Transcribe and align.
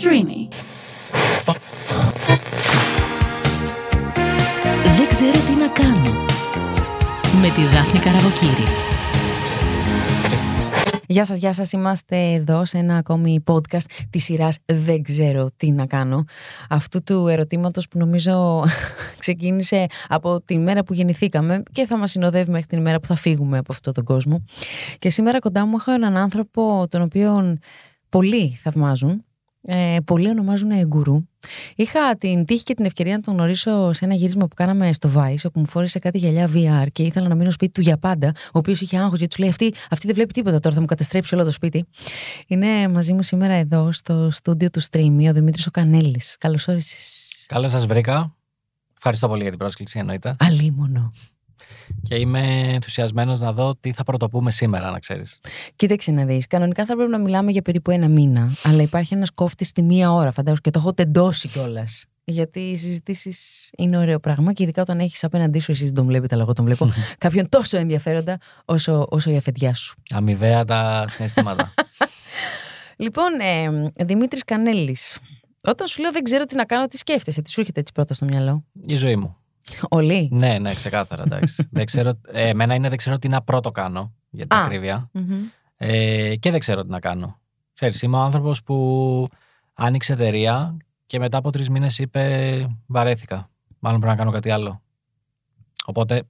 Streamy. 0.00 0.48
Δεν 4.96 5.08
ξέρω 5.08 5.30
τι 5.30 5.54
να 5.58 5.68
κάνω. 5.68 6.24
Με 7.40 7.48
τη 7.54 7.62
Δάφνη 7.62 8.00
Καραβοκύρη. 8.00 8.62
Γεια 11.06 11.24
σας, 11.24 11.38
γεια 11.38 11.52
σας. 11.52 11.72
Είμαστε 11.72 12.16
εδώ 12.32 12.64
σε 12.64 12.78
ένα 12.78 12.96
ακόμη 12.96 13.42
podcast 13.46 13.84
της 14.10 14.24
σειράς 14.24 14.58
«Δεν 14.64 15.02
ξέρω 15.02 15.48
τι 15.56 15.70
να 15.70 15.86
κάνω». 15.86 16.24
Αυτού 16.68 17.02
του 17.02 17.26
ερωτήματος 17.26 17.88
που 17.88 17.98
νομίζω 17.98 18.64
ξεκίνησε 19.18 19.86
από 20.08 20.40
την 20.40 20.62
μέρα 20.62 20.84
που 20.84 20.92
γεννηθήκαμε 20.92 21.62
και 21.72 21.86
θα 21.86 21.96
μας 21.96 22.10
συνοδεύει 22.10 22.50
μέχρι 22.50 22.66
την 22.66 22.80
μέρα 22.80 23.00
που 23.00 23.06
θα 23.06 23.14
φύγουμε 23.14 23.58
από 23.58 23.72
αυτόν 23.72 23.92
τον 23.92 24.04
κόσμο. 24.04 24.44
Και 24.98 25.10
σήμερα 25.10 25.38
κοντά 25.38 25.66
μου 25.66 25.76
έχω 25.78 25.92
έναν 25.92 26.16
άνθρωπο 26.16 26.86
τον 26.88 27.02
οποίο 27.02 27.58
πολλοί 28.08 28.58
θαυμάζουν, 28.62 29.24
ε, 29.62 29.96
πολλοί 30.04 30.28
ονομάζουν 30.28 30.86
γκουρού. 30.86 31.28
Είχα 31.76 32.16
την 32.16 32.44
τύχη 32.44 32.62
και 32.62 32.74
την 32.74 32.84
ευκαιρία 32.84 33.16
να 33.16 33.20
τον 33.20 33.34
γνωρίσω 33.34 33.92
σε 33.92 34.04
ένα 34.04 34.14
γύρισμα 34.14 34.48
που 34.48 34.54
κάναμε 34.54 34.92
στο 34.92 35.10
Vice, 35.14 35.44
όπου 35.44 35.60
μου 35.60 35.66
φόρησε 35.66 35.98
κάτι 35.98 36.18
γυαλιά 36.18 36.50
VR 36.54 36.86
και 36.92 37.02
ήθελα 37.02 37.28
να 37.28 37.34
μείνω 37.34 37.50
σπίτι 37.50 37.72
του 37.72 37.80
για 37.80 37.98
πάντα, 37.98 38.32
ο 38.46 38.58
οποίος 38.58 38.80
είχε 38.80 38.98
άγχος 38.98 39.18
γιατί 39.18 39.34
του 39.34 39.40
λέει: 39.40 39.50
αυτή, 39.50 39.74
αυτή 39.90 40.06
δεν 40.06 40.14
βλέπει 40.14 40.32
τίποτα 40.32 40.60
τώρα, 40.60 40.74
θα 40.74 40.80
μου 40.80 40.86
καταστρέψει 40.86 41.34
όλο 41.34 41.44
το 41.44 41.50
σπίτι. 41.50 41.84
Είναι 42.46 42.88
μαζί 42.88 43.12
μου 43.12 43.22
σήμερα 43.22 43.52
εδώ 43.52 43.92
στο 43.92 44.28
στούντιο 44.30 44.70
του 44.70 44.82
Streamy 44.90 45.26
ο 45.28 45.32
Δημήτρης 45.32 45.66
ο 45.66 45.70
Κανέλης. 45.70 46.36
Καλώς 46.38 46.68
όρισες. 46.68 47.44
Καλώς 47.48 47.70
σας 47.70 47.86
βρήκα. 47.86 48.36
Ευχαριστώ 48.96 49.28
πολύ 49.28 49.40
για 49.40 49.50
την 49.50 49.58
πρόσκληση, 49.58 49.98
εννοείται. 49.98 50.36
Αλίμονο. 50.38 51.12
Και 52.02 52.14
είμαι 52.14 52.40
ενθουσιασμένος 52.72 53.40
να 53.40 53.52
δω 53.52 53.76
τι 53.80 53.92
θα 53.92 54.02
πρωτοπούμε 54.02 54.50
σήμερα, 54.50 54.90
να 54.90 54.98
ξέρεις. 54.98 55.38
Κοίταξε 55.76 56.10
να 56.12 56.24
δεις. 56.24 56.46
Κανονικά 56.46 56.84
θα 56.84 56.96
πρέπει 56.96 57.10
να 57.10 57.18
μιλάμε 57.18 57.50
για 57.50 57.62
περίπου 57.62 57.90
ένα 57.90 58.08
μήνα, 58.08 58.52
αλλά 58.62 58.82
υπάρχει 58.82 59.14
ένας 59.14 59.30
κόφτη 59.30 59.64
στη 59.64 59.82
μία 59.82 60.12
ώρα, 60.12 60.32
φαντάζομαι, 60.32 60.60
και 60.62 60.70
το 60.70 60.78
έχω 60.78 60.94
τεντώσει 60.94 61.48
κιόλας. 61.48 62.04
Γιατί 62.24 62.60
οι 62.60 62.76
συζητήσεις 62.76 63.70
είναι 63.76 63.98
ωραίο 63.98 64.18
πράγμα 64.18 64.52
και 64.52 64.62
ειδικά 64.62 64.82
όταν 64.82 64.98
έχεις 64.98 65.24
απέναντί 65.24 65.58
σου, 65.58 65.70
εσύ 65.70 65.84
δεν 65.84 65.94
τον 65.94 66.06
βλέπετε, 66.06 66.34
αλλά 66.34 66.42
εγώ 66.42 66.52
τον 66.52 66.64
βλέπω, 66.64 66.90
κάποιον 67.18 67.48
τόσο 67.48 67.76
ενδιαφέροντα 67.78 68.38
όσο, 68.64 69.06
όσο 69.08 69.30
η 69.30 69.36
αφεντιά 69.36 69.74
σου. 69.74 69.94
Αμοιβαία 70.10 70.64
τα 70.64 71.04
συναισθήματα. 71.08 71.74
λοιπόν, 73.04 73.28
ε, 73.40 74.04
Δημήτρης 74.04 74.44
Κανέλης, 74.44 75.18
όταν 75.64 75.86
σου 75.86 76.00
λέω 76.00 76.12
δεν 76.12 76.22
ξέρω 76.22 76.44
τι 76.44 76.54
να 76.54 76.64
κάνω, 76.64 76.86
τι 76.86 76.96
σκέφτεσαι, 76.96 77.42
τι 77.42 77.50
σου 77.50 77.60
έρχεται 77.60 77.80
έτσι 77.80 77.92
πρώτα 77.92 78.14
στο 78.14 78.24
μυαλό; 78.24 78.64
Η 78.86 78.96
ζωή 78.96 79.16
μου. 79.16 79.36
Όλοι. 79.88 80.28
Ναι, 80.32 80.58
ναι, 80.58 80.74
ξεκάθαρα. 80.74 81.22
Εντάξει. 81.22 81.68
δεν 81.72 81.84
ξέρω, 81.84 82.12
ε, 82.32 82.48
εμένα 82.48 82.74
είναι 82.74 82.88
δεν 82.88 82.98
ξέρω 82.98 83.18
τι 83.18 83.28
να 83.28 83.42
πρώτο 83.42 83.70
κάνω, 83.70 84.14
για 84.30 84.46
την 84.46 84.58
Α. 84.58 84.64
ακρίβεια. 84.64 85.10
Μμμ. 85.12 85.44
Ε, 85.76 86.36
και 86.36 86.50
δεν 86.50 86.60
ξέρω 86.60 86.82
τι 86.82 86.90
να 86.90 87.00
κάνω. 87.00 87.38
Ξέρεις, 87.74 88.02
είμαι 88.02 88.16
ο 88.16 88.20
άνθρωπος 88.20 88.62
που 88.62 89.28
άνοιξε 89.74 90.12
εταιρεία 90.12 90.76
και 91.06 91.18
μετά 91.18 91.38
από 91.38 91.50
τρεις 91.50 91.68
μήνες 91.70 91.98
είπε 91.98 92.66
βαρέθηκα. 92.86 93.50
Μάλλον 93.78 94.00
πρέπει 94.00 94.16
να 94.16 94.22
κάνω 94.22 94.34
κάτι 94.34 94.50
άλλο. 94.50 94.82
Οπότε 95.86 96.22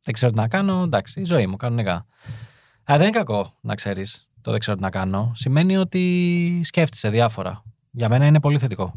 δεν 0.00 0.14
ξέρω 0.14 0.32
τι 0.32 0.38
να 0.38 0.48
κάνω. 0.48 0.82
Εντάξει, 0.82 1.20
η 1.20 1.24
ζωή 1.24 1.46
μου, 1.46 1.56
κανονικά. 1.56 2.06
Αλλά 2.84 2.98
δεν 2.98 3.08
είναι 3.08 3.16
κακό 3.16 3.58
να 3.60 3.74
ξέρεις 3.74 4.28
το 4.44 4.50
δεν 4.50 4.60
ξέρω 4.60 4.76
τι 4.76 4.82
να 4.82 4.90
κάνω. 4.90 5.32
Σημαίνει 5.34 5.76
ότι 5.76 6.60
σκέφτεσαι 6.64 7.08
διάφορα. 7.08 7.62
Για 7.90 8.08
μένα 8.08 8.26
είναι 8.26 8.40
πολύ 8.40 8.58
θετικό. 8.58 8.94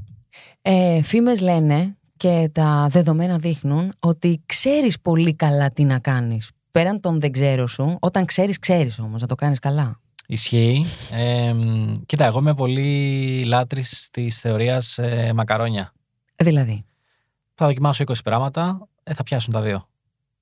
Ε, 0.62 1.02
φήμες 1.02 1.42
λένε 1.42 1.98
και 2.18 2.50
τα 2.52 2.88
δεδομένα 2.90 3.38
δείχνουν 3.38 3.94
ότι 4.00 4.42
ξέρεις 4.46 5.00
πολύ 5.00 5.34
καλά 5.34 5.72
τι 5.72 5.84
να 5.84 6.00
κάνεις. 6.00 6.52
Πέραν 6.72 7.00
των 7.00 7.20
δεν 7.20 7.32
ξέρω 7.32 7.68
σου, 7.68 7.98
όταν 8.00 8.26
ξέρεις, 8.26 8.60
ξέρεις 8.60 9.00
όμως 9.00 9.22
να 9.22 9.28
το 9.28 9.36
κάνεις 9.36 9.60
καλά. 9.60 10.00
Ισχύει. 10.28 10.86
Ε, 11.12 11.54
κοίτα, 12.06 12.26
εγώ 12.26 12.40
είμαι 12.40 12.54
πολύ 12.54 13.44
λάτρης 13.46 14.10
της 14.12 14.40
θεωρίας 14.40 14.98
ε, 14.98 15.32
μακαρόνια. 15.36 15.94
Δηλαδή, 16.36 16.86
Θα 17.56 17.66
δοκιμάσω 17.66 18.04
20 18.08 18.14
πράγματα, 18.24 18.88
ε, 19.04 19.14
θα 19.14 19.24
πιάσουν 19.24 19.54
τα 19.54 19.62
δύο. 19.62 19.88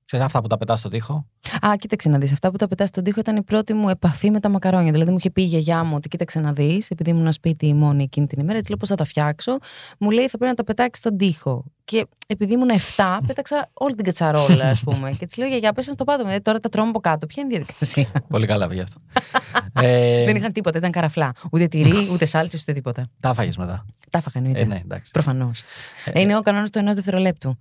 Ξέρεις 0.06 0.26
αυτά 0.26 0.40
που 0.40 0.46
τα 0.46 0.56
πετάς 0.58 0.78
στο 0.78 0.88
τοίχο. 0.88 1.26
Α, 1.66 1.76
κοίταξε 1.76 2.08
να 2.08 2.18
δεις. 2.18 2.32
Αυτά 2.32 2.50
που 2.50 2.56
τα 2.56 2.68
πετάς 2.68 2.88
στον 2.88 3.04
τοίχο 3.04 3.20
ήταν 3.20 3.36
η 3.36 3.42
πρώτη 3.42 3.72
μου 3.72 3.88
επαφή 3.88 4.30
με 4.30 4.40
τα 4.40 4.48
μακαρόνια. 4.48 4.92
Δηλαδή, 4.92 5.10
μου 5.10 5.16
είχε 5.18 5.30
πει 5.30 5.42
η 5.42 5.44
γιαγιά 5.44 5.84
μου 5.84 5.94
ότι 5.96 6.08
κοίταξε 6.08 6.40
να 6.40 6.52
δεις, 6.52 6.90
επειδή 6.90 7.10
ήμουν 7.10 7.32
σπίτι 7.32 7.74
μόνη 7.74 8.02
εκείνη 8.02 8.26
την 8.26 8.40
ημέρα, 8.40 8.58
έτσι 8.58 8.70
λέω 8.70 8.78
πώς 8.78 8.88
θα 8.88 8.94
τα 8.94 9.04
φτιάξω. 9.04 9.58
Μου 9.98 10.10
λέει 10.10 10.28
θα 10.28 10.38
πρέπει 10.38 10.50
να 10.50 10.54
τα 10.54 10.64
πετάξεις 10.64 11.04
στον 11.04 11.16
τοίχο. 11.18 11.64
Και 11.84 12.06
επειδή 12.26 12.52
ήμουν 12.52 12.68
7, 12.96 13.18
πέταξα 13.26 13.70
όλη 13.72 13.94
την 13.94 14.04
κατσαρόλα, 14.04 14.68
ας 14.68 14.80
πούμε. 14.82 15.10
και 15.10 15.26
της 15.26 15.36
λέω 15.36 15.48
γιαγιά, 15.48 15.72
πες 15.72 15.84
στο 15.84 16.04
πάτο 16.04 16.24
μου. 16.24 16.30
«Ε, 16.30 16.38
τώρα 16.38 16.60
τα 16.60 16.68
τρώμε 16.68 16.88
από 16.88 17.00
κάτω. 17.00 17.26
Ποια 17.26 17.42
είναι 17.42 17.54
η 17.54 17.56
διαδικασία; 17.56 18.22
Πολύ 18.28 18.46
καλά 18.46 18.68
πήγε 18.68 18.82
αυτό. 18.82 19.00
ε, 19.86 20.24
Δεν 20.24 20.36
είχαν 20.36 20.52
τίποτα, 20.52 20.78
ήταν 20.78 20.90
καραφλά. 20.90 21.32
Ούτε 21.52 21.66
τυρί, 21.66 22.08
ούτε 22.12 22.26
σάλτσε, 22.26 22.58
ούτε 22.60 22.72
τίποτα. 22.72 23.06
Τα 23.20 23.34
φάγες 23.34 23.56
μετά. 23.56 23.84
Τα 24.10 24.18
έφαγα 24.18 24.38
εννοείται. 24.38 24.60
Ε, 24.60 24.64
ναι, 24.64 24.80
εντάξει. 24.84 25.10
Προφανώς. 25.12 25.62
είναι 26.14 26.36
ο 26.36 26.40
κανόνας 26.40 26.70
του 26.70 26.78
ενός 26.78 26.94
δευτερολέπτου. 26.94 27.58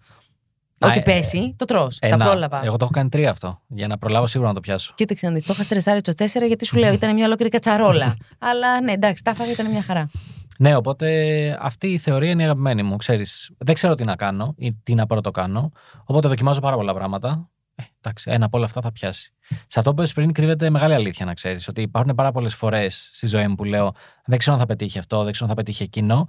Α, 0.86 0.90
Ό,τι 0.90 1.00
ε, 1.00 1.02
πέσει, 1.02 1.54
το 1.58 1.66
τρώ. 1.66 1.88
Τα 2.00 2.08
Ένα. 2.08 2.26
πρόλαβα. 2.26 2.66
Εγώ 2.66 2.78
το 2.78 2.84
έχω 2.84 2.92
κάνει 2.92 3.10
τρία 3.10 3.30
αυτό. 3.30 3.62
Για 3.68 3.88
να 3.88 3.98
προλάβω 3.98 4.28
σίγουρα 4.28 4.50
να 4.50 4.56
το 4.56 4.62
πιάσω. 4.62 4.94
Κοίταξε 4.96 5.28
να 5.28 5.34
δεις. 5.34 5.46
Το 5.46 5.54
είχα 5.54 5.64
στρεσάρει 5.64 6.02
το 6.02 6.14
4 6.18 6.26
γιατί 6.48 6.66
σου 6.66 6.78
λέω 6.78 6.94
ήταν 6.94 7.14
μια 7.14 7.26
ολόκληρη 7.26 7.52
κατσαρόλα. 7.52 8.16
Αλλά 8.50 8.82
ναι, 8.82 8.92
εντάξει, 8.92 9.24
τα 9.24 9.32
έφαγα, 9.32 9.52
ήταν 9.52 9.72
μια 9.72 9.82
χαρά. 9.82 10.10
Ναι, 10.58 10.76
οπότε 10.76 11.58
αυτή 11.60 11.88
η 11.88 11.98
θεωρία 11.98 12.30
είναι 12.30 12.42
η 12.42 12.46
αγαπημένη 12.46 12.84
μου. 12.84 12.96
Ξέρεις, 12.96 13.52
δεν 13.58 13.74
ξέρω 13.74 13.94
τι 13.94 14.04
να 14.04 14.16
κάνω 14.16 14.54
ή 14.58 14.74
τι 14.84 14.94
να 14.94 15.06
πρώτο 15.06 15.32
κάνω. 15.32 15.72
Οπότε 16.04 16.28
δοκιμάζω 16.28 16.60
πάρα 16.60 16.76
πολλά 16.76 16.94
πράγματα. 16.94 17.50
Ε, 17.76 17.84
εντάξει, 18.02 18.32
ένα 18.32 18.46
από 18.46 18.58
όλα 18.58 18.66
αυτά 18.66 18.82
θα 18.82 18.92
πιάσει. 18.92 19.34
Σε 19.68 19.80
αυτό 19.80 19.94
που 19.94 20.02
είπες 20.02 20.14
πριν 20.14 20.32
κρύβεται 20.32 20.70
μεγάλη 20.70 20.94
αλήθεια 20.94 21.26
να 21.26 21.34
ξέρεις. 21.34 21.68
Ότι 21.68 21.82
υπάρχουν 21.82 22.16
πάρα 22.16 22.32
πολλές 22.32 22.56
φορές 22.56 23.10
στη 23.14 23.28
ζωή 23.28 23.48
μου 23.48 23.56
που 23.56 23.64
λέω 23.64 23.94
Δεν 24.26 24.38
ξέρω 24.38 24.56
αν 24.56 24.62
θα 24.62 24.68
πετύχει 24.68 25.00
αυτό, 25.00 25.24
δεν 25.24 25.32
ξέρω 25.32 25.50
αν 25.50 25.56
θα 25.56 25.64
πετύχει 25.64 25.84
εκείνο. 25.84 26.28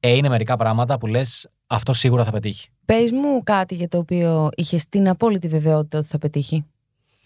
Ε, 0.00 0.10
είναι 0.10 0.28
μερικά 0.28 0.56
πράγματα 0.56 0.98
που 0.98 1.06
λες 1.06 1.48
αυτό 1.66 1.92
σίγουρα 1.92 2.24
θα 2.24 2.30
πετύχει. 2.30 2.68
Πες 2.84 3.12
μου 3.12 3.42
κάτι 3.42 3.74
για 3.74 3.88
το 3.88 3.98
οποίο 3.98 4.48
είχες 4.56 4.88
την 4.88 5.08
απόλυτη 5.08 5.48
βεβαιότητα 5.48 5.98
ότι 5.98 6.06
θα 6.06 6.18
πετύχει. 6.18 6.64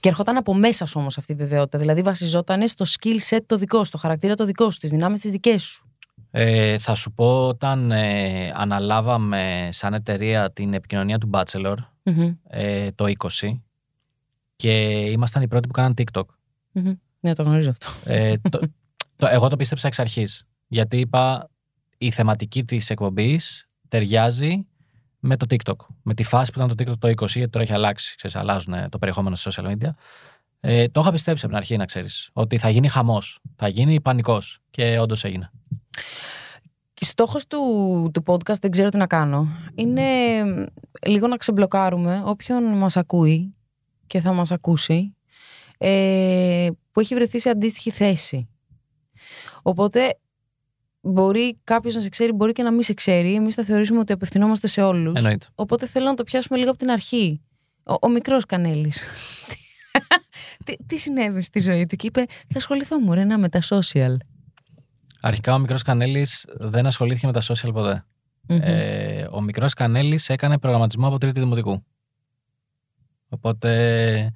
Και 0.00 0.08
ερχόταν 0.08 0.36
από 0.36 0.54
μέσα 0.54 0.86
σου 0.86 1.00
όμως 1.00 1.18
αυτή 1.18 1.32
η 1.32 1.34
βεβαιότητα. 1.34 1.78
Δηλαδή 1.78 2.02
βασιζόταν 2.02 2.68
στο 2.68 2.84
skill 2.88 3.18
set 3.30 3.40
το 3.46 3.56
δικό 3.56 3.78
σου, 3.78 3.84
στο 3.84 3.98
χαρακτήρα 3.98 4.34
το 4.34 4.44
δικό 4.44 4.70
σου, 4.70 4.78
τις 4.78 4.90
δυνάμεις 4.90 5.20
τις 5.20 5.30
δικές 5.30 5.64
σου. 5.64 5.86
Ε, 6.30 6.78
θα 6.78 6.94
σου 6.94 7.12
πω 7.12 7.46
όταν 7.46 7.90
ε, 7.90 8.52
αναλάβαμε 8.54 9.68
σαν 9.72 9.94
εταιρεία 9.94 10.52
την 10.52 10.74
επικοινωνία 10.74 11.18
του 11.18 11.30
Bachelor 11.32 11.76
Μμμ, 12.02 12.34
ε, 12.48 12.90
το 12.90 13.04
20 13.40 13.60
και 14.56 15.00
ήμασταν 15.00 15.42
οι 15.42 15.48
πρώτοι 15.48 15.66
που 15.66 15.72
κάναν 15.72 15.94
TikTok. 15.98 16.24
μμμ. 16.72 16.92
Ναι, 17.20 17.34
το 17.34 17.42
γνωρίζω 17.42 17.70
αυτό. 17.70 17.88
Ε, 18.04 18.36
το, 18.50 18.60
το, 19.16 19.26
εγώ 19.26 19.48
το 19.48 19.56
πίστεψα 19.56 19.86
εξ 19.86 19.98
αρχής 19.98 20.42
γιατί 20.66 20.98
είπα 20.98 21.50
η 21.98 22.10
θεματική 22.10 22.64
της 22.64 22.90
εκπομπής 22.90 23.67
ταιριάζει 23.88 24.66
με 25.18 25.36
το 25.36 25.46
TikTok. 25.50 25.76
Με 26.02 26.14
τη 26.14 26.22
φάση 26.22 26.52
που 26.52 26.62
ήταν 26.62 26.76
το 26.76 26.84
TikTok 26.84 26.98
το 26.98 27.08
20 27.08 27.26
γιατί 27.26 27.50
τώρα 27.50 27.64
έχει 27.64 27.72
αλλάξει, 27.72 28.16
ξέρεις, 28.16 28.36
αλλάζουν 28.36 28.74
ε, 28.74 28.88
το 28.88 28.98
περιεχόμενο 28.98 29.34
σε 29.36 29.50
social 29.52 29.66
media. 29.66 29.90
Ε, 30.60 30.88
το 30.88 31.00
είχα 31.00 31.10
πιστέψει 31.10 31.44
από 31.44 31.54
την 31.54 31.62
αρχή 31.62 31.76
να 31.76 31.84
ξέρεις 31.84 32.30
ότι 32.32 32.58
θα 32.58 32.68
γίνει 32.68 32.88
χαμός, 32.88 33.38
θα 33.56 33.68
γίνει 33.68 34.00
πανικός 34.00 34.58
και 34.70 34.98
όντως 34.98 35.24
έγινε. 35.24 35.50
Στόχος 37.00 37.46
του, 37.46 37.60
του 38.14 38.22
podcast, 38.26 38.58
δεν 38.60 38.70
ξέρω 38.70 38.88
τι 38.88 38.96
να 38.96 39.06
κάνω, 39.06 39.48
είναι 39.74 40.02
λίγο 41.06 41.26
να 41.26 41.36
ξεμπλοκάρουμε 41.36 42.22
όποιον 42.24 42.64
μας 42.64 42.96
ακούει 42.96 43.54
και 44.06 44.20
θα 44.20 44.32
μας 44.32 44.50
ακούσει 44.50 45.16
ε, 45.78 46.68
που 46.90 47.00
έχει 47.00 47.14
βρεθεί 47.14 47.40
σε 47.40 47.50
αντίστοιχη 47.50 47.90
θέση. 47.90 48.48
Οπότε 49.62 50.18
μπορεί 51.00 51.58
κάποιος 51.64 51.94
να 51.94 52.00
σε 52.00 52.08
ξέρει, 52.08 52.32
μπορεί 52.32 52.52
και 52.52 52.62
να 52.62 52.70
μην 52.70 52.82
σε 52.82 52.94
ξέρει. 52.94 53.34
Εμείς 53.34 53.54
θα 53.54 53.62
θεωρήσουμε 53.62 53.98
ότι 53.98 54.12
απευθυνόμαστε 54.12 54.66
σε 54.66 54.82
όλους. 54.82 55.14
Εννοείται. 55.16 55.46
Οπότε 55.54 55.86
θέλω 55.86 56.06
να 56.06 56.14
το 56.14 56.24
πιάσουμε 56.24 56.58
λίγο 56.58 56.70
από 56.70 56.78
την 56.78 56.90
αρχή. 56.90 57.40
Ο, 57.82 57.94
ο 58.02 58.08
μικρός 58.08 58.46
Κανέλης. 58.46 59.02
τι, 60.64 60.76
τι 60.86 60.96
συνέβη 60.96 61.42
στη 61.42 61.60
ζωή 61.60 61.86
του 61.86 61.96
και 61.96 62.06
είπε 62.06 62.24
θα 62.28 62.56
ασχοληθώ 62.58 62.98
μου 62.98 63.14
ρε 63.14 63.24
να 63.24 63.38
με 63.38 63.48
τα 63.48 63.60
social. 63.62 64.16
Αρχικά 65.20 65.54
ο 65.54 65.58
μικρός 65.58 65.82
Κανέλης 65.82 66.46
δεν 66.58 66.86
ασχολήθηκε 66.86 67.26
με 67.26 67.32
τα 67.32 67.42
social 67.42 67.72
ποτέ. 67.72 68.04
Μμμ. 68.48 68.58
Ε, 68.62 69.28
ο 69.30 69.40
μικρός 69.40 69.74
Κανέλης 69.74 70.28
έκανε 70.28 70.58
προγραμματισμό 70.58 71.06
από 71.06 71.18
τρίτη 71.18 71.40
δημοτικού. 71.40 71.84
Οπότε 73.28 74.32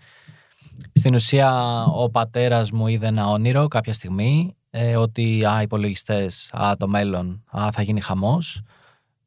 στην 0.93 1.15
ουσία 1.15 1.83
ο 1.85 2.11
πατέρας 2.11 2.71
μου 2.71 2.87
είδε 2.87 3.07
ένα 3.07 3.27
όνειρο 3.27 3.69
κάποια 3.69 3.93
στιγμή 3.93 4.57
ε, 4.75 4.97
ότι 4.97 5.45
α, 5.45 5.63
υπολογιστές, 5.63 6.51
α, 6.53 6.77
το 6.77 6.89
μέλλον, 6.89 7.45
α, 7.51 7.69
θα 7.73 7.83
γίνει 7.83 8.01
χαμός. 8.01 8.63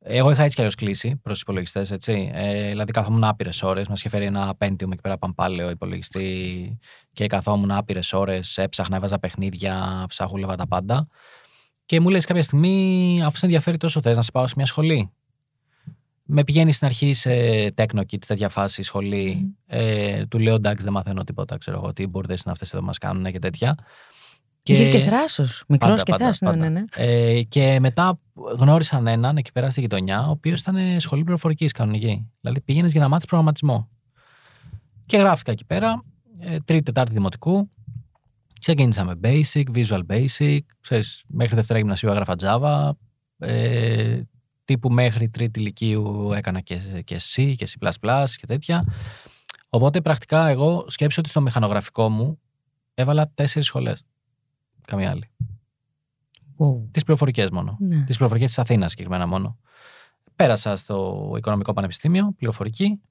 Εγώ 0.08 0.32
είχα 0.32 0.44
έτσι 0.44 0.56
κι 0.56 0.62
αλλιώς 0.62 0.76
κλείσει 0.76 1.20
προς 1.24 1.42
υπολογιστές, 1.42 1.92
έτσι. 1.92 2.32
Ε, 2.34 2.70
δηλαδή 2.70 2.92
καθόμουν 2.92 3.24
άπειρες 3.24 3.64
ώρες, 3.64 3.88
μας 3.88 4.00
είχε 4.00 4.10
φέρει 4.10 4.26
ένα 4.26 4.54
Pentium 4.58 4.92
εκεί 4.92 5.02
πέρα 5.02 5.18
παμπάλαιο 5.18 5.70
υπολογιστή 5.70 6.80
και 7.14 7.28
καθόμουν 7.28 7.72
άπειρες 7.72 8.14
ώρες, 8.14 8.58
έψαχνα, 8.58 8.96
έβαζα 8.96 9.20
παιχνίδια, 9.20 10.06
ψάχουλευα 10.08 10.56
τα 10.56 10.68
πάντα. 10.68 11.08
Και 11.86 12.00
μου 12.00 12.10
λες 12.10 12.26
κάποια 12.26 12.44
στιγμή, 12.44 13.20
αφού 13.24 13.38
σε 13.38 13.46
ενδιαφέρει 13.46 13.78
τόσο, 13.78 14.02
θες 14.02 14.16
να 14.16 14.22
σε 14.22 14.32
πάω 14.32 14.48
σε 14.48 14.54
μια 14.58 14.66
σχολή; 14.66 15.12
Με 16.24 16.44
πηγαίνει 16.44 16.72
στην 16.72 16.88
αρχή 16.88 17.14
σε 17.14 17.30
Techno 17.76 18.00
Kids, 18.00 18.26
τέτοια 18.28 18.50
φάση 18.50 18.84
σχολή. 18.84 19.56
Ε, 19.68 20.26
του 20.26 20.40
λέω 20.40 20.56
εντάξει, 20.56 20.84
δεν 20.84 20.94
μαθαίνω 20.94 21.24
τίποτα. 21.24 21.58
Ξέρω 21.58 21.78
εγώ 21.78 21.94
τι 21.94 22.08
μπουρδες 22.08 22.42
είναι 22.42 22.52
αυτές 22.52 22.74
εδώ 22.74 22.84
μας 22.84 22.98
κάνουν 22.98 23.32
και 23.32 23.40
τέτοια. 23.40 23.76
Και... 24.66 24.74
Είχες 24.74 24.90
και 24.90 25.00
θράσος. 25.00 25.64
Μικρός 25.68 25.90
Πάντα, 25.90 26.04
και 26.04 26.12
πάντα, 26.12 26.24
θράσος. 26.24 26.42
Ναι, 26.42 26.50
πάντα. 26.50 26.70
ναι, 26.70 26.80
ναι. 26.80 26.86
Ε, 26.96 27.44
και 27.44 27.78
μετά 27.80 28.20
γνώρισαν 28.58 29.08
έναν 29.08 29.38
εκεί 29.38 29.52
πέρα 29.52 29.70
στη 29.70 29.80
γειτονιά, 29.80 30.28
ο 30.28 30.30
οποίος 30.30 30.60
ήταν 30.60 31.00
σχολή 31.00 31.24
πληροφορικής 31.24 31.72
κανονική. 31.72 32.32
Δηλαδή 32.42 32.62
πήγαινες 32.62 32.92
για 32.92 33.02
να 33.02 33.08
μάθεις 33.08 33.26
προγραμματισμό. 33.26 33.90
Και 35.06 35.18
γράφηκα 35.18 35.52
εκεί 35.52 35.66
πέρα, 35.66 36.04
ε, 36.40 36.58
τρίτη, 36.66 36.84
τετάρτη 36.84 37.14
δημοτικού. 37.14 37.70
Ξεκίνησα 38.60 39.04
με 39.04 39.20
basic, 39.24 39.64
visual 39.74 40.02
basic. 40.10 40.60
Ξέρεις, 40.82 41.24
μέχρι 41.28 41.56
δευτέρα 41.56 41.80
γυμνασίου 41.80 42.10
έγραφα 42.10 42.36
Java. 42.40 42.92
Ε, 43.38 44.22
τύπου 44.66 44.90
μέχρι 44.90 45.30
τρίτη 45.30 45.60
ηλικίου 45.60 46.32
έκανα 46.36 46.60
και, 46.60 46.76
και 47.04 47.20
C 47.36 47.54
και 47.56 47.68
C++ 47.80 48.26
και 48.36 48.46
τέτοια. 48.46 48.86
Οπότε 49.70 50.02
πρακτικά 50.02 50.48
εγώ 50.48 50.86
σκέψω 50.88 51.22
ότι 51.22 51.30
στο 51.30 51.42
μηχανογραφικό 51.42 52.10
μου 52.10 52.40
έβαλα 52.94 53.32
τέσσερις 53.34 53.68
σχολές. 53.68 54.06
Καμία 54.86 55.10
άλλη. 55.10 55.30
Wow. 56.58 56.88
Τις 56.92 57.04
πληροφορικές 57.04 57.50
μόνο. 57.50 57.78
Ναι. 57.80 58.04
Τις 58.04 58.16
πληροφορικές 58.16 58.48
της 58.48 58.60
Αθήνας 58.60 58.92
συγκεκριμένα 58.92 59.28
μόνο. 59.28 59.58
Πέρασα 60.36 60.76
στο 60.76 61.32
Οικονομικό 61.38 61.74
Πανεπιστήμιο, 61.74 62.34
πληροφορική 62.38 63.02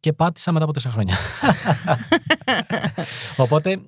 και 0.00 0.12
πάτησα 0.12 0.52
μετά 0.52 0.64
από 0.64 0.72
τέσσερα 0.72 0.94
χρόνια. 0.94 1.16
Οπότε, 3.44 3.80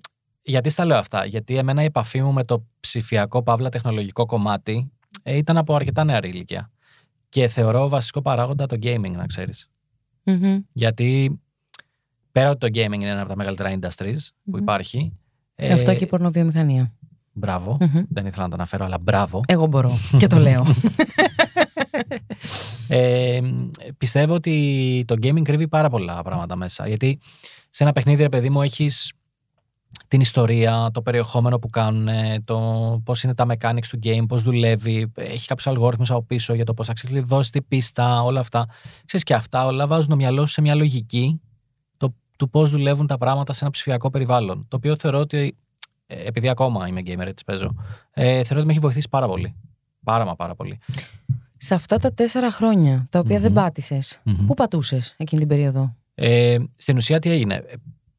γιατί 0.42 0.68
στα 0.68 0.84
λέω 0.84 0.98
αυτά, 0.98 1.24
Γιατί 1.24 1.56
εμένα 1.56 1.82
η 1.82 1.84
επαφή 1.84 2.22
μου 2.22 2.32
με 2.32 2.44
το 2.44 2.64
ψηφιακό 2.80 3.42
παύλα 3.42 3.68
τεχνολογικό 3.68 4.26
κομμάτι 4.26 4.92
ε, 5.22 5.36
ήταν 5.36 5.56
από 5.56 5.74
αρκετά 5.74 6.04
νεαρή 6.04 6.28
ηλικία. 6.28 6.70
Και 7.28 7.48
θεωρώ 7.48 7.88
βασικό 7.88 8.22
παράγοντα 8.22 8.66
το 8.66 8.76
gaming, 8.82 9.10
να 9.10 9.26
ξέρεις. 9.26 9.68
Μμμ. 10.22 10.58
Γιατί 10.72 11.40
πέρα 12.32 12.50
ότι 12.50 12.58
το 12.58 12.80
gaming 12.80 12.94
είναι 12.94 13.08
ένα 13.08 13.20
από 13.20 13.28
τα 13.28 13.36
μεγαλύτερα 13.36 13.78
industries 13.80 14.18
που 14.44 14.50
Μμμ. 14.50 14.58
υπάρχει. 14.58 15.19
Ε, 15.62 15.72
Αυτό 15.72 15.94
και 15.94 16.04
η 16.04 16.06
πορνοβιομηχανία. 16.06 16.92
Μπράβο. 17.32 17.76
Μμμ. 17.80 18.02
Δεν 18.08 18.26
ήθελα 18.26 18.42
να 18.42 18.48
το 18.48 18.54
αναφέρω, 18.54 18.84
αλλά 18.84 18.98
μπράβο. 18.98 19.40
Εγώ 19.46 19.66
μπορώ 19.66 19.90
και 20.18 20.26
το 20.26 20.36
λέω. 20.38 20.66
Ε, 22.88 23.40
πιστεύω 23.98 24.34
ότι 24.34 25.04
το 25.06 25.14
gaming 25.22 25.42
κρύβει 25.42 25.68
πάρα 25.68 25.88
πολλά 25.90 26.22
πράγματα 26.22 26.56
μέσα. 26.56 26.88
Γιατί 26.88 27.18
σε 27.70 27.82
ένα 27.82 27.92
παιχνίδι, 27.92 28.22
ρε 28.22 28.28
παιδί 28.28 28.50
μου, 28.50 28.62
έχεις 28.62 29.12
την 30.08 30.20
ιστορία, 30.20 30.90
το 30.92 31.02
περιεχόμενο 31.02 31.58
που 31.58 31.68
κάνουν, 31.68 32.08
το 32.44 32.58
πώς 33.04 33.22
είναι 33.22 33.34
τα 33.34 33.46
mechanics 33.48 33.86
του 33.88 33.98
game, 34.02 34.22
πώς 34.28 34.42
δουλεύει, 34.42 35.12
έχει 35.14 35.46
κάποιους 35.46 35.66
αλγόριθμους 35.66 36.10
από 36.10 36.22
πίσω 36.22 36.54
για 36.54 36.64
το 36.64 36.74
πώς 36.74 36.86
θα 36.86 36.92
ξεκλειδώσει 36.92 37.50
την 37.50 37.68
πίστα, 37.68 38.22
όλα 38.22 38.40
αυτά. 38.40 38.66
Ξέρεις 39.04 39.26
και 39.26 39.34
αυτά 39.34 39.66
όλα 39.66 39.86
βάζουν 39.86 40.08
το 40.08 40.16
μυαλό 40.16 40.46
σου 40.46 40.52
σε 40.52 40.60
μια 40.60 40.74
λογική 40.74 41.40
το, 41.40 41.49
του 42.40 42.50
πώς 42.50 42.70
δουλεύουν 42.70 43.06
τα 43.06 43.18
πράγματα 43.18 43.52
σε 43.52 43.64
ένα 43.64 43.72
ψηφιακό 43.72 44.10
περιβάλλον. 44.10 44.64
Το 44.68 44.76
οποίο 44.76 44.96
θεωρώ 44.96 45.18
ότι, 45.18 45.56
ε, 46.06 46.26
επειδή 46.26 46.48
ακόμα 46.48 46.88
είμαι 46.88 47.00
gamer, 47.04 47.26
έτσι 47.26 47.44
παίζω, 47.44 47.74
ε, 48.12 48.24
θεωρώ 48.42 48.56
ότι 48.56 48.64
με 48.64 48.70
έχει 48.72 48.80
βοηθήσει 48.80 49.08
πάρα 49.10 49.26
πολύ. 49.26 49.54
Πάρα 50.04 50.24
μα 50.24 50.34
πάρα 50.36 50.54
πολύ. 50.54 50.78
Σε 51.56 51.74
αυτά 51.74 51.98
τα 51.98 52.12
τέσσερα 52.12 52.50
χρόνια, 52.52 53.06
τα 53.10 53.18
οποία 53.18 53.40
δεν 53.40 53.50
Μμμ. 53.50 53.56
πάτησες, 53.56 54.20
Μμμ. 54.24 54.46
πού 54.46 54.54
πατούσες 54.54 55.14
εκείνη 55.16 55.40
την 55.40 55.48
περίοδο; 55.48 55.96
Ε, 56.14 56.56
στην 56.76 56.96
ουσία 56.96 57.18
τι 57.18 57.30
έγινε. 57.30 57.54
Ε, 57.54 57.72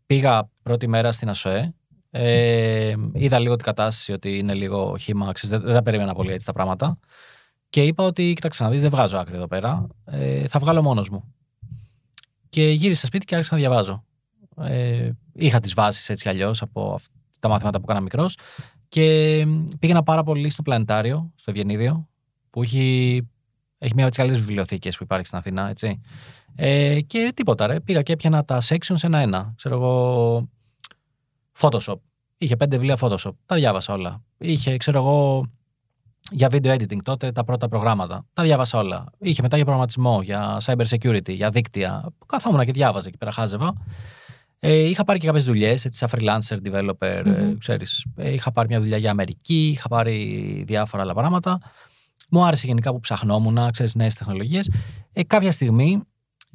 Πήγα 0.06 0.50
πρώτη 0.64 0.88
μέρα 0.88 1.12
στην 1.12 1.30
ΑΣΟΕ. 1.30 1.74
Ε, 2.10 2.94
είδα 3.14 3.40
λίγο 3.40 3.56
την 3.56 3.66
κατάσταση 3.66 4.12
ότι 4.12 4.38
είναι 4.38 4.54
λίγο 4.54 4.98
χήμα. 4.98 5.32
ξέρεις, 5.32 5.50
Δεν, 5.58 5.66
δεν 5.66 5.74
τα 5.76 5.82
περίμενα 5.84 6.14
πολύ 6.14 6.32
έτσι 6.34 6.46
τα 6.46 6.52
πράγματα. 6.54 6.98
Και 7.70 7.84
είπα 7.84 8.04
ότι, 8.04 8.34
κοίταξε 8.36 8.64
να 8.64 8.70
δεις, 8.70 8.82
δεν 8.82 8.90
βγάζω 8.90 9.18
άκρη 9.18 9.36
εδώ 9.36 9.48
πέρα. 9.48 9.88
Ε, 10.06 10.48
θα 10.48 10.60
βγάλω 10.60 10.82
μόνος 10.82 11.10
μου. 11.10 11.34
Και 12.50 12.70
γύρισα 12.70 13.06
σπίτι 13.06 13.26
και 13.26 13.36
άρχισα 13.36 13.54
να 13.56 13.60
διαβάζω. 13.60 14.04
Ε, 14.64 15.12
είχα 15.34 15.60
τις 15.60 15.74
βάσεις 15.74 16.10
έτσι 16.10 16.24
κι 16.24 16.30
αλλιώς 16.30 16.62
από 16.62 16.94
αυ- 16.94 17.12
τα 17.40 17.48
μαθήματα 17.50 17.78
που 17.78 17.84
έκανα 17.88 18.02
μικρός. 18.02 18.38
Και 18.90 19.46
πήγαινα 19.80 20.04
πάρα 20.04 20.24
πολύ 20.24 20.50
στο 20.50 20.62
πλανητάριο, 20.62 21.32
στο 21.36 21.52
Ευγενίδιο, 21.52 22.10
που 22.50 22.62
έχει, 22.62 22.82
έχει 23.78 23.94
μια 23.94 24.04
από 24.04 24.14
τις 24.14 24.18
καλύτερες 24.18 24.46
βιβλιοθήκες 24.46 24.98
που 24.98 25.04
υπάρχει 25.04 25.26
στην 25.26 25.38
Αθήνα, 25.38 25.70
έτσι. 25.70 26.02
Ε, 26.56 27.02
και 27.02 27.32
τίποτα 27.36 27.68
ρε, 27.68 27.80
πήγα 27.80 28.02
και 28.02 28.14
έπιανα 28.14 28.46
τα 28.46 28.62
sections 28.62 29.04
ένα-ένα. 29.04 29.54
Ξέρω 29.56 29.76
εγώ, 29.76 30.50
Photoshop. 31.60 31.96
Είχε 32.38 32.56
πέντε 32.56 32.76
βιβλία 32.76 32.98
Photoshop. 33.02 33.32
Τα 33.46 33.56
διάβασα 33.56 33.94
όλα. 33.94 34.24
Είχε, 34.38 34.78
ξέρω 34.78 35.00
εγώ, 35.00 35.46
για 36.32 36.48
video 36.52 36.74
editing 36.78 37.02
τότε 37.04 37.32
τα 37.32 37.44
πρώτα 37.44 37.68
προγράμματα. 37.68 38.26
Τα 38.34 38.44
διάβασα 38.44 38.78
όλα. 38.78 39.06
Είχε 39.20 39.42
μετά 39.42 39.56
για 39.56 39.66
προγραμματισμό, 39.66 40.22
για 40.22 40.62
cyber 40.64 40.86
security, 40.86 41.34
για 41.34 41.50
δίκτυα. 41.50 42.14
Καθόμουν 42.26 42.66
και 42.66 42.72
διάβαζα 42.72 43.08
εκεί 43.08 43.18
πέρα, 43.18 43.32
χάζευα. 43.32 43.74
Ε, 44.64 44.74
είχα 44.74 45.04
πάρει 45.04 45.20
και 45.20 45.26
κάποιες 45.26 45.44
δουλειές, 45.46 45.86
έτσι, 45.86 46.06
σαν 46.08 46.10
freelancer, 46.14 46.58
developer, 46.68 47.02
ε, 47.02 47.22
Μμμ. 47.26 47.58
ξέρεις. 47.58 48.06
Ε, 48.16 48.34
είχα 48.34 48.52
πάρει 48.52 48.68
μια 48.68 48.80
δουλειά 48.80 48.98
για 48.98 49.12
Αμερική, 49.12 49.68
είχα 49.68 49.88
πάρει 49.88 50.64
διάφορα 50.68 51.04
άλλα 51.04 51.14
πράγματα. 51.14 51.60
Μου 52.30 52.46
άρεσε 52.46 52.68
γενικά 52.68 52.92
που 52.92 53.00
ψαχνόμουν, 53.00 53.72
ξέρεις, 53.72 53.96
νέες 53.96 54.16
τεχνολογίες. 54.16 54.70
Ε, 55.14 55.24
κάποια 55.24 55.52
στιγμή 55.52 56.02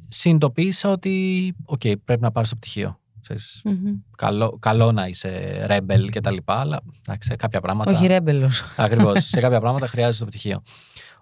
συνειδητοποίησα 0.09 0.89
ότι, 0.89 1.53
οκ, 1.65 1.81
πρέπει 2.05 2.21
να 2.21 2.31
πάρει 2.31 2.47
το 2.47 2.55
πτυχίο. 2.55 2.99
Ξέρεις, 3.21 3.61
Μμμ. 3.65 3.93
καλό, 4.17 4.57
καλό 4.59 4.91
να 4.91 5.07
είσαι 5.07 5.65
rebel 5.69 6.09
και 6.11 6.21
τα 6.21 6.31
λοιπά, 6.31 6.59
αλλά 6.59 6.79
εντάξει, 7.07 7.27
σε 7.29 7.35
κάποια 7.35 7.61
πράγματα. 7.61 7.91
Όχι 7.91 8.07
ρέμπελο. 8.07 8.49
Ακριβώς. 8.77 9.23
σε 9.25 9.39
κάποια 9.39 9.59
πράγματα 9.65 9.87
χρειάζεται 9.87 10.23
το 10.23 10.29
πτυχίο. 10.29 10.61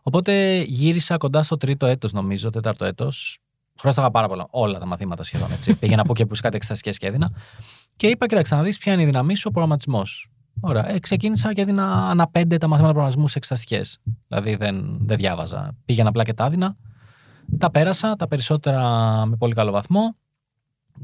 Οπότε 0.01 0.61
γύρισα 0.67 1.17
κοντά 1.17 1.43
στο 1.43 1.57
τρίτο 1.57 1.85
έτος, 1.85 2.11
νομίζω, 2.11 2.49
τέταρτο 2.49 2.85
έτος. 2.85 3.39
Χρώσταγα 3.79 4.11
πάρα 4.11 4.27
πολλά. 4.27 4.47
Όλα 4.49 4.79
τα 4.79 4.85
μαθήματα 4.85 5.23
σχεδόν. 5.23 5.51
Έτσι. 5.51 5.75
Πήγαινα 5.79 6.01
από 6.01 6.13
και 6.13 6.25
που 6.25 6.35
κάτι 6.41 6.55
εξεταστικέ 6.55 6.97
και 6.97 7.07
έδινα. 7.07 7.31
Και 7.95 8.07
είπα, 8.07 8.27
κοίταξε 8.27 8.55
να 8.55 8.63
δεις 8.63 8.77
ποια 8.77 8.93
είναι 8.93 9.01
η 9.01 9.05
δύναμή 9.05 9.35
σου, 9.35 9.45
ο 9.47 9.51
προγραμματισμός. 9.51 10.29
Ωραία. 10.59 10.89
Ε, 10.89 10.99
ξεκίνησα 10.99 11.53
και 11.53 11.61
έδινα 11.61 12.09
ανά 12.09 12.27
πέντε 12.27 12.57
τα 12.57 12.67
μαθήματα 12.67 12.93
προγραμματισμού 12.93 13.27
σε 13.27 13.37
εξεταστικές. 13.37 13.99
Δηλαδή 14.27 14.55
δεν, 14.55 14.97
δεν 14.99 15.17
διάβαζα. 15.17 15.75
Πήγαινα 15.85 16.09
απλά 16.09 16.23
και 16.23 16.33
τα 16.33 16.45
έδινα. 16.45 16.75
Τα 17.57 17.71
πέρασα, 17.71 18.15
τα 18.15 18.27
περισσότερα 18.27 18.81
με 19.25 19.35
πολύ 19.35 19.53
καλό 19.53 19.71
βαθμό. 19.71 20.15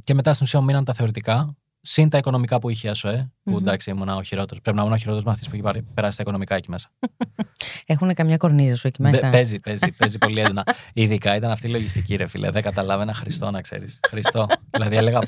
Και 0.04 0.14
μετά 0.14 0.34
στην 0.34 0.46
ουσία 0.46 0.60
μου 0.60 0.66
μείναν 0.66 0.84
τα 0.84 0.94
θεωρητικά. 0.94 1.56
Συν 1.82 2.10
τα 2.10 2.18
οικονομικά 2.18 2.60
που 2.60 2.70
είχε 2.70 2.88
η 2.88 2.90
ΑΣΟΕ. 2.90 3.32
Που 3.44 3.52
Μμμ. 3.52 3.58
εντάξει 3.58 3.90
ήμουν 3.90 4.10
ο 4.10 4.24
χειρότερος. 4.24 4.62
Πρέπει 4.62 4.78
να 4.78 4.84
ήμουν 4.84 4.94
ο 4.94 4.98
χειρότερος 4.98 5.26
μαθητής 5.26 5.48
που 5.50 5.54
έχει 5.56 5.64
πάρει- 5.64 5.82
περάσει 5.94 6.18
τα 6.18 6.24
οικονομικά 6.24 6.56
εκεί 6.56 6.70
μέσα. 6.70 6.90
Έχουν 7.86 8.14
καμιά 8.14 8.38
κορνίζα 8.38 8.76
σου 8.76 8.88
εκεί 8.88 9.02
μέσα. 9.02 9.20
Μπε- 9.22 9.32
Παίζει, 9.32 9.60
παίζει, 9.60 9.92
παίζει 9.98 10.18
πολύ 10.18 10.40
έντονα. 10.40 10.64
Ειδικά 10.94 11.36
ήταν 11.36 11.52
αυτή 11.52 11.68
η 11.68 11.72
λογιστική, 11.72 12.16
ρε 12.16 12.28
φίλε. 12.28 12.50
Δεν 12.52 12.62
καταλάβαινα 12.62 13.14
Χριστό, 13.14 13.52
να 13.52 13.62
ξέρεις. 13.62 14.00
Χριστό. 14.10 14.48
δηλαδή 14.70 14.96
έλεγα. 14.96 15.20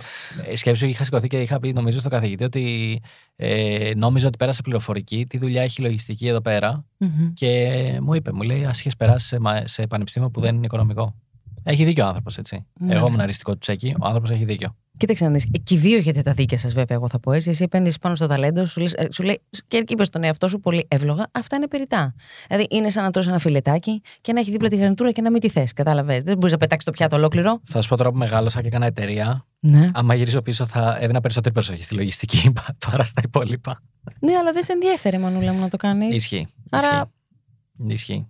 ε, 0.46 0.56
Σκέψου, 0.56 0.86
είχα 0.86 1.04
σηκωθεί 1.04 1.28
και 1.28 1.42
είχα 1.42 1.60
πει, 1.60 1.74
νομίζω, 1.74 2.00
στον 2.00 2.12
καθηγητή 2.12 2.44
ότι 2.44 3.02
ε, 3.36 3.92
νόμιζα 3.96 4.28
ότι 4.28 4.38
πέρασε 4.38 4.62
πληροφορική. 4.62 5.26
Τι 5.30 5.38
δουλειά 5.38 5.62
έχει 5.62 5.82
η 5.82 5.84
λογιστική 5.86 6.28
εδώ 6.28 6.42
πέρα. 6.42 6.86
Μμμ. 6.98 7.34
Και 7.34 7.72
μου 8.02 8.14
είπε, 8.14 8.32
μου 8.32 8.42
λέει, 8.42 8.66
Α 8.66 8.70
είχε 8.74 8.90
περάσει 8.98 9.28
σε, 9.28 9.40
μα- 9.40 9.68
σε 9.68 9.88
πανεπιστήμιο 9.88 10.30
που 10.30 10.40
δεν 10.42 10.56
είναι 10.56 10.66
οικονομικό. 10.66 11.16
Έχει 11.64 11.84
δίκιο 11.84 12.04
ο 12.04 12.08
άνθρωπος, 12.08 12.38
έτσι. 12.38 12.66
Μάλιστα. 12.80 13.00
Εγώ 13.00 13.08
ήμουν 13.08 13.20
αριστικό 13.22 13.52
του 13.52 13.58
τσέκι, 13.58 13.96
ο 14.02 14.06
άνθρωπος 14.06 14.30
έχει 14.32 14.46
δίκιο. 14.46 14.76
Κοίταξε 14.98 15.26
να 15.26 15.32
δεις. 15.32 15.48
Και 15.64 15.74
οι 15.74 15.78
δύο 15.78 15.98
έχετε 15.98 16.22
τα 16.22 16.34
δίκια 16.34 16.58
σας, 16.58 16.74
βέβαια, 16.74 16.98
εγώ 16.98 17.08
θα 17.08 17.20
πω 17.20 17.32
έτσι. 17.32 17.50
Εσύ 17.50 17.64
επένδυση 17.64 17.98
πάνω 18.02 18.16
στο 18.16 18.28
ταλέντο, 18.28 18.66
σου, 18.66 18.80
λες- 18.82 18.94
ε, 18.94 19.08
σου 19.12 19.24
λέει 19.24 19.42
και 19.68 19.84
είπες 19.88 20.08
στον 20.08 20.24
εαυτό 20.24 20.48
σου 20.48 20.60
πολύ 20.60 20.86
εύλογα, 20.88 21.28
αυτά 21.32 21.56
είναι 21.56 21.68
περιτά. 21.68 22.14
Δηλαδή 22.48 22.68
είναι 22.70 22.90
σαν 22.90 23.04
να 23.04 23.12
τρώσει 23.12 23.30
ένα 23.30 23.40
φιλετάκι 23.40 24.02
και 24.22 24.34
να 24.34 24.40
έχει 24.40 24.52
δίπλα 24.52 24.70
τη 24.70 24.76
γαρνιτούρα 24.76 25.12
και 25.12 25.22
να 25.22 25.32
μην 25.32 25.42
τη 25.42 25.50
θες. 25.50 25.74
Κατάλαβες. 25.74 26.22
Δεν 26.24 26.38
μπορείς 26.38 26.52
να 26.52 26.58
πετάξεις 26.58 26.86
το 26.86 26.92
πιάτο 26.92 27.16
ολόκληρο. 27.16 27.60
Θα 27.64 27.82
σου 27.82 27.90
πω 27.90 27.98
τώρα 27.98 28.12
που 28.12 28.18
μεγάλωσα 28.18 28.62
και 28.62 28.68
έκανα 28.68 28.86
εταιρεία. 28.86 29.46
Ναι. 29.60 29.88
Άμα 29.94 30.14
γυρίσω 30.14 30.42
πίσω, 30.42 30.66
θα 30.66 30.98
έδινα 31.00 31.22
περισσότερη 31.22 31.54
προσοχή 31.54 31.84
στη 31.84 31.96
λογιστική 31.96 32.52
πα- 32.56 32.76
παρά 32.90 33.04
στα 33.04 33.22
υπόλοιπα. 33.26 33.82
ναι, 34.22 34.34
αλλά 34.36 34.52
δεν 34.52 34.64
σε 34.64 34.72
ενδιέφερε, 34.72 35.18
Μανούλα 35.20 35.54
μου, 35.54 35.60
να 35.60 35.68
το 35.70 35.78
κάνεις. 35.78 36.16
Ισχύει. 36.16 36.48
Άρα- 36.70 37.12
Ισχύει. 37.88 37.94
Ισχύει. 37.94 38.28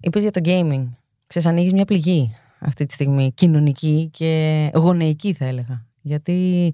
Είπες 0.00 0.22
για 0.22 0.30
το 0.30 0.40
gaming. 0.44 0.88
Ξέρεις, 1.32 1.50
ανοίγεις 1.50 1.72
μια 1.72 1.84
πληγή 1.84 2.34
αυτή 2.58 2.86
τη 2.86 2.92
στιγμή. 2.92 3.32
Κοινωνική 3.34 4.08
και 4.12 4.70
γονεϊκή, 4.74 5.32
θα 5.32 5.44
έλεγα. 5.44 5.86
Γιατί 6.00 6.72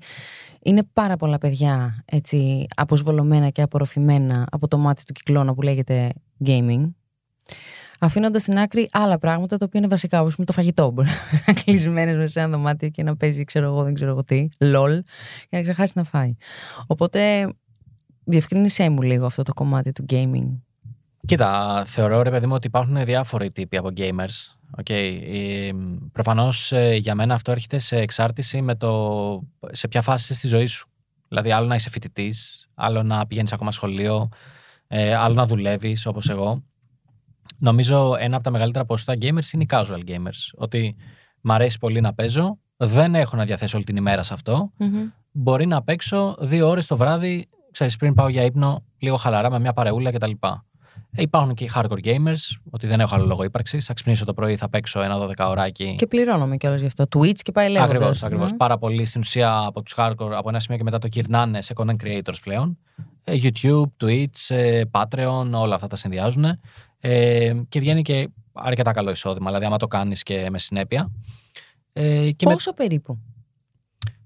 είναι 0.62 0.82
πάρα 0.92 1.16
πολλά 1.16 1.38
παιδιά 1.38 2.02
έτσι 2.04 2.66
αποσβολωμένα 2.76 3.48
και 3.48 3.62
απορροφημένα 3.62 4.46
από 4.50 4.68
το 4.68 4.78
μάτι 4.78 5.04
του 5.04 5.12
κυκλώνα 5.12 5.54
που 5.54 5.62
λέγεται 5.62 6.12
gaming. 6.44 6.90
Αφήνοντας 7.98 8.42
στην 8.42 8.58
άκρη 8.58 8.88
άλλα 8.92 9.18
πράγματα 9.18 9.56
τα 9.56 9.64
οποία 9.64 9.80
είναι 9.80 9.88
βασικά, 9.88 10.20
όπως 10.20 10.34
το 10.44 10.52
φαγητό. 10.52 10.90
Μπορείς 10.92 11.12
να 11.32 11.44
είναι 11.46 11.60
κλεισμένες 11.64 12.14
μέσα 12.14 12.28
σε 12.28 12.40
ένα 12.40 12.48
δωμάτιο 12.48 12.88
και 12.88 13.02
να 13.02 13.16
παίζει, 13.16 13.44
ξέρω 13.44 13.66
εγώ, 13.66 13.82
δεν 13.82 13.94
ξέρω 13.94 14.10
εγώ 14.10 14.24
τι, 14.24 14.46
LOL, 14.58 14.98
και 15.48 15.56
να 15.56 15.62
ξεχάσεις 15.62 15.94
να 15.94 16.04
φάει. 16.04 16.30
Οπότε, 16.86 17.48
διευκρίνησέ 18.24 18.88
μου 18.88 19.02
λίγο 19.02 19.26
αυτό 19.26 19.42
το 19.42 19.54
κομμάτι 19.54 19.92
του 19.92 20.04
gaming. 20.08 20.67
Κοίτα, 21.28 21.84
θεωρώ 21.86 22.22
ρε 22.22 22.30
παιδί 22.30 22.46
μου 22.46 22.54
ότι 22.54 22.66
υπάρχουν 22.66 23.04
διάφοροι 23.04 23.50
τύποι 23.50 23.76
από 23.76 23.88
gamers. 23.96 24.56
Okay. 24.82 25.70
Προφανώς 26.12 26.72
για 26.98 27.14
μένα 27.14 27.34
αυτό 27.34 27.50
έρχεται 27.50 27.78
σε 27.78 27.96
εξάρτηση 27.96 28.62
με 28.62 28.74
το 28.74 29.42
σε 29.70 29.88
ποια 29.88 30.02
φάση 30.02 30.22
είσαι 30.24 30.34
στη 30.34 30.48
ζωή 30.48 30.66
σου. 30.66 30.88
Δηλαδή, 31.28 31.52
άλλο 31.52 31.66
να 31.66 31.74
είσαι 31.74 31.88
φοιτητής, 31.90 32.66
άλλο 32.74 33.02
να 33.02 33.26
πηγαίνεις 33.26 33.52
ακόμα 33.52 33.72
σχολείο, 33.72 34.28
ε, 34.86 35.14
άλλο 35.14 35.34
να 35.34 35.46
δουλεύεις 35.46 36.06
όπως 36.06 36.28
εγώ. 36.28 36.62
Νομίζω 37.58 38.16
ένα 38.18 38.34
από 38.34 38.44
τα 38.44 38.50
μεγαλύτερα 38.50 38.84
ποσοστά 38.84 39.14
gamers 39.14 39.52
είναι 39.52 39.62
οι 39.62 39.66
casual 39.70 40.00
gamers. 40.06 40.50
Ότι 40.54 40.96
μ' 41.40 41.52
αρέσει 41.52 41.78
πολύ 41.78 42.00
να 42.00 42.14
παίζω, 42.14 42.58
δεν 42.76 43.14
έχω 43.14 43.36
να 43.36 43.44
διαθέσω 43.44 43.76
όλη 43.76 43.86
την 43.86 43.96
ημέρα 43.96 44.22
σε 44.22 44.34
αυτό. 44.34 44.72
Μμμ. 44.76 45.10
Μπορεί 45.32 45.66
να 45.66 45.82
παίξω 45.82 46.36
δύο 46.40 46.68
ώρες 46.68 46.86
το 46.86 46.96
βράδυ 46.96 47.48
ξέρεις, 47.70 47.96
πριν 47.96 48.14
πάω 48.14 48.28
για 48.28 48.42
ύπνο, 48.42 48.84
λίγο 48.98 49.16
χαλαρά 49.16 49.50
με 49.50 49.58
μια 49.58 49.72
παρεούλα 49.72 50.12
κτλ. 50.12 50.30
Ε, 51.14 51.22
υπάρχουν 51.22 51.54
και 51.54 51.64
οι 51.64 51.70
hardcore 51.74 52.04
gamers, 52.04 52.56
ότι 52.70 52.86
δεν 52.86 53.00
έχω 53.00 53.14
άλλο 53.14 53.24
λόγο 53.24 53.44
ύπαρξης. 53.44 53.84
Θα 53.84 53.94
ξυπνήσω 53.94 54.24
το 54.24 54.34
πρωί, 54.34 54.56
θα 54.56 54.68
παίξω 54.68 55.02
ένα 55.02 55.18
12 55.18 55.48
ωράκι. 55.48 55.94
Και 55.98 56.06
πληρώνομαι 56.06 56.56
κιόλας 56.56 56.80
γι' 56.80 56.86
αυτό. 56.86 57.04
Twitch 57.16 57.40
και 57.42 57.52
πάει 57.52 57.70
λέγοντας. 57.70 57.94
Ακριβώς, 57.94 58.22
ακριβώς. 58.22 58.54
Πάρα 58.56 58.78
πολύ 58.78 59.04
στην 59.04 59.20
ουσία 59.20 59.58
από 59.66 59.82
τους 59.82 59.94
hardcore, 59.96 60.30
από 60.32 60.48
ένα 60.48 60.60
σημείο 60.60 60.78
και 60.78 60.84
μετά 60.84 60.98
το 60.98 61.08
κυρνάνε 61.08 61.62
σε 61.62 61.74
content 61.76 61.96
creators 62.04 62.38
πλέον. 62.42 62.78
Ε, 63.24 63.34
YouTube, 63.42 63.90
Twitch, 64.04 64.56
ε, 64.56 64.82
Patreon, 64.90 65.50
όλα 65.52 65.74
αυτά 65.74 65.86
τα 65.86 65.96
συνδυάζουν. 65.96 66.44
Ε, 67.00 67.54
και 67.68 67.80
βγαίνει 67.80 68.02
και 68.02 68.28
αρκετά 68.52 68.92
καλό 68.92 69.10
εισόδημα, 69.10 69.46
δηλαδή 69.46 69.64
άμα 69.64 69.76
το 69.76 69.86
κάνεις 69.86 70.22
και 70.22 70.50
με 70.50 70.58
συνέπεια. 70.58 71.10
Ε, 71.92 72.30
και 72.30 72.44
Πόσο 72.44 72.70
με... 72.70 72.76
περίπου; 72.76 73.18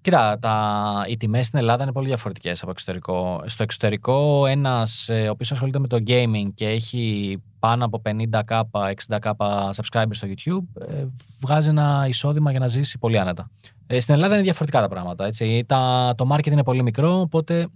Κοίτα, 0.03 0.39
τα, 0.39 1.05
οι 1.09 1.17
τιμές 1.17 1.47
στην 1.47 1.59
Ελλάδα 1.59 1.83
είναι 1.83 1.93
πολύ 1.93 2.07
διαφορετικές 2.07 2.63
από 2.63 2.71
εξωτερικό. 2.71 3.43
Στο 3.45 3.63
εξωτερικό, 3.63 4.47
ένας 4.47 5.09
ε, 5.09 5.29
ο 5.29 5.31
οποίος 5.31 5.53
ασχολείται 5.53 5.79
με 5.79 5.87
το 5.87 5.99
gaming 6.07 6.47
και 6.55 6.69
έχει 6.69 7.37
πάνω 7.59 7.85
από 7.85 8.03
50k, 8.05 8.61
60k 8.71 9.33
subscribers 9.75 10.11
στο 10.11 10.29
YouTube, 10.29 10.83
ε, 10.89 11.05
βγάζει 11.41 11.69
ένα 11.69 12.05
εισόδημα 12.09 12.51
για 12.51 12.61
να 12.61 12.67
ζήσει 12.67 12.99
πολύ 12.99 13.19
άνετα. 13.19 13.51
Ε, 13.87 14.01
στην 14.01 14.15
Ελλάδα 14.15 14.35
είναι 14.35 14.43
διαφορετικά 14.43 14.81
τα 14.81 14.89
πράγματα. 14.89 15.27
Έτσι. 15.27 15.65
Τα, 15.67 16.13
το 16.17 16.29
market 16.35 16.47
είναι 16.53 16.65
πολύ 16.65 16.83
μικρό, 16.83 17.21
οπότε 17.21 17.67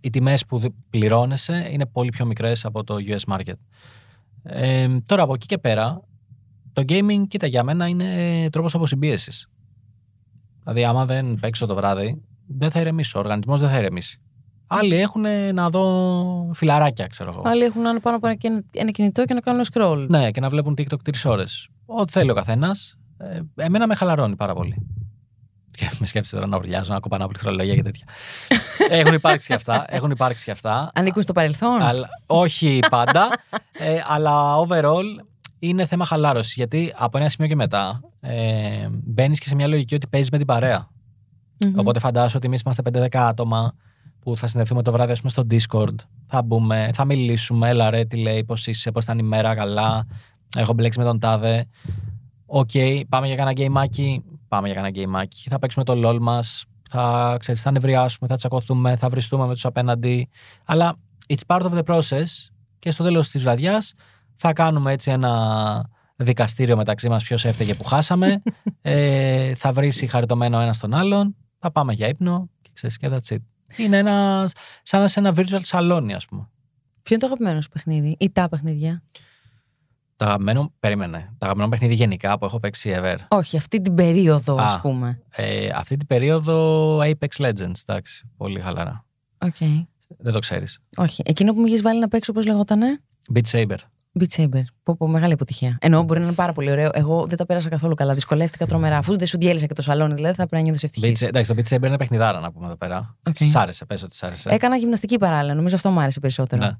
οι 0.00 0.10
τιμές 0.10 0.46
που 0.46 0.74
πληρώνεσαι 0.90 1.68
είναι 1.72 1.86
πολύ 1.86 2.10
πιο 2.10 2.24
μικρές 2.26 2.64
από 2.64 2.84
το 2.84 2.96
US 3.06 3.34
market. 3.34 3.54
Ε, 4.42 4.88
τώρα 5.06 5.22
από 5.22 5.34
εκεί 5.34 5.46
και 5.46 5.58
πέρα, 5.58 6.02
το 6.72 6.82
gaming, 6.88 7.24
κοίτα, 7.28 7.46
για 7.46 7.62
μένα 7.62 7.86
είναι 7.86 8.48
τρόπος 8.50 8.74
αποσυμπίεσης. 8.74 9.48
Δηλαδή, 10.72 10.88
άμα 10.88 11.04
δεν 11.04 11.34
παίξω 11.40 11.66
το 11.66 11.74
βράδυ, 11.74 12.22
δεν 12.46 12.70
θα 12.70 12.80
ηρεμήσω. 12.80 13.18
Ο 13.18 13.22
οργανισμός 13.22 13.60
δεν 13.60 13.70
θα 13.70 13.78
ηρεμήσει. 13.78 14.20
Άλλοι 14.66 14.94
έχουν 14.94 15.24
να 15.54 15.70
δω 15.70 16.50
φιλαράκια, 16.54 17.06
ξέρω 17.06 17.30
εγώ. 17.30 17.42
Άλλοι 17.44 17.64
έχουν 17.64 17.82
να 17.82 17.90
είναι 17.90 18.00
πάνω 18.00 18.16
από 18.16 18.26
ένα 18.72 18.90
κινητό 18.90 19.24
και 19.24 19.34
να 19.34 19.40
κάνουν 19.40 19.64
scroll. 19.72 20.06
Ναι, 20.08 20.30
και 20.30 20.40
να 20.40 20.48
βλέπουν 20.48 20.74
TikTok 20.78 21.02
τρεις 21.04 21.24
ώρες. 21.24 21.68
Ό,τι 21.86 22.12
θέλει 22.12 22.30
ο 22.30 22.34
καθένας. 22.34 22.96
Ε, 23.18 23.40
εμένα 23.64 23.86
με 23.86 23.94
χαλαρώνει 23.94 24.36
πάρα 24.36 24.54
πολύ. 24.54 24.76
Και 25.70 25.90
με 25.98 26.06
σκέφτεσαι 26.06 26.34
τώρα 26.34 26.46
να 26.46 26.56
ουρλιάζω, 26.56 26.92
να 26.92 27.00
κοπανάω 27.00 27.28
πληκτρολογία 27.28 27.74
και 27.74 27.82
τέτοια. 27.82 28.06
έχουν 29.00 29.14
υπάρξει 29.14 29.46
και 29.46 29.54
αυτά. 29.54 29.84
Έχουν 29.88 30.10
υπάρξει 30.10 30.44
και 30.44 30.50
αυτά. 30.50 30.90
Ανήκουν 30.94 31.22
στο 31.22 31.32
παρελθόν. 31.32 31.82
Αλλά, 31.82 32.08
όχι 32.26 32.78
πάντα. 32.90 33.28
ε, 33.72 34.00
αλλά 34.06 34.56
overall 34.56 35.04
είναι 35.60 35.86
θέμα 35.86 36.04
χαλάρωσης. 36.04 36.54
Γιατί 36.54 36.92
από 36.96 37.18
ένα 37.18 37.28
σημείο 37.28 37.48
και 37.48 37.56
μετά 37.56 38.00
ε, 38.20 38.88
μπαίνεις 38.90 39.38
και 39.38 39.46
σε 39.46 39.54
μια 39.54 39.66
λογική 39.66 39.94
ότι 39.94 40.06
παίζεις 40.06 40.30
με 40.30 40.38
την 40.38 40.46
παρέα. 40.46 40.88
Mm-hmm. 41.58 41.72
Οπότε 41.76 41.98
φαντάζομαι 41.98 42.32
ότι 42.36 42.46
εμείς 42.46 42.60
είμαστε 42.60 42.82
5-10 42.92 43.16
άτομα 43.16 43.74
που 44.20 44.36
θα 44.36 44.46
συνδεθούμε 44.46 44.82
το 44.82 44.92
βράδυ 44.92 45.16
πούμε, 45.16 45.30
στο 45.30 45.46
Discord. 45.50 45.94
Θα 46.26 46.42
μπούμε, 46.42 46.90
θα 46.94 47.04
μιλήσουμε. 47.04 47.68
Έλα 47.68 47.90
ρε, 47.90 48.04
τι 48.04 48.16
λέει, 48.16 48.44
πώς 48.44 48.66
είσαι, 48.66 48.90
πώς 48.90 49.04
ήταν 49.04 49.18
η 49.18 49.22
μέρα, 49.22 49.54
καλά. 49.54 50.06
Έχω 50.56 50.72
μπλέξει 50.72 50.98
με 50.98 51.04
τον 51.04 51.18
τάδε. 51.18 51.66
Οκ, 52.46 52.70
okay, 52.72 53.02
πάμε 53.08 53.26
για 53.26 53.36
κανένα 53.36 53.52
game 53.52 53.88
άκι. 53.88 54.24
Πάμε 54.48 54.66
για 54.66 54.76
κανένα 54.76 54.98
game 54.98 55.23
άκι. 55.23 55.48
Θα 55.48 55.58
παίξουμε 55.58 55.84
το 55.84 56.08
LOL 56.08 56.18
μας. 56.20 56.64
Θα, 56.90 57.36
ξέρεις, 57.38 57.62
θα 57.62 57.70
νευριάσουμε, 57.70 58.28
θα 58.28 58.36
τσακωθούμε, 58.36 58.96
θα 58.96 59.08
βριστούμε 59.08 59.46
με 59.46 59.52
τους 59.52 59.64
απέναντι. 59.64 60.28
Αλλά 60.64 60.96
it's 61.26 61.56
part 61.56 61.62
of 61.62 61.72
the 61.72 61.82
process 61.82 62.50
και 62.78 62.90
στο 62.90 63.04
τέλος 63.04 63.28
της 63.28 63.42
βραδιάς 63.42 63.94
θα 64.42 64.52
κάνουμε 64.52 64.92
έτσι 64.92 65.10
ένα 65.10 65.90
δικαστήριο 66.16 66.76
μεταξύ 66.76 67.08
μας 67.08 67.24
ποιος 67.24 67.44
έφταιγε 67.44 67.74
που 67.74 67.84
χάσαμε. 67.84 68.42
ε, 68.82 69.54
θα 69.54 69.72
βρει 69.72 69.90
χαριτωμένο 69.90 70.60
ένα 70.60 70.74
τον 70.80 70.94
άλλον. 70.94 71.36
Θα 71.58 71.70
πάμε 71.70 71.92
για 71.92 72.08
ύπνο 72.08 72.50
και 72.62 72.70
ξέρεις 72.72 72.96
και 72.96 73.08
that's 73.10 73.34
it. 73.34 73.38
Είναι 73.76 73.96
ένα, 73.96 74.48
σαν 74.82 75.08
σε 75.08 75.20
ένα 75.20 75.32
virtual 75.36 75.60
σαλόνι 75.62 76.14
ας 76.14 76.26
πούμε. 76.26 76.48
Ποιο 77.02 77.14
είναι 77.14 77.18
το 77.18 77.26
αγαπημένο 77.26 77.60
σου 77.60 77.68
παιχνίδι 77.68 78.16
ή 78.18 78.30
τα 78.30 78.48
παιχνίδια; 78.48 79.02
Τα 80.16 80.26
αγαπημένο, 80.26 80.72
περίμενε. 80.80 81.18
Τα 81.18 81.46
αγαπημένο 81.46 81.70
παιχνίδι 81.70 81.94
γενικά 81.94 82.38
που 82.38 82.44
έχω 82.44 82.60
παίξει 82.60 82.94
ever. 82.96 83.16
Όχι, 83.28 83.56
αυτή 83.56 83.80
την 83.80 83.94
περίοδο, 83.94 84.56
α 84.56 84.80
πούμε. 84.82 85.22
Ε, 85.30 85.68
αυτή 85.74 85.96
την 85.96 86.06
περίοδο 86.06 86.96
Apex 86.98 87.28
Legends, 87.36 87.80
εντάξει. 87.86 88.30
Πολύ 88.36 88.60
χαλαρά. 88.60 89.04
Okay. 89.38 89.86
Δεν 90.18 90.32
το 90.32 90.38
ξέρεις. 90.38 90.78
Όχι. 90.96 91.22
Εκείνο 91.24 91.52
που 91.54 91.60
μου 91.60 91.66
έχει 91.66 91.76
βάλει 91.76 92.00
να 92.00 92.08
παίξω, 92.08 92.32
πώς 92.32 92.46
λεγότανε. 92.46 93.00
Beat 93.34 93.50
Saber. 93.50 93.78
Beat 94.18 94.42
Saber. 94.42 94.62
Πω, 94.82 94.96
πω, 94.96 95.06
μεγάλη 95.06 95.32
αποτυχία. 95.32 95.78
Ενώ 95.80 96.02
μπορεί 96.02 96.20
να 96.20 96.26
είναι 96.26 96.34
πάρα 96.34 96.52
πολύ 96.52 96.70
ωραίο. 96.70 96.90
Εγώ 96.94 97.26
δεν 97.26 97.38
τα 97.38 97.46
πέρασα 97.46 97.68
καθόλου 97.68 97.94
καλά. 97.94 98.14
Δυσκολεύτηκα 98.14 98.66
τρομερά. 98.66 98.96
Αφού 98.96 99.18
δεν 99.18 99.26
σου 99.26 99.38
διέλυσα 99.38 99.66
και 99.66 99.74
το 99.74 99.82
σαλόνι, 99.82 100.14
δηλαδή 100.14 100.34
θα 100.34 100.46
πρέπει 100.46 100.56
να 100.56 100.60
νιώθεις 100.60 100.82
ευτυχής. 100.82 101.22
Εντάξει, 101.22 101.54
το 101.54 101.62
Beat 101.62 101.74
Saber 101.74 101.86
είναι 101.86 101.96
παιχνιδάρα 101.96 102.40
να 102.40 102.52
πούμε 102.52 102.66
εδώ 102.66 102.76
πέρα. 102.76 103.16
Okay. 103.30 103.46
Σ' 103.48 103.56
άρεσε, 103.56 103.84
πες 103.84 104.02
ότι 104.02 104.16
σ' 104.16 104.22
άρεσε. 104.22 104.50
Έκανα 104.52 104.76
γυμναστική 104.76 105.18
παράλληλα. 105.18 105.54
Νομίζω 105.54 105.74
αυτό 105.74 105.90
μου 105.90 106.00
άρεσε 106.00 106.20
περισσότερο. 106.20 106.64
Ναι. 106.64 106.72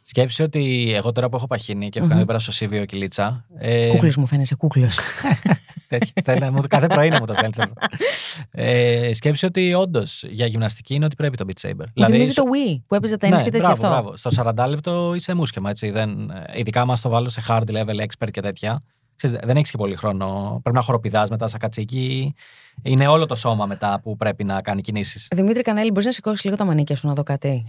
Σκέψει 0.00 0.42
ότι 0.42 0.92
εγώ 0.94 1.12
τώρα 1.12 1.28
που 1.28 1.36
έχω 1.36 1.46
παχύνει 1.46 1.88
και 1.88 1.98
έχω 1.98 2.08
mm-hmm. 2.08 2.10
κάνει 2.10 2.24
πέρα 2.24 2.38
στο 2.38 2.52
Σίβιο 2.52 2.84
κυλίτσα. 2.84 3.46
Ε... 3.58 3.88
Κούκλος 3.88 4.16
μου 4.16 4.26
φαίνεσαι, 4.26 4.54
κούκλος. 4.54 4.98
Κάθε 6.68 6.86
πρωί 6.86 7.08
να 7.08 7.18
μου 7.18 7.26
το 7.26 7.34
στέλνεις 7.34 7.58
αυτό. 7.58 7.74
Ε, 8.50 9.10
σκέψη 9.14 9.46
ότι 9.46 9.74
όντως 9.74 10.24
για 10.28 10.46
γυμναστική 10.46 10.94
είναι 10.94 11.04
ότι 11.04 11.16
πρέπει 11.16 11.36
το 11.36 11.44
Beat 11.48 11.68
Saber. 11.68 11.84
Δηλαδή, 11.92 12.12
Θυμίζει 12.12 12.32
το 12.32 12.42
Wii 12.42 12.80
που 12.86 12.94
έπαιζε 12.94 13.16
τα 13.16 13.28
ναι, 13.28 13.42
και 13.42 13.50
τέτοια 13.50 13.68
αυτό. 13.68 13.88
Μπράβο. 13.88 14.16
Στο 14.16 14.30
40 14.36 14.68
λεπτό 14.68 15.12
είσαι 15.14 15.34
μουσκεμα, 15.34 15.70
έτσι. 15.70 15.90
Δεν, 15.90 16.32
ειδικά 16.54 16.84
μα 16.84 16.96
το 16.96 17.08
βάλω 17.08 17.28
σε 17.28 17.42
hard 17.48 17.68
level 17.68 18.00
expert 18.00 18.30
και 18.30 18.40
τέτοια. 18.40 18.82
Ξέρεις, 19.16 19.38
δεν 19.44 19.56
έχεις 19.56 19.70
και 19.70 19.76
πολύ 19.76 19.96
χρόνο. 19.96 20.58
Πρέπει 20.62 20.76
να 20.76 20.82
χοροπηδάς 20.82 21.30
μετά 21.30 21.48
σαν 21.48 21.60
κατσίκι. 21.60 22.34
Είναι 22.82 23.06
όλο 23.06 23.26
το 23.26 23.34
σώμα 23.34 23.66
μετά 23.66 24.00
που 24.02 24.16
πρέπει 24.16 24.44
να 24.44 24.62
κάνει 24.62 24.80
κινήσεις. 24.80 25.28
Δημήτρη 25.34 25.62
Κανέλη, 25.62 25.90
μπορείς 25.90 26.04
να 26.04 26.12
σηκώσεις 26.12 26.44
λίγο 26.44 26.56
τα 26.56 26.64
μανίκια 26.64 26.96
σου 26.96 27.06
να 27.06 27.14
δω 27.14 27.22
κάτι; 27.22 27.64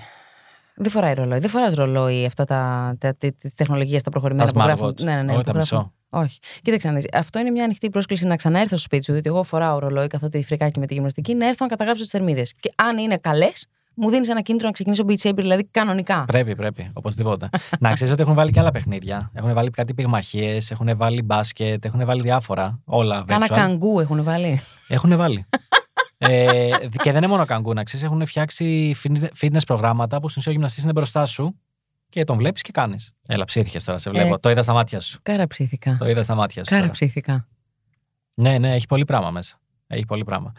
Δεν 0.75 0.91
φοράει 0.91 1.13
ρολόι. 1.13 1.39
Δεν 1.39 1.49
φοράς 1.49 1.73
ρολόι 1.73 2.25
αυτά 2.25 2.43
τα, 2.45 2.93
τα, 2.99 3.15
τα, 3.17 3.31
τις 3.31 3.55
τεχνολογίες, 3.55 4.01
τα 4.01 4.09
προχωρημένα 4.09 4.51
τα 4.51 4.53
που 4.53 4.65
γράφουν. 4.65 4.93
Ναι, 5.01 5.15
ναι, 5.15 5.21
ναι, 5.21 5.33
Όχι, 5.33 5.43
τα 5.43 5.91
Όχι. 6.21 6.39
Κοίταξε 6.61 6.89
να 6.89 6.99
Αυτό 7.13 7.39
είναι 7.39 7.49
μια 7.49 7.63
ανοιχτή 7.63 7.89
πρόσκληση 7.89 8.25
να 8.25 8.35
ξαναέρθω 8.35 8.77
στο 8.77 8.85
σπίτι 8.85 9.03
σου, 9.03 9.11
διότι 9.11 9.29
εγώ 9.29 9.43
φοράω 9.43 9.79
ρολόι 9.79 10.07
καθότι 10.07 10.43
φρικάκι 10.43 10.79
με 10.79 10.85
τη 10.85 10.93
γυμναστική, 10.93 11.35
να 11.35 11.47
έρθω 11.47 11.63
να 11.63 11.69
καταγράψω 11.69 12.01
τις 12.01 12.11
θερμίδες. 12.11 12.53
Και 12.59 12.71
αν 12.75 12.97
είναι 12.97 13.17
καλές, 13.17 13.67
μου 13.93 14.09
δίνεις 14.09 14.29
ένα 14.29 14.41
κίνητρο 14.41 14.67
να 14.67 14.73
ξεκινήσω 14.73 15.05
beach 15.07 15.29
saber, 15.29 15.35
δηλαδή 15.35 15.63
κανονικά. 15.71 16.25
Πρέπει, 16.27 16.55
πρέπει, 16.55 16.91
οπωσδήποτε. 16.93 17.49
να 17.79 17.93
ξέρεις 17.93 18.13
ότι 18.13 18.21
έχουν 18.21 18.33
βάλει 18.33 18.51
και 18.51 18.59
άλλα 18.59 18.71
παιχνίδια. 18.71 19.31
Έχουν 19.33 19.53
βάλει 19.53 19.69
κάτι 19.69 19.93
πυγμαχίες, 19.93 20.71
έχουν 20.71 20.97
βάλει 20.97 21.21
μπάσκετ, 21.21 21.85
έχουν 21.85 22.05
βάλει 22.05 22.21
διάφορα. 22.21 22.79
Όλα. 22.85 23.23
Κάνα 23.27 23.47
καγκού 23.47 23.99
έχουν 23.99 24.23
βάλει. 24.23 24.59
Έχουν 24.87 25.17
βάλει 25.17 25.45
ε, 26.17 26.69
και 27.03 27.11
δεν 27.11 27.15
είναι 27.15 27.27
μόνο 27.27 27.45
καγκούνα. 27.45 27.83
Ξέρεις, 27.83 28.05
έχουν 28.05 28.25
φτιάξει 28.25 28.95
fitness 29.39 29.65
προγράμματα 29.67 30.19
που 30.19 30.29
στην 30.29 30.39
ουσία 30.39 30.51
ο 30.51 30.55
γυμναστής 30.55 30.83
είναι 30.83 30.91
μπροστά 30.91 31.25
σου 31.25 31.55
και 32.09 32.23
τον 32.23 32.37
βλέπεις 32.37 32.61
και 32.61 32.71
κάνεις. 32.71 33.11
Έλα, 33.27 33.45
ψήθηκες 33.45 33.83
τώρα, 33.83 33.97
σε 33.97 34.09
βλέπω. 34.09 34.33
Ε, 34.33 34.37
το 34.37 34.49
είδα 34.49 34.63
στα 34.63 34.73
μάτια 34.73 34.99
σου. 34.99 35.19
Κάρα 35.21 35.47
ψήθηκα. 35.47 35.95
Το 35.99 36.07
είδα 36.07 36.23
στα 36.23 36.35
μάτια 36.35 36.65
σου. 36.65 36.75
Κάρα 36.75 36.89
ψήθηκα. 36.89 37.47
Ναι, 38.33 38.57
ναι, 38.57 38.75
έχει 38.75 38.85
πολύ 38.85 39.05
πράγμα 39.05 39.31
μέσα. 39.31 39.59
Έχει 39.87 40.05
πολύ 40.05 40.23
πράγμα. 40.23 40.53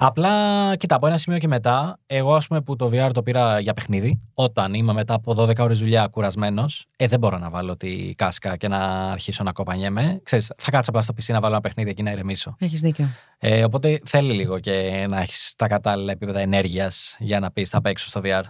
Απλά, 0.00 0.76
κοίτα, 0.76 0.94
από 0.94 1.06
ένα 1.06 1.16
σημείο 1.16 1.38
και 1.38 1.48
μετά, 1.48 1.98
εγώ 2.06 2.34
ας 2.34 2.46
πούμε 2.46 2.60
που 2.60 2.76
το 2.76 2.90
VR 2.92 3.10
το 3.12 3.22
πήρα 3.22 3.60
για 3.60 3.72
παιχνίδι, 3.72 4.20
όταν 4.34 4.74
είμαι 4.74 4.92
μετά 4.92 5.14
από 5.14 5.34
12 5.36 5.58
ώρες 5.58 5.78
δουλειά 5.78 6.06
κουρασμένος, 6.06 6.86
ε, 6.96 7.06
δεν 7.06 7.18
μπορώ 7.18 7.38
να 7.38 7.50
βάλω 7.50 7.76
τη 7.76 8.14
κάσκα 8.14 8.56
και 8.56 8.68
να 8.68 9.10
αρχίσω 9.10 9.42
να 9.42 9.52
κοπανιέμαι. 9.52 10.20
Ξέρεις, 10.22 10.52
θα 10.58 10.70
κάτσω 10.70 10.90
απλά 10.90 11.02
στο 11.02 11.14
PC 11.16 11.32
να 11.32 11.40
βάλω 11.40 11.52
ένα 11.52 11.60
παιχνίδι 11.60 11.94
και 11.94 12.02
να 12.02 12.10
ηρεμήσω. 12.10 12.54
Έχεις 12.58 12.80
δίκιο. 12.80 13.08
Ε, 13.38 13.64
οπότε 13.64 14.00
θέλει 14.04 14.32
λίγο 14.32 14.58
και 14.58 15.06
να 15.08 15.20
έχεις 15.20 15.54
τα 15.56 15.68
κατάλληλα 15.68 16.12
επίπεδα 16.12 16.40
ενέργειας 16.40 17.16
για 17.18 17.40
να 17.40 17.50
πεις 17.50 17.68
θα 17.68 17.80
παίξω 17.80 18.06
στο 18.06 18.20
VR. 18.24 18.42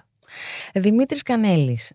Δημήτρης 0.74 1.22
Κανέλης, 1.22 1.92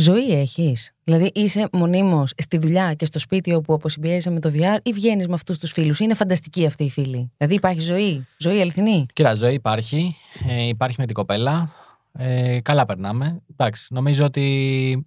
Ζωή 0.00 0.30
έχεις; 0.30 0.92
Δηλαδή 1.04 1.30
είσαι 1.34 1.68
μονίμως 1.72 2.32
στη 2.36 2.58
δουλειά 2.58 2.94
και 2.94 3.04
στο 3.04 3.18
σπίτι 3.18 3.54
όπου 3.54 3.74
αποσυμπιέζεσαι 3.74 4.30
με 4.30 4.40
το 4.40 4.50
VR 4.54 4.78
ή 4.82 4.92
βγαίνεις 4.92 5.28
με 5.28 5.34
αυτούς 5.34 5.58
τους 5.58 5.72
φίλους; 5.72 6.00
Είναι 6.00 6.14
φανταστική 6.14 6.66
αυτή 6.66 6.84
η 6.84 6.90
φίλη. 6.90 7.30
Δηλαδή 7.36 7.54
υπάρχει 7.54 7.80
ζωή; 7.80 8.26
Ζωή 8.38 8.60
αληθινή; 8.60 9.06
Κοίτα, 9.12 9.34
ζωή 9.34 9.54
υπάρχει. 9.54 10.16
Ε, 10.48 10.62
υπάρχει 10.62 10.96
με 10.98 11.06
την 11.06 11.14
κοπέλα. 11.14 11.72
Ε, 12.12 12.60
καλά 12.60 12.86
περνάμε. 12.86 13.42
Εντάξει, 13.50 13.94
νομίζω 13.94 14.24
ότι 14.24 15.06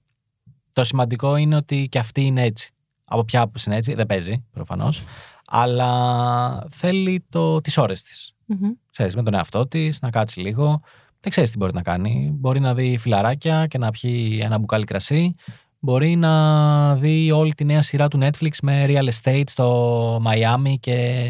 το 0.73 0.83
σημαντικό 0.83 1.35
είναι 1.35 1.55
ότι 1.55 1.87
και 1.89 1.99
αυτή 1.99 2.21
είναι 2.21 2.43
έτσι. 2.43 2.71
Από 3.05 3.23
ποια 3.23 3.41
άποψη 3.41 3.63
είναι 3.69 3.77
έτσι, 3.77 3.93
δεν 3.93 4.05
παίζει 4.05 4.45
προφανώς. 4.51 5.03
Αλλά 5.45 6.67
θέλει 6.71 7.25
το, 7.29 7.61
τις 7.61 7.77
ώρες 7.77 8.03
της. 8.03 8.33
mm 8.49 8.55
Ξέρεις, 8.91 9.15
με 9.15 9.23
τον 9.23 9.33
εαυτό 9.33 9.67
της, 9.67 10.01
να 10.01 10.09
κάτσει 10.09 10.39
λίγο 10.39 10.81
δεν 11.19 11.31
ξέρεις 11.31 11.51
τι 11.51 11.57
μπορεί 11.57 11.73
να 11.73 11.81
κάνει. 11.81 12.31
Μπορεί 12.33 12.59
να 12.59 12.73
δει 12.73 12.97
φιλαράκια 12.97 13.67
και 13.67 13.77
να 13.77 13.91
πιει 13.91 14.39
ένα 14.43 14.57
μπουκάλι 14.57 14.83
κρασί. 14.85 15.35
Μπορεί 15.79 16.15
να 16.15 16.95
δει 16.95 17.31
όλη 17.31 17.53
τη 17.53 17.65
νέα 17.65 17.81
σειρά 17.81 18.07
του 18.07 18.19
Netflix 18.21 18.51
με 18.61 18.85
real 18.87 19.09
estate 19.09 19.43
στο 19.45 20.21
Miami 20.25 20.73
και 20.79 21.25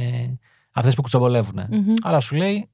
αυτές 0.72 0.96
που 0.96 1.02
κουτσομπολεύουν. 1.02 1.60
Mm-hmm. 1.60 1.94
Αλλά 2.02 2.20
σου 2.20 2.36
λέει 2.36 2.70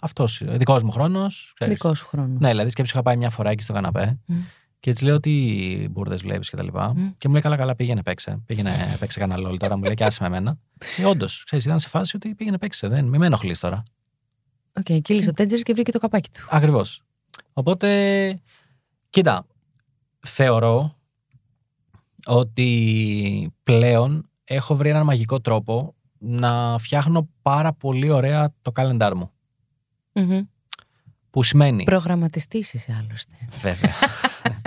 αυτός, 0.00 0.42
δικός 0.46 0.82
μου 0.82 0.90
χρόνος. 0.90 1.54
Δικός 1.60 1.98
σου 1.98 2.06
χρόνος. 2.06 2.40
Ναι, 2.40 2.48
δηλαδή 2.48 2.70
σκέψη 2.70 2.92
είχα 2.94 3.02
πάει 3.02 3.16
μια 3.16 3.30
φορά 3.30 3.50
εκεί 3.50 3.62
στο 3.62 3.72
καναπέ. 3.72 4.18
Mm. 4.28 4.32
Και 4.80 4.90
έτσι 4.90 5.04
λέω 5.04 5.20
τι 5.20 5.88
μπουρδες 5.90 6.22
βλέπεις 6.22 6.50
και 6.50 6.56
τα 6.56 6.62
λοιπά. 6.62 6.92
Μμ. 6.92 7.12
Και 7.18 7.28
μου 7.28 7.32
λέει 7.32 7.42
καλά, 7.42 7.56
καλά, 7.56 7.76
πήγαινε 7.76 8.02
παίξε. 8.02 8.42
Πήγαινε 8.46 8.96
παίξε 8.98 9.18
κανένα 9.18 9.40
LOL 9.40 9.56
τώρα. 9.56 9.76
Μου 9.76 9.82
λέει 9.82 9.94
και 9.94 10.04
άσε 10.04 10.18
με 10.20 10.26
εμένα. 10.26 10.58
Και 10.96 11.04
όντως, 11.04 11.42
ξέρεις, 11.44 11.64
ήταν 11.64 11.80
σε 11.80 11.88
φάση 11.88 12.16
ότι 12.16 12.34
πήγαινε 12.34 12.58
παίξε. 12.58 12.88
Δεν, 12.88 13.04
μην 13.04 13.20
με 13.20 13.26
ενοχλείς 13.26 13.58
τώρα. 13.58 13.82
Οκ, 14.78 14.84
okay, 14.88 14.98
κύλησε 15.02 15.28
ο 15.28 15.32
τέντζερης 15.32 15.60
και 15.60 15.72
βρήκε 15.72 15.92
το 15.92 15.98
καπάκι 15.98 16.30
του. 16.30 16.46
Ακριβώς. 16.50 17.02
Οπότε, 17.52 18.40
κοίτα, 19.10 19.46
θεωρώ 20.20 20.96
ότι 22.26 23.52
πλέον 23.62 24.30
έχω 24.44 24.76
βρει 24.76 24.88
έναν 24.88 25.04
μαγικό 25.04 25.40
τρόπο 25.40 25.94
να 26.18 26.76
φτιάχνω 26.78 27.28
πάρα 27.42 27.72
πολύ 27.72 28.10
ωραία 28.10 28.54
το 28.62 28.72
calendar 28.74 29.12
μου. 29.16 29.30
Μμμ. 30.12 30.40
Που 31.30 31.42
σημαίνει. 31.42 31.84
Προγραμματιστή 31.84 32.58
είσαι 32.58 32.96
άλλωστε. 32.98 33.34
Βέβαια. 33.60 33.94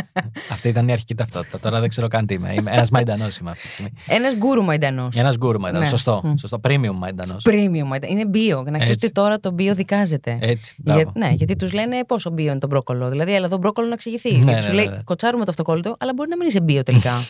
Αυτή 0.52 0.68
ήταν 0.68 0.88
η 0.88 0.92
αρχική 0.92 1.16
ταυτότητα. 1.16 1.60
Τώρα 1.60 1.80
δεν 1.80 1.90
ξέρω 1.90 2.08
καν 2.08 2.26
τι 2.26 2.34
είμαι. 2.34 2.54
είμαι 2.54 2.72
Ένας 2.72 2.90
μαϊντανός 2.90 3.38
είμαι 3.38 3.52
αυτή 3.52 3.68
τη 3.68 3.74
στιγμή. 3.74 3.92
Ένας 4.08 4.36
γκούρου 4.36 4.64
μαϊντανός. 4.64 5.16
Ένας 5.16 5.38
γκούρου 5.38 5.60
μαϊντανός. 5.60 5.90
Ναι. 5.90 5.96
Σωστό. 5.96 6.22
Μμ. 6.24 6.36
Σωστό. 6.36 6.60
Premium 6.64 6.96
μαϊντανός. 6.96 7.46
Premium 7.50 7.86
μαϊντανός. 7.86 8.10
Είναι 8.10 8.30
bio. 8.34 8.56
Να 8.56 8.64
ξέρεις 8.64 8.90
Έτσι. 8.90 9.06
ότι 9.06 9.12
τώρα 9.12 9.40
το 9.40 9.56
bio 9.60 9.72
δικάζεται. 9.74 10.38
Έτσι. 10.42 10.76
μπράβο. 10.78 11.00
Για, 11.00 11.12
ναι, 11.16 11.34
γιατί 11.36 11.56
τους 11.56 11.74
λένε 11.74 12.04
πόσο 12.06 12.34
bio 12.34 12.40
είναι 12.40 12.58
το 12.58 12.68
μπρόκολο. 12.68 13.10
Δηλαδή, 13.10 13.34
έλα 13.34 13.46
εδώ 13.46 13.58
μπρόκολο 13.58 13.88
να 13.88 13.94
εξηγηθεί. 13.94 14.32
Ναι, 14.32 14.38
γιατί 14.38 14.54
ναι, 14.54 14.62
σου 14.62 14.74
λέει 14.74 14.86
ναι, 14.86 14.96
ναι. 14.96 15.02
κοτσάρουμε 15.04 15.44
το 15.44 15.52
αυτοκόλλητο, 15.52 15.96
αλλά 16.00 16.14
μπορεί 16.16 16.30
να 16.30 16.38
μην 16.38 16.48
είσαι 16.48 16.60
bio 16.68 16.86
τελικά. 16.86 17.12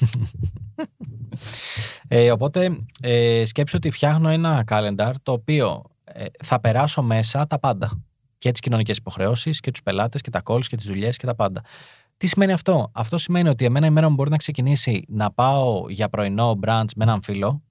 Ε, 2.08 2.32
οπότε 2.32 2.78
ε, 3.02 3.44
σκέψου 3.46 3.76
ότι 3.78 3.90
φτιάχνω 3.90 4.30
ένα 4.30 4.64
calendar 4.72 5.12
το 5.24 5.32
οποίο 5.32 5.84
ε, 6.04 6.26
θα 6.44 6.60
περάσω 6.60 7.02
μέσα 7.02 7.48
τα 7.48 7.60
πάντα. 7.60 8.02
Και 8.38 8.52
τις 8.52 8.60
κοινωνικές 8.60 8.98
υποχρεώσεις 8.98 9.60
και 9.60 9.72
τους 9.72 9.84
πελάτες 9.84 10.22
και 10.22 10.30
τα 10.30 10.42
calls 10.46 10.66
και 10.66 10.76
τις 10.76 10.86
δουλειές 10.86 11.18
και 11.18 11.26
τα 11.26 11.36
πάντα. 11.36 11.62
Τι 12.22 12.28
σημαίνει 12.28 12.52
αυτό; 12.52 12.92
Αυτό 12.94 13.18
σημαίνει 13.18 13.50
ότι 13.50 13.66
εμένα 13.66 13.86
η 13.86 13.90
μέρα 13.90 14.10
μου 14.10 14.16
μπορεί 14.16 14.30
να 14.30 14.38
ξεκινήσει 14.38 15.06
να 15.08 15.32
πάω 15.32 15.90
για 15.90 16.10
πρωινό 16.10 16.60
brunch 16.64 16.90
με 16.96 17.04
έναν 17.04 17.22
φίλο 17.22 17.64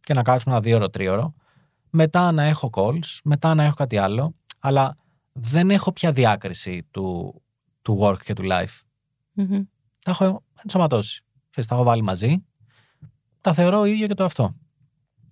και 0.00 0.14
να 0.14 0.22
κάτσουμε 0.22 0.54
ένα 0.54 0.62
δύο 0.62 0.76
ώρο, 0.76 0.90
τρίωρο. 0.90 1.34
Μετά 1.90 2.32
να 2.32 2.42
έχω 2.42 2.70
calls, 2.72 3.18
μετά 3.24 3.54
να 3.54 3.64
έχω 3.64 3.74
κάτι 3.74 3.96
άλλο. 3.96 4.34
Αλλά 4.58 4.96
δεν 5.32 5.70
έχω 5.70 5.92
πια 5.92 6.12
διάκριση 6.12 6.86
του, 6.90 7.34
του 7.82 7.98
work 8.00 8.18
και 8.24 8.32
του 8.32 8.42
life. 8.50 8.80
Μμμ. 9.32 9.62
Τα 10.04 10.10
έχω 10.10 10.42
ενσωματώσει. 10.62 11.24
Ξέρεις, 11.50 11.68
τα 11.70 11.74
έχω 11.74 11.84
βάλει 11.84 12.02
μαζί. 12.02 12.44
Τα 13.40 13.52
θεωρώ 13.52 13.84
ίδιο 13.84 14.06
και 14.06 14.14
το 14.14 14.24
αυτό. 14.24 14.54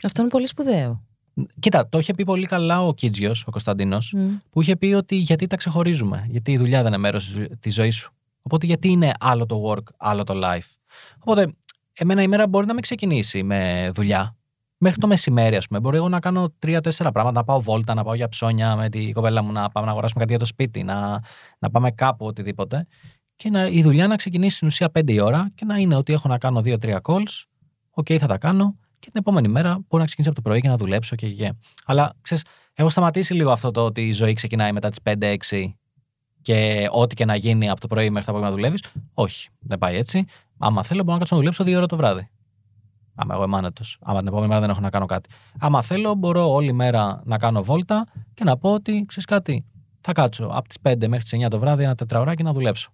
Αυτό 0.04 0.20
είναι 0.20 0.30
πολύ 0.30 0.46
σπουδαίο. 0.46 1.04
Κοίτα, 1.60 1.88
το 1.88 1.98
είχε 1.98 2.14
πει 2.14 2.24
πολύ 2.24 2.46
καλά 2.46 2.82
ο 2.82 2.94
Κίτζιος, 2.94 3.46
ο 3.46 3.50
Κωνσταντίνος, 3.50 4.12
Μμ. 4.12 4.36
που 4.50 4.62
είχε 4.62 4.76
πει 4.76 4.86
ότι 4.86 5.16
γιατί 5.16 5.46
τα 5.46 5.56
ξεχωρίζουμε; 5.56 6.26
Γιατί 6.28 6.52
η 6.52 6.56
δουλειά 6.58 6.78
δεν 6.78 6.92
είναι 6.92 7.00
μέρος 7.00 7.36
της 7.60 7.74
ζωής 7.74 7.96
σου; 7.96 8.12
Οπότε 8.42 8.66
γιατί 8.66 8.88
είναι 8.88 9.12
άλλο 9.20 9.46
το 9.46 9.70
work, 9.70 9.84
άλλο 9.96 10.24
το 10.24 10.40
life; 10.44 10.72
Οπότε, 11.18 11.54
εμένα 11.92 12.22
η 12.22 12.28
μέρα 12.28 12.48
μπορεί 12.48 12.66
να 12.66 12.72
μην 12.72 12.82
ξεκινήσει 12.82 13.42
με 13.42 13.90
δουλειά. 13.94 14.36
Μέχρι 14.78 15.00
το 15.00 15.06
μεσημέρι, 15.06 15.56
ας 15.56 15.66
πούμε. 15.66 15.80
Μπορεί 15.80 15.96
εγώ 15.96 16.08
να 16.08 16.20
κάνω 16.20 16.54
τρία-τέσσερα 16.58 17.12
πράγματα. 17.12 17.38
Να 17.38 17.44
πάω 17.44 17.60
βόλτα, 17.60 17.94
να 17.94 18.04
πάω 18.04 18.14
για 18.14 18.28
ψώνια 18.28 18.76
με 18.76 18.88
τη 18.88 19.12
κοπέλα 19.12 19.42
μου, 19.42 19.52
να 19.52 19.68
πάμε 19.68 19.86
να 19.86 19.92
αγοράσουμε 19.92 20.20
κάτι 20.20 20.30
για 20.30 20.40
το 20.40 20.46
σπίτι, 20.46 20.82
να, 20.82 21.20
να 21.58 21.70
πάμε 21.70 21.90
κάπου, 21.90 22.26
οτιδήποτε. 22.26 22.86
Και 23.36 23.50
να, 23.50 23.66
η 23.66 23.82
δουλειά 23.82 24.06
να 24.06 24.16
ξεκινήσει 24.16 24.56
στην 24.56 24.68
ουσία 24.68 24.90
5 24.98 25.10
η 25.10 25.20
ώρα 25.20 25.50
και 25.54 25.64
να 25.64 25.76
είναι 25.76 25.94
ότι 25.94 26.12
έχω 26.12 26.28
να 26.28 26.38
κάνω 26.38 26.60
2-3 26.64 26.96
calls. 27.02 27.42
Οκ, 27.90 28.06
θα 28.18 28.26
τα 28.26 28.38
κάνω. 28.38 28.76
Και 28.98 29.10
την 29.10 29.20
επόμενη 29.20 29.48
μέρα 29.48 29.68
μπορώ 29.68 29.98
να 29.98 30.04
ξεκινήσω 30.04 30.32
από 30.32 30.42
το 30.42 30.48
πρωί 30.48 30.60
και 30.60 30.68
να 30.68 30.76
δουλέψω 30.76 31.16
και, 31.16 31.28
και. 31.28 31.52
Αλλά 31.84 32.12
ξέρεις, 32.20 32.44
έχω 32.72 32.90
σταματήσει 32.90 33.34
λίγο 33.34 33.50
αυτό 33.50 33.70
το 33.70 33.84
ότι 33.84 34.08
η 34.08 34.12
ζωή 34.12 34.32
ξεκινάει 34.32 34.72
μετά 34.72 34.88
τις 34.88 34.98
5-6 35.50 35.72
και 36.42 36.88
ό,τι 36.90 37.14
και 37.14 37.24
να 37.24 37.36
γίνει 37.36 37.68
από 37.70 37.80
το 37.80 37.86
πρωί 37.86 38.10
μέχρι 38.10 38.24
το 38.24 38.32
απόγευμα 38.32 38.56
δουλεύεις. 38.56 38.84
Όχι, 39.14 39.48
δεν 39.60 39.78
πάει 39.78 39.96
έτσι. 39.96 40.24
Άμα 40.58 40.82
θέλω, 40.82 41.02
μπορώ 41.02 41.12
να 41.12 41.18
κάτσω 41.18 41.34
να 41.34 41.40
δουλέψω 41.40 41.64
δύο 41.64 41.76
ώρα 41.76 41.86
το 41.86 41.96
βράδυ. 41.96 42.28
Άμα 43.14 43.34
εγώ 43.34 43.44
είμαι 43.44 43.56
άνετος. 43.56 43.98
Άμα 44.00 44.18
την 44.18 44.26
επόμενη 44.26 44.48
μέρα 44.48 44.60
δεν 44.60 44.70
έχω 44.70 44.80
να 44.80 44.90
κάνω 44.90 45.06
κάτι. 45.06 45.28
Άμα 45.58 45.82
θέλω, 45.82 46.14
μπορώ 46.14 46.52
όλη 46.52 46.72
μέρα 46.72 47.22
να 47.24 47.38
κάνω 47.38 47.62
βόλτα 47.62 48.06
και 48.34 48.44
να 48.44 48.56
πω 48.56 48.72
ότι 48.72 49.04
ξέρεις 49.08 49.24
κάτι. 49.24 49.64
Θα 50.00 50.12
κάτσω 50.12 50.44
από 50.52 50.68
τις 50.68 50.76
5 50.82 51.08
μέχρι 51.08 51.24
τις 51.24 51.46
9 51.46 51.48
το 51.50 51.58
βράδυ 51.58 51.82
ένα 51.82 51.94
τετραωράκι 51.94 52.42
να 52.42 52.52
δουλέψω. 52.52 52.90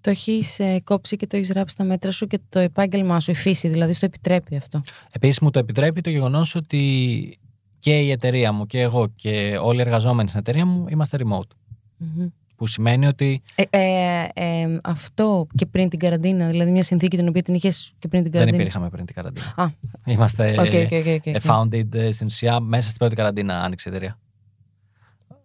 Το 0.00 0.10
έχεις 0.10 0.60
κόψει 0.84 1.16
και 1.16 1.26
το 1.26 1.36
έχεις 1.36 1.50
γράψει 1.50 1.74
στα 1.74 1.84
μέτρα 1.84 2.10
σου 2.10 2.26
και 2.26 2.40
το 2.48 2.58
επάγγελμά 2.58 3.20
σου, 3.20 3.30
η 3.30 3.34
φύση 3.34 3.68
δηλαδή, 3.68 3.92
στο 3.92 4.06
επιτρέπει 4.06 4.56
αυτό; 4.56 4.80
Επίσης, 5.10 5.40
μου 5.40 5.50
το 5.50 5.58
επιτρέπει 5.58 6.00
το 6.00 6.10
γεγονός 6.10 6.54
ότι 6.54 7.38
και 7.78 8.00
η 8.00 8.10
εταιρεία 8.10 8.52
μου 8.52 8.66
και 8.66 8.80
εγώ 8.80 9.06
και 9.14 9.58
όλοι 9.62 9.78
οι 9.78 9.80
εργαζόμενοι 9.80 10.28
στην 10.28 10.40
εταιρεία 10.40 10.66
μου 10.66 10.86
είμαστε 10.88 11.18
remote. 11.20 11.50
Μμμ. 11.96 12.26
Που 12.56 12.66
σημαίνει 12.66 13.06
ότι 13.06 13.42
Ε, 13.54 13.62
ε, 13.70 14.28
ε, 14.34 14.78
αυτό 14.82 15.46
και 15.54 15.66
πριν 15.66 15.88
την 15.88 15.98
καραντίνα, 15.98 16.48
δηλαδή 16.48 16.70
μια 16.70 16.82
συνθήκη 16.82 17.16
την 17.16 17.28
οποία 17.28 17.42
την 17.42 17.54
είχες 17.54 17.92
και 17.98 18.08
πριν 18.08 18.22
την 18.22 18.30
δεν 18.30 18.40
καραντίνα. 18.40 18.62
υπήρχαμε 18.62 18.88
πριν 18.88 19.06
την 19.06 19.14
καραντίνα. 19.14 19.52
Α, 19.56 19.66
Είμαστε 20.04 20.50
οκ, 20.58 20.58
οκ, 20.58 20.66
οκ, 20.66 21.06
οκ, 21.16 21.26
ε, 21.26 21.36
οκ. 21.36 21.42
founded 21.42 21.94
ε, 21.94 22.10
στην 22.12 22.26
ουσία 22.26 22.60
μέσα 22.60 22.86
στην 22.86 22.98
πρώτη 22.98 23.14
καραντίνα 23.14 23.62
άνοιξε 23.62 23.88
η 23.88 23.92
εταιρεία. 23.92 24.18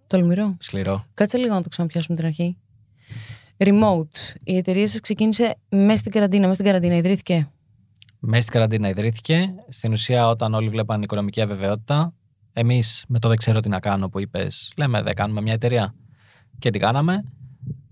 Τολμηρό. 0.08 0.56
Σκληρό. 0.60 1.06
Κάτσε 1.14 1.38
λίγο 1.38 1.54
να 1.54 1.62
το 1.62 1.70
ξαναπιάσουμε 1.70 2.16
την 2.18 2.26
αρχή. 2.26 2.58
Remote. 3.58 4.36
Η 4.44 4.58
εταιρεία 4.58 4.88
σας 4.88 5.00
ξεκίνησε 5.00 5.56
μέσα 5.70 5.98
στην 5.98 6.12
καραντίνα. 6.12 6.42
Μέσα 6.42 6.54
στην 6.54 6.66
καραντίνα 6.66 6.96
ιδρύθηκε. 6.96 7.50
Μέσα 8.20 8.42
στην 8.42 8.54
καραντίνα 8.54 8.90
ιδρύθηκε. 8.90 9.54
Στην 9.70 9.92
ουσία, 9.92 10.28
όταν 10.28 10.54
όλοι 10.54 10.70
βλέπαν 10.70 11.02
οικονομική 11.02 11.42
αβεβαιότητα, 11.42 12.14
εμείς 12.54 13.04
με 13.08 13.20
το 13.20 13.28
δεν 13.28 13.38
ξέρω 13.38 13.60
τι 13.60 13.70
να 13.70 13.80
κάνω 13.80 14.10
που 14.10 14.20
είπες, 14.20 14.74
λέμε 14.76 15.02
δεν 15.02 15.14
κάνουμε 15.14 15.42
μια 15.42 15.54
εταιρεία. 15.54 15.96
Και 16.62 16.70
τι 16.70 16.80
κάναμε. 16.80 17.24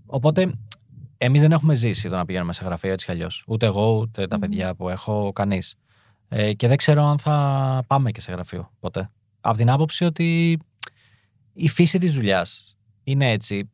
Οπότε, 0.06 0.52
εμείς 1.18 1.40
δεν 1.40 1.52
έχουμε 1.52 1.74
ζήσει 1.74 2.08
το 2.08 2.16
να 2.16 2.24
πηγαίνουμε 2.24 2.52
σε 2.52 2.64
γραφείο 2.64 2.92
έτσι 2.92 3.06
κι 3.06 3.12
αλλιώς. 3.12 3.44
Ούτε 3.46 3.66
εγώ, 3.66 3.96
ούτε 3.96 4.26
τα 4.26 4.36
Μμμ. 4.36 4.40
παιδιά 4.40 4.74
που 4.74 4.88
έχω, 4.88 5.32
κανείς. 5.32 5.74
Ε, 6.28 6.52
και 6.52 6.68
δεν 6.68 6.76
ξέρω 6.76 7.04
αν 7.04 7.18
θα 7.18 7.84
πάμε 7.86 8.10
και 8.10 8.20
σε 8.20 8.32
γραφείο 8.32 8.70
ποτέ. 8.80 9.10
Από 9.40 9.56
την 9.56 9.70
άποψη 9.70 10.04
ότι 10.04 10.58
η 11.52 11.68
φύση 11.68 11.98
της 11.98 12.14
δουλειάς 12.14 12.76
είναι 13.02 13.30
έτσι 13.30 13.70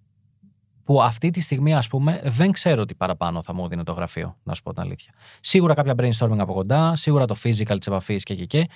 που 0.85 1.03
αυτή 1.03 1.31
τη 1.31 1.41
στιγμή, 1.41 1.75
ας 1.75 1.89
πούμε, 1.89 2.21
δεν 2.25 2.51
ξέρω 2.53 2.85
τι 2.85 2.95
παραπάνω 2.95 3.43
θα 3.43 3.55
μου 3.55 3.69
δίνει 3.69 3.83
το 3.83 3.93
γραφείο, 3.93 4.37
να 4.43 4.55
σου 4.55 4.63
πω 4.63 4.73
την 4.73 4.83
αλήθεια. 4.83 5.13
Σίγουρα 5.41 5.75
κάποια 5.75 5.95
brainstorming 5.97 6.39
από 6.39 6.55
κοντά, 6.55 6.97
σίγουρα 6.97 7.27
το 7.27 7.37
physical 7.43 7.77
της 7.79 7.87
επαφής 7.87 8.23
και 8.23 8.33
εκεί 8.33 8.47
και. 8.47 8.67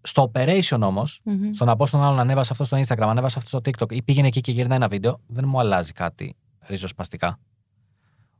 Στο 0.00 0.30
operation 0.32 0.80
όμως, 0.80 1.20
Μμμ. 1.24 1.52
στο 1.52 1.64
να 1.64 1.76
πω 1.76 1.86
στον 1.86 2.02
άλλον 2.02 2.20
ανέβασε 2.20 2.48
αυτό 2.52 2.64
στο 2.64 2.78
Instagram, 2.78 3.06
ανέβασε 3.06 3.38
αυτό 3.38 3.48
στο 3.48 3.60
TikTok 3.64 3.92
ή 3.92 4.02
πήγαινε 4.02 4.26
εκεί 4.26 4.40
και 4.40 4.52
γυρνάει 4.52 4.76
ένα 4.76 4.88
βίντεο, 4.88 5.20
δεν 5.26 5.48
μου 5.48 5.58
αλλάζει 5.58 5.92
κάτι 5.92 6.36
ριζοσπαστικά. 6.66 7.38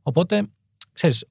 Οπότε, 0.01 0.47
ξέρεις, 0.91 1.25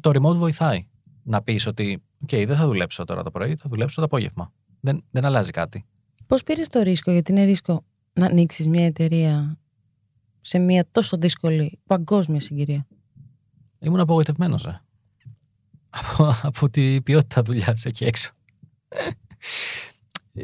το 0.00 0.10
remote 0.10 0.36
βοηθάει 0.36 0.86
να 1.22 1.42
πεις 1.42 1.66
ότι, 1.66 2.02
OK, 2.26 2.44
δεν 2.46 2.56
θα 2.56 2.66
δουλέψω 2.66 3.04
τώρα 3.04 3.22
το 3.22 3.30
πρωί, 3.30 3.56
θα 3.56 3.68
δουλέψω 3.68 4.00
το 4.00 4.04
απόγευμα. 4.04 4.52
Δεν, 4.80 5.04
δεν 5.10 5.24
αλλάζει 5.24 5.50
κάτι. 5.50 5.84
Πώς 6.26 6.42
πήρες 6.42 6.68
το 6.68 6.80
ρίσκο, 6.80 7.10
γιατί 7.10 7.32
είναι 7.32 7.44
ρίσκο 7.44 7.84
να 8.12 8.26
ανοίξεις 8.26 8.68
μια 8.68 8.84
εταιρεία 8.84 9.58
σε 10.40 10.58
μια 10.58 10.84
τόσο 10.92 11.16
δύσκολη 11.16 11.78
παγκόσμια 11.86 12.40
συγκυρία; 12.40 12.86
Ήμουν 13.78 14.00
απογοητευμένος, 14.00 14.66
ε. 14.66 14.82
Από, 15.90 16.34
από 16.42 16.70
τη 16.70 17.02
ποιότητα 17.02 17.42
δουλειάς 17.42 17.84
εκεί 17.84 18.04
έξω. 18.04 18.32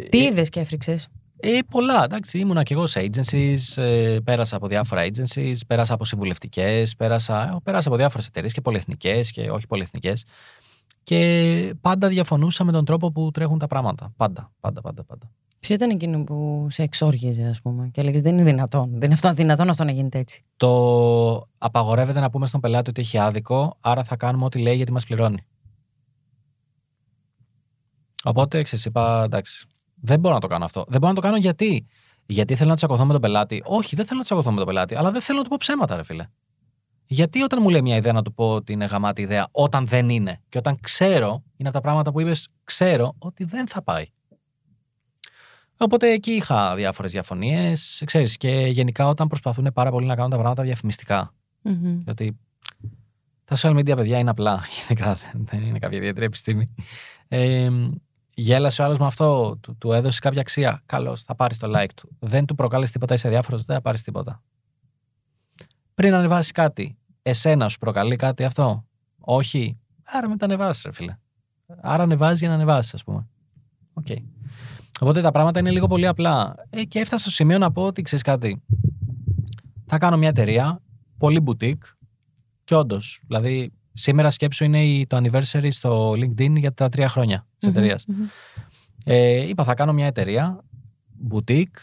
Τι 0.09 0.19
είδες 0.19 0.49
και 0.49 0.61
έφρυξε. 0.61 0.99
Ε, 1.41 1.59
πολλά, 1.71 2.05
εντάξει. 2.05 2.39
Ήμουνα 2.39 2.63
και 2.63 2.75
εγώ 2.75 2.87
σε 2.87 3.01
agencies, 3.01 3.83
ε, 3.83 4.17
πέρασα 4.25 4.57
από 4.57 4.67
διάφορα 4.67 5.07
agencies, 5.07 5.57
πέρασα 5.67 5.95
από 5.95 6.05
συμβουλευτικές, 6.05 6.97
πέρασα, 6.97 7.49
έχω 7.49 7.61
περάσει 7.61 7.89
από 7.89 7.97
διάφορες 7.97 8.27
εταιρείες 8.27 8.53
και 8.53 8.61
πολυεθνικές 8.61 9.31
και 9.31 9.51
όχι 9.51 9.67
πολυεθνικές. 9.67 10.25
Και 11.03 11.75
πάντα 11.81 12.09
διαφωνούσα 12.09 12.65
με 12.65 12.73
τον 12.73 12.85
τρόπο 12.85 13.13
που 13.13 13.31
τρέχουν 13.31 13.59
τα 13.59 13.67
πράγματα. 13.67 14.13
Πάντα, 14.17 14.53
πάντα, 14.61 14.81
πάντα. 14.81 15.05
πάντα. 15.05 15.31
Ποιο 15.61 15.75
ήταν 15.75 15.91
εκείνο 15.91 16.25
που 16.25 16.67
σε 16.71 16.83
εξόργιζε, 16.83 17.47
ας 17.49 17.61
πούμε, 17.61 17.89
και 17.93 18.01
έλεγες 18.01 18.21
Δεν 18.21 18.35
είναι 18.35 18.45
δυνατόν. 18.45 18.91
Δεν 18.91 19.03
είναι 19.03 19.15
αυτό, 19.15 19.33
δυνατόν 19.33 19.69
αυτό 19.69 19.85
να 19.85 19.91
γίνεται 19.93 20.19
έτσι. 20.19 20.45
Το 20.57 21.49
απαγορεύεται 21.59 22.21
να 22.21 22.31
πούμε 22.31 22.47
στον 22.47 22.61
πελάτη 22.61 22.91
ότι 22.91 23.01
έχει 23.01 23.19
άδικο, 23.19 23.77
άρα 23.81 24.05
θα 24.05 24.17
κάνουμε 24.17 24.45
ό,τι 24.45 24.59
λέει 24.59 24.77
γιατί 24.77 24.93
μας 24.93 25.05
πληρώνει. 25.05 25.47
Οπότε, 28.25 28.63
ξέρεις, 28.63 28.85
είπα, 28.85 29.23
εντάξει, 29.25 29.67
δεν 29.95 30.21
μπορώ 30.21 30.35
να 30.35 30.41
το 30.41 30.47
κάνω 30.47 30.65
αυτό. 30.65 30.85
Δεν 30.89 31.01
μπορώ 31.01 31.13
να 31.13 31.21
το 31.21 31.27
κάνω 31.27 31.37
γιατί. 31.37 31.87
Γιατί 32.27 32.55
θέλω 32.55 32.71
να 32.71 32.77
τσακωθώ 32.77 33.05
με 33.05 33.13
τον 33.13 33.21
πελάτη. 33.21 33.63
Όχι, 33.65 33.97
δεν 33.97 34.07
θέλω 34.07 34.19
να 34.19 34.25
τσακωθώ 34.25 34.51
με 34.51 34.57
τον 34.57 34.67
πελάτη, 34.67 34.95
αλλά 34.95 35.11
δεν 35.11 35.21
θέλω 35.21 35.39
να 35.39 35.45
του 35.45 35.51
πω 35.51 35.57
ψέματα, 35.59 35.97
ρε 35.97 36.03
φίλε. 36.03 36.27
Γιατί 37.07 37.43
όταν 37.43 37.59
μου 37.63 37.69
λέει 37.69 37.83
μια 37.83 37.97
ιδέα 37.97 38.13
να 38.13 38.23
του 38.23 38.35
πω 38.35 38.55
ότι 38.55 38.73
είναι 38.73 38.85
γαμάτη 38.85 39.23
ιδέα, 39.23 39.49
όταν 39.51 39.87
δεν 39.87 40.09
είναι. 40.09 40.43
Και 40.49 40.59
όταν 40.59 40.79
ξέρω, 40.81 41.43
είναι 41.57 41.69
από 41.69 41.77
τα 41.77 41.81
πράγματα 41.81 42.13
που 42.13 42.21
είπες, 42.21 42.49
ξέρω 42.65 43.15
ότι 43.19 43.45
δεν 43.45 43.67
θα 43.69 43.83
πάει. 43.83 44.05
Οπότε 45.79 46.11
εκεί 46.13 46.31
είχα 46.31 46.75
διάφορες 46.75 47.13
διαφωνίες. 47.13 48.03
Ξέρεις, 48.07 48.37
και 48.37 48.51
γενικά 48.51 49.09
όταν 49.09 49.29
προσπαθούν 49.29 49.71
πάρα 49.75 49.91
πολύ 49.91 50.07
να 50.07 50.15
κάνουν 50.15 50.31
τα 50.31 50.37
πράγματα 50.37 50.63
διαφημιστικά. 50.63 51.35
Μμμ. 51.63 52.01
Γιατί 52.05 52.37
τα 53.45 53.57
social 53.57 53.77
media, 53.79 53.97
παιδιά, 53.97 54.19
είναι 54.19 54.31
απλά. 54.31 54.65
Γενικά 54.87 55.17
δεν 55.33 55.61
είναι 55.63 55.79
κάποια 55.79 55.99
ιδιαίτερη 55.99 56.27
επιστήμη. 56.27 56.75
Ε, 57.29 57.71
γέλασε 58.37 58.83
ο 58.83 58.85
άλλος 58.85 58.99
με 58.99 59.07
αυτό, 59.07 59.59
του, 59.61 59.77
του 59.77 59.93
έδωσε 59.93 60.19
κάποια 60.21 60.41
αξία. 60.41 60.83
Καλώς, 60.87 61.23
θα 61.23 61.35
πάρεις 61.35 61.59
το 61.59 61.73
like 61.75 61.91
του. 61.97 62.17
Δεν 62.19 62.47
του 62.47 62.55
προκάλεσε 62.55 62.93
τίποτα, 62.93 63.15
είσαι 63.15 63.29
διάφορος, 63.29 63.65
δεν 63.65 63.77
θα 63.77 63.83
πάρεις 63.83 64.03
τίποτα. 64.03 64.43
Πριν 65.95 66.15
ανεβάσει 66.15 66.53
κάτι, 66.53 66.99
εσένα 67.23 67.69
σου 67.69 67.79
προκαλεί 67.79 68.17
κάτι 68.17 68.45
αυτό; 68.45 68.85
Όχι. 69.21 69.79
Άρα 70.03 70.29
μην 70.29 70.39
τα 70.39 70.45
ανεβάσεις, 70.45 70.85
ρε 70.85 70.93
φίλε. 70.93 71.17
Άρα 71.81 72.03
ανεβάζεις 72.03 72.39
για 72.39 72.49
να 72.49 72.55
ανεβάσεις, 72.55 72.95
ας 72.95 73.05
πούμε. 73.05 73.27
Οκ. 73.93 74.07
Οπότε 75.01 75.21
τα 75.21 75.31
πράγματα 75.31 75.59
είναι 75.59 75.71
λίγο 75.71 75.87
πολύ 75.87 76.07
απλά. 76.07 76.55
Ε, 76.71 76.85
και 76.85 76.99
έφτασα 76.99 77.23
στο 77.23 77.31
σημείο 77.31 77.59
να 77.59 77.73
πω 77.73 77.83
ότι 77.83 78.03
ξέρεις 78.03 78.25
κάτι. 78.25 78.63
θα 79.87 79.99
κάνω 79.99 80.17
μια 80.17 80.29
εταιρεία, 80.29 80.83
πολύ 81.19 81.43
boutique 81.47 81.95
και 82.65 82.75
όντως. 82.75 83.21
Δηλαδή, 83.27 83.73
σήμερα 83.97 84.31
σκέψου 84.31 84.65
είναι 84.65 84.85
η- 84.85 85.07
το 85.07 85.17
anniversary 85.17 85.69
στο 85.71 86.11
LinkedIn 86.11 86.57
για 86.57 86.73
τα 86.75 86.89
τρία 86.89 87.09
χρόνια 87.09 87.47
της 87.59 87.69
εταιρείας. 87.69 88.05
Ε, 89.05 89.49
είπα, 89.49 89.65
θα 89.65 89.75
κάνω 89.75 89.93
μια 89.93 90.07
εταιρεία, 90.07 90.61
boutique. 91.31 91.77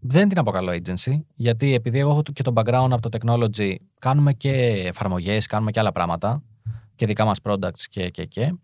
Δεν 0.00 0.28
την 0.28 0.38
αποκαλώ 0.38 0.72
agency, 0.72 1.20
γιατί 1.34 1.74
επειδή 1.74 1.98
εγώ 1.98 2.10
έχω 2.10 2.22
και 2.22 2.42
τον 2.42 2.54
background 2.56 2.88
από 2.90 3.08
το 3.08 3.18
technology, 3.18 3.74
κάνουμε 3.98 4.32
και 4.32 4.52
εφαρμογές, 4.86 5.46
κάνουμε 5.46 5.70
και 5.70 5.80
άλλα 5.80 5.92
πράγματα 5.92 6.42
και 6.94 7.06
δικά 7.06 7.24
μας 7.24 7.38
products 7.42 7.80
και, 7.90 8.10
και, 8.10 8.24
και. 8.24 8.54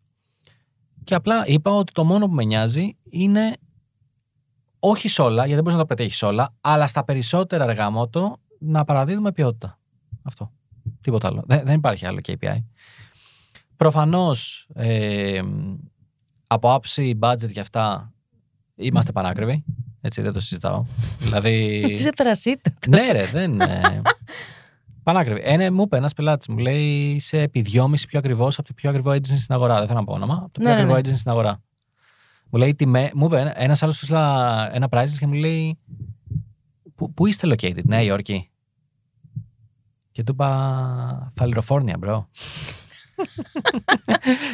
Και 1.05 1.15
απλά 1.15 1.47
είπα 1.47 1.71
ότι 1.71 1.93
το 1.93 2.05
μόνο 2.05 2.27
που 2.27 2.33
με 2.35 2.45
νοιάζει 2.45 2.97
είναι 3.05 3.57
όχι 4.79 5.09
σε 5.09 5.23
όλα, 5.23 5.35
γιατί 5.37 5.53
δεν 5.55 5.63
μπορείς 5.63 5.79
να 5.79 5.85
το 5.87 5.95
πετύχεις 5.95 6.23
όλα, 6.23 6.55
αλλά 6.61 6.87
στα 6.87 7.05
περισσότερα 7.05 7.65
εργαμότο 7.65 8.37
να 8.59 8.85
παραδίδουμε 8.85 9.33
ποιότητα. 9.33 9.79
Αυτό. 10.23 10.53
Τίποτα 11.05 11.29
άλλο. 11.29 11.43
Δεν, 11.47 11.63
δεν 11.65 11.75
υπάρχει 11.75 12.07
άλλο 12.07 12.21
KPI. 12.29 12.57
Προφανώς 13.77 14.69
ε, 14.75 15.41
από 16.47 16.73
άψη 16.73 17.19
budget 17.23 17.53
και 17.53 17.61
αυτά 17.61 18.13
είμαστε 18.75 19.13
πανάκριβοι. 19.13 19.65
Έτσι, 20.01 20.23
δεν 20.23 20.33
το 20.33 20.41
συζητάω. 20.41 20.85
δηλαδή. 21.25 21.93
Ξεπερασείτε. 21.95 22.75
ναι, 22.89 23.09
ρε, 23.13 23.27
δεν. 23.27 23.61
Ε, 23.61 24.03
πανάκριβοι. 25.03 25.41
Ε, 25.45 25.57
ναι, 25.57 25.71
μου 25.71 25.83
είπε 25.83 25.97
ένας 25.97 26.13
πελάτης, 26.13 26.49
μου 26.49 26.59
λέει 26.59 27.13
είσαι 27.15 27.41
επί 27.41 27.61
δυόμιση 27.61 28.07
πιο 28.07 28.19
ακριβώ 28.19 28.47
από 28.47 28.63
το 28.63 28.73
πιο 28.75 28.91
ακριβό 28.91 29.11
agency 29.11 29.37
στην 29.37 29.55
αγορά. 29.55 29.79
Δεν 29.79 29.87
θέλω 29.87 29.99
να 29.99 30.05
πω 30.05 30.13
όνομα. 30.13 30.35
Από 30.35 30.53
το 30.53 30.61
πιο 30.61 30.69
Ναι, 30.69 30.75
ναι, 30.75 30.83
ακριβό 30.83 30.95
ναι. 30.95 31.01
agency 31.01 31.19
στην 31.19 31.31
αγορά. 31.31 31.63
Μου 32.51 32.59
λέει 32.59 32.75
τιμέ, 32.75 33.11
μου 33.15 33.25
είπε 33.25 33.53
ένα 33.57 33.77
άλλος 33.81 33.99
του 33.99 34.15
ένα 34.73 34.89
price 34.91 35.03
list 35.03 35.17
και 35.19 35.27
μου 35.27 35.33
λέει 35.33 35.79
πού, 36.95 37.15
πού 37.15 37.27
είστε 37.27 37.49
located, 37.49 37.85
Νέα 37.85 38.03
Υόρκη; 38.03 38.51
Και 40.15 40.23
του 40.23 40.33
είπα 40.33 41.33
Φαλιροφόρνια, 41.37 41.97
bro. 42.03 42.25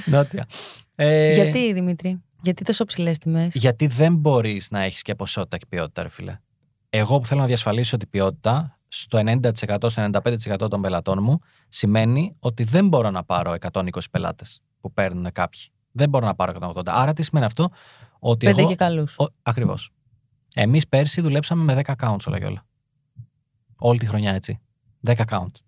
Νότια. 0.06 0.46
Ε, 0.94 1.34
Γιατί, 1.34 1.72
Δημήτρη, 1.72 2.22
γιατί 2.42 2.64
τόσο 2.64 2.84
ψηλές 2.84 3.18
τιμές; 3.18 3.54
γιατί 3.54 3.86
δεν 3.86 4.16
μπορείς 4.16 4.70
να 4.70 4.80
έχεις 4.80 5.02
και 5.02 5.14
ποσότητα 5.14 5.56
και 5.56 5.66
ποιότητα, 5.68 6.02
ρε 6.02 6.08
φίλε. 6.08 6.38
Εγώ 6.90 7.20
που 7.20 7.26
θέλω 7.26 7.40
να 7.40 7.46
διασφαλίσω 7.46 7.96
την 7.96 8.10
ποιότητα 8.10 8.78
στο 8.88 9.18
90%, 9.18 9.90
στο 9.90 10.10
95% 10.12 10.70
των 10.70 10.80
πελατών 10.80 11.18
μου, 11.22 11.38
σημαίνει 11.68 12.36
ότι 12.38 12.64
δεν 12.64 12.88
μπορώ 12.88 13.10
να 13.10 13.24
πάρω 13.24 13.54
120 13.72 13.88
πελάτες 14.10 14.62
που 14.80 14.92
παίρνουν 14.92 15.32
κάποιοι. 15.32 15.60
Δεν 15.92 16.08
μπορώ 16.08 16.26
να 16.26 16.34
πάρω 16.34 16.72
180. 16.74 16.82
Άρα 16.86 17.12
τι 17.12 17.22
σημαίνει 17.22 17.46
αυτό, 17.46 17.68
ότι 18.18 18.46
Πέντε 18.46 18.60
εγώ. 18.60 18.68
και 18.70 18.76
καλούς. 18.76 19.16
Ακριβώς. 19.42 19.90
Εμείς 20.54 20.88
πέρσι 20.88 21.20
δουλέψαμε 21.20 21.62
με 21.74 21.82
10 21.84 21.94
accounts 21.96 22.24
όλα 22.26 22.38
και 22.38 22.44
όλα. 22.44 22.66
Όλη 23.76 23.98
τη 23.98 24.06
χρονιά 24.06 24.32
έτσι. 24.34 24.60
10 25.04 25.14
accounts. 25.14 25.60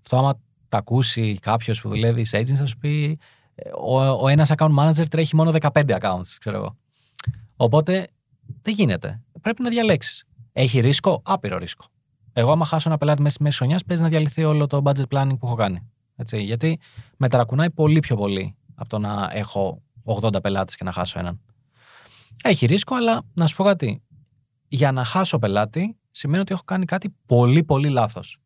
Αυτό 0.00 0.16
άμα 0.16 0.40
τα 0.68 0.78
ακούσει 0.78 1.38
κάποιος 1.42 1.80
που 1.80 1.88
δουλεύει 1.88 2.24
σε 2.24 2.38
agency 2.38 2.54
θα 2.54 2.66
σου 2.66 2.76
πει 2.76 3.18
ε, 3.54 3.70
ο, 3.78 4.22
ο 4.22 4.28
ένας 4.28 4.50
account 4.56 4.74
manager 4.78 5.08
τρέχει 5.10 5.36
μόνο 5.36 5.52
15 5.60 5.68
accounts, 6.00 6.34
ξέρω 6.38 6.56
εγώ. 6.56 6.76
Οπότε 7.56 8.06
δεν 8.62 8.74
γίνεται. 8.74 9.20
Πρέπει 9.40 9.62
να 9.62 9.68
διαλέξεις. 9.68 10.24
Έχει 10.52 10.80
ρίσκο, 10.80 11.22
άπειρο 11.24 11.58
ρίσκο. 11.58 11.84
Εγώ, 12.32 12.52
άμα 12.52 12.64
χάσω 12.64 12.88
ένα 12.88 12.98
πελάτη 12.98 13.20
μέσα 13.20 13.34
στη 13.34 13.42
μέση 13.42 13.56
χρονιάς, 13.56 13.84
παίζει 13.84 14.02
να 14.02 14.08
διαλυθεί 14.08 14.44
όλο 14.44 14.66
το 14.66 14.82
budget 14.84 15.06
planning 15.08 15.38
που 15.38 15.46
έχω 15.46 15.54
κάνει. 15.54 15.90
Έτσι, 16.16 16.42
γιατί 16.42 16.78
με 17.16 17.28
ταρακουνάει 17.28 17.70
πολύ 17.70 18.00
πιο 18.00 18.16
πολύ 18.16 18.56
από 18.74 18.88
το 18.88 18.98
να 18.98 19.30
έχω 19.32 19.82
80 20.04 20.42
πελάτες 20.42 20.76
και 20.76 20.84
να 20.84 20.92
χάσω 20.92 21.18
έναν. 21.18 21.40
Έχει 22.42 22.66
ρίσκο, 22.66 22.94
αλλά 22.94 23.22
να 23.34 23.46
σου 23.46 23.56
πω 23.56 23.64
κάτι. 23.64 24.02
Για 24.68 24.92
να 24.92 25.04
χάσω 25.04 25.38
πελάτη, 25.38 25.96
σημαίνει 26.10 26.40
ότι 26.40 26.52
έχω 26.52 26.62
κάνει 26.64 26.84
κάτι 26.84 27.14
πολύ, 27.26 27.64
πολύ 27.64 27.88
λάθος. 27.88 28.39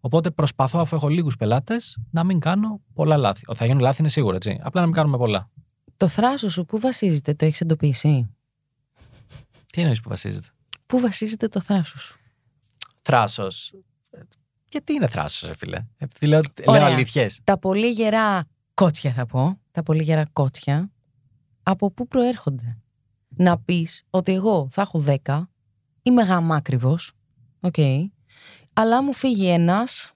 Οπότε 0.00 0.30
προσπαθώ, 0.30 0.78
αφού 0.80 0.96
έχω 0.96 1.08
λίγους 1.08 1.36
πελάτες, 1.36 1.98
να 2.10 2.24
μην 2.24 2.40
κάνω 2.40 2.80
πολλά 2.94 3.16
λάθη. 3.16 3.42
Ότι 3.46 3.58
θα 3.58 3.64
γίνουν 3.66 3.80
λάθη 3.80 4.00
είναι 4.00 4.08
σίγουρο, 4.10 4.36
έτσι. 4.36 4.60
Απλά 4.62 4.80
να 4.80 4.86
μην 4.86 4.96
κάνουμε 4.96 5.16
πολλά. 5.16 5.50
Το 5.96 6.08
θράσο 6.08 6.50
σου, 6.50 6.64
πού 6.64 6.78
βασίζεται, 6.78 7.34
το 7.34 7.44
έχεις 7.44 7.60
εντοπίσει; 7.60 8.34
Τι 9.72 9.80
εννοείς 9.80 10.00
που 10.00 10.08
βασίζεται; 10.08 10.48
Πού 10.86 11.00
βασίζεται 11.00 11.48
το 11.48 11.60
θράσο 11.60 11.98
σου; 11.98 12.18
Θράσος. 13.02 13.72
Γιατί 14.70 14.92
είναι 14.92 15.06
θράσος, 15.06 15.48
ρε 15.48 15.54
φίλε; 15.54 15.84
Επειδή 15.96 16.26
λέω, 16.26 16.40
λέω 16.40 16.74
Ωραία. 16.74 16.86
αλήθειες. 16.86 17.40
Τα 17.44 17.58
πολύ 17.58 17.90
γερά 17.90 18.44
κότσια 18.74 19.12
θα 19.12 19.26
πω. 19.26 19.60
Τα 19.70 19.82
πολύ 19.82 20.02
γερά 20.02 20.26
κότσια. 20.32 20.90
Από 21.62 21.90
πού 21.90 22.08
προέρχονται; 22.08 22.78
Να 23.28 23.58
πεις 23.58 24.04
ότι 24.10 24.32
εγώ 24.32 24.68
θα 24.70 24.82
έχω 24.82 25.04
10, 25.06 25.48
είμαι 26.02 26.22
γαμάκριβος, 26.22 27.12
οκ, 27.60 27.76
άμα 28.80 29.02
μου 29.02 29.12
φύγει 29.12 29.48
ένας, 29.48 30.12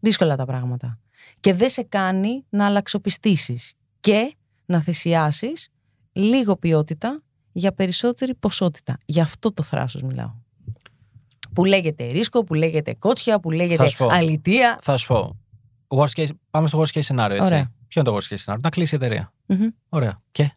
δύσκολα 0.00 0.36
τα 0.36 0.44
πράγματα. 0.44 0.98
Και 1.40 1.54
δεν 1.54 1.70
σε 1.70 1.82
κάνει 1.82 2.44
να 2.48 2.66
αλλαξοπιστήσεις 2.66 3.74
και 4.00 4.36
να 4.66 4.80
θυσιάσεις 4.80 5.68
λίγο 6.12 6.56
ποιότητα 6.56 7.22
για 7.52 7.72
περισσότερη 7.72 8.34
ποσότητα. 8.34 8.98
Γι' 9.04 9.20
αυτό 9.20 9.52
το 9.52 9.62
θράσος 9.62 10.02
μιλάω. 10.02 10.34
Που 11.54 11.64
λέγεται 11.64 12.06
ρίσκο, 12.06 12.44
που 12.44 12.54
λέγεται 12.54 12.94
κότσια, 12.94 13.40
που 13.40 13.50
λέγεται 13.50 13.88
σου 13.88 13.96
πω. 13.96 14.06
αλητία. 14.10 14.78
Θα 14.82 14.96
σου 14.96 15.06
πω. 15.06 15.36
Worst 15.88 16.20
case, 16.20 16.28
πάμε 16.50 16.68
στο 16.68 16.80
worst 16.82 16.98
case 16.98 17.14
scenario, 17.14 17.30
έτσι. 17.30 17.46
Ωραία. 17.46 17.72
Ποιο 17.88 18.00
είναι 18.00 18.10
το 18.10 18.16
worst 18.16 18.34
case 18.34 18.44
scenario, 18.44 18.60
να 18.60 18.70
κλείσει 18.70 18.94
η 18.94 18.98
εταιρεία. 19.02 19.32
Μμμ. 19.46 19.66
Ωραία. 19.88 20.22
Και; 20.32 20.50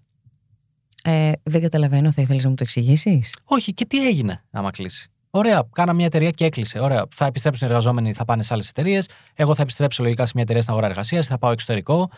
Ε, 1.03 1.31
δεν 1.43 1.61
καταλαβαίνω, 1.61 2.11
θα 2.11 2.21
ήθελες 2.21 2.43
να 2.43 2.49
μου 2.49 2.55
το 2.55 2.63
εξηγήσεις; 2.63 3.35
Όχι, 3.43 3.73
και 3.73 3.85
τι 3.85 4.07
έγινε 4.07 4.43
άμα 4.51 4.71
κλείσει; 4.71 5.09
Ωραία, 5.31 5.67
κάνα 5.71 5.93
μια 5.93 6.05
εταιρεία 6.05 6.29
και 6.29 6.45
έκλεισε. 6.45 6.79
Ωραία, 6.79 7.05
θα 7.15 7.25
επιστρέψουν 7.25 7.67
οι 7.67 7.69
εργαζόμενοι, 7.71 8.13
θα 8.13 8.25
πάνε 8.25 8.43
σε 8.43 8.53
άλλες 8.53 8.69
εταιρείες. 8.69 9.09
Εγώ 9.35 9.55
θα 9.55 9.61
επιστρέψω 9.61 10.03
λογικά 10.03 10.25
σε 10.25 10.31
μια 10.33 10.43
εταιρεία 10.43 10.61
στην 10.61 10.73
αγορά 10.73 10.89
εργασίας, 10.89 11.27
θα 11.27 11.37
πάω 11.37 11.51
εξωτερικό. 11.51 12.09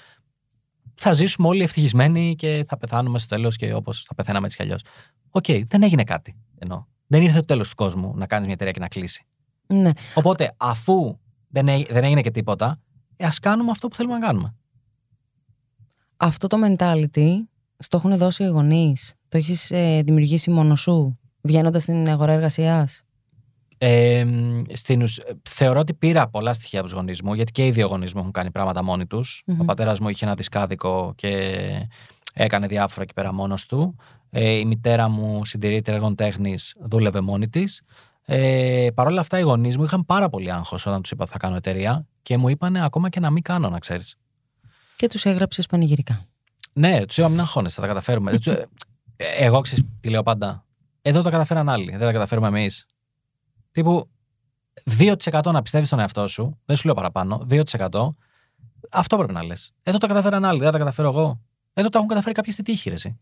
Θα 0.96 1.14
ζήσουμε 1.14 1.48
όλοι 1.48 1.64
ευτυχισμένοι 1.64 2.36
και 2.36 2.66
θα 2.68 2.78
πεθάνουμε 2.78 3.20
στο 3.20 3.36
τέλος 3.36 3.56
και 3.56 3.74
όπως 3.74 4.04
θα 4.04 4.16
πεθαίναμε 4.16 4.46
έτσι 4.46 4.58
κι 4.58 4.64
αλλιώς. 4.64 4.82
Οκ, 5.30 5.46
δεν 5.68 5.84
έγινε 5.84 6.04
κάτι. 6.04 6.36
Εννοώ. 6.58 6.86
Δεν 7.08 7.22
ήρθε 7.22 7.40
το 7.40 7.46
τέλος 7.46 7.70
του 7.70 7.76
κόσμου 7.76 8.14
να 8.16 8.28
κάνεις 8.28 8.46
μια 8.46 8.54
εταιρεία 8.54 8.74
και 8.74 8.80
να 8.80 8.88
κλείσει. 8.88 9.26
Ναι. 9.68 9.92
Οπότε, 10.14 10.54
αφού 10.58 11.20
δεν, 11.48 11.68
έ- 11.68 11.92
δεν 11.92 12.04
έγινε 12.04 12.22
και 12.22 12.32
τίποτα, 12.32 12.82
ε, 13.16 13.26
ας 13.26 13.40
κάνουμε 13.40 13.72
αυτό 13.72 13.88
που 13.88 13.96
θέλουμε 13.96 14.18
να 14.18 14.26
κάνουμε. 14.26 14.56
Αυτό 16.18 16.48
το 16.48 16.58
mentality 16.66 17.30
στο 17.78 17.98
έχουν 17.98 18.18
δώσει 18.18 18.44
οι 18.44 18.48
γονείς. 18.48 19.14
Το 19.30 19.38
έχεις 19.38 19.72
δημιουργήσει 20.04 20.52
μόνο 20.52 20.76
σου, 20.76 21.20
βγαίνοντας 21.42 21.82
στην 21.82 22.10
αγορά 22.10 22.32
εργασίας; 22.32 23.04
Ε, 23.78 24.26
στην 24.74 25.02
ουσ- 25.02 25.22
θεωρώ 25.50 25.80
ότι 25.80 25.94
πήρα 25.94 26.28
πολλά 26.30 26.54
στοιχεία 26.54 26.80
από 26.80 26.88
τους 26.90 26.98
γονείς 26.98 27.22
μου, 27.22 27.34
γιατί 27.34 27.52
και 27.52 27.66
οι 27.66 27.72
δύο 27.72 27.88
γονείς 27.88 28.14
μου 28.14 28.20
έχουν 28.20 28.32
κάνει 28.32 28.52
πράγματα 28.52 28.84
μόνοι 28.84 29.06
τους. 29.08 29.44
Μμμ. 29.46 29.60
Ο 29.62 29.66
πατέρας 29.66 30.00
μου 30.00 30.10
είχε 30.10 30.26
ένα 30.26 30.34
δισκάδικο 30.36 31.14
και 31.16 31.62
έκανε 32.34 32.68
διάφορα 32.68 33.02
εκεί 33.04 33.14
πέρα 33.14 33.34
μόνος 33.34 33.66
του. 33.66 33.96
Ε, 34.30 34.50
η 34.50 34.66
μητέρα 34.66 35.08
μου, 35.10 35.46
συντηρήτρια 35.46 35.96
έργων 35.96 36.16
τέχνης, 36.16 36.76
δούλευε 36.90 37.22
μόνη 37.22 37.50
της. 37.50 37.82
Ε, 38.26 38.88
Παρ' 38.94 39.08
όλα 39.08 39.20
αυτά, 39.20 39.40
οι 39.40 39.42
γονείς 39.42 39.78
μου 39.78 39.84
είχαν 39.84 40.06
πάρα 40.06 40.30
πολύ 40.30 40.52
άγχος 40.52 40.86
όταν 40.86 41.02
τους 41.02 41.12
είπα 41.12 41.24
ότι 41.24 41.32
θα 41.32 41.38
κάνω 41.38 41.56
εταιρεία 41.56 42.08
και 42.22 42.38
μου 42.38 42.50
είπαν 42.50 42.76
ακόμα 42.76 43.10
και 43.10 43.20
να 43.20 43.30
μην 43.30 43.44
κάνω, 43.44 43.70
να 43.70 43.80
ξέρεις. 43.80 44.16
Και 44.96 45.08
τους 45.08 45.26
έγραψες 45.26 45.66
πανηγυρικά. 45.66 46.26
Ναι, 46.74 47.06
τους 47.06 47.18
είπα 47.18 47.28
μην 47.30 47.40
αγχώνεσαι, 47.40 47.76
θα 47.76 47.82
τα 47.82 47.88
καταφέρουμε. 47.88 48.32
Τους- 48.38 48.48
ε, 48.48 48.66
Εγώ 49.38 49.62
ξέρεις 49.62 49.84
τι 50.00 50.10
λέω 50.10 50.24
πάντα. 50.24 50.66
Εδώ 51.02 51.22
τα 51.22 51.30
καταφέραν 51.30 51.70
άλλοι, 51.70 51.92
δεν 51.92 52.00
τα 52.00 52.12
καταφέρουμε 52.12 52.48
εμείς. 52.48 52.86
Τύπου 53.72 54.10
2% 55.00 55.52
να 55.52 55.62
πιστεύεις 55.62 55.88
στον 55.88 56.00
εαυτό 56.00 56.28
σου, 56.28 56.60
δεν 56.66 56.76
σου 56.76 56.86
λέω 56.86 56.96
παραπάνω, 56.96 57.46
2%. 57.50 58.16
Αυτό 58.92 59.18
πρέπει 59.18 59.34
να 59.34 59.44
λες. 59.44 59.72
Εδώ 59.84 59.98
τα 59.98 60.08
καταφέραν 60.08 60.46
άλλοι, 60.46 60.60
δεν 60.60 60.72
τα 60.72 60.78
καταφέρω 60.78 61.08
εγώ. 61.08 61.42
Εδώ 61.74 61.90
τα 61.90 61.98
έχουν 61.98 62.10
καταφέρει 62.10 62.36
κάποιοι 62.36 62.52
στη 62.54 62.64
τύχη, 62.64 62.90
ρε, 62.90 62.96
εσύ. 62.96 63.20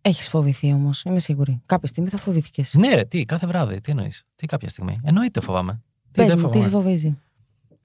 Έχεις 0.00 0.28
φοβηθεί 0.28 0.72
όμως, 0.72 1.02
είμαι 1.02 1.18
σίγουρη. 1.18 1.62
Κάποια 1.66 1.88
στιγμή 1.88 2.08
θα 2.08 2.18
φοβήθηκε. 2.18 2.64
Ναι, 2.72 2.94
ρε, 2.94 3.04
τι, 3.04 3.24
κάθε 3.24 3.46
βράδυ, 3.46 3.80
τι 3.80 3.90
εννοείς. 3.90 4.22
Τι 4.36 4.46
κάποια 4.46 4.68
στιγμή. 4.68 5.00
Εννοείται 5.04 5.40
φοβάμαι. 5.40 5.72
Τι 5.72 6.20
Πες 6.20 6.26
δεν 6.26 6.38
μου, 6.38 6.48
τι 6.50 6.62
σε 6.62 6.68
φοβάμαι. 6.68 6.84
φοβίζει; 6.84 7.18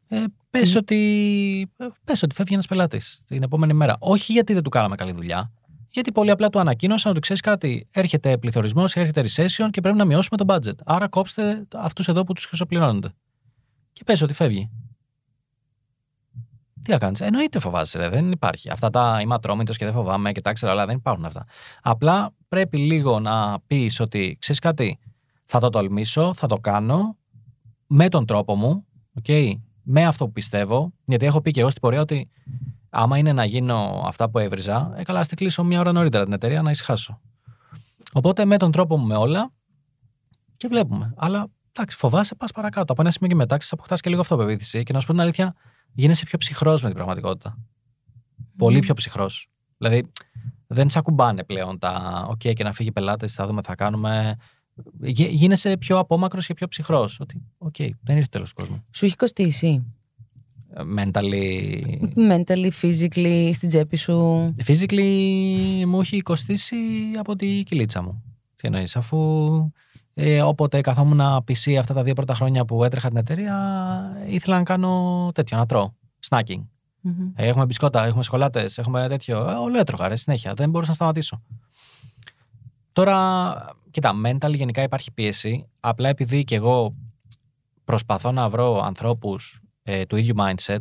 Ε, 0.08 0.23
πες, 0.49 0.75
ότι, 0.75 1.71
πες 2.03 2.23
ότι 2.23 2.36
φεύγει 2.36 2.53
ένας 2.53 2.67
πελάτης 2.67 3.23
την 3.25 3.43
επόμενη 3.43 3.73
μέρα. 3.73 3.95
Όχι 3.99 4.32
γιατί 4.32 4.53
δεν 4.53 4.63
του 4.63 4.69
κάναμε 4.69 4.95
καλή 4.95 5.12
δουλειά. 5.12 5.51
Γιατί 5.91 6.12
πολύ 6.12 6.32
απλά 6.32 6.49
του 6.49 6.60
ανακοίνωσαν 6.60 7.12
ότι 7.12 7.19
ξέρεις 7.19 7.41
κάτι. 7.41 7.88
Έρχεται 7.91 8.38
πληθωρισμός, 8.38 8.95
έρχεται 8.95 9.21
recession 9.21 9.67
και 9.71 9.82
πρέπει 9.82 9.97
να 9.97 10.06
μειώσουμε 10.06 10.38
το 10.38 10.56
budget. 10.56 10.75
Άρα 10.86 11.08
κόψτε 11.08 11.67
αυτούς 11.73 12.08
εδώ 12.08 12.23
που 12.23 12.34
τους 12.34 12.45
χρυσοπληρώνονται. 12.45 13.13
Και 13.93 14.04
πες 14.04 14.21
ότι 14.21 14.34
φεύγει. 14.34 14.69
Τι 16.84 16.91
να 16.91 16.97
κάνεις; 16.97 17.21
Εννοείται 17.21 17.60
φοβάσαι, 17.60 17.97
ρε. 17.97 18.10
Δεν 18.10 18.32
υπάρχει. 18.32 18.69
Αυτά 18.69 18.89
τα 18.89 19.19
είμαι 19.21 19.34
ατρόμητος 19.34 19.78
και 19.78 19.86
δεν 19.86 19.93
φοβάμαι 19.93 20.32
και 20.32 20.41
τα 20.41 20.54
ξέρω, 20.54 20.71
αλλά 20.71 20.86
δεν 20.86 20.95
υπάρχουν 20.95 21.25
αυτά. 21.25 21.45
Απλά 21.82 22.32
πρέπει 22.47 22.78
λίγο 22.78 23.19
να 23.19 23.60
πεις 23.67 23.99
ότι 23.99 24.38
ξέρεις 24.39 24.62
κάτι. 24.62 24.99
Θα 25.45 25.60
το 25.60 25.69
τολμήσω, 25.69 26.34
θα 26.34 26.47
το 26.47 26.58
κάνω 26.58 27.17
με 27.88 28.10
τον 28.10 28.25
τρόπο 28.25 28.56
μου, 28.56 28.86
okay, 29.23 29.54
με 29.84 30.06
αυτό 30.06 30.25
που 30.25 30.32
πιστεύω, 30.32 30.93
γιατί 31.06 31.25
έχω 31.25 31.41
πει 31.41 31.52
και 31.52 31.60
εγώ 31.60 31.69
στην 31.69 31.82
πορεία 31.82 32.02
ότι 32.02 32.30
άμα 32.89 33.17
είναι 33.17 33.34
να 33.34 33.45
γίνω 33.45 34.04
αυτά 34.06 34.30
που 34.30 34.39
έβριζα, 34.39 34.93
ε, 34.95 35.04
καλά, 35.04 35.19
ας 35.19 35.28
την 35.28 35.38
κλείσω 35.38 35.63
μια 35.63 35.80
ώρα 35.80 35.91
νωρίτερα 35.91 36.23
την 36.23 36.34
εταιρεία 36.34 36.62
να 36.62 36.71
ησυχάσω. 36.71 37.21
Οπότε 38.13 38.45
με 38.45 38.58
τον 38.58 38.71
τρόπο 38.71 38.97
μου 38.97 39.06
με 39.06 39.15
όλα 39.15 39.52
και 40.58 40.67
βλέπουμε. 40.67 41.13
Αλλά 41.17 41.47
εντάξει, 41.71 41.97
φοβάσαι, 41.97 42.36
πας 42.36 42.52
παρακάτω. 42.52 42.91
Από 42.93 43.02
ένα 43.02 43.12
σημείο 43.12 43.30
και 43.30 43.36
μετά 43.36 43.58
αποκτάς 43.69 44.02
και 44.02 44.10
λίγο 44.10 44.21
αυτοπεποίθηση 44.21 44.84
και 44.84 44.93
να 44.93 44.99
σου 44.99 45.06
πω 45.06 45.12
την 45.12 45.21
αλήθεια, 45.21 45.56
γίνεσαι 45.93 46.25
πιο 46.25 46.38
ψυχρός 46.38 46.82
με 46.82 46.88
την 46.88 46.97
πραγματικότητα. 46.97 47.58
Πολύ 48.58 48.80
πιο 48.80 48.93
ψυχρός. 48.93 49.47
Δηλαδή, 49.78 50.12
δεν 50.67 50.89
σε 50.89 50.99
ακουμπάνε 50.99 51.43
πλέον 51.43 51.80
τα. 51.80 52.25
Οκ, 52.30 52.38
και 52.38 52.63
να 52.63 52.73
φύγει 52.73 52.91
πελάτης, 52.91 53.34
θα 53.34 53.47
δούμε 53.47 53.62
τι 53.62 53.67
θα 53.67 53.75
κάνουμε. 53.75 54.36
Γι- 55.02 55.28
Γίνεσαι 55.32 55.78
πιο 55.78 55.97
απόμακρος 55.97 56.45
και 56.45 56.54
πιο 56.54 56.67
ψυχρός. 56.67 57.19
Ότι, 57.19 57.41
οκ, 57.58 57.75
δεν 58.02 58.15
ήρθε 58.17 58.28
τέλος 58.32 58.49
του 58.49 58.56
κόσμου. 58.56 58.84
Σου 58.91 59.06
έχει 59.06 59.15
κοστίσει. 59.15 59.93
Ε, 60.73 60.82
Mentally. 60.97 61.84
Mentally, 62.32 62.69
physically, 62.82 63.49
στην 63.53 63.67
τσέπη 63.67 63.95
σου. 63.95 64.53
Physically 64.65 65.84
μου 65.86 65.99
έχει 65.99 66.21
κοστίσει 66.21 66.75
από 67.17 67.36
τη 67.36 67.63
κοιλίτσα 67.63 68.02
μου. 68.01 68.23
Τι 68.55 68.67
εννοείς, 68.67 68.95
αφού 68.95 69.49
ε, 70.13 70.41
όποτε 70.41 70.82
καθόμουν 70.82 71.19
PC 71.19 71.73
αυτά 71.79 71.93
τα 71.93 72.03
δύο 72.03 72.13
πρώτα 72.13 72.34
χρόνια 72.34 72.65
που 72.65 72.84
έτρεχα 72.84 73.08
την 73.08 73.17
εταιρεία, 73.17 73.55
ήθελα 74.27 74.58
να 74.58 74.63
κάνω 74.63 75.32
τέτοιο, 75.34 75.58
να 75.58 75.65
τρώω. 75.65 75.91
Snacking. 76.29 76.65
Μμμ. 77.01 77.32
Ε, 77.36 77.47
έχουμε 77.47 77.65
μπισκότα, 77.65 78.05
έχουμε 78.05 78.23
σκολάτε, 78.23 78.69
έχουμε 78.75 79.08
τέτοιο. 79.08 79.49
Ε, 79.49 79.53
όλο 79.53 79.79
έτρωγα 79.79 80.08
ρε, 80.08 80.15
συνέχεια. 80.15 80.53
Δεν 80.53 80.69
μπορούσα 80.69 80.89
να 80.89 80.95
σταματήσω. 80.95 81.41
Τώρα, 82.91 83.55
κοίτα, 83.91 84.13
mental 84.25 84.53
γενικά 84.55 84.82
υπάρχει 84.82 85.12
πίεση. 85.12 85.67
Απλά 85.79 86.10
επειδή 86.10 86.43
και 86.43 86.55
εγώ 86.55 86.95
προσπαθώ 87.84 88.32
να 88.32 88.49
βρω 88.49 88.82
ανθρώπους 88.84 89.62
ε, 89.91 90.06
του 90.06 90.15
ίδιου 90.15 90.36
mindset 90.38 90.80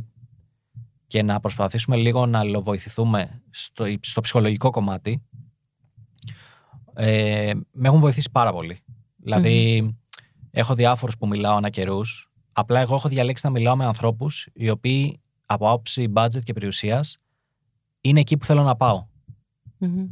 και 1.07 1.23
να 1.23 1.41
προσπαθήσουμε 1.41 1.97
λίγο 1.97 2.27
να 2.27 2.39
αλληλοβοηθηθούμε 2.39 3.43
στο, 3.51 3.85
στο 4.01 4.21
ψυχολογικό 4.21 4.71
κομμάτι, 4.71 5.23
ε, 6.95 7.53
με 7.73 7.89
έχουν 7.89 8.01
βοηθήσει 8.01 8.31
πάρα 8.33 8.53
πολύ. 8.53 8.81
Δηλαδή, 9.17 9.97
έχω 10.51 10.75
διάφορους 10.75 11.17
που 11.17 11.27
μιλάω 11.27 11.57
ανά 11.57 11.71
καιρούς. 11.71 12.31
Απλά 12.53 12.81
εγώ 12.81 12.95
έχω 12.95 13.09
διαλέξει 13.09 13.47
να 13.47 13.53
μιλάω 13.53 13.77
με 13.77 13.85
ανθρώπους 13.85 14.49
οι 14.53 14.71
οποίοι 14.71 15.21
από 15.47 15.71
άποψη 15.71 16.13
budget 16.15 16.43
και 16.43 16.53
περιουσίας 16.53 17.19
είναι 18.01 18.21
εκεί 18.21 18.37
που 18.37 18.45
θέλω 18.45 18.63
να 18.63 18.77
πάω. 18.77 19.07
Μμμ. 19.79 20.07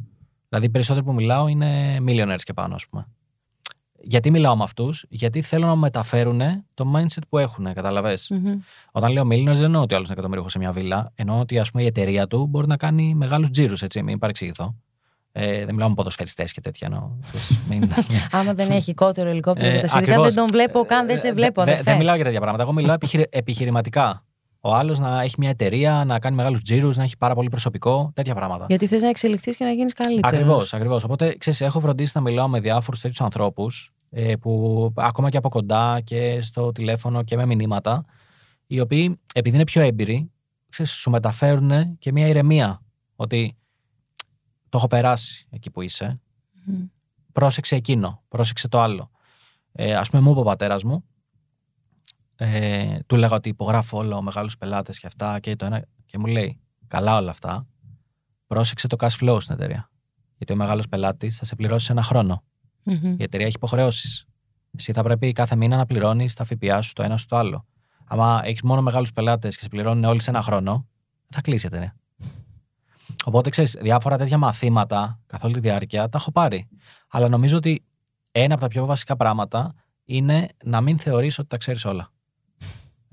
Δηλαδή, 0.48 0.66
οι 0.66 0.70
περισσότεροι 0.70 1.04
που 1.04 1.12
μιλάω 1.12 1.48
είναι 1.48 1.98
millionaires 2.00 2.42
και 2.42 2.52
πάνω, 2.52 2.74
ας 2.74 2.86
πούμε. 2.88 3.08
Γιατί 4.00 4.30
μιλάω 4.30 4.56
με 4.56 4.62
αυτούς, 4.62 5.04
Γιατί 5.08 5.42
θέλω 5.42 5.66
να 5.66 5.74
μου 5.74 5.80
μεταφέρουν 5.80 6.40
το 6.74 6.92
mindset 6.96 7.22
που 7.28 7.38
έχουν, 7.38 7.72
καταλαβέ. 7.74 8.18
Μμμ. 8.30 8.52
Όταν 8.92 9.12
λέω 9.12 9.22
millionaires, 9.30 9.44
δεν 9.54 9.62
εννοώ 9.64 9.82
ότι 9.82 9.92
ο 9.92 9.96
άλλος 9.96 10.08
είναι 10.08 10.18
εκατομμύριο 10.18 10.48
σε 10.48 10.58
μια 10.58 10.72
βίλα. 10.72 11.12
Εννοώ 11.14 11.38
ότι 11.40 11.58
ας 11.58 11.70
πούμε, 11.70 11.82
η 11.82 11.86
εταιρεία 11.86 12.26
του 12.26 12.46
μπορεί 12.46 12.66
να 12.66 12.76
κάνει 12.76 13.14
μεγάλους 13.14 13.50
τζίρους, 13.50 13.82
έτσι, 13.82 14.02
μην 14.02 14.18
παρεξηγηθώ. 14.18 14.74
Ε, 15.32 15.64
δεν 15.64 15.74
μιλάω 15.74 15.88
με 15.88 15.94
ποδοσφαιριστές 15.94 16.52
και 16.52 16.60
τέτοια. 16.60 16.88
Εννοώ. 16.92 17.10
Ξέρεις, 17.26 17.58
μην- 17.68 17.90
Άμα 18.40 18.54
δεν 18.54 18.70
έχει 18.70 18.94
κότερο 18.94 19.28
ελικόπτερο 19.34 19.68
Ε, 19.68 19.72
για 19.72 19.80
τα 19.80 19.86
σιδηρά, 19.88 20.12
ακριβώς. 20.12 20.34
δεν 20.34 20.44
τον 20.44 20.46
βλέπω 20.52 20.84
καν, 20.84 21.06
δεν 21.06 21.18
σε 21.18 21.28
Ε, 21.28 21.32
βλέπω. 21.32 21.62
δε- 21.64 21.70
αδερφέ. 21.70 21.90
Δεν 21.90 21.98
μιλάω 21.98 22.14
για 22.14 22.24
τέτοια 22.24 22.38
πράγματα. 22.40 22.64
Εγώ 22.64 22.72
μιλάω 22.72 22.94
επιχειρη- 22.94 23.28
επιχειρηματικά. 23.36 24.24
Ο 24.66 24.74
άλλος 24.74 24.98
να 24.98 25.22
έχει 25.22 25.34
μια 25.38 25.50
εταιρεία, 25.50 26.04
να 26.06 26.18
κάνει 26.18 26.36
μεγάλους 26.36 26.62
τζίρους, 26.62 26.96
να 26.96 27.02
έχει 27.02 27.16
πάρα 27.16 27.34
πολύ 27.34 27.48
προσωπικό, 27.48 28.10
τέτοια 28.14 28.34
πράγματα. 28.34 28.66
Γιατί 28.68 28.86
θες 28.86 29.02
να 29.02 29.08
εξελιχθείς 29.08 29.56
και 29.56 29.64
να 29.64 29.70
γίνεις 29.70 29.92
καλύτερος. 29.92 30.34
Ακριβώς, 30.34 30.74
ακριβώς. 30.74 31.04
Οπότε 31.04 31.36
ξέρεις, 31.38 31.60
έχω 31.60 31.80
φροντίσει 31.80 32.12
να 32.14 32.20
μιλάω 32.20 32.48
με 32.48 32.60
διάφορους 32.60 33.00
τέτοιους 33.00 33.20
ανθρώπους 33.20 33.92
ε, 34.10 34.36
που 34.36 34.92
ακόμα 34.96 35.30
και 35.30 35.36
από 35.36 35.48
κοντά 35.48 36.00
και 36.00 36.40
στο 36.42 36.72
τηλέφωνο 36.72 37.22
και 37.22 37.36
με 37.36 37.46
μηνύματα, 37.46 38.04
οι 38.66 38.80
οποίοι 38.80 39.20
επειδή 39.34 39.56
είναι 39.56 39.64
πιο 39.64 39.82
έμπειροι, 39.82 40.32
ξέρεις, 40.68 40.92
σου 40.92 41.10
μεταφέρουν 41.10 41.98
και 41.98 42.12
μια 42.12 42.26
ηρεμία. 42.26 42.82
Ότι 43.16 43.56
το 44.68 44.78
έχω 44.78 44.86
περάσει 44.86 45.46
εκεί 45.50 45.70
που 45.70 45.82
είσαι. 45.82 46.20
Μμ. 46.64 46.74
Πρόσεξε 47.32 47.76
εκείνο, 47.76 48.22
πρόσεξε 48.28 48.68
το 48.68 48.80
άλλο. 48.80 49.10
Ε, 49.72 49.96
Α 49.96 50.04
πούμε, 50.10 50.22
μου 50.22 50.30
είπε 50.30 50.40
ο 50.40 50.42
πατέρας 50.42 50.82
μου, 50.84 51.04
ε, 52.36 52.98
του 53.06 53.14
έλεγα 53.14 53.34
ότι 53.34 53.48
υπογράφω 53.48 53.98
όλο 53.98 54.22
μεγάλου 54.22 54.50
πελάτες 54.58 54.98
και 54.98 55.06
αυτά 55.06 55.40
και 55.40 55.56
το 55.56 55.64
ένα. 55.64 55.84
Και 56.06 56.18
μου 56.18 56.26
λέει, 56.26 56.60
καλά 56.88 57.16
όλα 57.16 57.30
αυτά. 57.30 57.66
Πρόσεξε 58.46 58.86
το 58.86 58.96
cash 59.00 59.24
flow 59.24 59.36
στην 59.40 59.54
εταιρεία. 59.54 59.90
Γιατί 60.36 60.52
ο 60.52 60.56
μεγάλος 60.56 60.88
πελάτης 60.88 61.36
θα 61.36 61.44
σε 61.44 61.54
πληρώσει 61.54 61.86
σε 61.86 61.92
ένα 61.92 62.02
χρόνο. 62.02 62.42
Μμμ. 62.82 63.14
Η 63.18 63.22
εταιρεία 63.22 63.46
έχει 63.46 63.56
υποχρεώσεις. 63.56 64.24
Εσύ 64.78 64.92
θα 64.92 65.02
πρέπει 65.02 65.32
κάθε 65.32 65.56
μήνα 65.56 65.76
να 65.76 65.86
πληρώνεις 65.86 66.34
τα 66.34 66.44
ΦΠΑ 66.44 66.82
σου 66.82 66.92
το 66.92 67.02
ένα 67.02 67.18
στο 67.18 67.36
άλλο. 67.36 67.66
Άμα 68.04 68.40
έχεις 68.44 68.62
μόνο 68.62 68.82
μεγάλους 68.82 69.12
πελάτες 69.12 69.56
και 69.56 69.62
σε 69.62 69.68
πληρώνουν 69.68 70.04
όλοι 70.04 70.22
σε 70.22 70.30
ένα 70.30 70.42
χρόνο, 70.42 70.86
θα 71.28 71.40
κλείσει 71.40 71.64
η 71.64 71.68
εταιρεία. 71.72 71.96
Οπότε 73.24 73.50
ξέρεις, 73.50 73.76
διάφορα 73.80 74.16
τέτοια 74.16 74.38
μαθήματα 74.38 75.20
καθ' 75.26 75.44
όλη 75.44 75.54
τη 75.54 75.60
διάρκεια 75.60 76.08
τα 76.08 76.18
έχω 76.18 76.32
πάρει. 76.32 76.68
Αλλά 77.08 77.28
νομίζω 77.28 77.56
ότι 77.56 77.84
ένα 78.32 78.52
από 78.54 78.62
τα 78.62 78.68
πιο 78.68 78.86
βασικά 78.86 79.16
πράγματα 79.16 79.72
είναι 80.04 80.48
να 80.64 80.80
μην 80.80 80.98
θεωρείς 80.98 81.38
ότι 81.38 81.48
τα 81.48 81.56
ξέρεις 81.56 81.84
όλα. 81.84 82.10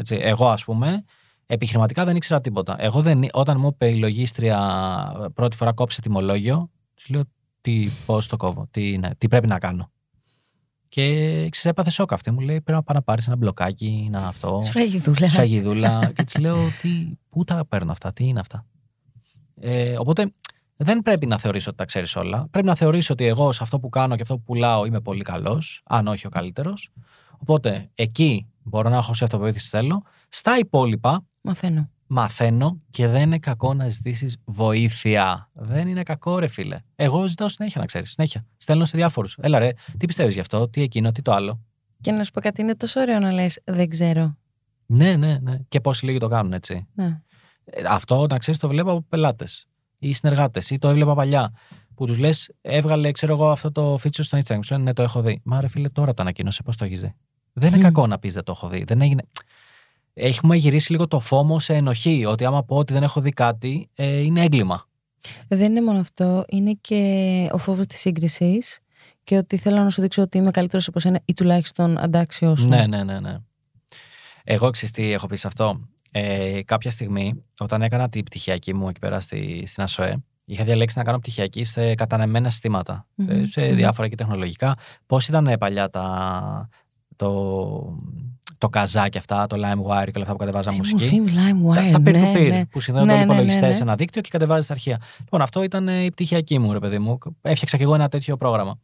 Έτσι, 0.04 0.28
εγώ, 0.28 0.48
ας 0.48 0.64
πούμε, 0.64 1.04
επιχειρηματικά 1.46 2.06
δεν 2.06 2.16
ήξερα 2.16 2.42
τίποτα. 2.42 2.76
Εγώ 2.80 3.02
δεν, 3.02 3.26
όταν 3.32 3.60
μου 3.60 3.68
είπε 3.68 3.90
η 3.90 3.96
λογίστρια 3.96 5.32
πρώτη 5.34 5.56
φορά 5.56 5.74
κόψε 5.74 6.02
τιμολόγιο, 6.02 6.70
της 6.94 7.10
λέω 7.10 7.24
τι, 7.62 7.90
πώς 8.06 8.28
το 8.28 8.38
κόβω, 8.38 8.68
τι, 8.72 8.92
είναι, 8.92 9.16
τι 9.18 9.28
πρέπει 9.28 9.48
να 9.48 9.60
κάνω. 9.60 9.92
Και 10.90 11.04
ξέρεις, 11.50 11.66
έπαθε 11.66 11.90
σοκ 11.90 12.14
αυτή. 12.14 12.32
Μου 12.32 12.40
λέει 12.40 12.62
πρέπει 12.62 12.72
να 12.72 12.84
πάω 12.84 12.96
να 12.96 13.02
πάρεις 13.02 13.28
ένα 13.28 13.36
μπλοκάκι, 13.36 14.08
να 14.12 14.28
αυτό. 14.28 14.62
Σφραγιδούλα. 14.64 15.28
Σαγιδούλα. 15.28 16.12
και 16.16 16.24
της 16.24 16.38
λέω 16.38 16.58
τι, 16.82 17.18
πού 17.30 17.44
τα 17.44 17.66
παίρνω 17.66 17.92
αυτά, 17.92 18.14
τι 18.14 18.28
είναι 18.28 18.40
αυτά. 18.40 18.66
Ε, 19.56 19.96
οπότε 19.98 20.34
δεν 20.76 21.00
πρέπει 21.00 21.26
να 21.26 21.38
θεωρήσω 21.38 21.70
ότι 21.70 21.78
τα 21.78 21.86
ξέρεις 21.86 22.16
όλα. 22.16 22.48
Πρέπει 22.52 22.68
να 22.68 22.76
θεωρήσω 22.76 23.14
ότι 23.14 23.26
εγώ 23.26 23.52
σε 23.52 23.64
αυτό 23.64 23.80
που 23.80 23.90
κάνω 23.90 24.16
και 24.16 24.22
αυτό 24.22 24.36
που 24.36 24.44
πουλάω 24.44 24.86
είμαι 24.86 25.02
πολύ 25.02 25.24
καλός, 25.24 25.82
αν 25.86 26.08
όχι 26.08 26.28
ο 26.28 26.30
καλύτερος. 26.30 26.90
Οπότε 27.38 27.90
εκεί 27.96 28.53
μπορώ 28.64 28.90
να 28.90 28.98
έχω 28.98 29.14
σε 29.14 29.24
αυτοπεποίθηση 29.24 29.70
θέλω. 29.70 30.04
Στα 30.30 30.58
υπόλοιπα 30.58 31.26
Μαθαίνω. 31.42 31.90
μαθαίνω 32.08 32.82
και 32.92 33.08
δεν 33.08 33.22
είναι 33.22 33.40
κακό 33.40 33.74
να 33.74 33.88
ζητήσεις 33.88 34.38
βοήθεια. 34.46 35.50
Δεν 35.54 35.88
είναι 35.88 36.04
κακό, 36.04 36.40
ρε 36.40 36.48
φίλε. 36.48 36.78
Εγώ 36.96 37.28
ζητάω 37.28 37.50
συνέχεια 37.50 37.80
να 37.82 37.88
ξέρεις. 37.88 38.12
Συνέχεια. 38.12 38.46
Στέλνω 38.58 38.86
σε 38.86 38.98
διάφορους. 38.98 39.38
Έλα, 39.42 39.60
ρε, 39.60 39.70
τι 39.98 40.06
πιστεύεις 40.06 40.34
γι' 40.34 40.40
αυτό, 40.40 40.70
τι 40.70 40.82
εκείνο, 40.82 41.12
τι 41.12 41.22
το 41.22 41.32
άλλο. 41.32 41.62
Και 42.02 42.12
να 42.12 42.24
σου 42.24 42.32
πω 42.32 42.42
κάτι, 42.42 42.62
είναι 42.62 42.76
τόσο 42.76 43.00
ωραίο 43.00 43.20
να 43.20 43.32
λες, 43.32 43.62
δεν 43.66 43.90
ξέρω. 43.90 44.38
Ναι, 44.86 45.16
ναι, 45.16 45.38
ναι. 45.42 45.58
Και 45.68 45.80
πόσοι 45.82 46.06
λίγοι 46.06 46.18
το 46.18 46.28
κάνουν 46.28 46.54
έτσι. 46.54 46.88
Ναι. 46.94 47.22
Ε, 47.66 47.84
Αυτό 47.88 48.26
να 48.30 48.38
ξέρεις 48.38 48.60
το 48.60 48.68
βλέπω 48.68 48.92
από 48.92 49.06
πελάτες 49.10 49.66
ή 50.00 50.14
συνεργάτες 50.14 50.70
ή 50.70 50.78
το 50.78 50.90
έβλεπα 50.90 51.14
παλιά. 51.16 51.52
Που 51.96 52.06
τους 52.06 52.18
λες, 52.18 52.52
έβγαλε, 52.62 53.12
ξέρω 53.12 53.34
εγώ, 53.34 53.50
αυτό 53.52 53.72
το 53.72 53.94
feature 53.94 54.24
στο 54.24 54.38
Instagram. 54.38 54.60
Σου 54.64 54.72
λένε, 54.74 54.84
ναι, 54.84 54.94
το 54.94 55.02
έχω 55.02 55.22
δει. 55.22 55.42
Μα 55.44 55.62
ρε 55.62 55.68
φίλε, 55.68 55.90
τώρα 55.90 56.14
το 56.14 56.22
ανακοίνωσε, 56.22 56.64
πώς 56.64 56.78
το 56.78 56.86
έχεις 56.86 57.02
δει; 57.02 57.16
Δεν 57.54 57.68
είναι 57.68 57.78
Μμ. 57.78 57.82
κακό 57.82 58.08
να 58.08 58.20
πεις 58.20 58.34
δεν 58.34 58.44
το 58.44 58.52
έχω 58.52 58.68
δει. 58.68 58.84
Δεν 58.84 59.02
έγινε. 59.02 59.22
Έχουμε 60.14 60.56
γυρίσει 60.56 60.92
λίγο 60.92 61.08
το 61.08 61.20
φόμο 61.20 61.60
σε 61.60 61.74
ενοχή. 61.76 62.26
Ότι 62.26 62.46
άμα 62.46 62.64
πω 62.64 62.76
ότι 62.76 62.94
δεν 62.94 63.04
έχω 63.04 63.22
δει 63.22 63.32
κάτι, 63.32 63.90
ε, 63.96 64.18
είναι 64.20 64.42
έγκλημα. 64.42 64.88
Δεν 65.48 65.72
είναι 65.72 65.82
μόνο 65.82 66.00
αυτό, 66.00 66.44
είναι 66.50 66.78
και 66.82 67.50
ο 67.52 67.58
φόβος 67.58 67.86
της 67.86 68.00
σύγκρισης 68.00 68.80
και 69.24 69.38
ότι 69.38 69.58
θέλω 69.58 69.84
να 69.84 69.90
σου 69.90 70.02
δείξω 70.02 70.22
ότι 70.22 70.38
είμαι 70.38 70.52
καλύτερος 70.52 70.88
από 70.88 71.00
σένα 71.00 71.20
ή 71.26 71.34
τουλάχιστον 71.34 71.98
αντάξιό 71.98 72.56
σου. 72.56 72.68
Ναι, 72.68 72.88
ναι, 72.88 73.04
ναι, 73.04 73.20
ναι. 73.20 73.38
Εγώ 74.44 74.70
ξέρεις 74.70 74.92
τι 74.92 75.12
έχω 75.12 75.28
πει 75.28 75.36
σε 75.36 75.48
αυτό. 75.48 75.88
Ε, 76.12 76.62
κάποια 76.66 76.92
στιγμή, 76.92 77.44
όταν 77.60 77.82
έκανα 77.82 78.10
την 78.10 78.24
πτυχιακή 78.24 78.74
μου 78.74 78.90
εκεί 78.90 79.00
πέρα 79.00 79.20
στη, 79.20 79.64
στην 79.68 79.84
ΑΣΟΕ, 79.84 80.24
είχα 80.46 80.64
διαλέξει 80.64 80.98
να 80.98 81.04
κάνω 81.04 81.20
πτυχιακή 81.20 81.64
σε 81.64 81.96
κατανεμένα 81.96 82.50
συστήματα. 82.50 83.08
Σε, 83.26 83.34
Μμμ, 83.34 83.46
σε 83.46 83.68
μμμ. 83.68 83.76
διάφορα 83.76 84.08
και 84.08 84.16
τεχνολογικά. 84.16 84.76
Πώς 85.06 85.28
ήταν 85.28 85.48
ε, 85.48 85.58
παλιά 85.58 85.90
τα, 85.90 86.70
το, 87.24 87.98
το 88.58 88.70
καζά 88.70 89.10
και 89.10 89.18
αυτά, 89.18 89.48
το 89.48 89.56
LimeWire 89.56 90.06
και 90.06 90.12
όλα 90.16 90.22
αυτά 90.22 90.32
που 90.32 90.38
κατεβάζαν 90.38 90.74
Τι 90.74 90.80
μου 90.80 90.88
μουσική. 90.92 91.10
θύμει 91.10 91.32
LimeWire. 91.32 91.76
Τα, 91.76 91.90
τα 91.92 92.00
ναι, 92.00 92.34
peer-to-peer 92.34 92.50
ναι. 92.50 92.66
που 92.66 92.80
συνδέονται 92.80 93.12
Ναι, 93.12 93.18
όλοι 93.18 93.22
ναι, 93.22 93.28
ναι, 93.28 93.34
υπολογιστές 93.34 93.70
ναι. 93.70 93.76
σε 93.76 93.82
ένα 93.82 93.96
δίκτυο 93.96 94.22
και 94.22 94.30
κατεβάζει 94.32 94.68
τα 94.68 94.74
αρχεία. 94.74 95.02
Λοιπόν, 95.20 95.42
αυτό 95.42 95.64
ήταν 95.64 95.88
ε, 95.88 96.04
η 96.04 96.12
πτυχιακή 96.12 96.60
μου, 96.60 96.74
ρε 96.74 96.80
παιδί 96.80 97.00
μου. 97.00 97.18
Έφτιαξα 97.42 97.78
και 97.78 97.84
εγώ 97.84 97.96
ένα 97.96 98.10
τέτοιο 98.10 98.38
πρόγραμμα. 98.38 98.80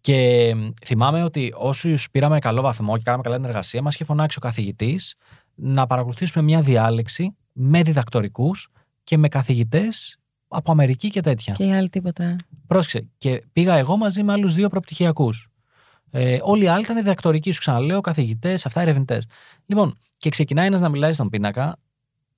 Και 0.00 0.52
μ, 0.56 0.68
θυμάμαι 0.84 1.22
ότι 1.22 1.52
όσους 1.56 2.10
πήραμε 2.10 2.38
καλό 2.38 2.62
βαθμό 2.62 2.96
και 2.96 3.02
κάναμε 3.02 3.22
καλά 3.22 3.36
την 3.36 3.44
εργασία, 3.44 3.82
μας 3.82 3.94
είχε 3.94 4.04
φωνάξει 4.04 4.38
ο 4.38 4.40
καθηγητής 4.40 5.14
να 5.54 5.86
παρακολουθήσουμε 5.86 6.44
μια 6.44 6.60
διάλεξη 6.60 7.36
με 7.52 7.82
διδακτορικούς 7.82 8.68
και 9.04 9.16
με 9.18 9.28
καθηγητές 9.28 10.16
από 10.48 10.72
Αμερική 10.72 11.08
και 11.10 11.20
τέτοια. 11.20 11.54
Και 11.54 11.64
οι 11.64 11.72
άλλοι 11.72 11.88
τίποτα. 11.88 12.36
Πρόσεξε. 12.66 13.08
Και 13.18 13.42
πήγα 13.52 13.74
εγώ 13.74 13.96
μαζί 13.96 14.22
με 14.22 14.32
άλλους 14.32 14.54
δύο 14.54 14.68
προπτυχιακούς. 14.68 15.48
Ε, 16.14 16.38
όλοι 16.42 16.64
οι 16.64 16.66
άλλοι 16.66 16.82
ήταν 16.82 16.96
διδακτορικοί, 16.96 17.50
σου 17.52 17.58
ξαναλέω, 17.58 18.00
καθηγητές, 18.00 18.66
αυτά 18.66 18.80
ερευνητές. 18.80 19.26
Λοιπόν, 19.66 19.98
και 20.18 20.30
ξεκινάει 20.30 20.66
ένας 20.66 20.80
να 20.80 20.88
μιλάει 20.88 21.12
στον 21.12 21.28
πίνακα, 21.28 21.76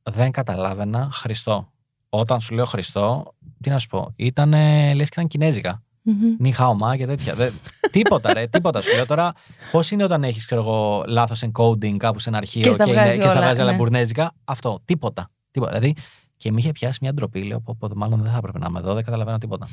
δεν 0.02 0.30
καταλάβαινα 0.30 1.08
Χριστό. 1.12 1.72
Όταν 2.08 2.40
σου 2.40 2.54
λέω 2.54 2.64
Χριστό, 2.64 3.34
τι 3.60 3.70
να 3.70 3.78
σου 3.78 3.88
πω, 3.88 4.12
ήταν 4.16 4.50
λες 4.94 5.08
και 5.08 5.14
ήταν 5.14 5.26
κινέζικα. 5.28 5.82
Μμμ. 6.02 6.34
Νι 6.38 6.52
χαομά 6.52 6.96
και 6.96 7.06
τέτοια. 7.06 7.34
Δεν- 7.34 7.52
τίποτα, 7.90 8.32
ρε, 8.32 8.46
τίποτα 8.46 8.80
σου 8.82 8.94
λέω 8.94 9.06
τώρα. 9.06 9.32
Πώς 9.72 9.90
είναι 9.90 10.04
όταν 10.04 10.24
έχεις, 10.24 10.44
ξέρω 10.46 10.60
εγώ, 10.60 11.04
λάθος 11.06 11.42
encoding 11.46 11.96
κάπου 11.96 12.18
σε 12.18 12.28
ένα 12.28 12.38
αρχείο 12.38 12.62
Και 12.62 12.72
στα 12.72 12.84
είναι- 12.84 12.92
βγάζει 12.92 13.16
και 13.16 13.22
στα 13.22 13.30
όλα, 13.32 13.40
βγάζει 13.40 13.60
όλα 13.60 13.70
ναι. 13.70 13.76
μπουρνέζικα. 13.76 14.32
Αυτό. 14.44 14.80
Τίποτα. 14.84 15.30
τίποτα. 15.50 15.78
Δηλαδή, 15.78 15.94
και 16.36 16.52
με 16.52 16.58
είχε 16.58 16.72
πιάσει 16.72 16.98
μια 17.02 17.14
ντροπή. 17.14 17.42
Λέω, 17.42 17.60
πω, 17.60 17.76
πω, 17.78 17.88
μάλλον 17.94 18.22
δεν 18.22 18.30
θα 18.30 18.36
έπρεπε 18.36 18.58
να 18.58 18.66
είμαι 18.68 18.78
εδώ, 18.78 18.94
δεν 18.94 19.04
καταλαβαίνω 19.04 19.38
τίποτα. 19.38 19.68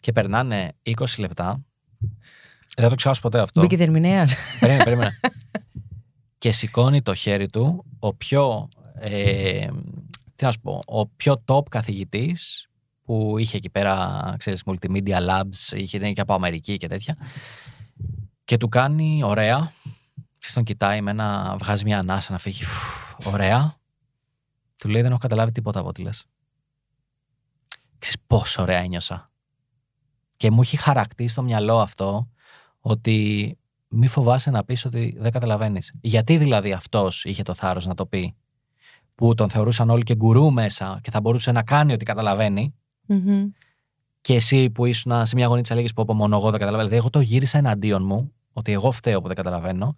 Και 0.00 0.12
περνάνε 0.12 0.72
20 0.82 1.18
λεπτά 1.18 1.64
Δεν 2.76 2.84
θα 2.84 2.88
το 2.88 2.94
ξεχάσω 2.94 3.20
ποτέ 3.20 3.40
αυτό. 3.40 3.60
Μπήκε 3.60 3.76
δερμηνέας. 3.76 4.34
περίμενε, 4.60 4.84
περίμενε. 4.84 5.20
και 6.38 6.52
σηκώνει 6.52 7.02
το 7.02 7.14
χέρι 7.14 7.48
του 7.48 7.84
ο 7.98 8.14
πιο, 8.14 8.68
ε, 8.94 9.68
τι 10.34 10.44
να 10.44 10.50
σου 10.52 10.60
πω, 10.60 10.80
ο 10.86 11.06
πιο 11.06 11.42
top 11.44 11.68
καθηγητής 11.68 12.68
που 13.02 13.38
είχε 13.38 13.56
εκεί 13.56 13.70
πέρα, 13.70 14.34
ξέρεις, 14.38 14.62
multimedia 14.66 15.28
labs, 15.28 15.76
είχε 15.76 15.96
είναι 15.96 16.12
και 16.12 16.20
από 16.20 16.34
Αμερική 16.34 16.76
και 16.76 16.86
τέτοια. 16.86 17.16
Και 18.44 18.56
του 18.56 18.68
κάνει 18.68 19.20
ωραία, 19.24 19.72
και 20.38 20.48
τον 20.54 20.64
κοιτάει 20.64 21.00
με 21.00 21.10
ένα, 21.10 21.56
βγάζει 21.58 21.84
μια 21.84 21.98
ανάσα 21.98 22.32
να 22.32 22.38
φύγει, 22.38 22.64
φου, 22.64 23.30
ωραία. 23.30 23.74
Του 24.76 24.88
λέει 24.88 25.02
δεν 25.02 25.10
έχω 25.10 25.20
καταλάβει 25.20 25.52
τίποτα 25.52 25.80
από 25.80 25.88
ό,τι 25.88 26.02
λες. 26.02 26.24
Ξέρεις 27.98 28.20
πόσο 28.26 28.62
ωραία 28.62 28.78
ένιωσα. 28.78 29.30
Και 30.36 30.50
μου 30.50 30.60
έχει 30.60 30.76
χαρακτήσει 30.76 31.28
στο 31.28 31.42
μυαλό 31.42 31.80
αυτό 31.80 32.28
ότι 32.80 33.56
μη 33.88 34.06
φοβάσαι 34.06 34.50
να 34.50 34.64
πεις 34.64 34.84
ότι 34.84 35.16
δεν 35.18 35.32
καταλαβαίνεις. 35.32 35.92
Γιατί 36.00 36.36
δηλαδή 36.36 36.72
αυτός 36.72 37.24
είχε 37.24 37.42
το 37.42 37.54
θάρρος 37.54 37.86
να 37.86 37.94
το 37.94 38.06
πει 38.06 38.34
που 39.14 39.34
τον 39.34 39.50
θεωρούσαν 39.50 39.90
όλοι 39.90 40.02
και 40.02 40.14
γκουρού 40.14 40.52
μέσα 40.52 40.98
και 41.02 41.10
θα 41.10 41.20
μπορούσε 41.20 41.52
να 41.52 41.62
κάνει 41.62 41.92
ότι 41.92 42.04
καταλαβαίνει 42.04 42.74
Μμμ. 43.06 43.48
και 44.20 44.34
εσύ 44.34 44.70
που 44.70 44.84
ήσουν 44.84 45.26
σε 45.26 45.34
μια 45.34 45.46
γωνία 45.46 45.62
τη 45.62 45.72
έλεγε 45.72 45.88
πω, 45.94 46.04
πω 46.04 46.14
μόνο 46.14 46.36
εγώ 46.36 46.50
δεν 46.50 46.60
καταλαβαίνω. 46.60 46.88
Δηλαδή, 46.88 46.96
εγώ 46.96 47.10
το 47.10 47.20
γύρισα 47.20 47.58
εναντίον 47.58 48.04
μου, 48.04 48.32
ότι 48.52 48.72
εγώ 48.72 48.90
φταίω 48.90 49.20
που 49.20 49.26
δεν 49.26 49.36
καταλαβαίνω. 49.36 49.94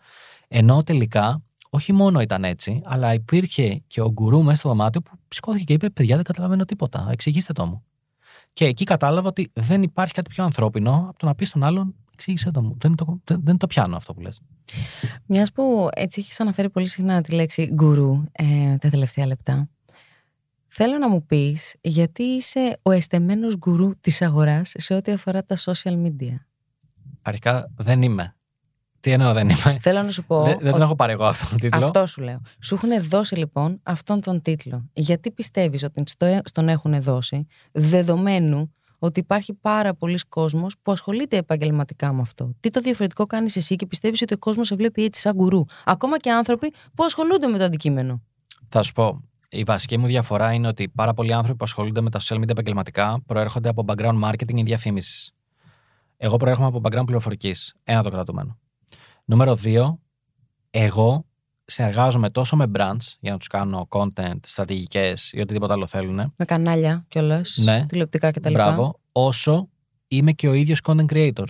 Ενώ 0.49 0.83
τελικά 0.83 1.43
όχι 1.71 1.93
μόνο 1.93 2.21
ήταν 2.21 2.45
έτσι, 2.45 2.81
αλλά 2.85 3.15
υπήρχε 3.15 3.83
και 3.87 4.01
ο 4.01 4.11
γκουρού 4.11 4.43
μέσα 4.43 4.57
στο 4.57 4.69
δωμάτιο 4.69 5.01
που 5.03 5.19
σηκώθηκε 5.29 5.65
και 5.65 5.73
είπε: 5.73 5.91
Παιδιά, 5.91 6.15
δεν 6.15 6.25
καταλαβαίνω 6.25 6.65
τίποτα. 6.65 7.09
Εξηγήστε 7.11 7.53
το 7.53 7.67
μου. 7.67 7.85
Και 8.53 8.65
εκεί 8.65 8.85
κατάλαβα 8.85 9.29
ότι 9.29 9.51
δεν 9.55 9.83
υπάρχει 9.83 10.13
κάτι 10.13 10.29
πιο 10.31 10.45
ανθρώπινο 10.45 11.07
από 11.09 11.19
το 11.19 11.27
να 11.27 11.35
πεις 11.35 11.49
στον 11.49 11.65
άλλον: 11.65 11.95
Εξήγησε 12.13 12.51
το 12.51 12.63
μου. 12.63 12.77
Δεν 12.79 12.95
το, 12.95 13.21
δεν, 13.25 13.41
δεν 13.45 13.57
το 13.57 13.67
πιάνω 13.67 13.97
αυτό 13.97 14.15
που 14.15 14.21
λες. 14.21 14.41
Μιας 15.27 15.53
που 15.53 15.89
έτσι 15.95 16.21
έχεις 16.21 16.41
αναφέρει 16.41 16.71
πολύ 16.71 16.87
συχνά 16.87 17.23
τη 17.23 17.33
λέξη 17.35 17.71
γκουρού 17.75 18.25
ε, 18.33 18.77
τα 18.77 18.89
τελευταία 18.89 19.27
λεπτά. 19.27 19.69
Θέλω 20.67 20.99
να 20.99 21.09
μου 21.09 21.27
πεις 21.27 21.77
γιατί 21.81 22.23
είσαι 22.23 22.79
ο 22.83 22.91
εστεμένος 22.91 23.57
γκουρού 23.57 23.91
της 24.01 24.23
αγοράς 24.23 24.73
σε 24.77 24.95
ό,τι 24.95 25.13
αφορά 25.13 25.45
τα 25.45 25.57
social 25.57 26.07
media. 26.07 26.35
Αρχικά 27.23 27.71
δεν 27.77 28.03
είμαι. 28.03 28.37
Τι 29.03 29.11
εννοώ 29.11 29.33
δεν 29.33 29.49
είμαι. 29.49 29.79
Θέλω 29.81 30.03
να 30.03 30.11
σου 30.11 30.25
πω. 30.25 30.43
Δεν, 30.43 30.53
δεν 30.53 30.59
τον 30.65 30.73
ότι- 30.73 30.83
έχω 30.83 30.95
πάρει 30.95 31.13
εγώ 31.13 31.25
αυτόν 31.25 31.49
τον 31.49 31.59
τίτλο. 31.59 31.85
Αυτό 31.85 32.07
σου 32.07 32.21
λέω. 32.23 32.41
Σου 32.61 32.75
έχουν 32.75 32.91
δώσει 33.09 33.35
λοιπόν 33.37 33.81
αυτόν 33.83 34.21
τον 34.21 34.43
τίτλο. 34.43 34.85
Γιατί 34.93 35.31
πιστεύεις 35.31 35.83
ότι 35.83 36.03
στο, 36.07 36.39
στον 36.45 36.69
έχουν 36.69 37.03
δώσει, 37.03 37.47
δεδομένου 37.73 38.75
ότι 38.99 39.21
υπάρχει 39.21 39.55
πάρα 39.55 39.95
πολλοί 39.95 40.19
κόσμος 40.29 40.75
που 40.83 40.93
ασχολείται 40.93 41.37
επαγγελματικά 41.37 42.13
με 42.13 42.21
αυτό; 42.21 42.55
Τι 42.61 42.71
το 42.71 42.81
διαφορετικό 42.81 43.27
κάνεις 43.27 43.57
εσύ 43.57 43.77
και 43.77 43.87
πιστεύεις 43.87 44.23
ότι 44.23 44.35
ο 44.35 44.39
κόσμος 44.39 44.67
σε 44.67 44.75
βλέπει 44.77 45.05
έτσι 45.05 45.21
σαν 45.21 45.35
γκουρού; 45.35 45.65
Ακόμα 45.85 46.19
και 46.19 46.31
άνθρωποι 46.31 46.73
που 46.95 47.05
ασχολούνται 47.05 47.47
με 47.47 47.59
το 47.59 47.65
αντικείμενο. 47.65 48.23
Θα 48.69 48.83
σου 48.83 48.93
πω. 48.93 49.23
Η 49.49 49.63
βασική 49.63 49.99
μου 49.99 50.07
διαφορά 50.07 50.53
είναι 50.53 50.69
ότι 50.69 50.89
πάρα 50.89 51.15
πολλοί 51.15 51.33
άνθρωποι 51.33 51.59
που 51.59 51.65
ασχολούνται 51.65 52.01
με 52.01 52.11
τα 52.11 52.21
social 52.21 52.37
media 52.37 52.49
επαγγελματικά 52.51 53.23
προέρχονται 53.27 53.69
από 53.69 53.85
background 53.87 54.21
marketing 54.25 54.55
ή 54.57 54.63
διαφήμισης. 54.63 55.33
Εγώ 56.17 56.37
προέρχομαι 56.37 56.67
από 56.67 56.81
background 56.85 57.05
πληροφορικής. 57.05 57.75
Ένα 57.85 58.03
το 58.03 58.11
κρατούμενο. 58.11 58.59
Νούμερο 59.25 59.57
δύο, 59.57 60.01
εγώ 60.71 61.27
συνεργάζομαι 61.65 62.31
τόσο 62.31 62.57
με 62.57 62.71
brands 62.75 63.17
για 63.21 63.33
να 63.33 63.39
τους 63.39 63.47
κάνω 63.47 63.87
content, 63.91 64.39
στρατηγικές 64.43 65.33
ή 65.33 65.41
οτιδήποτε 65.41 65.73
άλλο 65.73 65.87
θέλουν. 65.87 66.15
Με 66.37 66.45
κανάλια 66.45 67.05
κιόλας, 67.09 67.57
Ναι. 67.57 67.87
τηλεοπτικά 67.87 68.31
κτλ. 68.31 68.51
Μπράβο, 68.53 69.01
όσο 69.13 69.69
είμαι 70.09 70.33
και 70.33 70.49
ο 70.49 70.53
ίδιος 70.53 70.81
content 70.85 71.07
creator. 71.07 71.47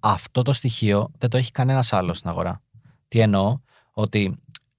Αυτό 0.00 0.42
το 0.42 0.52
στοιχείο 0.52 1.10
δεν 1.18 1.30
το 1.30 1.36
έχει 1.36 1.50
κανένας 1.50 1.92
άλλος 1.92 2.18
στην 2.18 2.30
αγορά. 2.30 2.62
Τι 3.08 3.20
εννοώ, 3.20 3.58
ότι 3.92 4.34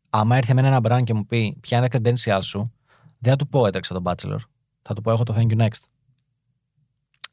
άμα 0.10 0.38
έρθει 0.38 0.52
εμένα 0.52 0.68
ένα 0.68 0.80
brand 0.84 1.04
και 1.04 1.14
μου 1.14 1.26
πει 1.26 1.58
ποια 1.62 1.78
είναι 1.78 1.88
τα 1.88 2.00
credentials 2.00 2.44
σου, 2.44 2.72
δεν 3.18 3.32
θα 3.32 3.36
του 3.36 3.48
πω 3.48 3.66
έτρεξα 3.66 3.94
τον 3.94 4.04
Bachelor. 4.06 4.40
Θα 4.82 4.94
του 4.94 5.02
πω 5.02 5.12
έχω 5.12 5.24
το 5.24 5.36
Thank 5.38 5.52
you 5.52 5.62
next. 5.62 5.84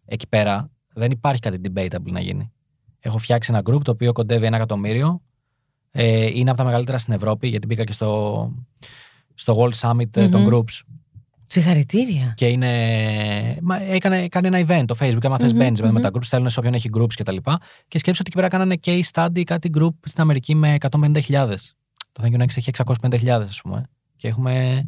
Εκεί 0.05 0.27
πέρα 0.29 0.71
δεν 0.93 1.11
υπάρχει 1.11 1.41
κάτι 1.41 1.61
debatable 1.65 2.11
να 2.11 2.21
γίνει. 2.21 2.53
Έχω 3.01 3.19
φτιάξει 3.19 3.53
ένα 3.53 3.63
group 3.71 3.83
το 3.83 3.91
οποίο 3.91 4.13
κοντεύει 4.13 4.47
ένα 4.47 4.57
εκατομμύριο. 4.57 5.23
Ε, 5.91 6.27
είναι 6.27 6.51
από 6.51 6.59
τα 6.59 6.65
μεγαλύτερα 6.65 6.99
στην 6.99 7.15
Ευρώπη, 7.15 7.49
γιατί 7.49 7.67
μπήκα 7.67 7.85
και 7.85 7.93
στο, 7.93 8.53
στο 9.35 9.57
World 9.59 9.89
Summit 9.89 10.17
ε, 10.17 10.29
των 10.29 10.41
Μμμ. 10.41 10.49
groups. 10.55 10.81
Συγχαρητήρια. 11.47 12.33
Και 12.37 12.49
είναι. 12.49 12.69
Μα 13.63 13.83
έκανε, 13.83 14.29
κάνει 14.29 14.47
ένα 14.47 14.61
event 14.67 14.85
το 14.87 14.97
Facebook. 15.01 15.19
Άμα 15.23 15.39
θε, 15.39 15.49
Μμμ, 15.49 15.57
μπαίνει 15.57 15.81
με 15.83 15.91
μμμ. 15.91 16.01
τα 16.01 16.11
groups, 16.13 16.25
θέλουν 16.25 16.51
σε 16.51 16.59
όποιον 16.59 16.75
έχει 16.75 16.91
groups 16.95 17.07
κτλ. 17.07 17.15
Και, 17.15 17.23
τα 17.23 17.33
λοιπά. 17.33 17.61
και 17.89 17.99
σκέψω 17.99 18.23
ότι 18.23 18.31
εκεί 18.31 18.37
πέρα 18.37 18.49
κάνανε 18.49 18.77
case 18.85 19.11
study 19.13 19.43
κάτι 19.43 19.71
group 19.79 19.95
στην 20.03 20.23
Αμερική 20.23 20.55
με 20.55 20.77
150.000. 20.91 21.55
Το 22.13 22.23
Thank 22.23 22.33
you 22.33 22.41
Next 22.41 22.57
έχει 22.57 22.71
650.000, 23.03 23.29
ας 23.29 23.61
πούμε. 23.61 23.85
Και 24.17 24.29
έχουμε 24.29 24.85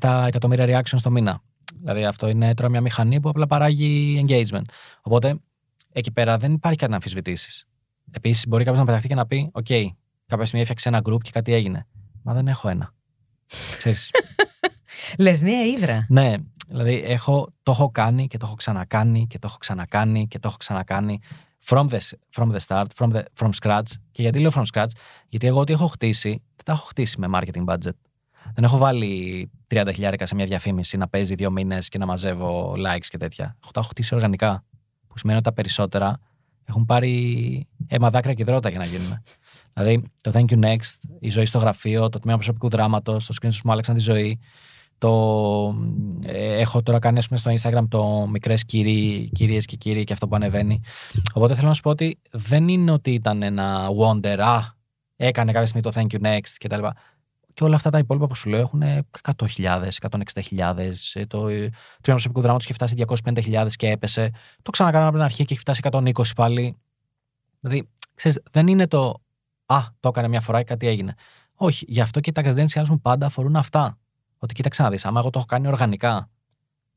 6-7 0.00 0.24
εκατομμύρια 0.26 0.80
reactions 0.80 1.00
το 1.02 1.10
μήνα. 1.10 1.40
Δηλαδή 1.80 2.04
αυτό 2.04 2.28
είναι 2.28 2.54
τώρα 2.54 2.68
μια 2.70 2.80
μηχανή 2.80 3.20
που 3.20 3.28
απλά 3.28 3.46
παράγει 3.46 4.24
engagement. 4.26 4.64
Οπότε 5.02 5.36
εκεί 5.92 6.12
πέρα 6.12 6.36
δεν 6.36 6.52
υπάρχει 6.52 6.78
κάτι 6.78 6.90
να 6.90 6.96
αμφισβητήσεις. 6.96 7.64
Επίσης, 8.10 8.46
μπορεί 8.46 8.64
κάποιος 8.64 8.80
να 8.80 8.86
πεταχτεί 8.86 9.08
και 9.08 9.14
να 9.14 9.26
πει: 9.26 9.50
OK, 9.54 9.86
κάποια 10.26 10.44
στιγμή 10.44 10.60
έφτιαξε 10.60 10.88
ένα 10.88 11.00
group 11.04 11.20
και 11.22 11.30
κάτι 11.30 11.52
έγινε. 11.52 11.86
Μα 12.22 12.32
δεν 12.32 12.48
έχω 12.48 12.68
ένα. 12.68 12.94
Ξέρεις, 13.76 14.10
Λερναία 15.18 15.64
Ήδρα. 15.64 16.06
ναι, 16.08 16.34
δηλαδή 16.68 17.02
έχω, 17.06 17.48
το 17.62 17.70
έχω 17.72 17.90
κάνει 17.90 18.26
και 18.26 18.36
το 18.38 18.46
έχω 18.46 18.54
ξανακάνει 18.54 19.26
και 19.26 19.38
το 19.38 19.46
έχω 19.46 19.56
ξανακάνει 19.56 20.28
και 20.28 20.38
το 20.38 20.48
έχω 20.48 20.56
ξανακάνει 20.56 21.20
from 21.64 21.88
the, 21.88 21.98
from 22.36 22.52
the 22.52 22.58
start, 22.66 22.86
from, 22.96 23.12
the, 23.12 23.22
from 23.40 23.50
scratch. 23.60 23.90
Και 24.10 24.22
γιατί 24.22 24.38
λέω 24.38 24.50
from 24.54 24.64
scratch, 24.72 24.90
γιατί 25.28 25.46
εγώ 25.46 25.60
ό,τι 25.60 25.72
έχω 25.72 25.86
χτίσει, 25.86 26.28
δεν 26.28 26.64
τα 26.64 26.72
έχω 26.72 26.86
χτίσει 26.86 27.20
με 27.20 27.28
marketing 27.34 27.64
budget. 27.64 27.96
Δεν 28.54 28.64
έχω 28.64 28.76
βάλει 28.76 29.50
30 29.68 29.90
χιλιάρικα 29.94 30.26
σε 30.26 30.34
μια 30.34 30.46
διαφήμιση 30.46 30.96
να 30.96 31.08
παίζει 31.08 31.34
δύο 31.34 31.50
μήνες 31.50 31.88
και 31.88 31.98
να 31.98 32.06
μαζεύω 32.06 32.74
likes 32.86 33.06
και 33.08 33.16
τέτοια. 33.16 33.56
Έχω, 33.62 33.70
τα 33.72 33.80
έχω 33.80 33.88
χτίσει 33.88 34.14
οργανικά. 34.14 34.64
Που 35.12 35.18
σημαίνει 35.18 35.38
ότι 35.38 35.48
τα 35.48 35.54
περισσότερα 35.54 36.18
έχουν 36.64 36.84
πάρει 36.84 37.66
αίμα 37.86 38.10
δάκρυα 38.10 38.34
και 38.34 38.42
υδρότα 38.42 38.68
για 38.68 38.78
να 38.78 38.84
γίνουν. 38.84 39.22
δηλαδή, 39.72 40.02
το 40.22 40.30
Thank 40.34 40.44
you 40.44 40.64
next, 40.64 40.98
η 41.20 41.30
ζωή 41.30 41.44
στο 41.44 41.58
γραφείο, 41.58 42.08
το 42.08 42.18
τμήμα 42.18 42.36
προσωπικού 42.36 42.68
δράματος, 42.68 43.26
το 43.26 43.34
screenshot 43.40 43.50
που 43.52 43.60
μου 43.64 43.72
άλλαξαν 43.72 43.94
τη 43.94 44.00
ζωή, 44.00 44.40
το, 44.98 45.74
ε, 46.22 46.60
έχω 46.60 46.82
τώρα 46.82 46.98
κάνει 46.98 47.18
ας 47.18 47.28
πούμε, 47.28 47.38
στο 47.38 47.50
Instagram 47.50 47.84
το 47.88 48.26
μικρές 48.30 48.64
κυρίες 48.64 49.64
και 49.64 49.76
κύριοι 49.76 50.04
και 50.04 50.12
αυτό 50.12 50.28
που 50.28 50.34
ανεβαίνει. 50.34 50.80
Οπότε 51.34 51.54
θέλω 51.54 51.68
να 51.68 51.74
σου 51.74 51.82
πω 51.82 51.90
ότι 51.90 52.18
δεν 52.30 52.68
είναι 52.68 52.90
ότι 52.90 53.12
ήταν 53.12 53.42
ένα 53.42 53.88
wonder, 54.00 54.38
α, 54.38 54.60
έκανε 55.16 55.52
κάποια 55.52 55.66
στιγμή 55.66 55.82
το 55.82 55.92
thank 55.94 56.14
you 56.14 56.26
next 56.26 56.54
κτλ. 56.58 56.84
Και 57.54 57.64
όλα 57.64 57.76
αυτά 57.76 57.90
τα 57.90 57.98
υπόλοιπα 57.98 58.26
που 58.26 58.34
σου 58.34 58.48
λέω 58.48 58.60
έχουν 58.60 58.82
100.000, 59.22 59.88
160.000. 60.00 60.90
ε, 61.12 61.26
Το 61.26 61.48
ε, 61.48 61.56
τμήμα 61.56 61.70
προσωπικού 62.00 62.40
δράματο 62.40 62.64
έχει 62.64 62.72
φτάσει 62.72 63.04
250.000 63.06 63.68
και 63.76 63.88
έπεσε. 63.88 64.30
Το 64.62 64.70
ξανακάναμε 64.70 65.08
από 65.08 65.16
την 65.16 65.24
αρχή 65.24 65.44
και 65.44 65.52
έχει 65.52 65.60
φτάσει 65.60 65.80
120 65.90 66.10
πάλι. 66.36 66.76
Δηλαδή, 67.60 67.88
ξέρεις, 68.14 68.38
δεν 68.50 68.66
είναι 68.66 68.86
το 68.86 69.22
Α, 69.66 69.80
το 70.00 70.08
έκανε 70.08 70.28
μια 70.28 70.40
φορά 70.40 70.58
και 70.58 70.64
κάτι 70.64 70.86
έγινε. 70.86 71.14
Όχι, 71.54 71.84
γι' 71.88 72.00
αυτό 72.00 72.20
και 72.20 72.32
τα 72.32 72.42
credentials 72.44 72.88
μου 72.88 73.00
πάντα 73.00 73.26
αφορούν 73.26 73.56
αυτά. 73.56 73.98
Ότι 74.38 74.54
κοίταξε 74.54 74.82
να 74.82 74.90
δεις, 74.90 75.04
άμα 75.04 75.20
εγώ 75.20 75.30
το 75.30 75.38
έχω 75.38 75.48
κάνει 75.48 75.66
οργανικά 75.66 76.30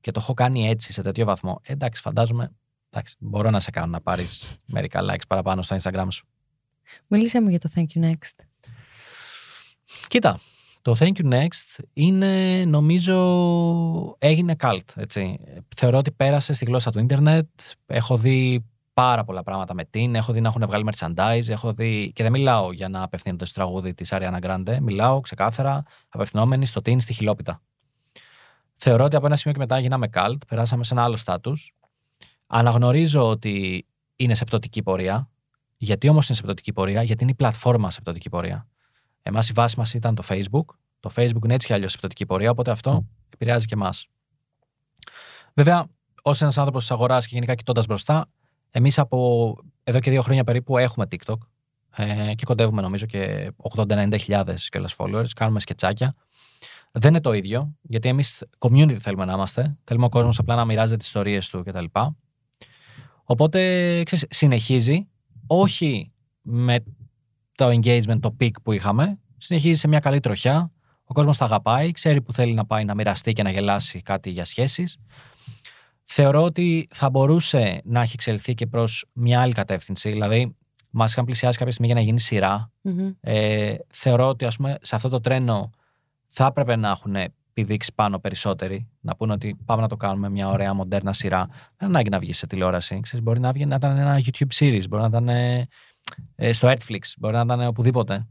και 0.02 0.12
το 0.12 0.20
έχω 0.24 0.34
κάνει 0.34 0.70
έτσι 0.70 0.94
σε 0.94 1.02
τέτοιο 1.02 1.26
βαθμό, 1.26 1.60
ε, 1.64 1.74
εντάξει, 1.74 2.02
φαντάζομαι. 2.02 2.52
Εντάξει, 2.90 3.16
μπορώ 3.20 3.50
να 3.50 3.60
σε 3.60 3.72
κάνω 3.72 3.88
να 3.88 4.02
πάρεις 4.02 4.58
μερικά 4.66 5.02
likes 5.10 5.28
παραπάνω 5.28 5.62
στο 5.62 5.76
Instagram 5.82 6.08
σου. 6.10 6.28
Μίλησέ 7.08 7.42
μου 7.42 7.50
για 7.50 7.60
το 7.60 7.70
Thank 7.76 7.86
you 7.96 8.04
next. 8.10 8.46
Κοίτα, 10.08 10.40
το 10.82 10.96
Thank 11.00 11.12
you 11.12 11.32
Next 11.34 11.84
είναι, 11.94 12.64
νομίζω, 12.68 13.16
έγινε 14.18 14.56
cult, 14.60 14.80
έτσι. 14.96 15.40
Θεωρώ 15.76 15.98
ότι 15.98 16.12
πέρασε 16.12 16.54
στη 16.54 16.66
γλώσσα 16.66 16.92
του 16.92 17.00
ίντερνετ. 17.00 17.50
Έχω 17.86 18.18
δει 18.18 18.66
πάρα 18.94 19.24
πολλά 19.24 19.44
πράγματα 19.44 19.74
με 19.74 19.86
την. 19.86 20.16
Έχω 20.16 20.34
δει 20.34 20.42
να 20.42 20.48
έχουν 20.48 20.66
βγάλει 20.66 20.88
merchandise. 20.92 21.50
Έχω 21.50 21.74
δει... 21.74 22.12
Και 22.16 22.24
δεν 22.24 22.32
μιλάω 22.32 22.72
για 22.72 22.90
να 22.90 23.04
απευθύνονται 23.04 23.46
στο 23.46 23.54
τραγούδι 23.54 23.94
της 23.94 24.10
Ariana 24.12 24.40
Grande. 24.42 24.78
Μιλάω 24.82 25.20
ξεκάθαρα 25.20 25.84
απευθυνόμενοι 26.10 26.66
στο 26.66 26.82
την 26.82 27.00
στη 27.00 27.14
χιλόπιτα. 27.14 27.62
Θεωρώ 28.76 29.04
ότι 29.04 29.16
από 29.16 29.26
ένα 29.26 29.36
σημείο 29.36 29.54
και 29.54 29.64
μετά 29.64 29.80
γίναμε 29.80 30.10
cult. 30.14 30.38
Περάσαμε 30.48 30.84
σε 30.84 30.94
ένα 30.94 31.04
άλλο 31.04 31.16
στάτους. 31.16 31.74
Αναγνωρίζω 32.48 33.30
ότι 33.30 33.86
είναι 34.16 34.34
σε 34.34 34.46
πτωτική 34.46 34.84
πορεία. 34.84 35.30
Γιατί 35.78 36.10
όμως 36.10 36.28
είναι 36.28 36.36
σε 36.38 36.44
πτωτική 36.44 36.74
πορεία, 36.74 37.04
γιατί 37.04 37.24
είναι 37.24 37.32
η 37.32 37.36
πλατφόρμα 37.36 37.92
σε 37.92 38.02
πτωτική 38.02 38.30
πορεία. 38.30 38.68
Εμάς 39.28 39.50
η 39.50 39.54
βάση 39.54 39.80
μας 39.80 39.94
ήταν 39.94 40.16
το 40.16 40.24
Facebook. 40.28 40.66
Το 41.00 41.12
Facebook 41.16 41.44
είναι 41.44 41.54
έτσι 41.54 41.68
κι 41.68 41.74
αλλιώς 41.74 41.92
σε 41.92 41.98
πτωτική 41.98 42.26
πορεία, 42.26 42.52
οπότε 42.52 42.72
αυτό 42.72 43.06
επηρεάζει 43.34 43.66
και 43.66 43.74
εμάς. 43.74 44.08
Βέβαια, 45.54 45.86
ως 46.22 46.42
ένας 46.42 46.58
άνθρωπος 46.58 46.82
της 46.82 46.92
αγοράς 46.92 47.28
και 47.28 47.34
γενικά 47.34 47.56
κοιτώντας 47.56 47.86
μπροστά, 47.86 48.26
εμείς 48.72 49.00
από 49.00 49.58
εδώ 49.84 50.00
και 50.00 50.10
δύο 50.10 50.22
χρόνια 50.22 50.44
περίπου 50.44 50.78
έχουμε 50.78 51.06
TikTok 51.10 51.38
ε, 51.96 52.34
και 52.36 52.46
κοντεύουμε 52.46 52.82
νομίζω 52.82 53.06
και 53.06 53.52
80-90 53.76 54.16
χιλιάδες 54.20 54.70
κιόλα 54.70 54.90
followers. 54.98 55.30
Κάνουμε 55.36 55.60
σκετσάκια. 55.60 56.16
Δεν 56.92 57.10
είναι 57.10 57.22
το 57.22 57.34
ίδιο, 57.34 57.76
γιατί 57.82 58.10
εμείς 58.10 58.44
community 58.60 58.98
θέλουμε 59.00 59.26
να 59.26 59.34
είμαστε. 59.34 59.78
Θέλουμε 59.84 60.06
ο 60.06 60.10
κόσμος 60.10 60.40
απλά 60.40 60.56
να 60.56 60.66
μοιράζεται 60.66 60.98
τις 60.98 61.08
ιστορίες 61.08 61.50
του 61.50 61.64
κτλ. 61.64 61.86
Οπότε 63.24 63.60
ξέρεις, 64.04 64.26
συνεχίζει, 64.30 65.08
όχι 65.48 66.12
με 66.42 66.84
το 67.56 67.68
engagement, 67.68 68.20
το 68.20 68.36
peak 68.40 68.52
που 68.64 68.72
είχαμε. 68.72 69.20
Συνεχίζει 69.38 69.80
σε 69.80 69.88
μια 69.88 70.00
καλή 70.00 70.20
τροχιά. 70.20 70.72
Ο 71.04 71.14
κόσμος 71.14 71.38
τα 71.38 71.46
αγαπάει, 71.46 71.92
ξέρει 71.92 72.22
που 72.22 72.34
θέλει 72.34 72.54
να 72.54 72.66
πάει 72.66 72.86
να 72.86 72.96
μοιραστεί 72.96 73.34
και 73.34 73.44
να 73.44 73.50
γελάσει 73.50 74.02
κάτι 74.02 74.30
για 74.30 74.46
σχέσεις. 74.46 74.98
Θεωρώ 76.04 76.44
ότι 76.44 76.88
θα 76.92 77.10
μπορούσε 77.10 77.82
να 77.84 78.02
έχει 78.02 78.14
εξελιχθεί 78.14 78.54
και 78.54 78.68
προς 78.68 79.06
μια 79.14 79.42
άλλη 79.42 79.54
κατεύθυνση. 79.54 80.10
Δηλαδή, 80.10 80.56
μας 80.92 81.12
είχαν 81.12 81.26
πλησιάσει 81.26 81.58
κάποια 81.58 81.74
στιγμή 81.74 81.92
για 81.92 82.02
να 82.02 82.08
γίνει 82.08 82.20
σειρά. 82.20 82.72
Μμμ. 82.82 83.12
Ε, 83.22 83.76
θεωρώ 83.88 84.28
ότι 84.28 84.46
ας 84.46 84.56
πούμε, 84.56 84.78
σε 84.82 84.96
αυτό 84.96 85.10
το 85.10 85.20
τρένο 85.20 85.70
θα 86.28 86.46
έπρεπε 86.46 86.76
να 86.76 86.90
έχουν 86.90 87.16
πηδήξει 87.54 87.92
πάνω 87.96 88.20
περισσότεροι. 88.20 88.88
Να 89.00 89.16
πούνε 89.16 89.34
ότι 89.34 89.58
πάμε 89.66 89.82
να 89.82 89.88
το 89.88 89.98
κάνουμε 89.98 90.30
μια 90.30 90.50
ωραία 90.50 90.74
μοντέρνα 90.74 91.14
σειρά. 91.14 91.48
Δεν 91.78 91.90
ανάγκη 91.90 92.10
να 92.10 92.20
βγεις 92.20 92.38
σε 92.38 92.48
τηλεόραση. 92.48 93.00
Ξέρεις, 93.00 93.26
μπορεί 93.26 93.40
να 93.40 93.52
βγει 93.52 93.66
να 93.66 93.76
ήταν 93.76 93.98
ένα 93.98 94.22
YouTube 94.26 94.54
series, 94.54 94.84
μπορεί 94.90 95.02
να 95.02 95.08
ήταν 95.08 95.30
ε, 95.30 95.58
ε, 95.60 95.68
στο 96.52 96.68
Netflix, 96.68 97.00
μπορεί 97.18 97.36
να 97.36 97.42
ήταν 97.42 97.68
οπουδήποτε. 97.68 98.28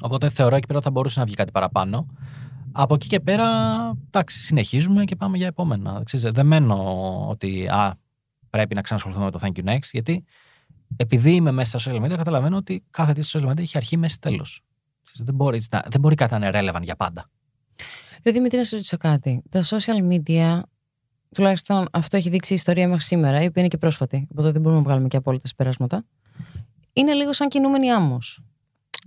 Οπότε 0.00 0.28
θεωρώ 0.28 0.56
εκεί 0.56 0.66
πέρα 0.66 0.78
ότι 0.78 0.86
θα 0.86 0.92
μπορούσε 0.92 1.18
να 1.20 1.26
βγει 1.26 1.34
κάτι 1.34 1.50
παραπάνω. 1.50 2.06
Από 2.72 2.94
εκεί 2.94 3.08
και 3.08 3.20
πέρα, 3.20 3.46
εντάξει, 4.06 4.40
συνεχίζουμε 4.40 5.04
και 5.04 5.16
πάμε 5.16 5.36
για 5.36 5.46
επόμενα. 5.46 6.02
Ξέρεις, 6.04 6.32
δεν 6.32 6.46
μένω 6.46 7.26
ότι 7.28 7.68
α, 7.68 7.98
πρέπει 8.50 8.74
να 8.74 8.80
ξανασχοληθούμε 8.80 9.24
με 9.24 9.30
το 9.30 9.38
Thank 9.42 9.58
you 9.58 9.74
next, 9.74 9.88
γιατί 9.92 10.24
επειδή 10.96 11.34
είμαι 11.34 11.50
μέσα 11.50 11.78
στα 11.78 11.90
social 11.90 12.04
media, 12.04 12.16
καταλαβαίνω 12.16 12.56
ότι 12.56 12.84
κάθε 12.90 13.12
τι 13.12 13.22
στα 13.22 13.40
social 13.40 13.50
media 13.50 13.58
έχει 13.58 13.76
αρχή, 13.76 13.96
μέση, 13.96 14.20
τέλος. 14.20 14.60
Δεν 15.14 15.34
μπορεί, 15.34 15.62
να, 15.70 15.84
δεν 15.88 16.00
μπορεί 16.00 16.14
κάτι 16.14 16.38
να 16.38 16.46
είναι 16.46 16.70
relevant 16.70 16.82
για 16.82 16.96
πάντα. 16.96 17.30
Ρε 18.24 18.32
Δημήτρη, 18.32 18.58
να 18.58 18.64
σε 18.64 18.74
ρωτήσω 18.74 18.96
κάτι. 18.96 19.42
Τα 19.48 19.62
social 19.62 20.12
media, 20.12 20.60
τουλάχιστον 21.34 21.88
αυτό 21.90 22.16
έχει 22.16 22.28
δείξει 22.28 22.52
η 22.52 22.56
ιστορία 22.56 22.88
μέχρι 22.88 23.02
σήμερα, 23.02 23.42
η 23.42 23.46
οποία 23.46 23.62
είναι 23.62 23.68
και 23.68 23.78
πρόσφατη, 23.78 24.26
οπότε 24.30 24.52
δεν 24.52 24.60
μπορούμε 24.60 24.80
να 24.80 24.86
βγάλουμε 24.86 25.08
και 25.08 25.16
απόλυτα 25.16 25.46
συμπεράσματα. 25.46 26.04
Είναι 26.98 27.12
λίγο 27.12 27.32
σαν 27.32 27.48
κινούμενη 27.48 27.90
άμμος. 27.90 28.40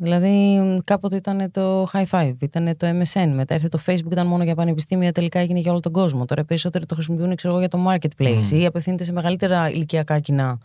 Δηλαδή, 0.02 0.60
κάποτε 0.84 1.16
ήταν 1.16 1.52
το 1.52 1.84
High 1.94 2.06
Five, 2.10 2.34
ήταν 2.40 2.78
το 2.78 2.88
MSN, 2.88 3.32
μετά 3.36 3.54
ήρθε 3.56 3.68
το 3.68 3.80
Facebook, 3.86 4.12
ήταν 4.12 4.28
μόνο 4.28 4.44
για 4.44 4.56
πανεπιστήμια, 4.56 5.12
τελικά 5.12 5.40
έγινε 5.40 5.60
για 5.60 5.72
όλο 5.72 5.80
τον 5.80 5.92
κόσμο. 5.92 6.26
Τώρα 6.26 6.46
περισσότεροι 6.46 6.86
το 6.86 6.94
χρησιμοποιούν, 6.94 7.36
ξέρω 7.36 7.54
εγώ, 7.54 7.60
για 7.60 7.70
το 7.70 7.86
marketplace 7.90 8.42
Μμμ. 8.52 8.60
ή 8.60 8.66
απευθύνεται 8.66 9.04
σε 9.04 9.12
μεγαλύτερα 9.12 9.70
ηλικιακά 9.70 10.20
κοινά. 10.20 10.58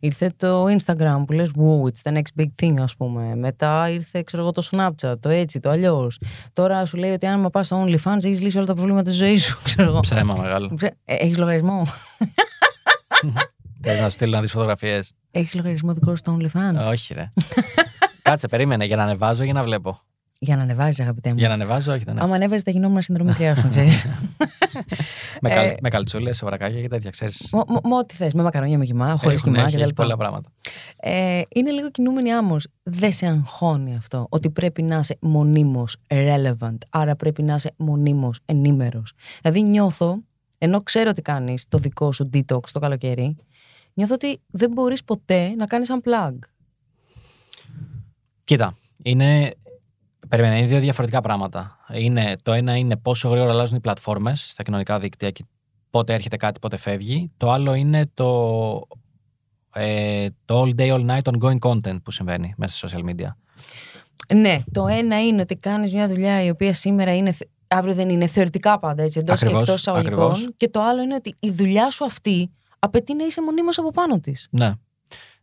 Ήρθε 0.00 0.32
το 0.36 0.64
Instagram 0.64 1.22
που 1.26 1.32
λες, 1.32 1.50
wow, 1.56 1.82
it's 1.90 2.10
the 2.10 2.16
next 2.16 2.40
big 2.42 2.48
thing, 2.62 2.74
ας 2.80 2.96
πούμε. 2.96 3.34
Μετά 3.36 3.90
ήρθε, 3.90 4.22
ξέρω 4.22 4.42
εγώ, 4.42 4.52
το 4.52 4.68
Snapchat, 4.70 5.14
το 5.20 5.28
έτσι, 5.28 5.60
το 5.60 5.70
αλλιώς. 5.70 6.20
Τώρα 6.52 6.84
σου 6.86 6.96
λέει 6.96 7.12
ότι 7.12 7.26
αν 7.26 7.48
πας 7.52 7.66
στο 7.66 7.84
OnlyFans, 7.86 8.24
έχεις 8.24 8.42
λύσει 8.42 8.56
όλα 8.56 8.66
τα 8.66 8.74
προβλήματα 8.74 9.02
της 9.10 9.16
ζωής 9.18 9.44
σου, 9.44 9.58
ξέρω 9.64 9.88
εγώ. 9.88 10.00
Ψέμα 10.00 10.34
μεγάλο. 10.40 10.70
Ξέ- 10.76 10.94
ε, 11.04 11.14
Έχεις 11.14 11.38
λογαριασμό. 11.38 11.82
Θε 13.88 14.00
να 14.00 14.08
στείλω 14.08 14.30
να 14.30 14.40
δεις 14.40 14.50
φωτογραφίες. 14.50 15.12
Έχεις 15.30 15.54
λογαριασμό 15.54 15.92
δικό 15.92 16.10
σου 16.10 16.16
στο 16.16 16.38
OnlyFans; 16.40 16.88
όχι, 16.90 17.14
ρε. 17.14 17.32
Κάτσε, 18.22 18.48
περίμενε 18.48 18.84
για 18.84 18.96
να 18.96 19.02
ανεβάζω 19.02 19.44
για 19.44 19.52
να 19.52 19.62
βλέπω; 19.64 19.98
Για 20.38 20.56
να 20.56 20.62
ανεβάζεις, 20.62 21.00
αγαπητέ 21.00 21.30
μου. 21.32 21.38
Για 21.38 21.48
να 21.48 21.54
ανεβάζω, 21.54 21.92
όχι, 21.92 22.04
δεν 22.04 22.22
Άμα 22.22 22.34
ανέβαζες, 22.34 22.62
θα 22.62 22.70
γινόμουν 22.70 23.02
συνδρομητριά 23.02 23.56
σου, 23.56 23.70
ξέρεις. 23.70 24.06
με, 25.42 25.50
Ε, 25.50 25.54
καλ, 25.54 25.74
με 25.82 25.88
καλτσούλες, 25.88 26.36
σοβρακάκια 26.36 26.80
και 26.80 26.88
τέτοια, 26.88 27.10
ξέρεις. 27.10 27.48
Μο- 27.52 27.64
μο- 27.68 27.80
μο- 27.84 27.98
Ό,τι 27.98 28.14
θες, 28.14 28.32
με 28.32 28.42
μακαρόνια, 28.42 28.78
με 28.78 28.84
κοιμά, 28.84 29.16
χωρίς 29.16 29.42
κοιμά 29.42 29.70
κτλ. 29.70 29.88
πολλά 29.94 30.16
πράγματα. 30.16 30.48
Ε, 30.96 31.40
είναι 31.54 31.70
λίγο 31.70 31.90
κινούμενη 31.90 32.32
άμμος. 32.32 32.66
Δεν 32.82 33.12
σε 33.12 33.26
αγχώνει 33.26 33.96
αυτό 33.96 34.26
ότι 34.30 34.50
πρέπει 34.50 34.82
να 34.82 34.98
είσαι 34.98 35.16
μονίμως 35.20 35.96
relevant, 36.08 36.76
άρα 36.90 37.16
πρέπει 37.16 37.42
να 37.42 37.54
είσαι 37.54 37.72
μονίμως 37.76 38.40
ενήμερος. 38.44 39.12
Δηλαδή 39.42 39.62
νιώθω, 39.62 40.18
ενώ 40.58 40.82
ξέρω 40.82 41.10
ότι 41.10 41.22
κάνεις 41.22 41.64
το 41.68 41.78
δικό 41.78 42.12
σου 42.12 42.30
detox 42.34 42.60
το 42.72 42.78
καλοκαίρι, 42.80 43.36
νιώθω 43.96 44.14
ότι 44.14 44.40
δεν 44.46 44.70
μπορείς 44.70 45.04
ποτέ 45.04 45.54
να 45.56 45.66
κάνεις 45.66 45.88
unplug. 45.92 46.38
Κοίτα, 48.44 48.76
είναι. 49.02 49.54
Περίμενε, 50.28 50.58
είναι 50.58 50.66
δύο 50.66 50.80
διαφορετικά 50.80 51.20
πράγματα. 51.20 51.76
Είναι, 51.92 52.36
το 52.42 52.52
ένα 52.52 52.76
είναι 52.76 52.96
πόσο 52.96 53.28
γρήγορα 53.28 53.50
αλλάζουν 53.50 53.76
οι 53.76 53.80
πλατφόρμες 53.80 54.50
στα 54.50 54.62
κοινωνικά 54.62 54.98
δίκτυα 54.98 55.30
και 55.30 55.44
πότε 55.90 56.14
έρχεται 56.14 56.36
κάτι, 56.36 56.58
πότε 56.60 56.76
φεύγει. 56.76 57.30
Το 57.36 57.50
άλλο 57.50 57.74
είναι 57.74 58.10
το, 58.14 58.82
ε, 59.74 60.26
το 60.44 60.62
all 60.62 60.80
day, 60.80 60.90
all 60.92 61.06
night 61.10 61.22
ongoing 61.22 61.58
content 61.58 62.02
που 62.02 62.10
συμβαίνει 62.10 62.54
μέσα 62.56 62.88
στα 62.88 62.98
social 62.98 63.04
media. 63.10 63.28
Ναι, 64.34 64.60
το 64.72 64.86
ένα 64.86 65.26
είναι 65.26 65.40
ότι 65.40 65.56
κάνεις 65.56 65.92
μια 65.92 66.08
δουλειά 66.08 66.42
η 66.44 66.50
οποία 66.50 66.74
σήμερα 66.74 67.16
είναι, 67.16 67.32
θε- 67.32 67.48
αύριο 67.68 67.94
δεν 67.94 68.08
είναι, 68.08 68.26
θεωρητικά 68.26 68.78
πάντα 68.78 69.02
έτσι, 69.02 69.18
εντός 69.18 69.38
και 69.38 69.44
Ακριβώς, 69.44 69.62
εκτός 69.68 69.80
εισαγωγικών. 69.80 70.12
ακριβώς. 70.30 70.50
Και 70.56 70.68
το 70.68 70.82
άλλο 70.82 71.02
είναι 71.02 71.14
ότι 71.14 71.34
η 71.40 71.50
δουλειά 71.50 71.90
σου 71.90 72.04
αυτή 72.04 72.50
απαιτεί 72.78 73.14
να 73.14 73.24
είσαι 73.24 73.42
μονίμως 73.42 73.78
από 73.78 73.90
πάνω 73.90 74.20
της. 74.20 74.48
Ναι. 74.50 74.72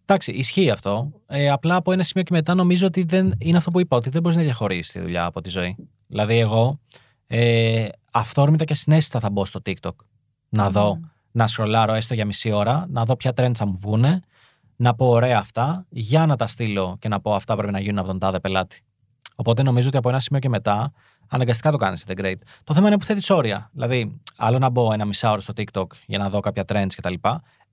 Εντάξει, 0.06 0.32
ισχύει 0.32 0.70
αυτό. 0.70 1.12
Ε, 1.28 1.50
απλά 1.50 1.76
από 1.76 1.92
ένα 1.92 2.04
σημείο 2.04 2.24
και 2.24 2.34
μετά 2.34 2.54
νομίζω 2.54 2.88
ότι 2.88 3.04
δεν 3.04 3.34
είναι 3.38 3.58
αυτό 3.58 3.72
που 3.72 3.80
είπα, 3.80 3.98
ότι 3.98 4.10
δεν 4.10 4.22
μπορείς 4.22 4.38
να 4.38 4.44
διαχωρίσεις 4.44 4.92
τη 4.92 5.00
δουλειά 5.00 5.26
από 5.26 5.42
τη 5.42 5.50
ζωή. 5.50 5.76
Δηλαδή, 6.08 6.38
εγώ 6.40 6.80
ε, 7.28 7.88
αυθόρμητα 8.12 8.66
και 8.66 8.74
συνέστητα 8.74 9.20
θα 9.20 9.30
μπω 9.30 9.46
στο 9.46 9.60
TikTok 9.66 9.96
να 10.50 10.70
δω, 10.70 11.00
να 11.32 11.48
σχολάρω 11.48 11.94
έστω 11.94 12.14
για 12.14 12.26
μισή 12.26 12.52
ώρα, 12.52 12.86
να 12.90 13.06
δω 13.06 13.16
ποια 13.16 13.32
trends 13.36 13.56
θα 13.56 13.68
μου 13.68 13.78
βγούνε, 13.82 14.20
να 14.76 14.96
πω 14.96 15.10
ωραία 15.10 15.40
αυτά, 15.40 15.86
για 15.90 16.26
να 16.26 16.36
τα 16.36 16.48
στείλω 16.48 16.98
και 17.00 17.08
να 17.08 17.20
πω 17.20 17.34
αυτά 17.34 17.56
πρέπει 17.56 17.72
να 17.72 17.80
γίνουν 17.80 17.98
από 17.98 18.08
τον 18.08 18.20
τάδε 18.20 18.40
πελάτη. 18.40 18.82
Οπότε 19.36 19.64
νομίζω 19.64 19.88
ότι 19.88 19.98
από 19.98 20.10
ένα 20.10 20.20
σημείο 20.20 20.40
και 20.42 20.50
μετά 20.50 20.92
αναγκαστικά 21.28 21.72
το 21.72 21.78
κάνεις 21.78 22.04
integrate. 22.08 22.42
Το 22.64 22.74
θέμα 22.74 22.88
είναι 22.88 22.98
που 22.98 23.06
θέτεις 23.06 23.30
όρια. 23.30 23.70
Δηλαδή, 23.74 24.20
άλλο 24.38 24.58
να 24.58 24.70
μπω 24.70 24.94
ένα 24.94 25.06
μισάωρο 25.06 25.42
στο 25.42 25.54
TikTok 25.56 25.88
για 26.06 26.18
να 26.18 26.30
δω 26.30 26.40
κάποια 26.40 26.64
trends 26.68 26.92
κτλ. 26.96 27.14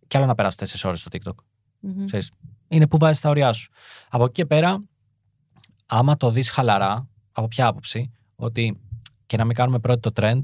Και 0.06 0.16
άλλο 0.16 0.26
να 0.26 0.34
περάσω 0.34 0.56
4 0.56 0.84
ώρες 0.84 1.00
στο 1.00 1.08
TikTok. 1.12 1.34
Μμμ. 1.80 2.04
Ξέρεις, 2.04 2.30
είναι 2.68 2.86
που 2.86 2.98
βάζεις 2.98 3.20
τα 3.20 3.28
ωριά 3.28 3.52
σου. 3.52 3.70
Από 4.08 4.24
εκεί 4.24 4.32
και 4.32 4.46
πέρα, 4.46 4.84
άμα 5.86 6.16
το 6.16 6.30
δεις 6.30 6.50
χαλαρά, 6.50 7.08
από 7.32 7.48
ποια 7.48 7.66
άποψη, 7.66 8.12
ότι 8.36 8.80
και 9.26 9.36
να 9.36 9.44
μην 9.44 9.54
κάνουμε 9.56 9.78
πρώτη 9.78 10.00
το 10.00 10.10
trend, 10.14 10.40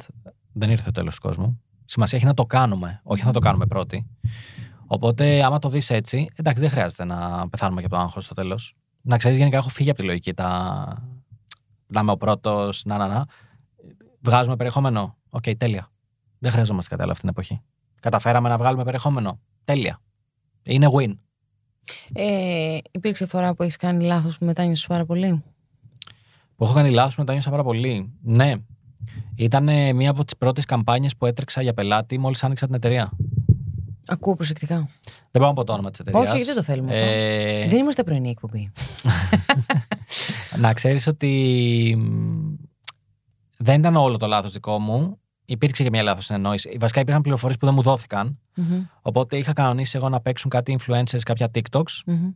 δεν 0.53 0.71
ήρθε 0.71 0.85
το 0.85 0.91
τέλος 0.91 1.15
του 1.15 1.21
κόσμου. 1.21 1.61
Σημασία 1.85 2.19
έχει 2.19 2.27
να 2.27 2.35
το 2.35 2.47
κάνουμε, 2.47 3.01
όχι 3.03 3.25
να 3.25 3.33
το 3.33 3.39
κάνουμε 3.39 3.67
πρώτη. 3.67 4.07
Οπότε, 4.87 5.45
άμα 5.45 5.59
το 5.59 5.69
δεις 5.69 5.91
έτσι, 5.91 6.29
εντάξει, 6.35 6.63
δεν 6.63 6.71
χρειάζεται 6.71 7.05
να 7.05 7.49
πεθάνουμε 7.49 7.81
και 7.81 7.87
από 7.87 7.97
το 7.97 8.01
άγχος 8.03 8.25
στο 8.25 8.35
τέλος. 8.35 8.75
Να 9.03 9.17
ξέρεις, 9.17 9.39
γενικά 9.39 9.57
έχω 9.57 9.69
φύγει 9.69 9.91
από 9.91 9.99
τη 9.99 10.05
λογική 10.05 10.35
τα. 10.35 11.16
Να 11.87 12.01
είμαι 12.01 12.11
ο 12.11 12.17
πρώτος, 12.17 12.85
να, 12.85 12.97
να, 12.97 13.07
να. 13.07 13.25
Βγάζουμε 14.21 14.57
περιεχόμενο. 14.57 15.17
Οκ, 15.31 15.43
τέλεια. 15.59 15.91
Δεν 16.39 16.51
χρειαζόμαστε 16.51 16.91
κάτι 16.91 17.03
άλλο 17.03 17.11
αυτή 17.11 17.23
την 17.23 17.31
εποχή. 17.31 17.61
Καταφέραμε 18.01 18.49
να 18.49 18.59
βγάλουμε 18.59 18.85
περιεχόμενο. 18.85 19.41
Τέλεια. 19.65 20.01
Είναι 20.63 20.89
win. 20.93 21.17
Ε, 22.13 22.79
υπήρξε 22.91 23.27
φορά 23.27 23.55
που 23.55 23.63
έχεις 23.63 23.77
κάνει 23.77 24.05
λάθος 24.05 24.39
που 24.39 24.45
μετάνιωσες 24.45 24.87
πάρα 24.87 25.05
πολύ; 25.05 25.43
Που 26.57 26.65
έχω 26.65 26.75
κάνει 26.75 26.91
λάθος, 26.91 27.17
μετάνιωσα 27.17 27.51
πάρα 27.51 27.63
πολύ. 27.63 28.13
Ναι. 28.23 28.55
Ήταν 29.35 29.65
μία 29.97 30.11
από 30.11 30.25
τις 30.25 30.37
πρώτες 30.37 30.65
καμπάνιες 30.65 31.17
που 31.17 31.27
έτρεξα 31.27 31.63
για 31.63 31.75
πελάτη 31.75 32.19
μόλις 32.19 32.45
άνοιξα 32.45 32.67
την 32.67 32.75
εταιρεία. 32.75 33.13
Ακούω 34.07 34.35
προσεκτικά. 34.35 34.75
Δεν 34.75 34.89
μπορώ 35.33 35.47
να 35.47 35.53
πω 35.53 35.65
το 35.65 35.73
όνομα 35.73 35.91
της 35.91 36.01
εταιρείας. 36.01 36.33
Όχι, 36.33 36.45
δεν 36.45 36.55
το 36.55 36.63
θέλουμε 36.63 36.93
αυτό. 36.93 37.05
Ε, 37.05 37.67
Δεν 37.69 37.79
είμαστε 37.79 38.03
πρωινή 38.05 38.31
εκπομπή. 38.31 38.73
Να 40.61 40.73
ξέρεις 40.73 41.07
ότι 41.07 41.95
μ, 41.99 42.55
δεν 43.57 43.79
ήταν 43.79 43.97
όλο 43.97 44.17
το 44.17 44.27
λάθος 44.27 44.53
δικό 44.53 44.79
μου. 44.79 45.21
Υπήρξε 45.45 45.83
και 45.83 45.91
μια 45.91 46.03
λάθος 46.03 46.25
συνεννόηση. 46.25 46.77
Βασικά 46.81 47.01
υπήρχαν 47.01 47.23
πληροφορίες 47.23 47.59
που 47.59 47.67
δεν 47.67 47.75
μου 47.75 47.83
δόθηκαν. 47.83 48.39
Μμμ, 48.55 48.83
Οπότε 49.03 49.37
είχα 49.37 49.53
κανονίσει 49.53 49.97
εγώ 49.97 50.09
να 50.09 50.21
παίξουν 50.21 50.51
κάτι 50.51 50.79
influencers, 50.81 51.21
κάποια 51.25 51.51
TikToks 51.55 52.01
μμμ. 52.07 52.31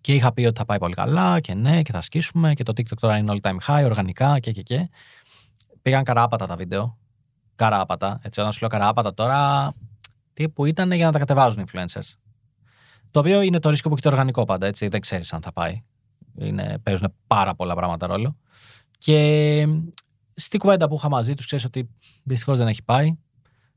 και 0.00 0.14
είχα 0.14 0.32
πει 0.32 0.44
ότι 0.44 0.58
θα 0.58 0.64
πάει 0.64 0.78
πολύ 0.78 0.94
καλά 0.94 1.40
και 1.40 1.54
ναι 1.54 1.82
και 1.82 1.92
θα 1.92 2.00
σκίσουμε 2.00 2.54
και 2.54 2.62
το 2.62 2.72
TikTok 2.76 2.96
τώρα 3.00 3.16
είναι 3.16 3.32
all 3.34 3.48
time 3.50 3.56
high, 3.66 3.84
οργανικά 3.84 4.38
και 4.38 4.50
και 4.52 4.62
και. 4.62 4.88
Πήγαν 5.82 6.04
καράπατα 6.04 6.46
τα 6.46 6.56
βίντεο. 6.56 6.98
Καράπατα. 7.56 8.18
Έτσι, 8.22 8.40
όταν 8.40 8.52
σου 8.52 8.58
λέω 8.60 8.68
καράπατα 8.68 9.14
τώρα, 9.14 9.72
τύπου 10.40 10.64
ήταν 10.64 10.92
για 10.92 11.06
να 11.06 11.12
τα 11.12 11.18
κατεβάζουν 11.18 11.64
influencers. 11.66 12.12
Το 13.10 13.20
οποίο 13.20 13.42
είναι 13.42 13.58
το 13.58 13.70
ρίσκο 13.70 13.88
που 13.88 13.94
έχει 13.94 14.02
το 14.02 14.08
οργανικό 14.08 14.44
πάντα, 14.44 14.66
έτσι. 14.66 14.88
Δεν 14.88 15.00
ξέρεις 15.00 15.32
αν 15.32 15.42
θα 15.42 15.52
πάει. 15.52 15.82
Είναι, 16.38 16.78
παίζουν 16.82 17.14
πάρα 17.26 17.54
πολλά 17.54 17.74
πράγματα 17.74 18.06
ρόλο. 18.06 18.36
Και 18.98 19.66
στη 20.34 20.58
κουβέντα 20.58 20.88
που 20.88 20.94
είχα 20.94 21.08
μαζί 21.08 21.34
τους, 21.34 21.46
ξέρεις 21.46 21.64
ότι 21.64 21.88
δυστυχώς 22.22 22.58
δεν 22.58 22.68
έχει 22.68 22.82
πάει. 22.82 23.16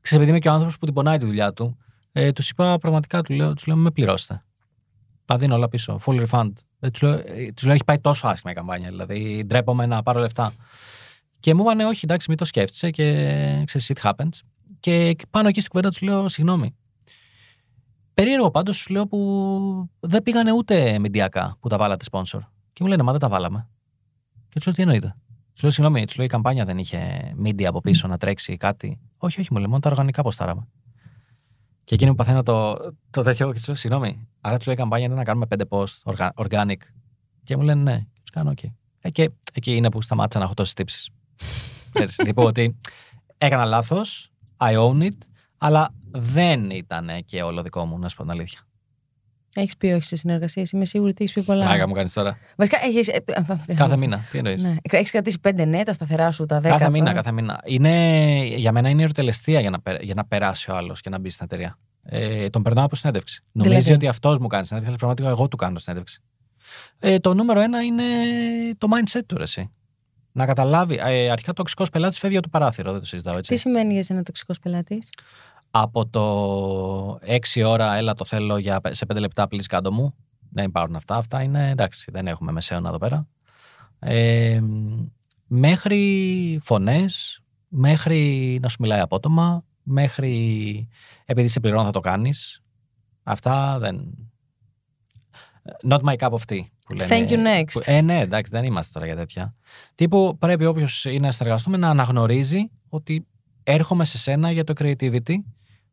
Ξέρεις, 0.00 0.16
επειδή 0.16 0.30
είμαι 0.30 0.38
και 0.38 0.48
ο 0.48 0.52
άνθρωπος 0.52 0.78
που 0.78 0.84
την 0.84 0.94
πονάει 0.94 1.18
τη 1.18 1.24
δουλειά 1.24 1.52
του, 1.52 1.78
ε, 2.12 2.32
τους 2.32 2.50
είπα 2.50 2.78
πραγματικά, 2.78 3.22
του 3.22 3.34
λέω, 3.34 3.54
τους 3.54 3.66
λέω 3.66 3.76
με 3.76 3.90
πληρώστε. 3.90 4.44
Τα 5.24 5.36
δίνω 5.36 5.54
όλα 5.54 5.68
πίσω. 5.68 6.00
Full 6.04 6.26
refund. 6.26 6.52
Ε, 6.80 6.90
τους, 6.90 7.02
λέω, 7.02 7.12
ε, 7.12 7.52
τους 7.54 7.64
λέω, 7.64 7.74
έχει 7.74 7.84
πάει 7.84 7.98
τόσο 7.98 8.26
άσχημα 8.26 8.52
η 8.52 8.54
καμπάνια. 8.54 8.88
Δηλαδή, 8.88 9.44
ντρέπομαι 9.46 9.86
να 9.86 10.02
πάρω 10.02 10.20
λεφτά. 10.20 10.52
Και 11.40 11.54
μου 11.54 11.62
είπανε, 11.62 11.84
όχι, 11.84 12.00
εντάξει, 12.04 12.26
μην 12.28 12.38
το 12.38 12.44
σκέφτεσαι 12.44 12.90
και 12.90 13.04
ξέρεις, 13.64 13.92
it 13.94 14.10
happens. 14.10 14.38
Και 14.84 15.16
πάνω 15.30 15.48
εκεί 15.48 15.60
στην 15.60 15.70
κουβέντα 15.70 15.90
τους 15.90 16.00
λέω, 16.00 16.28
συγγνώμη. 16.28 16.76
Περίεργο 18.14 18.50
πάντως 18.50 18.76
σου 18.76 18.92
λέω 18.92 19.06
που 19.06 19.90
δεν 20.00 20.22
πήγανε 20.22 20.52
ούτε 20.52 20.98
μηντιακά 20.98 21.56
που 21.60 21.68
τα 21.68 21.78
βάλατε 21.78 22.04
sponsor. 22.10 22.38
Και 22.72 22.82
μου 22.82 22.86
λένε, 22.88 23.02
Μα 23.02 23.10
δεν 23.10 23.20
τα 23.20 23.28
βάλαμε. 23.28 23.68
Και 24.48 24.54
τους 24.54 24.66
λέω, 24.66 24.74
Τι 24.74 24.82
εννοείται. 24.82 25.16
Τους 25.52 25.62
λέω, 25.62 25.70
Συγγνώμη, 25.70 26.04
τους 26.04 26.16
λέω, 26.16 26.24
Η 26.24 26.28
καμπάνια 26.28 26.64
δεν 26.64 26.78
είχε 26.78 27.32
media 27.44 27.64
από 27.64 27.80
πίσω 27.80 28.08
να 28.08 28.18
τρέξει 28.18 28.56
κάτι. 28.56 29.00
Όχι, 29.16 29.40
όχι, 29.40 29.48
μου 29.52 29.58
λέει, 29.58 29.66
μόνο 29.66 29.80
τα 29.80 29.90
οργανικά 29.90 30.22
ποστάραμε. 30.22 30.68
Και 31.84 31.94
εκείνη 31.94 32.10
που 32.10 32.16
παθαίνω 32.16 32.42
το, 32.42 32.76
το 33.10 33.22
τέτοιο 33.22 33.46
και 33.46 33.52
τους 33.52 33.66
λέω, 33.66 33.76
συγγνώμη, 33.76 34.28
άρα 34.40 34.56
τους 34.56 34.66
λέει 34.66 34.74
η 34.74 34.78
καμπάνια 34.78 35.06
είναι 35.06 35.14
να 35.14 35.24
κάνουμε 35.24 35.46
πέντε 35.46 35.64
post 35.68 36.02
orga- 36.04 36.34
organic. 36.34 36.80
Και 37.42 37.56
μου 37.56 37.62
λένε 37.62 37.82
ναι, 37.82 37.98
και 37.98 38.20
τους 38.20 38.30
κάνω, 38.30 38.50
οκ. 38.50 38.62
Ε, 39.00 39.10
και 39.10 39.30
εκεί 39.52 39.76
είναι 39.76 39.90
που 39.90 40.02
σταμάτησα 40.02 40.38
να 40.38 40.44
έχω 40.44 40.54
τόσες 40.54 40.74
τύψεις. 40.74 41.10
λοιπόν, 42.26 42.46
ότι 42.46 42.78
έκανα 43.38 43.64
λάθος, 43.64 44.33
I 44.56 44.74
own 44.76 45.02
it, 45.02 45.18
αλλά 45.58 45.94
δεν 46.10 46.70
ήταν 46.70 47.10
και 47.24 47.42
όλο 47.42 47.62
δικό 47.62 47.84
μου, 47.84 47.98
να 47.98 48.08
σου 48.08 48.16
πω 48.16 48.22
την 48.22 48.32
αλήθεια. 48.32 48.60
Έχεις 49.56 49.76
πει 49.76 49.86
όχι 49.86 50.04
σε 50.04 50.16
συνεργασίες. 50.16 50.70
Είμαι 50.70 50.84
σίγουρη 50.84 51.10
ότι 51.10 51.24
έχεις 51.24 51.34
πει 51.34 51.42
πολλά. 51.42 51.64
Πλάκα 51.64 51.88
μου 51.88 51.94
κάνεις 51.94 52.12
τώρα. 52.12 52.38
Βασικά, 52.56 52.78
έχεις, 52.84 53.08
ε, 53.08 53.24
ε, 53.66 53.74
Κάθε 53.74 53.96
μήνα. 53.96 54.26
Τι 54.30 54.38
εννοείς; 54.38 54.62
Ναι. 54.62 54.76
Έχεις 54.82 55.10
κρατήσει 55.10 55.40
πέντε 55.40 55.64
ναι, 55.64 55.82
τα 55.82 55.92
σταθερά 55.92 56.30
σου, 56.30 56.46
τα 56.46 56.60
δέκα. 56.60 56.76
Κάθε 56.76 56.90
μήνα, 56.90 57.10
ε. 57.10 57.14
κάθε 57.14 57.32
μήνα. 57.32 57.60
Είναι, 57.64 58.44
για 58.56 58.72
μένα 58.72 58.88
είναι 58.88 59.00
η 59.00 59.04
ερωτελεστία 59.04 59.60
για 59.60 59.70
να, 59.70 59.80
πε- 59.80 60.02
για 60.02 60.14
να 60.14 60.24
περάσει 60.24 60.70
ο 60.70 60.76
άλλος 60.76 61.00
και 61.00 61.10
να 61.10 61.18
μπει 61.18 61.30
στην 61.30 61.44
εταιρεία. 61.44 61.78
Ε, 62.02 62.50
τον 62.50 62.62
περνάω 62.62 62.84
από 62.84 62.96
συνέντευξη. 62.96 63.42
Νομίζεις 63.52 63.76
Δηλαδή; 63.78 63.92
ότι 63.94 64.08
αυτός 64.08 64.38
μου 64.38 64.46
κάνει 64.46 64.66
συνέντευξη, 64.66 64.88
αλλά 64.88 64.96
πραγματικά 64.96 65.28
εγώ 65.28 65.48
του 65.48 65.56
κάνω 65.56 65.78
συνέντευξη. 65.78 66.22
Ε, 66.98 67.18
το 67.18 67.34
νούμερο 67.34 67.60
ένα 67.60 67.82
είναι 67.82 68.02
το 68.78 68.88
mindset 68.90 69.20
του, 69.26 69.36
ρε, 69.36 69.42
εσύ. 69.42 69.70
Να 70.36 70.46
καταλάβει. 70.46 70.98
Ε, 71.02 71.30
αρχικά, 71.30 71.52
τοξικός 71.52 71.90
πελάτης 71.90 72.18
φεύγει 72.18 72.36
από 72.36 72.50
το 72.50 72.58
παράθυρο, 72.58 72.90
δεν 72.90 73.00
το 73.00 73.06
συζητάω 73.06 73.38
έτσι. 73.38 73.50
Τι 73.50 73.58
σημαίνει 73.58 73.92
για 73.92 74.02
σένα 74.02 74.22
τοξικός 74.22 74.58
πελάτης; 74.58 75.08
Από 75.70 76.06
το 76.06 77.18
6 77.54 77.64
ώρα, 77.66 77.94
έλα 77.94 78.14
το 78.14 78.24
θέλω 78.24 78.58
για, 78.58 78.80
σε 78.90 79.06
5 79.14 79.18
λεπτά, 79.18 79.46
please 79.50 79.64
κάτω 79.68 79.92
μου. 79.92 80.14
Δεν 80.50 80.64
υπάρχουν 80.64 80.96
αυτά. 80.96 81.16
Αυτά 81.16 81.42
είναι 81.42 81.70
εντάξει, 81.70 82.10
δεν 82.10 82.26
έχουμε 82.26 82.52
μεσαίωνα 82.52 82.88
εδώ 82.88 82.98
πέρα. 82.98 83.28
Ε, 83.98 84.60
μέχρι 85.46 86.58
φωνές, 86.62 87.40
μέχρι 87.68 88.58
να 88.62 88.68
σου 88.68 88.76
μιλάει 88.80 89.00
απότομα, 89.00 89.64
μέχρι 89.82 90.88
επειδή 91.24 91.48
σε 91.48 91.60
πληρώνω 91.60 91.84
θα 91.84 91.90
το 91.90 92.00
κάνεις. 92.00 92.62
Αυτά 93.22 93.78
δεν... 93.78 94.14
Not 95.88 96.00
my 96.00 96.16
cup 96.16 96.30
of 96.30 96.42
tea. 96.48 96.60
Που 96.84 96.94
λένε, 96.94 97.08
Thank 97.10 97.30
you 97.30 97.36
next. 97.36 97.72
Που, 97.72 97.80
ε, 97.84 98.00
ναι, 98.00 98.20
εντάξει, 98.20 98.50
δεν 98.54 98.64
είμαστε 98.64 98.92
τώρα 98.92 99.06
για 99.06 99.16
τέτοια. 99.16 99.54
Τύπου 99.94 100.36
πρέπει 100.38 100.64
όποιος 100.64 101.04
είναι 101.04 101.18
να 101.18 101.30
συνεργαστούμε 101.30 101.76
να 101.76 101.88
αναγνωρίζει 101.88 102.70
ότι 102.88 103.26
έρχομαι 103.62 104.04
σε 104.04 104.18
σένα 104.18 104.50
για 104.50 104.64
το 104.64 104.72
creativity 104.78 105.34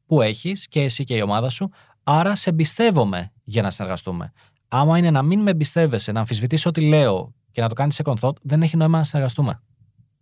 που 0.06 0.22
έχεις 0.22 0.68
και 0.68 0.82
εσύ 0.82 1.04
και 1.04 1.16
η 1.16 1.22
ομάδα 1.22 1.50
σου, 1.50 1.70
άρα 2.04 2.36
σε 2.36 2.50
εμπιστεύομαι 2.50 3.32
για 3.44 3.62
να 3.62 3.70
συνεργαστούμε. 3.70 4.32
Άμα 4.68 4.98
είναι 4.98 5.12
να 5.12 5.22
μην 5.22 5.40
με 5.40 5.52
εμπιστεύεσαι, 5.52 6.12
να 6.12 6.20
αμφισβητείς 6.20 6.66
ό,τι 6.66 6.82
λέω 6.82 7.34
και 7.52 7.62
να 7.62 7.68
το 7.68 7.74
κάνεις 7.74 8.02
second 8.04 8.16
thought, 8.20 8.36
δεν 8.42 8.62
έχει 8.62 8.78
νόημα 8.78 8.98
να 8.98 9.04
συνεργαστούμε. 9.04 9.62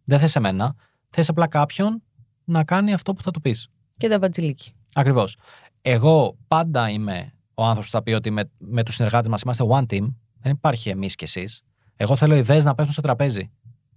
Δεν 0.04 0.20
θες 0.20 0.36
εμένα, 0.36 0.76
θες 1.10 1.30
απλά 1.30 1.48
κάποιον 1.48 2.04
να 2.44 2.64
κάνει 2.64 2.94
αυτό 2.94 3.14
που 3.14 3.22
θα 3.22 3.32
του 3.32 3.42
πεις. 3.42 3.68
Και 3.98 4.08
τα 4.08 4.18
μπατζιλίκι. 4.18 4.74
Ακριβώς. 4.94 5.38
Εγώ 5.82 6.38
πάντα 6.48 6.90
είμαι 6.90 7.34
ο 7.54 7.64
άνθρωπος 7.64 7.86
που 7.90 7.98
θα 7.98 8.04
πει 8.04 8.12
ότι 8.12 8.32
με, 8.32 8.52
με 8.58 8.84
τους 8.84 8.96
συνεργάτες 8.96 9.28
μας 9.30 9.42
είμαστε 9.42 9.66
one 9.70 9.86
team. 9.94 10.14
Δεν 10.40 10.52
υπάρχει 10.52 10.90
εμείς 10.90 11.16
και 11.16 11.26
εσείς. 11.26 11.64
Εγώ 11.96 12.16
θέλω 12.16 12.36
ιδέες 12.36 12.66
να 12.66 12.76
πέφτουν 12.76 12.94
στο 12.94 13.02
τραπέζι. 13.02 13.52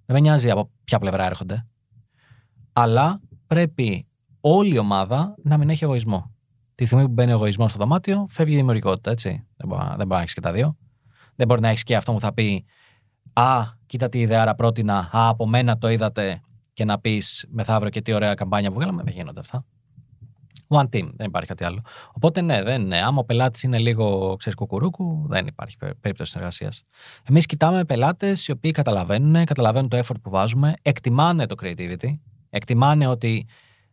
Δεν 0.07 0.16
με 0.16 0.20
νοιάζει 0.20 0.51
από 0.51 0.70
ποια 0.84 0.99
πλευρά 0.99 1.24
έρχονται. 1.24 1.66
Αλλά 2.72 3.20
πρέπει 3.47 4.07
όλη 4.40 4.74
η 4.74 4.78
ομάδα 4.78 5.34
να 5.43 5.59
μην 5.59 5.70
έχει 5.70 5.84
εγωισμό. 5.84 6.34
Τη 6.74 6.84
στιγμή 6.84 7.05
που 7.05 7.12
μπαίνει 7.12 7.30
ο 7.30 7.34
εγωισμός 7.34 7.70
στο 7.70 7.78
δωμάτιο, 7.78 8.26
φεύγει 8.28 8.53
η 8.53 8.57
δημιουργικότητα, 8.57 9.11
έτσι. 9.11 9.47
Δεν 9.57 9.68
μπορεί, 9.68 9.82
δεν 9.82 9.97
μπορεί 9.97 10.09
να 10.09 10.18
έχεις 10.18 10.34
και 10.34 10.40
τα 10.40 10.53
δύο. 10.53 10.76
Δεν 11.34 11.47
μπορεί 11.47 11.61
να 11.61 11.68
έχεις 11.68 11.82
και 11.82 11.97
αυτό 11.97 12.12
που 12.12 12.20
θα 12.20 12.32
πει 12.32 12.64
Α, 13.32 13.62
κοίτα 13.86 14.09
τι 14.09 14.20
ιδέα 14.20 14.55
πρότεινα. 14.55 14.99
Α, 14.99 15.28
από 15.28 15.47
μένα 15.47 15.78
το 15.78 15.88
είδατε. 15.88 16.40
Και 16.72 16.84
να 16.84 16.99
πεις 16.99 17.47
μεθαύριο 17.49 17.90
και 17.90 18.03
τι 18.03 18.12
ωραία 18.12 18.34
καμπάνια 18.34 18.68
που 18.68 18.74
βγάλαμε. 18.74 19.03
Δεν 19.03 19.12
γίνονται 19.14 19.40
αυτά. 19.40 19.64
One 20.73 20.85
team, 20.85 21.11
δεν 21.16 21.27
υπάρχει 21.27 21.49
κάτι 21.49 21.64
άλλο. 21.64 21.81
Οπότε 22.12 22.41
ναι, 22.41 22.62
δεν 22.62 22.81
είναι. 22.81 23.01
Άμα 23.03 23.18
ο 23.18 23.25
πελάτης 23.25 23.62
είναι 23.62 23.79
λίγο 23.79 24.35
ξέρεις, 24.39 24.59
κουκουρούκου, 24.59 25.27
δεν 25.29 25.47
υπάρχει 25.47 25.77
πε- 25.77 25.95
περίπτωση 26.01 26.31
συνεργασίας. 26.31 26.83
Εμείς 27.29 27.47
κοιτάμε 27.47 27.85
πελάτες 27.85 28.47
οι 28.47 28.51
οποίοι 28.51 28.70
καταλαβαίνουν, 28.70 29.45
καταλαβαίνουν 29.45 29.89
το 29.89 29.99
effort 29.99 30.20
που 30.23 30.31
βάζουμε, 30.31 30.75
εκτιμάνε 30.83 31.47
το 31.47 31.55
creativity, 31.62 32.18
εκτιμάνε 32.51 33.07
ότι 33.07 33.47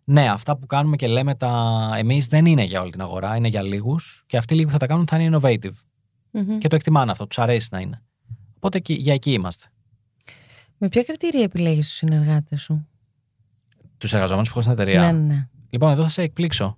ναι, 0.03 0.29
αυτά 0.29 0.57
που 0.57 0.65
κάνουμε 0.65 0.95
και 0.95 1.07
λέμε 1.07 1.35
τα 1.35 1.91
εμείς 1.97 2.27
δεν 2.27 2.45
είναι 2.45 2.63
για 2.63 2.81
όλη 2.81 2.91
την 2.91 3.01
αγορά, 3.01 3.35
είναι 3.35 3.47
για 3.47 3.61
λίγους 3.61 4.23
και 4.27 4.37
αυτοί 4.37 4.53
λίγοι 4.53 4.65
που 4.65 4.71
θα 4.71 4.77
τα 4.77 4.87
κάνουν 4.87 5.07
θα 5.07 5.19
είναι 5.19 5.37
innovative. 5.41 5.71
Μμμ. 6.31 6.57
Και 6.57 6.67
το 6.67 6.75
εκτιμάνε 6.75 7.11
αυτό, 7.11 7.27
τους 7.27 7.39
αρέσει 7.39 7.67
να 7.71 7.79
είναι. 7.79 8.01
Οπότε 8.55 8.77
εκεί- 8.77 8.93
για 8.99 9.13
εκεί 9.13 9.31
είμαστε. 9.31 9.65
Με 10.77 10.87
ποια 10.87 11.03
κριτήρια 11.03 11.43
επιλέγεις 11.43 11.85
τους 11.87 11.95
συνεργάτες 11.95 12.61
σου; 12.61 12.87
Τους 13.97 14.13
εργαζόμενους 14.13 14.47
που 14.51 14.59
έχω 14.59 14.61
στην 14.69 14.79
εταιρεία. 14.81 15.11
Ναι, 15.11 15.33
ναι. 15.33 15.47
Λοιπόν, 15.69 15.91
εδώ 15.91 16.03
θα 16.03 16.09
σε 16.09 16.21
εκπλήξω. 16.21 16.77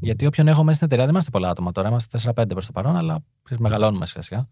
Γιατί 0.00 0.26
όποιον 0.26 0.48
έχω 0.48 0.62
μέσα 0.62 0.74
στην 0.74 0.86
εταιρεία, 0.86 1.04
δεν 1.04 1.12
είμαστε 1.14 1.30
πολλά 1.30 1.48
άτομα 1.50 1.72
τώρα. 1.72 1.88
Είμαστε 1.88 2.32
4-5 2.34 2.44
προς 2.48 2.66
το 2.66 2.72
παρόν, 2.72 2.96
αλλά 2.96 3.24
ξέρεις, 3.42 3.62
μεγαλώνουμε 3.62 4.06
σιγά 4.06 4.22
σιγά. 4.22 4.48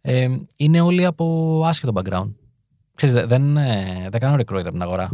Ε, 0.00 0.36
είναι 0.56 0.80
όλοι 0.80 1.04
από 1.04 1.62
άσχετο 1.64 1.92
background. 1.94 2.30
Ξέρεις, 2.94 3.14
δε- 3.14 3.26
δεν, 3.26 3.56
ε, 3.56 4.08
δεν 4.10 4.20
κάνω 4.20 4.34
recruit 4.34 4.60
από 4.60 4.70
την 4.70 4.82
αγορά. 4.82 5.10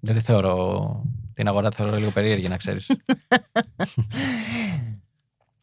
Δεν 0.00 0.14
τη 0.14 0.20
θεωρώ. 0.20 1.02
Την 1.34 1.48
αγορά 1.48 1.68
τη 1.70 1.76
θεωρώ 1.76 1.96
λίγο 1.96 2.10
περίεργη, 2.10 2.48
να 2.48 2.56
ξέρεις. 2.56 2.90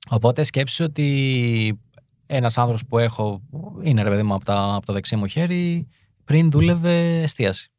Οπότε 0.10 0.44
σκέψου 0.44 0.84
ότι 0.84 1.80
ένας 2.26 2.58
άνθρωπος 2.58 2.86
που 2.86 2.98
έχω, 2.98 3.42
που 3.50 3.80
είναι 3.84 4.04
ρε 4.04 4.10
παιδί 4.10 4.24
μου 4.24 4.34
από, 4.34 4.46
τα, 4.46 4.74
από 4.74 4.86
το 4.86 4.94
δεξί 4.94 5.16
μου 5.16 5.28
χέρι, 5.28 5.88
πριν 6.26 6.52
δούλευε 6.52 7.22
εστίαση. 7.22 7.72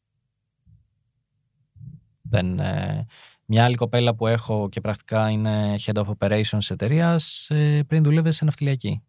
Δεν, 2.35 2.59
ε, 2.59 3.07
μια 3.47 3.65
άλλη 3.65 3.75
κοπέλα 3.75 4.15
που 4.15 4.27
έχω 4.27 4.69
και 4.69 4.81
πρακτικά 4.81 5.31
είναι 5.31 5.75
head 5.85 5.95
of 5.95 6.05
operations 6.19 6.59
τη 6.59 6.67
εταιρεία, 6.71 7.21
πριν 7.87 8.03
δούλευε 8.03 8.31
σε 8.31 8.45
ναυτιλιακή. 8.45 9.03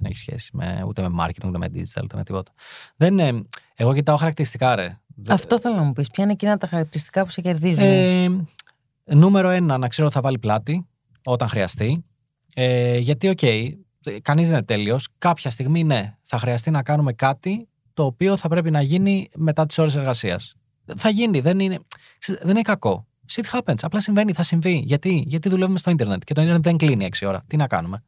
Δεν 0.00 0.10
έχει 0.10 0.16
σχέση 0.20 0.50
με, 0.56 0.82
ούτε 0.86 1.08
με 1.08 1.16
marketing, 1.20 1.44
ούτε 1.48 1.58
με 1.58 1.66
digital, 1.74 2.00
ούτε 2.02 2.16
με 2.16 2.24
τίποτα. 2.24 2.52
Δεν, 2.96 3.18
ε, 3.18 3.42
εγώ 3.74 3.94
κοιτάω 3.94 4.16
χαρακτηριστικά, 4.16 4.74
ρε. 4.74 4.98
Δεν- 5.06 5.34
Αυτό 5.34 5.60
θέλω 5.60 5.74
να 5.74 5.82
μου 5.82 5.92
πεις. 5.92 6.10
Ποια 6.10 6.24
είναι 6.24 6.32
εκείνα 6.32 6.56
τα 6.56 6.66
χαρακτηριστικά 6.66 7.24
που 7.24 7.30
σε 7.30 7.40
κερδίζουν; 7.40 7.84
ε, 7.84 8.28
νούμερο 9.04 9.48
ένα, 9.48 9.78
να 9.78 9.88
ξέρω 9.88 10.06
ότι 10.06 10.16
θα 10.16 10.22
βάλει 10.22 10.38
πλάτη 10.38 10.86
όταν 11.24 11.48
χρειαστεί. 11.48 12.02
Ε, 12.54 12.98
γιατί, 12.98 13.28
OK, 13.28 13.38
okay, 13.42 13.72
κανείς 14.22 14.46
δεν 14.46 14.56
είναι 14.56 14.64
τέλειος. 14.64 15.08
Κάποια 15.18 15.50
στιγμή, 15.50 15.84
ναι, 15.84 16.16
θα 16.22 16.38
χρειαστεί 16.38 16.70
να 16.70 16.82
κάνουμε 16.82 17.12
κάτι 17.12 17.68
το 17.94 18.04
οποίο 18.04 18.36
θα 18.36 18.48
πρέπει 18.48 18.70
να 18.70 18.80
γίνει 18.82 19.28
μετά 19.36 19.66
τις 19.66 19.78
ώρες 19.78 19.96
εργασίας. 19.96 20.54
Θα 20.96 21.08
γίνει, 21.08 21.40
δεν 21.40 21.60
είναι, 21.60 21.78
ξέρετε, 22.18 22.44
δεν 22.44 22.54
είναι 22.54 22.62
κακό. 22.62 23.06
Shit 23.30 23.58
happens. 23.58 23.78
Απλά 23.80 24.00
συμβαίνει, 24.00 24.32
θα 24.32 24.42
συμβεί. 24.42 24.82
Γιατί, 24.86 25.24
Γιατί 25.26 25.48
δουλεύουμε 25.48 25.78
στο 25.78 25.90
Ιντερνετ 25.90 26.22
και 26.24 26.34
το 26.34 26.40
Ιντερνετ 26.40 26.62
δεν 26.62 26.76
κλείνει 26.76 27.08
6 27.18 27.26
ώρα. 27.26 27.44
Τι 27.46 27.56
να 27.56 27.66
κάνουμε; 27.66 28.04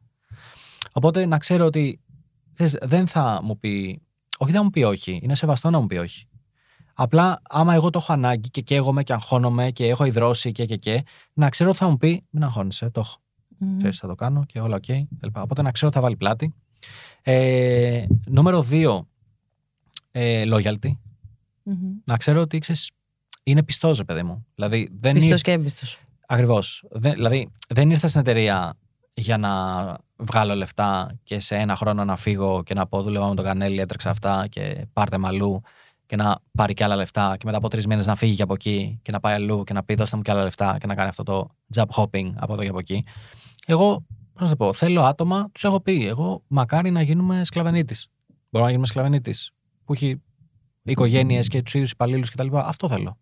Οπότε 0.91 1.25
να 1.25 1.37
ξέρω 1.37 1.65
ότι 1.65 1.99
ξέρεις, 2.53 2.77
δεν 2.81 3.07
θα 3.07 3.39
μου 3.43 3.59
πει. 3.59 4.01
Όχι, 4.37 4.51
δεν 4.51 4.59
θα 4.59 4.63
μου 4.63 4.69
πει 4.69 4.83
όχι. 4.83 5.19
Είναι 5.23 5.35
σεβαστό 5.35 5.69
να 5.69 5.79
μου 5.79 5.87
πει 5.87 5.97
όχι. 5.97 6.27
Απλά 6.93 7.41
άμα 7.49 7.73
εγώ 7.73 7.89
το 7.89 7.99
έχω 8.01 8.13
ανάγκη 8.13 8.49
και 8.49 8.61
καίγομαι 8.61 9.03
και 9.03 9.13
αγχώνομαι 9.13 9.71
και 9.71 9.87
έχω 9.87 10.05
υδρώσει 10.05 10.51
και 10.51 10.65
και 10.65 10.75
και, 10.75 11.03
να 11.33 11.49
ξέρω 11.49 11.69
ότι 11.69 11.79
θα 11.79 11.89
μου 11.89 11.97
πει 11.97 12.25
μην 12.29 12.43
αγχώνεσαι, 12.43 12.89
το 12.89 12.99
έχω. 12.99 13.17
Μμμ. 13.57 13.77
Ξέρεις, 13.77 13.97
θα 13.97 14.07
το 14.07 14.15
κάνω 14.15 14.45
και 14.45 14.59
όλα 14.59 14.75
οκ. 14.75 14.85
κλπ. 15.19 15.37
Οπότε 15.37 15.61
να 15.61 15.71
ξέρω 15.71 15.87
ότι 15.87 15.95
θα 15.95 16.03
βάλει 16.03 16.17
πλάτη. 16.17 16.53
Ε, 17.21 18.05
νούμερο 18.25 18.65
2, 18.69 18.99
ε, 20.11 20.43
loyalty. 20.47 20.91
Μμμ. 21.63 21.75
Να 22.05 22.17
ξέρω 22.17 22.41
ότι 22.41 22.57
ξέρεις, 22.59 22.91
είναι 23.43 23.63
πιστός, 23.63 23.97
ρε 23.97 24.03
παιδί 24.03 24.23
μου. 24.23 24.45
Δηλαδή, 24.55 24.89
δεν 24.99 25.13
Πιστός 25.13 25.31
ήρθε- 25.31 25.43
και 25.43 25.51
έμπιστος. 25.51 25.97
Ακριβώς. 26.27 26.83
Δηλαδή, 26.91 27.51
δεν 27.69 27.89
ήρθα 27.89 28.07
στην 28.07 28.19
εταιρεία 28.21 28.73
για 29.13 29.37
να 29.37 29.49
βγάλω 30.17 30.55
λεφτά 30.55 31.19
και 31.23 31.39
σε 31.39 31.55
ένα 31.55 31.75
χρόνο 31.75 32.05
να 32.05 32.15
φύγω 32.15 32.63
και 32.63 32.73
να 32.73 32.87
πω 32.87 33.01
δούλευα 33.01 33.27
με 33.29 33.35
τον 33.35 33.45
Κανέλη, 33.45 33.79
έτρεξα 33.79 34.09
αυτά 34.09 34.47
και 34.47 34.85
πάρτε 34.93 35.17
με 35.17 35.27
αλλού 35.27 35.61
και 36.05 36.15
να 36.15 36.39
πάρει 36.51 36.73
και 36.73 36.83
άλλα 36.83 36.95
λεφτά 36.95 37.35
και 37.37 37.45
μετά 37.45 37.57
από 37.57 37.67
τρεις 37.67 37.87
μήνες 37.87 38.05
να 38.05 38.15
φύγει 38.15 38.35
και 38.35 38.41
από 38.41 38.53
εκεί 38.53 38.99
και 39.01 39.11
να 39.11 39.19
πάει 39.19 39.33
αλλού 39.33 39.63
και 39.63 39.73
να 39.73 39.83
πει 39.83 39.93
δώστε 39.95 40.15
μου 40.15 40.21
και 40.21 40.31
άλλα 40.31 40.43
λεφτά 40.43 40.77
και 40.79 40.87
να 40.87 40.95
κάνει 40.95 41.09
αυτό 41.09 41.23
το 41.23 41.49
job 41.75 41.85
hopping 41.95 42.31
από 42.35 42.53
εδώ 42.53 42.61
και 42.61 42.69
από 42.69 42.79
εκεί. 42.79 43.03
Εγώ, 43.65 44.05
πώς 44.33 44.41
να 44.43 44.49
το 44.49 44.55
πω, 44.55 44.73
θέλω 44.73 45.01
άτομα, 45.03 45.49
τους 45.51 45.63
έχω 45.63 45.81
πει. 45.81 46.07
Εγώ 46.07 46.43
μακάρι 46.47 46.91
να 46.91 47.01
γίνουμε 47.01 47.43
σκλαβενίτης. 47.43 48.07
Μπορούμε 48.27 48.61
να 48.61 48.69
γίνουμε 48.69 48.85
σκλαβενίτης 48.87 49.51
που 49.85 49.93
έχει 49.93 50.21
οικογένειες 50.83 51.47
και 51.47 51.61
τους 51.61 51.73
ίδιους 51.73 51.91
υπαλλήλους 51.91 52.29
κτλ. 52.29 52.47
Αυτό 52.57 52.87
θέλω. 52.87 53.17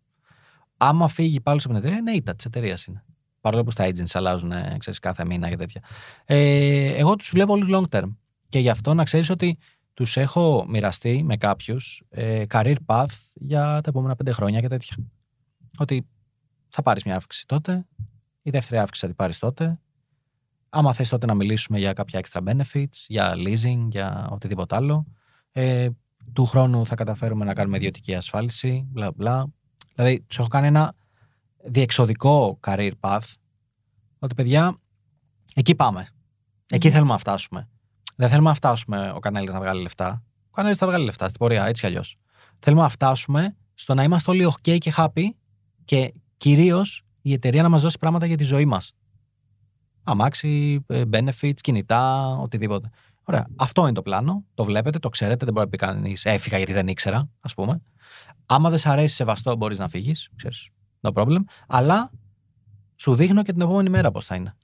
Άμα 0.77 1.07
φύγει 1.07 1.41
πάλι 1.41 1.59
από 1.63 1.67
την 1.67 1.77
εταιρεία, 1.77 1.97
είναι 1.97 2.11
ήττα 2.11 2.35
της 2.35 2.45
εταιρείας 2.45 2.85
είναι. 2.85 3.03
Παρόλο 3.41 3.63
που 3.63 3.71
στα 3.71 3.85
agents 3.85 4.11
αλλάζουν 4.13 4.51
ε, 4.51 4.75
ξέρεις, 4.79 4.99
κάθε 4.99 5.25
μήνα 5.25 5.49
και 5.49 5.55
τέτοια. 5.55 5.83
Ε, 6.25 6.93
εγώ 6.93 7.15
τους 7.15 7.29
βλέπω 7.29 7.53
όλους 7.53 7.67
long 7.71 7.89
term. 7.89 8.15
Και 8.49 8.59
γι' 8.59 8.69
αυτό 8.69 8.93
να 8.93 9.03
ξέρεις 9.03 9.29
ότι 9.29 9.57
τους 9.93 10.17
έχω 10.17 10.65
μοιραστεί 10.67 11.23
με 11.23 11.37
κάποιους 11.37 12.03
ε, 12.09 12.43
career 12.49 12.75
path 12.85 13.15
για 13.33 13.61
τα 13.61 13.89
επόμενα 13.89 14.15
πέντε 14.15 14.31
χρόνια 14.31 14.59
και 14.59 14.67
τέτοια. 14.67 14.95
Ότι 15.77 16.07
θα 16.69 16.81
πάρεις 16.81 17.03
μια 17.03 17.15
αύξηση 17.15 17.45
τότε, 17.47 17.85
η 18.41 18.49
δεύτερη 18.49 18.81
αύξηση 18.81 19.01
θα 19.01 19.07
την 19.07 19.15
πάρεις 19.15 19.39
τότε. 19.39 19.79
Άμα 20.69 20.93
θες 20.93 21.09
τότε 21.09 21.25
να 21.25 21.33
μιλήσουμε 21.33 21.79
για 21.79 21.93
κάποια 21.93 22.21
extra 22.23 22.41
benefits, 22.43 23.05
για 23.07 23.33
leasing, 23.35 23.87
για 23.89 24.29
οτιδήποτε 24.31 24.75
άλλο. 24.75 25.05
Ε, 25.51 25.89
του 26.33 26.45
χρόνου 26.45 26.87
θα 26.87 26.95
καταφέρουμε 26.95 27.45
να 27.45 27.53
κάνουμε 27.53 27.77
ιδιωτική 27.77 28.15
ασφάλιση, 28.15 28.85
μπλα 28.87 29.11
μπλα. 29.11 29.47
Δηλαδή, 29.95 30.21
τους 30.21 30.39
έχω 30.39 30.47
κάνει 30.47 30.67
ένα 30.67 30.93
διεξοδικό 31.63 32.59
career 32.67 32.91
path, 32.99 33.33
ότι 34.19 34.35
παιδιά, 34.35 34.77
εκεί 35.55 35.75
πάμε. 35.75 36.07
Εκεί 36.67 36.89
θέλουμε 36.89 37.11
να 37.11 37.17
φτάσουμε. 37.17 37.69
Δεν 38.15 38.29
θέλουμε 38.29 38.49
να 38.49 38.55
φτάσουμε 38.55 39.11
ο 39.15 39.19
Κανέλης 39.19 39.53
να 39.53 39.59
βγάλει 39.59 39.81
λεφτά. 39.81 40.23
Ο 40.47 40.51
Κανέλης 40.51 40.77
θα 40.77 40.87
βγάλει 40.87 41.05
λεφτά 41.05 41.27
στην 41.27 41.39
πορεία, 41.39 41.65
έτσι 41.65 41.81
κι 41.81 41.87
αλλιώς. 41.87 42.17
Θέλουμε 42.59 42.81
να 42.81 42.89
φτάσουμε 42.89 43.55
στο 43.73 43.93
να 43.93 44.03
είμαστε 44.03 44.31
όλοι 44.31 44.47
OK 44.51 44.77
και 44.77 44.93
happy 44.95 45.25
και 45.85 46.13
κυρίως 46.37 47.05
η 47.21 47.33
εταιρεία 47.33 47.61
να 47.61 47.69
μας 47.69 47.81
δώσει 47.81 47.97
πράγματα 47.97 48.25
για 48.25 48.37
τη 48.37 48.43
ζωή 48.43 48.65
μας. 48.65 48.93
Αμάξι, 50.03 50.83
ε, 50.87 51.03
benefits, 51.11 51.59
κινητά, 51.61 52.27
οτιδήποτε. 52.37 52.89
Ωραία. 53.23 53.47
Αυτό 53.55 53.81
είναι 53.81 53.93
το 53.93 54.01
πλάνο. 54.01 54.45
Το 54.53 54.63
βλέπετε, 54.63 54.99
το 54.99 55.09
ξέρετε. 55.09 55.45
Δεν 55.45 55.53
μπορεί 55.53 55.65
να 55.65 55.71
πει 55.71 55.77
κανείς 55.77 56.25
έφυγα 56.25 56.57
γιατί 56.57 56.73
δεν 56.73 56.87
ήξερα, 56.87 57.29
ας 57.39 57.53
πούμε. 57.53 57.81
Άμα 58.45 58.69
δεν 58.69 58.77
σε 58.77 58.89
αρέσει 58.89 59.15
σεβαστό, 59.15 59.55
μπορείς 59.55 59.77
να 59.77 59.87
φύγεις. 59.87 60.29
No 61.01 61.11
problem. 61.13 61.39
Αλλά 61.67 62.11
σου 62.95 63.15
δείχνω 63.15 63.43
και 63.43 63.51
την 63.51 63.61
επόμενη 63.61 63.89
μέρα 63.89 64.11
πώς 64.11 64.25
θα 64.25 64.35
είναι. 64.35 64.55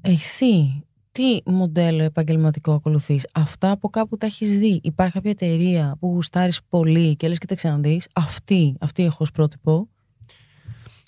Εσύ, 0.00 0.84
τι 1.12 1.38
μοντέλο 1.44 2.02
επαγγελματικό 2.02 2.72
ακολουθείς, 2.72 3.26
Αυτά 3.34 3.70
από 3.70 3.88
κάπου 3.88 4.16
τα 4.16 4.26
έχεις 4.26 4.58
δει; 4.58 4.80
Υπάρχει 4.82 5.12
κάποια 5.12 5.30
εταιρεία 5.30 5.96
που 6.00 6.06
γουστάρεις 6.06 6.60
πολύ 6.68 7.16
και 7.16 7.28
λες 7.28 7.38
και 7.38 7.46
τα 7.46 7.54
ξαναδεί. 7.54 8.00
Αυτή, 8.12 8.76
αυτή 8.80 9.04
έχω 9.04 9.16
ως 9.20 9.30
πρότυπο. 9.30 9.88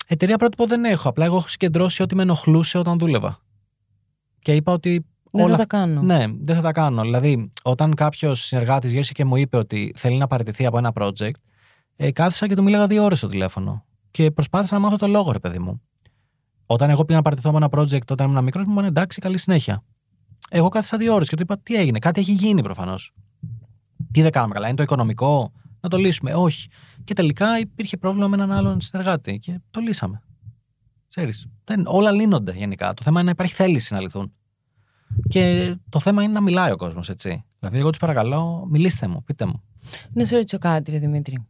Εταιρεία 0.07 0.37
πρότυπο 0.37 0.65
δεν 0.65 0.83
έχω. 0.83 1.09
Απλά 1.09 1.25
εγώ 1.25 1.35
έχω 1.37 1.47
συγκεντρώσει 1.47 2.01
ό,τι 2.01 2.15
με 2.15 2.21
ενοχλούσε 2.21 2.77
όταν 2.77 2.99
δούλευα. 2.99 3.39
Και 4.39 4.55
είπα 4.55 4.71
ότι. 4.71 5.05
Δεν 5.35 5.49
θα 5.49 5.57
τα 5.57 5.65
κάνω. 5.65 6.01
Ναι, 6.01 6.25
δεν 6.41 6.55
θα 6.55 6.61
τα 6.61 6.71
κάνω. 6.71 7.01
Δηλαδή, 7.01 7.51
όταν 7.63 7.95
κάποιος 7.95 8.45
συνεργάτης 8.45 8.91
γύρισε 8.91 9.13
και 9.13 9.25
μου 9.25 9.35
είπε 9.35 9.57
ότι 9.57 9.93
θέλει 9.95 10.17
να 10.17 10.27
παραιτηθεί 10.27 10.65
από 10.65 10.77
ένα 10.77 10.91
project, 10.95 11.31
ε, 11.95 12.11
κάθισα 12.11 12.47
και 12.47 12.55
του 12.55 12.63
μίλαγα 12.63 12.87
δύο 12.87 13.03
ώρες 13.03 13.17
στο 13.17 13.27
τηλέφωνο. 13.27 13.85
Και 14.11 14.31
προσπάθησα 14.31 14.73
να 14.73 14.79
μάθω 14.79 14.95
το 14.95 15.07
λόγο, 15.07 15.31
ρε 15.31 15.39
παιδί 15.39 15.59
μου. 15.59 15.81
Όταν 16.65 16.89
εγώ 16.89 17.05
πήγα 17.05 17.17
να 17.17 17.23
παραιτηθώ 17.23 17.49
από 17.49 17.57
ένα 17.57 17.69
project 17.71 18.07
όταν 18.09 18.29
ήμουν 18.29 18.43
μικρός, 18.43 18.65
μου 18.65 18.71
είπαν 18.71 18.85
εντάξει, 18.85 19.19
καλή 19.21 19.37
συνέχεια. 19.37 19.83
Εγώ 20.49 20.69
κάθισα 20.69 20.97
δύο 20.97 21.13
ώρες 21.13 21.29
και 21.29 21.35
του 21.35 21.41
είπα 21.41 21.57
τι 21.57 21.75
έγινε. 21.75 21.99
Κάτι 21.99 22.19
έχει 22.19 22.31
γίνει 22.31 22.61
προφανώς. 22.61 23.13
Τι 24.11 24.21
δεν 24.21 24.31
κάναμε 24.31 24.53
καλά. 24.53 24.67
Είναι 24.67 24.75
το 24.75 24.83
οικονομικό. 24.83 25.51
Να 25.79 25.89
το 25.89 25.97
λύσουμε. 25.97 26.33
Όχι. 26.33 26.67
Και 27.03 27.13
τελικά 27.13 27.59
υπήρχε 27.59 27.97
πρόβλημα 27.97 28.27
με 28.27 28.35
έναν 28.35 28.51
άλλον 28.51 28.81
συνεργάτη 28.81 29.39
και 29.39 29.59
το 29.71 29.79
λύσαμε. 29.79 30.21
Ξέρεις, 31.09 31.47
δεν, 31.63 31.83
όλα 31.85 32.11
λύνονται 32.11 32.51
γενικά. 32.51 32.93
Το 32.93 33.03
θέμα 33.03 33.19
είναι 33.19 33.25
να 33.25 33.31
υπάρχει 33.31 33.53
θέληση 33.53 33.93
να 33.93 34.01
λυθούν. 34.01 34.33
Και 35.29 35.75
το 35.89 35.99
θέμα 35.99 36.23
είναι 36.23 36.33
να 36.33 36.41
μιλάει 36.41 36.71
ο 36.71 36.75
κόσμος, 36.75 37.09
έτσι. 37.09 37.43
Δηλαδή, 37.59 37.77
εγώ 37.77 37.89
τους 37.89 37.99
παρακαλώ, 37.99 38.67
μιλήστε 38.69 39.07
μου, 39.07 39.23
πείτε 39.23 39.45
μου. 39.45 39.63
Να 40.13 40.25
σε 40.25 40.35
ρωτήσω 40.35 40.57
κάτι, 40.57 40.91
ρε 40.91 40.99
Δημήτρη. 40.99 41.45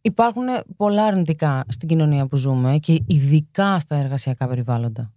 Υπάρχουν 0.00 0.44
πολλά 0.76 1.04
αρνητικά 1.04 1.64
στην 1.68 1.88
κοινωνία 1.88 2.26
που 2.26 2.36
ζούμε 2.36 2.78
και 2.78 3.02
ειδικά 3.06 3.80
στα 3.80 3.96
εργασιακά 3.96 4.48
περιβάλλοντα. 4.48 5.12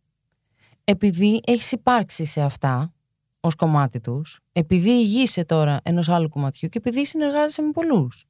Επειδή 0.83 1.41
έχεις 1.45 1.71
υπάρξει 1.71 2.25
σε 2.25 2.41
αυτά 2.41 2.93
ως 3.39 3.55
κομμάτι 3.55 3.99
τους, 3.99 4.39
επειδή 4.51 4.89
ηγείσαι 4.89 5.45
τώρα 5.45 5.79
ενός 5.83 6.09
άλλου 6.09 6.29
κομματιού 6.29 6.69
και 6.69 6.77
επειδή 6.77 7.05
συνεργάζεσαι 7.05 7.61
με 7.61 7.71
πολλούς. 7.71 8.25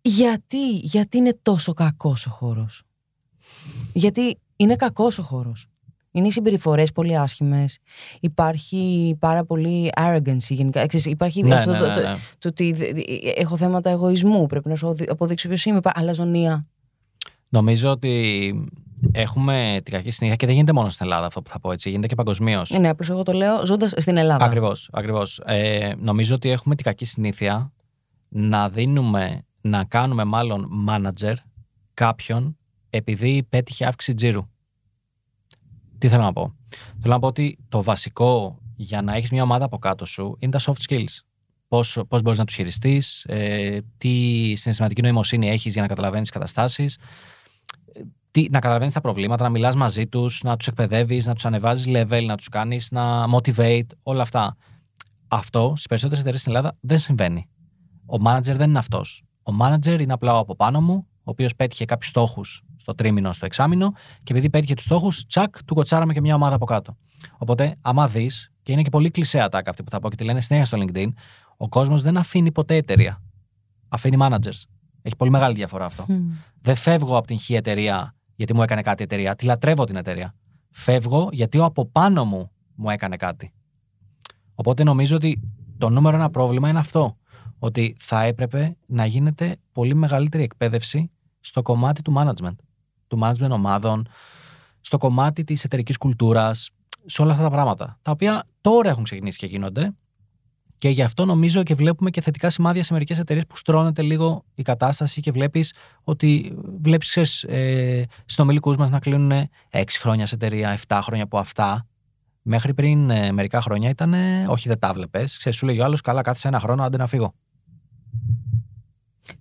Γιατί, 0.00 0.70
γιατί 0.70 1.16
είναι 1.16 1.38
τόσο 1.42 1.72
κακός 1.72 2.26
ο 2.26 2.30
χώρος; 2.30 2.82
Γιατί 3.92 4.38
είναι 4.58 4.76
κακός 4.76 5.18
ο 5.18 5.22
χώρος. 5.22 5.66
Είναι 6.10 6.26
οι 6.26 6.30
συμπεριφορές 6.30 6.92
πολύ 6.92 7.18
άσχημες. 7.18 7.78
Υπάρχει 8.20 9.16
πάρα 9.18 9.44
πολύ 9.44 9.90
arrogance 9.96 10.36
γενικά. 10.48 10.86
Υπάρχει 11.04 11.42
Ναι, 11.42 11.54
αυτό 11.54 11.70
ναι, 11.70 11.78
το, 11.78 11.86
ναι, 11.86 11.94
το- 11.94 12.00
ναι. 12.00 12.16
το 12.38 12.48
ότι 12.48 12.72
δε- 12.72 12.92
έχω 13.36 13.56
θέματα 13.56 13.90
εγωισμού. 13.90 14.46
Πρέπει 14.46 14.68
να 14.68 14.74
σου 14.74 14.94
αποδείξω 15.08 15.48
ποιος 15.48 15.64
είμαι. 15.64 15.80
Αλαζονία. 15.84 16.66
Νομίζω 17.48 17.90
ότι 17.90 18.54
έχουμε 19.12 19.80
την 19.84 19.92
κακή 19.94 20.10
συνήθεια 20.10 20.36
και 20.36 20.46
δεν 20.46 20.54
γίνεται 20.54 20.72
μόνο 20.72 20.88
στην 20.88 21.06
Ελλάδα 21.06 21.26
αυτό 21.26 21.42
που 21.42 21.50
θα 21.50 21.60
πω 21.60 21.72
έτσι. 21.72 21.88
Γίνεται 21.90 22.06
και 22.06 22.14
παγκοσμίως. 22.14 22.70
Ναι, 22.70 22.88
απλώς 22.88 23.08
εγώ 23.10 23.22
το 23.22 23.32
λέω 23.32 23.66
ζώντας 23.66 23.92
στην 23.96 24.16
Ελλάδα. 24.16 24.44
Ακριβώς. 24.44 24.88
Ακριβώς. 24.92 25.40
Ε, 25.44 25.92
νομίζω 25.98 26.34
ότι 26.34 26.50
έχουμε 26.50 26.74
την 26.74 26.84
κακή 26.84 27.04
συνήθεια 27.04 27.72
να 28.28 28.68
δίνουμε, 28.68 29.42
να 29.60 29.84
κάνουμε 29.84 30.24
μάλλον 30.24 30.68
manager 30.88 31.34
κάποιον 31.94 32.57
επειδή 32.90 33.46
πέτυχε 33.48 33.86
αύξηση 33.86 34.16
τζίρου. 34.16 34.48
Τι 35.98 36.08
θέλω 36.08 36.22
να 36.22 36.32
πω; 36.32 36.54
Θέλω 37.00 37.14
να 37.14 37.18
πω 37.18 37.26
ότι 37.26 37.58
το 37.68 37.82
βασικό 37.82 38.58
για 38.76 39.02
να 39.02 39.14
έχεις 39.14 39.30
μια 39.30 39.42
ομάδα 39.42 39.64
από 39.64 39.78
κάτω 39.78 40.04
σου 40.04 40.36
είναι 40.38 40.52
τα 40.52 40.60
soft 40.60 40.88
skills. 40.88 41.18
Πώς, 41.68 41.98
πώς 42.08 42.22
μπορείς 42.22 42.38
να 42.38 42.44
τους 42.44 42.54
χειριστείς, 42.54 43.24
ε, 43.24 43.78
τι 43.98 44.08
συναισθηματική 44.56 45.02
νοημοσύνη 45.02 45.48
έχεις 45.48 45.72
για 45.72 45.82
να 45.82 45.88
καταλαβαίνεις 45.88 46.30
καταστάσεις, 46.30 46.98
ε, 47.92 48.00
τι, 48.30 48.46
να 48.50 48.58
καταλαβαίνεις 48.58 48.94
τα 48.94 49.00
προβλήματα, 49.00 49.42
να 49.42 49.50
μιλάς 49.50 49.74
μαζί 49.74 50.06
τους, 50.06 50.42
να 50.42 50.56
τους 50.56 50.66
εκπαιδεύεις, 50.66 51.26
να 51.26 51.34
τους 51.34 51.44
ανεβάζεις 51.44 51.86
level, 51.88 52.24
να 52.26 52.36
τους 52.36 52.48
κάνεις 52.48 52.90
να 52.90 53.24
motivate, 53.34 53.86
όλα 54.02 54.22
αυτά. 54.22 54.56
Αυτό 55.28 55.72
στις 55.74 55.86
περισσότερες 55.86 56.20
εταιρείες 56.20 56.42
στην 56.42 56.54
Ελλάδα 56.54 56.76
δεν 56.80 56.98
συμβαίνει. 56.98 57.48
Ο 58.06 58.16
manager 58.24 58.54
δεν 58.56 58.68
είναι 58.68 58.78
αυτός. 58.78 59.22
Ο 59.42 59.52
manager 59.60 60.00
είναι 60.00 60.12
απλά 60.12 60.34
ο 60.34 60.38
από 60.38 60.56
πάνω 60.56 60.80
μου, 60.80 61.06
ο 61.18 61.30
οποίος 61.30 61.54
πέτυχε 61.54 61.84
κάποιους 61.84 62.10
στόχους 62.10 62.62
στο 62.88 62.96
τρίμηνο, 62.96 63.32
στο 63.32 63.46
εξάμηνο 63.46 63.92
και 64.22 64.32
επειδή 64.32 64.50
πέτυχε 64.50 64.74
τους 64.74 64.84
στόχους, 64.84 65.26
τσακ, 65.26 65.64
του 65.64 65.74
κοτσάραμε 65.74 66.12
και 66.12 66.20
μια 66.20 66.34
ομάδα 66.34 66.54
από 66.54 66.64
κάτω. 66.64 66.96
Οπότε, 67.38 67.76
άμα 67.80 68.08
δεις, 68.08 68.52
και 68.62 68.72
είναι 68.72 68.82
και 68.82 68.90
πολύ 68.90 69.10
κλεισέ 69.10 69.40
ατάκα 69.40 69.70
αυτή 69.70 69.82
που 69.82 69.90
θα 69.90 70.00
πω 70.00 70.10
και 70.10 70.16
τη 70.16 70.24
λένε 70.24 70.40
συνέχεια 70.40 70.66
στο 70.66 70.78
LinkedIn, 70.80 71.08
ο 71.56 71.68
κόσμος 71.68 72.02
δεν 72.02 72.16
αφήνει 72.16 72.52
ποτέ 72.52 72.74
εταιρεία. 72.74 73.22
Αφήνει 73.88 74.16
managers. 74.20 74.62
Έχει 75.02 75.16
πολύ 75.16 75.30
μεγάλη 75.30 75.54
διαφορά 75.54 75.84
αυτό. 75.84 76.04
Μμ. 76.08 76.30
Δεν 76.60 76.74
φεύγω 76.74 77.16
από 77.16 77.26
την 77.26 77.38
χ 77.38 77.50
εταιρεία 77.50 78.14
γιατί 78.34 78.54
μου 78.54 78.62
έκανε 78.62 78.80
κάτι 78.80 79.02
η 79.02 79.04
εταιρεία. 79.04 79.34
Τη 79.34 79.44
λατρεύω 79.44 79.84
την 79.84 79.96
εταιρεία. 79.96 80.34
Φεύγω 80.70 81.28
γιατί 81.32 81.58
ο 81.58 81.64
από 81.64 81.86
πάνω 81.86 82.24
μου 82.24 82.50
μου 82.74 82.90
έκανε 82.90 83.16
κάτι. 83.16 83.52
Οπότε 84.54 84.84
νομίζω 84.84 85.16
ότι 85.16 85.40
το 85.78 85.88
νούμερο 85.88 86.16
ένα 86.16 86.30
πρόβλημα 86.30 86.68
είναι 86.68 86.78
αυτό. 86.78 87.16
Ότι 87.58 87.96
θα 87.98 88.22
έπρεπε 88.22 88.76
να 88.86 89.06
γίνεται 89.06 89.56
πολύ 89.72 89.94
μεγαλύτερη 89.94 90.42
εκπαίδευση 90.42 91.10
στο 91.40 91.62
κομμάτι 91.62 92.02
του 92.02 92.12
management. 92.16 92.56
Του 93.08 93.18
management 93.22 93.50
ομάδων, 93.50 94.08
στο 94.80 94.98
κομμάτι 94.98 95.44
της 95.44 95.64
εταιρικής 95.64 95.96
κουλτούρας, 95.96 96.70
σε 97.06 97.22
όλα 97.22 97.30
αυτά 97.32 97.44
τα 97.44 97.50
πράγματα. 97.50 97.98
Τα 98.02 98.10
οποία 98.10 98.44
τώρα 98.60 98.90
έχουν 98.90 99.04
ξεκινήσει 99.04 99.38
και 99.38 99.46
γίνονται. 99.46 99.92
Και 100.78 100.88
γι' 100.88 101.02
αυτό 101.02 101.24
νομίζω 101.24 101.62
και 101.62 101.74
βλέπουμε 101.74 102.10
και 102.10 102.20
θετικά 102.20 102.50
σημάδια 102.50 102.82
σε 102.82 102.92
μερικές 102.92 103.18
εταιρείες 103.18 103.46
που 103.46 103.56
στρώνεται 103.56 104.02
λίγο 104.02 104.44
η 104.54 104.62
κατάσταση 104.62 105.20
και 105.20 105.30
βλέπεις 105.30 105.72
ότι 106.02 106.56
βλέπεις 106.80 107.42
ε, 107.42 108.04
συνομιλικού 108.24 108.74
μας 108.78 108.90
να 108.90 108.98
κλείνουν 108.98 109.48
6 109.70 109.82
χρόνια 109.88 110.26
σε 110.26 110.34
εταιρεία, 110.34 110.78
7 110.86 110.98
χρόνια 111.02 111.24
από 111.24 111.38
αυτά. 111.38 111.86
Μέχρι 112.42 112.74
πριν 112.74 113.10
ε, 113.10 113.32
μερικά 113.32 113.60
χρόνια 113.60 113.88
ήταν, 113.88 114.14
ε, 114.14 114.46
όχι 114.48 114.68
δεν 114.68 114.78
τα 114.78 114.92
βλέπει. 114.92 115.26
Σου 115.50 115.66
λέει 115.66 115.80
ο 115.80 115.84
άλλος, 115.84 116.00
καλά, 116.00 116.22
κάθισε 116.22 116.48
ένα 116.48 116.60
χρόνο, 116.60 116.82
άντε 116.82 116.96
να 116.96 117.06
φύγω. 117.06 117.34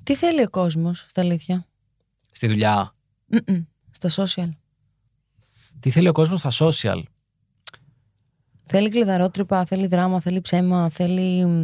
Τι 0.04 0.16
θέλει 0.16 0.42
ο 0.42 0.50
κόσμος, 0.50 1.06
στα 1.10 1.22
αλήθεια; 1.22 1.66
Στη 2.32 2.48
δουλειά. 2.48 2.96
Μμμ. 3.28 3.62
Στα 3.92 4.10
social. 4.26 4.50
Τι 5.80 5.90
θέλει 5.90 6.08
ο 6.08 6.12
κόσμος 6.12 6.40
στα 6.40 6.52
social; 6.60 7.02
Θέλει 8.70 8.90
κλειδαρότρυπα, 8.90 9.66
θέλει 9.66 9.88
δράμα, 9.88 10.20
θέλει 10.20 10.42
ψέμα, 10.42 10.90
θέλει 10.90 11.46
μ, 11.46 11.64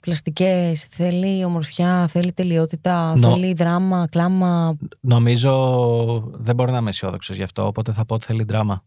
πλαστικές, 0.00 0.82
θέλει 0.82 1.44
ομορφιά, 1.44 2.06
θέλει 2.06 2.32
τελειότητα, 2.32 3.16
Νο- 3.16 3.28
θέλει 3.30 3.52
δράμα, 3.52 4.06
κλάμα. 4.10 4.76
Νομίζω 5.00 6.30
δεν 6.34 6.54
μπορώ 6.54 6.72
να 6.72 6.78
είμαι 6.78 6.90
αισιόδοξος 6.90 7.36
γι' 7.36 7.42
αυτό, 7.42 7.66
οπότε 7.66 7.92
θα 7.92 8.04
πω 8.04 8.14
ότι 8.14 8.24
θέλει 8.24 8.44
δράμα. 8.44 8.84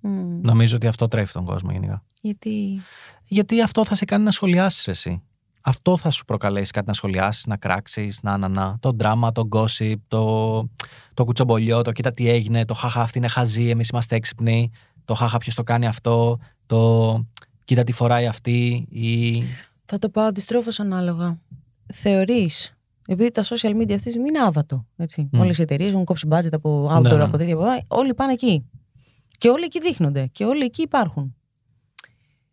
Μ, 0.00 0.08
Νομίζω 0.42 0.76
ότι 0.76 0.86
αυτό 0.86 1.08
τρέφει 1.08 1.32
τον 1.32 1.44
κόσμο 1.44 1.70
γενικά. 1.72 2.04
Γιατί; 2.20 2.80
Γιατί 3.24 3.62
αυτό 3.62 3.84
θα 3.84 3.94
σε 3.94 4.04
κάνει 4.04 4.24
να 4.24 4.30
σχολιάσεις 4.30 4.88
εσύ. 4.88 5.22
Αυτό 5.60 5.96
θα 5.96 6.10
σου 6.10 6.24
προκαλέσει 6.24 6.70
κάτι 6.72 6.86
να 6.86 6.94
σχολιάσεις, 6.94 7.46
να 7.46 7.56
κράξεις, 7.56 8.22
να, 8.22 8.36
να, 8.36 8.48
να. 8.48 8.76
Το 8.80 8.92
δράμα, 8.92 9.32
το 9.32 9.48
gossip, 9.52 9.94
το, 10.08 10.68
το 11.14 11.24
κουτσομπολιό, 11.24 11.82
το 11.82 11.92
κοίτα 11.92 12.12
τι 12.12 12.28
έγινε, 12.28 12.64
το 12.64 12.74
χαχά 12.74 13.00
αυτή 13.00 13.18
είναι 13.18 13.28
χαζή, 13.28 13.68
εμείς 13.68 13.88
είμαστε 13.88 14.16
έξυπνοι, 14.16 14.70
το 15.04 15.14
χαχά 15.14 15.38
ποιος 15.38 15.54
το 15.54 15.62
κάνει 15.62 15.86
αυτό, 15.86 16.38
το 16.66 17.20
κοίτα 17.64 17.84
τι 17.84 17.92
φοράει 17.92 18.26
αυτή. 18.26 18.86
Ή... 18.90 19.42
Θα 19.84 19.98
το 19.98 20.08
πάω 20.08 20.24
αντιστρόφως 20.24 20.80
ανάλογα. 20.80 21.38
Θεωρείς, 21.92 22.74
επειδή 23.06 23.30
τα 23.30 23.42
social 23.44 23.70
media 23.70 23.90
αυτή 23.92 24.02
τη 24.02 24.10
στιγμή 24.10 24.28
είναι 24.28 24.38
άβατο. 24.38 24.86
Έτσι. 24.96 25.28
Μμ. 25.32 25.40
Όλες 25.40 25.58
οι 25.58 25.62
εταιρείες 25.62 25.92
έχουν 25.92 26.04
κόψει 26.04 26.28
budget 26.30 26.52
από 26.52 26.88
outdoor, 26.96 27.02
Ναι, 27.02 27.14
ναι. 27.14 27.22
από 27.22 27.36
τέτοια. 27.36 27.54
από- 27.54 27.84
Όλοι 27.88 28.14
πάνε 28.14 28.32
εκεί. 28.32 28.64
Και 29.38 29.48
όλοι 29.48 29.64
εκεί 29.64 29.80
δείχνονται. 29.80 30.26
Και 30.32 30.44
όλοι 30.44 30.64
εκεί 30.64 30.82
υπάρχουν. 30.82 31.34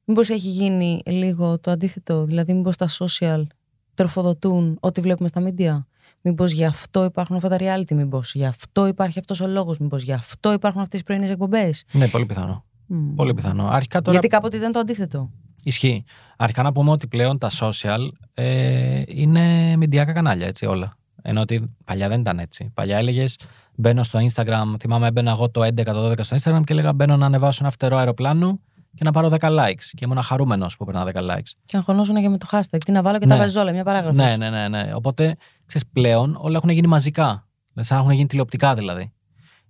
Μήπως 0.09 0.29
έχει 0.29 0.49
γίνει 0.49 1.01
λίγο 1.05 1.59
το 1.59 1.71
αντίθετο, 1.71 2.25
δηλαδή 2.25 2.53
μήπως 2.53 2.75
τα 2.75 2.87
social 2.99 3.43
τροφοδοτούν 3.93 4.77
ό,τι 4.79 5.01
βλέπουμε 5.01 5.27
στα 5.27 5.41
media; 5.45 5.83
Μήπως 6.21 6.51
γι' 6.51 6.65
αυτό 6.65 7.03
υπάρχουν 7.03 7.35
αυτά 7.35 7.49
τα 7.49 7.57
reality, 7.59 7.93
μήπως 7.95 8.33
γι' 8.35 8.45
αυτό 8.45 8.87
υπάρχει 8.87 9.19
αυτός 9.19 9.41
ο 9.41 9.47
λόγος, 9.47 9.77
μήπως 9.77 10.03
γι' 10.03 10.13
αυτό 10.13 10.53
υπάρχουν 10.53 10.81
αυτές 10.81 10.99
τις 10.99 11.07
πρωινές 11.07 11.29
εκπομπές; 11.29 11.83
Ναι, 11.91 12.07
πολύ 12.07 12.25
πιθανό. 12.25 12.65
Μμ. 12.85 13.15
Πολύ 13.15 13.33
πιθανό. 13.33 13.67
Αρχικά 13.67 13.99
τώρα 14.01 14.11
Γιατί 14.11 14.27
κάποτε 14.27 14.57
ήταν 14.57 14.71
το 14.71 14.79
αντίθετο. 14.79 15.31
ισχύει. 15.63 16.03
Αρχικά 16.37 16.63
να 16.63 16.71
πούμε 16.71 16.91
ότι 16.91 17.07
πλέον 17.07 17.37
τα 17.37 17.49
social 17.59 18.09
ε, 18.33 19.01
είναι 19.07 19.75
μηντιακά 19.77 20.13
κανάλια, 20.13 20.47
έτσι 20.47 20.65
όλα. 20.65 20.97
Ενώ 21.21 21.41
ότι 21.41 21.75
παλιά 21.83 22.09
δεν 22.09 22.19
ήταν 22.19 22.39
έτσι. 22.39 22.71
Παλιά 22.73 22.97
έλεγες 22.97 23.39
μπαίνω 23.75 24.03
στο 24.03 24.19
Instagram, 24.19 24.75
θυμάμαι 24.79 25.07
έμπαινα 25.07 25.31
εγώ 25.31 25.49
το 25.49 25.61
11-12 25.75 26.13
στο 26.19 26.37
Instagram 26.41 26.61
και 26.63 26.73
έλεγα 26.73 26.93
μπαίνω 26.93 27.17
να 27.17 27.25
ανεβάσω 27.25 27.59
ένα 27.61 27.71
φτερό 27.71 27.97
αεροπλάνο 27.97 28.59
και 28.97 29.03
να 29.03 29.11
πάρω 29.11 29.27
10 29.29 29.37
likes. 29.39 29.83
Και 29.91 30.05
ήμουν 30.05 30.21
χαρούμενο 30.21 30.65
που 30.77 30.85
παίρνα 30.85 31.05
10 31.05 31.13
likes. 31.21 31.51
Και 31.65 31.77
αγχωνόσουν 31.77 32.15
και 32.15 32.29
με 32.29 32.37
το 32.37 32.47
hashtag. 32.51 32.77
Τι 32.85 32.91
να 32.91 33.01
βάλω 33.01 33.17
και 33.19 33.25
Ναι. 33.25 33.31
τα 33.31 33.37
βάζω 33.37 33.61
όλα, 33.61 33.71
μια 33.71 33.83
παράγραφος. 33.83 34.17
Ναι, 34.17 34.35
ναι, 34.37 34.49
ναι, 34.49 34.67
ναι. 34.67 34.93
Οπότε 34.93 35.35
ξέρεις 35.65 35.87
πλέον 35.93 36.37
όλα 36.39 36.55
έχουν 36.57 36.69
γίνει 36.69 36.87
μαζικά. 36.87 37.47
Δηλαδή, 37.69 37.87
σαν 37.87 37.97
να 37.97 38.03
έχουν 38.03 38.15
γίνει 38.15 38.27
τηλεοπτικά 38.27 38.73
δηλαδή. 38.73 39.11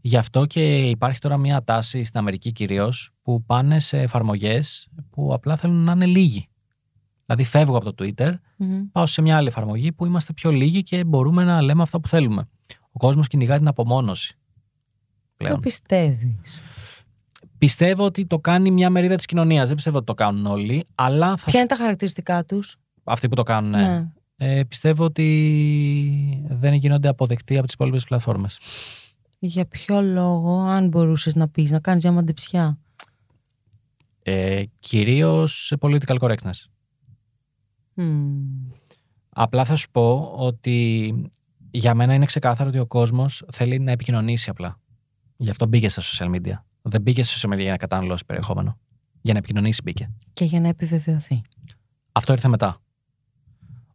Γι' 0.01 0.17
αυτό 0.17 0.45
και 0.45 0.78
υπάρχει 0.89 1.19
τώρα 1.19 1.38
μια 1.38 1.63
τάση 1.63 2.03
στην 2.03 2.19
Αμερική 2.19 2.51
κυρίως 2.51 3.11
που 3.21 3.43
πάνε 3.43 3.80
σε 3.80 4.01
εφαρμογές 4.01 4.88
που 5.09 5.34
απλά 5.34 5.55
θέλουν 5.57 5.84
να 5.84 5.91
είναι 5.91 6.05
λίγοι. 6.05 6.47
Δηλαδή, 7.25 7.43
φεύγω 7.43 7.78
από 7.78 7.93
το 7.93 8.05
Twitter, 8.05 8.34
Μμμ. 8.57 8.82
πάω 8.91 9.05
σε 9.05 9.21
μια 9.21 9.38
άλλη 9.38 9.47
εφαρμογή 9.47 9.91
που 9.91 10.05
είμαστε 10.05 10.34
πιο 10.34 10.51
λίγοι 10.51 10.84
και 10.84 11.03
μπορούμε 11.03 11.43
να 11.43 11.61
λέμε 11.61 11.82
αυτά 11.82 11.99
που 11.99 12.07
θέλουμε. 12.07 12.47
Ο 12.91 12.97
κόσμος 12.99 13.28
κυνηγά 13.28 13.57
την 13.57 13.67
απομόνωση. 13.67 14.34
Το 14.34 15.43
Πλέον. 15.45 15.59
πιστεύεις. 15.59 16.61
Πιστεύω 17.57 18.05
ότι 18.05 18.25
το 18.25 18.39
κάνει 18.39 18.71
μια 18.71 18.89
μερίδα 18.89 19.15
της 19.15 19.25
κοινωνίας. 19.25 19.65
Δεν 19.67 19.75
πιστεύω 19.75 19.97
ότι 19.97 20.05
το 20.05 20.13
κάνουν 20.13 20.45
όλοι, 20.45 20.85
αλλά 20.95 21.37
θα 21.37 21.45
Ποια 21.45 21.59
είναι 21.59 21.69
τα 21.69 21.75
χαρακτηριστικά 21.75 22.45
τους; 22.45 22.75
αυτοί 23.03 23.29
που 23.29 23.35
το 23.35 23.43
κάνουν. 23.43 23.69
ναι. 23.71 23.77
Ναι. 23.79 24.07
Ε, 24.39 24.63
πιστεύω 24.63 25.03
ότι 25.03 26.45
δεν 26.49 26.73
γίνονται 26.73 27.07
αποδεκτοί 27.07 27.57
από 27.57 27.65
τις 27.65 27.73
υπόλοιπες 27.73 28.03
πλατφόρμες. 28.03 28.59
Για 29.39 29.65
ποιο 29.65 30.01
λόγο, 30.01 30.59
αν 30.59 30.87
μπορούσες 30.87 31.35
να 31.35 31.47
πεις, 31.47 31.71
να 31.71 31.79
κάνεις 31.79 32.03
μια 32.03 32.13
μαντεψιά; 32.13 32.77
Ε, 34.23 34.63
Κυρίως 34.79 35.65
σε 35.65 35.77
political 35.79 36.17
correctness. 36.19 36.65
Μμμ. 37.93 38.69
Απλά 39.29 39.65
θα 39.65 39.75
σου 39.75 39.91
πω 39.91 40.33
ότι 40.35 41.13
για 41.71 41.93
μένα 41.95 42.13
είναι 42.13 42.25
ξεκάθαρο 42.25 42.69
ότι 42.69 42.79
ο 42.79 42.85
κόσμος 42.85 43.43
θέλει 43.51 43.79
να 43.79 43.91
επικοινωνήσει 43.91 44.49
απλά. 44.49 44.79
Γι' 45.37 45.49
αυτό 45.49 45.65
μπήκε 45.67 45.89
στα 45.89 46.01
social 46.01 46.35
media. 46.35 46.61
Δεν 46.89 47.01
μπήκε 47.01 47.23
στα 47.23 47.49
social 47.49 47.53
media 47.53 47.61
για 47.61 47.71
να 47.71 47.77
καταναλώσει 47.77 48.25
περιεχόμενο. 48.25 48.77
Για 49.21 49.33
να 49.33 49.39
επικοινωνήσει 49.39 49.81
μπήκε. 49.83 50.09
Και 50.33 50.45
για 50.45 50.59
να 50.61 50.67
επιβεβαιωθεί. 50.67 51.41
Αυτό 52.11 52.33
ήρθε 52.33 52.47
μετά. 52.47 52.81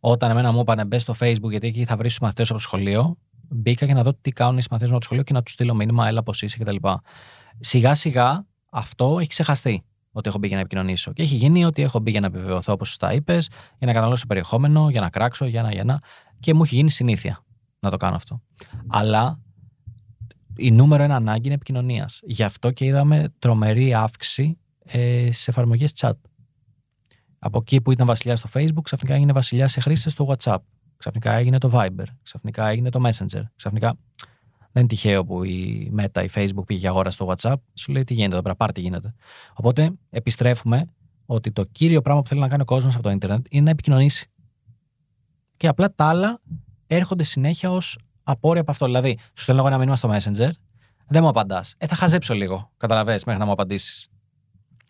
Όταν 0.00 0.30
εμένα 0.30 0.52
μου 0.52 0.60
είπανε 0.60 0.84
μπες 0.84 1.02
στο 1.02 1.14
Facebook 1.18 1.50
γιατί 1.50 1.66
εκεί 1.66 1.84
θα 1.84 1.96
βρεις 1.96 2.10
τους 2.10 2.20
μαθητές 2.20 2.48
από 2.48 2.58
το 2.58 2.64
σχολείο, 2.64 3.16
μπήκα 3.48 3.86
για 3.86 3.94
να 3.94 4.02
δω 4.02 4.14
τι 4.14 4.30
κάνουν 4.30 4.58
οι 4.58 4.62
μαθητές 4.70 4.88
μου 4.88 4.94
από 4.94 4.98
το 4.98 5.04
σχολείο 5.04 5.22
και 5.22 5.32
να 5.32 5.42
τους 5.42 5.52
στείλω 5.52 5.74
μήνυμα, 5.74 6.08
έλα 6.08 6.22
πώς 6.22 6.42
είσαι 6.42 6.58
κτλ. 6.58 6.76
Σιγά 7.60 7.94
σιγά 7.94 8.46
αυτό 8.70 9.16
έχει 9.18 9.28
ξεχαστεί 9.28 9.84
ότι 10.12 10.28
έχω 10.28 10.38
μπει 10.38 10.46
για 10.46 10.56
να 10.56 10.62
επικοινωνήσω. 10.62 11.12
Και 11.12 11.22
έχει 11.22 11.34
γίνει 11.34 11.64
ότι 11.64 11.82
έχω 11.82 11.98
μπει 11.98 12.10
για 12.10 12.20
να 12.20 12.26
επιβεβαιωθώ, 12.26 12.72
όπως 12.72 12.88
σωστά 12.88 13.12
είπες, 13.12 13.48
για 13.78 13.86
να 13.86 13.92
καταναλώσω 13.92 14.26
περιεχόμενο, 14.26 14.90
για 14.90 15.00
να 15.00 15.10
κράξω, 15.10 15.46
για 15.46 15.62
να, 15.62 15.72
για 15.72 15.84
να. 15.84 15.98
Και 16.40 16.54
μου 16.54 16.62
έχει 16.62 16.74
γίνει 16.74 16.90
συνήθεια 16.90 17.44
να 17.80 17.90
το 17.90 17.96
κάνω 17.96 18.16
αυτό. 18.16 18.42
Αλλά 18.88 19.40
η 20.62 20.70
νούμερο 20.70 21.02
ένα 21.02 21.16
ανάγκη 21.16 21.44
είναι 21.44 21.54
επικοινωνίας. 21.54 22.20
Γι' 22.22 22.42
αυτό 22.42 22.70
και 22.70 22.84
είδαμε 22.84 23.32
τρομερή 23.38 23.94
αύξηση 23.94 24.58
ε, 24.84 25.28
σε 25.32 25.50
εφαρμογές 25.50 25.92
chat. 25.96 26.12
Από 27.38 27.58
εκεί 27.58 27.80
που 27.80 27.92
ήταν 27.92 28.06
βασιλιά 28.06 28.36
στο 28.36 28.48
Facebook, 28.54 28.82
ξαφνικά 28.82 29.14
έγινε 29.14 29.32
βασιλιά 29.32 29.68
σε 29.68 29.80
χρήστες 29.80 30.12
στο 30.12 30.28
WhatsApp. 30.28 30.58
Ξαφνικά 30.96 31.32
έγινε 31.32 31.58
το 31.58 31.70
Viber. 31.72 32.04
Ξαφνικά 32.22 32.68
έγινε 32.68 32.90
το 32.90 33.00
Messenger. 33.06 33.42
Ξαφνικά. 33.56 33.98
Δεν 34.72 34.82
είναι 34.82 34.86
τυχαίο 34.86 35.24
που 35.24 35.44
η 35.44 35.92
Meta, 35.98 36.24
η 36.24 36.30
Facebook 36.34 36.66
πήγε 36.66 36.80
για 36.80 36.90
αγορά 36.90 37.10
στο 37.10 37.32
WhatsApp. 37.34 37.54
Σου 37.74 37.92
λέει 37.92 38.04
τι 38.04 38.14
γίνεται 38.14 38.32
εδώ 38.32 38.42
πέρα, 38.42 38.56
πάρτι 38.56 38.80
γίνεται. 38.80 39.14
Οπότε 39.54 39.92
επιστρέφουμε 40.10 40.84
ότι 41.26 41.52
το 41.52 41.64
κύριο 41.64 42.02
πράγμα 42.02 42.22
που 42.22 42.28
θέλει 42.28 42.40
να 42.40 42.48
κάνει 42.48 42.62
ο 42.62 42.64
κόσμος 42.64 42.94
από 42.94 43.02
το 43.02 43.10
Ιντερνετ 43.10 43.46
είναι 43.50 43.64
να 43.64 43.70
επικοινωνήσει. 43.70 44.26
Και 45.56 45.68
απλά 45.68 45.94
τα 45.94 46.04
άλλα 46.04 46.40
έρχονται 46.86 47.22
συνέχεια 47.22 47.70
ως 47.70 47.98
απόρρια 48.22 48.60
από 48.60 48.70
αυτό. 48.70 48.86
Δηλαδή, 48.86 49.18
σου 49.34 49.42
στέλνω 49.42 49.60
εγώ 49.60 49.70
ένα 49.70 49.78
μήνυμα 49.78 49.96
στο 49.96 50.10
Messenger, 50.12 50.50
δεν 51.06 51.22
μου 51.22 51.28
απαντάς. 51.28 51.74
Ε, 51.78 51.86
θα 51.86 51.94
χαζέψω 51.94 52.34
λίγο, 52.34 52.70
καταλαβες, 52.76 53.24
μέχρι 53.24 53.40
να 53.40 53.46
μου 53.46 53.52
απαντήσεις. 53.52 54.08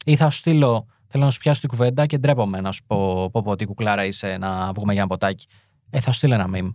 Ή 0.05 0.17
θα 0.17 0.31
σου 0.31 0.39
στείλω, 0.39 0.87
θέλω 1.07 1.25
να 1.25 1.31
σου 1.31 1.39
πιάσω 1.39 1.61
την 1.61 1.69
κουβέντα 1.69 2.07
και 2.07 2.19
ντρέπομαι 2.19 2.61
να 2.61 2.73
σου 2.73 2.83
πω, 2.87 3.31
πω, 3.31 3.43
πω 3.43 3.57
τι 3.57 3.65
κουκλάρα 3.65 4.05
είσαι, 4.05 4.37
να 4.37 4.73
βγούμε 4.73 4.93
για 4.93 5.03
ένα 5.03 5.11
ποτάκι. 5.11 5.47
Ε, 5.91 6.01
θα 6.01 6.11
σου 6.13 6.19
στείλω 6.19 6.35
ένα 6.35 6.49
meme. 6.55 6.75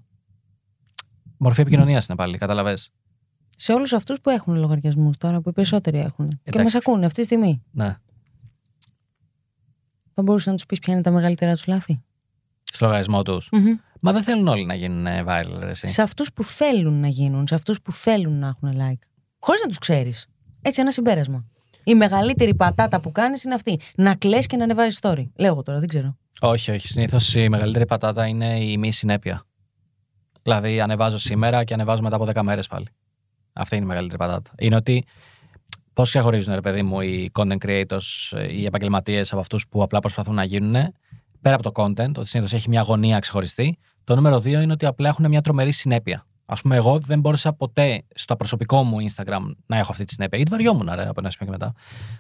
Μορφή 1.38 1.62
επικοινωνίας 1.62 2.08
είναι 2.08 2.18
πάλι, 2.18 2.38
καταλαβες. 2.38 2.90
Σε 3.60 3.74
όλους 3.74 3.94
αυτούς 3.94 4.22
που 4.22 4.30
έχουν 4.30 4.56
λογαριασμούς 4.56 5.18
τώρα, 5.18 5.42
που 5.42 5.50
οι 5.50 5.52
περισσότεροι 5.52 6.00
έχουν. 6.00 6.30
Και 6.30 6.38
Εντάξει. 6.44 6.64
μας 6.64 6.76
ακούνε 6.76 7.06
αυτή 7.06 7.20
τη 7.20 7.26
στιγμή. 7.26 7.64
Ναι. 7.72 7.98
Θα 10.14 10.22
μπορούσες 10.22 10.48
να 10.48 10.54
τους 10.54 10.66
πεις 10.66 10.80
ποια 10.80 10.94
είναι 10.94 11.02
τα 11.02 11.12
μεγαλύτερα 11.12 11.54
τους 11.54 11.68
λάθη; 11.68 12.04
Στο 12.74 12.86
λογαριασμό 12.86 13.22
τους. 13.22 13.50
Μα 14.00 14.12
δεν 14.12 14.24
θέλουν 14.24 14.48
όλοι 14.48 14.66
να 14.66 14.74
γίνουν 14.74 15.06
ε, 15.06 15.24
viral, 15.28 15.60
ρε, 15.60 15.70
εσύ. 15.70 15.88
Σε 15.88 16.02
αυτούς 16.02 16.34
που 16.34 16.44
θέλουν 16.44 17.00
να 17.00 17.08
γίνουν, 17.08 17.48
σε 17.48 17.56
αυτούς 17.56 17.82
που 17.82 17.92
θέλουν 17.92 18.40
να 18.40 18.48
έχουν 18.48 18.72
like. 18.72 19.08
Χωρίς 19.40 19.62
να 19.62 19.68
τους 19.68 19.78
ξέρεις. 19.78 20.26
Έτσι, 20.62 20.82
ένα 20.82 20.92
συμπέρασμα. 20.92 21.46
Η 21.84 21.96
μεγαλύτερη 21.96 22.56
πατάτα 22.56 23.00
που 23.02 23.12
κάνεις 23.12 23.44
είναι 23.44 23.54
αυτή. 23.54 23.80
Να 23.96 24.16
κλε 24.16 24.40
και 24.40 24.58
να 24.58 24.64
ανεβάζεις 24.64 25.00
story. 25.02 25.26
Λέω 25.36 25.52
εγώ 25.52 25.64
τώρα, 25.64 25.80
δεν 25.80 25.88
ξέρω. 25.88 26.18
Όχι, 26.42 26.72
όχι. 26.72 26.88
Συνήθως 26.88 27.34
η 27.36 27.50
μεγαλύτερη 27.50 27.86
πατάτα 27.86 28.28
είναι 28.28 28.60
η 28.60 28.78
μη 28.78 28.92
συνέπεια. 28.92 29.46
Δηλαδή, 30.44 30.82
ανεβάζω 30.82 31.18
σήμερα 31.18 31.64
και 31.64 31.74
ανεβάζω 31.74 32.02
μετά 32.02 32.16
από 32.16 32.26
10 32.26 32.42
μέρες 32.42 32.68
πάλι. 32.68 32.88
Αυτή 33.54 33.76
είναι 33.76 33.86
η 33.86 33.88
μεγαλύτερη 33.88 34.18
πατάτα. 34.18 34.52
Είναι 34.58 34.76
ότι 34.76 35.06
πώς 35.94 36.10
ξεχωρίζουν, 36.10 36.54
ρε 36.54 36.62
παιδί 36.62 36.84
μου, 36.84 37.02
οι 37.02 37.32
content 37.34 37.58
creators, 37.66 38.32
ε, 38.32 38.54
οι 38.54 38.66
επαγγελματίες 38.66 39.32
από 39.32 39.42
αυτούς 39.42 39.68
που 39.68 39.82
απλά 39.84 40.00
προσπαθούν 40.00 40.36
να 40.36 40.44
γίνουν. 40.44 40.94
Πέρα 41.48 41.60
από 41.60 41.72
το 41.72 41.84
content, 41.84 42.18
ότι 42.18 42.28
συνήθως 42.28 42.54
έχει 42.54 42.70
μια 42.70 42.82
γωνία 42.82 43.20
ξεχωριστή. 43.20 43.78
Το 44.04 44.16
νούμερο 44.16 44.40
δύο 44.40 44.62
είναι 44.62 44.72
ότι 44.72 44.86
απλά 44.86 45.10
έχουν 45.10 45.28
μια 45.28 45.42
τρομερή 45.42 45.72
συνέπεια. 45.72 46.26
Α 46.46 46.56
πούμε, 46.56 46.76
εγώ 46.76 47.00
δεν 47.00 47.20
μπόρεσα 47.20 47.54
ποτέ 47.54 48.04
στο 48.16 48.36
προσωπικό 48.36 48.84
μου 48.84 48.98
Instagram 49.00 49.52
να 49.66 49.78
έχω 49.78 49.92
αυτή 49.92 50.04
τη 50.04 50.14
συνέπεια. 50.14 50.38
Γιατί 50.38 50.52
βαριόμουν, 50.52 50.90
ρε, 50.96 51.08
από 51.08 51.20
ένα 51.20 51.30
σημείο 51.30 51.46
και 51.54 51.58
μετά. 51.60 51.74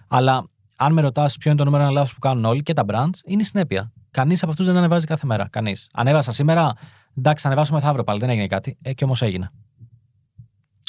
Αλλά 0.07 0.43
αν 0.75 0.93
με 0.93 1.01
ρωτάς 1.01 1.38
ποιο 1.38 1.49
είναι 1.49 1.59
το 1.59 1.65
νούμερο 1.65 1.84
ένα 1.84 1.91
λάθο 1.91 2.13
που 2.13 2.19
κάνουν 2.19 2.45
όλοι 2.45 2.63
και 2.63 2.73
τα 2.73 2.84
brands, 2.88 3.19
είναι 3.25 3.41
η 3.41 3.45
συνέπεια. 3.45 3.91
Κανείς 4.11 4.41
από 4.41 4.51
αυτούς 4.51 4.65
δεν 4.65 4.78
ανεβάζει 4.78 5.05
κάθε 5.05 5.25
μέρα. 5.25 5.47
Κανείς. 5.49 5.89
Ανέβασα 5.93 6.32
σήμερα, 6.32 6.73
εντάξει, 7.17 7.43
θα 7.43 7.49
ανεβάσω 7.49 7.73
μεθαύριο 7.73 8.03
πάλι. 8.03 8.19
Δεν 8.19 8.30
έγινε 8.30 8.47
κάτι. 8.47 8.78
Ε, 8.82 8.93
και 8.93 9.03
όμως 9.03 9.21
έγινε. 9.21 9.51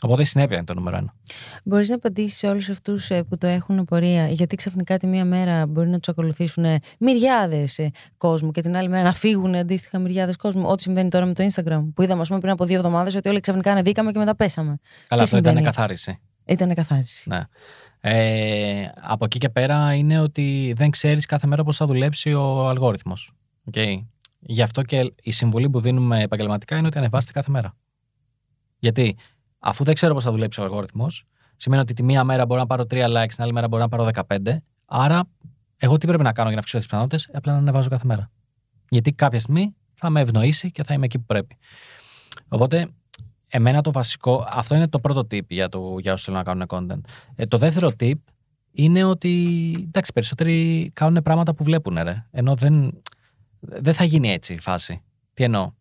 Οπότε 0.02 0.22
η 0.22 0.24
συνέπεια 0.24 0.56
είναι 0.56 0.66
το 0.66 0.74
νούμερο 0.74 0.96
ένα. 0.96 1.14
Μπορείς 1.64 1.88
να 1.88 1.94
απαντήσεις 1.94 2.38
σε 2.38 2.48
όλους 2.48 2.68
αυτούς 2.68 3.10
που 3.28 3.38
το 3.38 3.46
έχουν 3.46 3.84
πορεία, 3.84 4.28
γιατί 4.28 4.56
ξαφνικά 4.56 4.98
τη 4.98 5.06
μία 5.06 5.24
μέρα 5.24 5.66
μπορεί 5.66 5.88
να 5.88 5.98
τους 5.98 6.08
ακολουθήσουν 6.08 6.64
μυριάδες 6.98 7.80
κόσμου 8.16 8.50
και 8.50 8.60
την 8.62 8.76
άλλη 8.76 8.88
μέρα 8.88 9.02
να 9.02 9.14
φύγουν 9.14 9.54
αντίστοιχα 9.54 9.98
μυριάδες 9.98 10.36
κόσμου. 10.36 10.64
Ό,τι 10.66 10.82
συμβαίνει 10.82 11.08
τώρα 11.08 11.26
με 11.26 11.32
το 11.32 11.46
Instagram. 11.52 11.88
Που 11.94 12.02
είδαμε, 12.02 12.20
ας 12.20 12.28
πούμε, 12.28 12.40
πριν 12.40 12.52
από 12.52 12.64
δύο 12.64 12.76
εβδομάδες 12.76 13.14
ότι 13.14 13.28
όλοι 13.28 13.40
ξαφνικά 13.40 13.72
ανεβήκαμε 13.72 14.12
και 14.12 14.18
μετά 14.18 14.36
πέσαμε. 14.36 14.78
Καλά, 15.08 15.22
αυτό 15.22 15.36
ήταν 15.36 15.52
συμβαίνει; 15.52 15.74
καθάριση. 15.74 16.18
Ήταν 16.44 16.74
καθάριση. 16.74 17.28
Ναι. 17.28 17.42
Ε, 18.00 18.88
από 19.00 19.24
εκεί 19.24 19.38
και 19.38 19.48
πέρα 19.48 19.94
είναι 19.94 20.20
ότι 20.20 20.74
δεν 20.76 20.90
ξέρεις 20.90 21.26
κάθε 21.26 21.46
μέρα 21.46 21.64
πώς 21.64 21.76
θα 21.76 21.86
δουλέψει 21.86 22.32
ο 22.32 22.68
αλγόριθμος. 22.68 23.32
Okay. 23.72 24.04
Γι' 24.40 24.62
αυτό 24.62 24.82
και 24.82 25.12
η 25.22 25.32
συμβουλή 25.32 25.70
που 25.70 25.80
δίνουμε 25.80 26.22
επαγγελματικά 26.22 26.76
είναι 26.76 26.86
ότι 26.86 26.98
ανεβάστε 26.98 27.32
κάθε 27.32 27.50
μέρα. 27.50 27.74
Γιατί 28.78 29.16
αφού 29.58 29.84
δεν 29.84 29.94
ξέρω 29.94 30.14
πώς 30.14 30.24
θα 30.24 30.30
δουλέψει 30.30 30.60
ο 30.60 30.62
αλγόριθμος, 30.62 31.24
σημαίνει 31.56 31.82
ότι 31.82 31.94
τη 31.94 32.02
μία 32.02 32.24
μέρα 32.24 32.46
μπορώ 32.46 32.60
να 32.60 32.66
πάρω 32.66 32.84
3 32.90 32.94
likes, 32.94 33.28
την 33.34 33.42
άλλη 33.42 33.52
μέρα 33.52 33.68
μπορώ 33.68 33.82
να 33.82 33.88
πάρω 33.88 34.08
15. 34.28 34.56
Άρα, 34.84 35.22
εγώ 35.76 35.98
τι 35.98 36.06
πρέπει 36.06 36.22
να 36.22 36.32
κάνω 36.32 36.46
για 36.46 36.56
να 36.56 36.58
αυξήσω 36.58 36.78
τις 36.78 36.86
πιθανότητες, 36.86 37.30
απλά 37.32 37.52
να 37.52 37.58
ανεβάζω 37.58 37.88
κάθε 37.88 38.06
μέρα. 38.06 38.30
Γιατί 38.88 39.12
κάποια 39.12 39.40
στιγμή 39.40 39.76
θα 39.94 40.10
με 40.10 40.20
ευνοήσει 40.20 40.70
και 40.70 40.82
θα 40.82 40.94
είμαι 40.94 41.04
εκεί 41.04 41.18
που 41.18 41.24
πρέπει. 41.24 41.56
Οπότε, 42.48 42.88
εμένα 43.48 43.80
το 43.80 43.92
βασικό, 43.92 44.46
αυτό 44.48 44.74
είναι 44.74 44.88
το 44.88 45.00
πρώτο 45.00 45.20
tip 45.20 45.46
για, 45.48 45.68
το, 45.68 45.96
για 45.98 46.12
όσους 46.12 46.24
θέλουν 46.24 46.38
να 46.38 46.44
κάνουν 46.44 46.66
content. 46.68 47.10
Ε, 47.34 47.46
το 47.46 47.58
δεύτερο 47.58 47.92
tip 48.00 48.18
είναι 48.70 49.04
ότι 49.04 49.74
εντάξει, 49.86 50.12
περισσότεροι 50.12 50.90
κάνουν 50.94 51.22
πράγματα 51.22 51.54
που 51.54 51.64
βλέπουν, 51.64 51.98
ρε. 52.02 52.26
Ενώ 52.30 52.54
δεν, 52.54 53.02
δεν 53.60 53.94
θα 53.94 54.04
γίνει 54.04 54.30
έτσι 54.30 54.52
η 54.52 54.58
φάση. 54.58 55.02
Τι 55.34 55.44
εννοώ; 55.44 55.72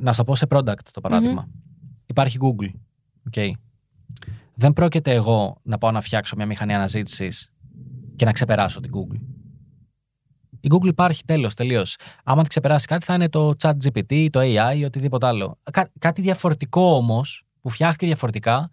Να 0.00 0.12
σου 0.12 0.18
το 0.18 0.24
πω 0.24 0.34
σε 0.34 0.46
product 0.50 0.82
το 0.92 1.00
παραδειγμα 1.00 1.48
Υπάρχει 2.16 2.38
Google. 2.40 2.70
Okay. 3.30 3.50
Δεν 4.54 4.72
πρόκειται 4.72 5.12
εγώ 5.12 5.60
να 5.62 5.78
πάω 5.78 5.90
να 5.90 6.00
φτιάξω 6.00 6.36
μια 6.36 6.46
μηχανή 6.46 6.74
αναζήτησης 6.74 7.52
και 8.16 8.24
να 8.24 8.32
ξεπεράσω 8.32 8.80
την 8.80 8.90
Google. 8.94 9.20
Η 10.60 10.68
Google 10.70 10.86
υπάρχει 10.86 11.24
τέλος, 11.24 11.54
τελείως. 11.54 11.96
Άμα 12.24 12.40
την 12.40 12.48
ξεπεράσει 12.48 12.86
κάτι, 12.86 13.04
θα 13.04 13.14
είναι 13.14 13.28
το 13.28 13.54
chat 13.62 13.72
GPT, 13.84 14.28
το 14.30 14.40
AI 14.42 14.76
ή 14.76 14.84
οτιδήποτε 14.84 15.26
άλλο. 15.26 15.58
Κά- 15.70 15.90
κάτι 15.98 16.22
διαφορετικό 16.22 16.94
όμως, 16.94 17.44
που 17.60 17.70
φτιάχτηκε 17.70 18.06
διαφορετικά 18.06 18.68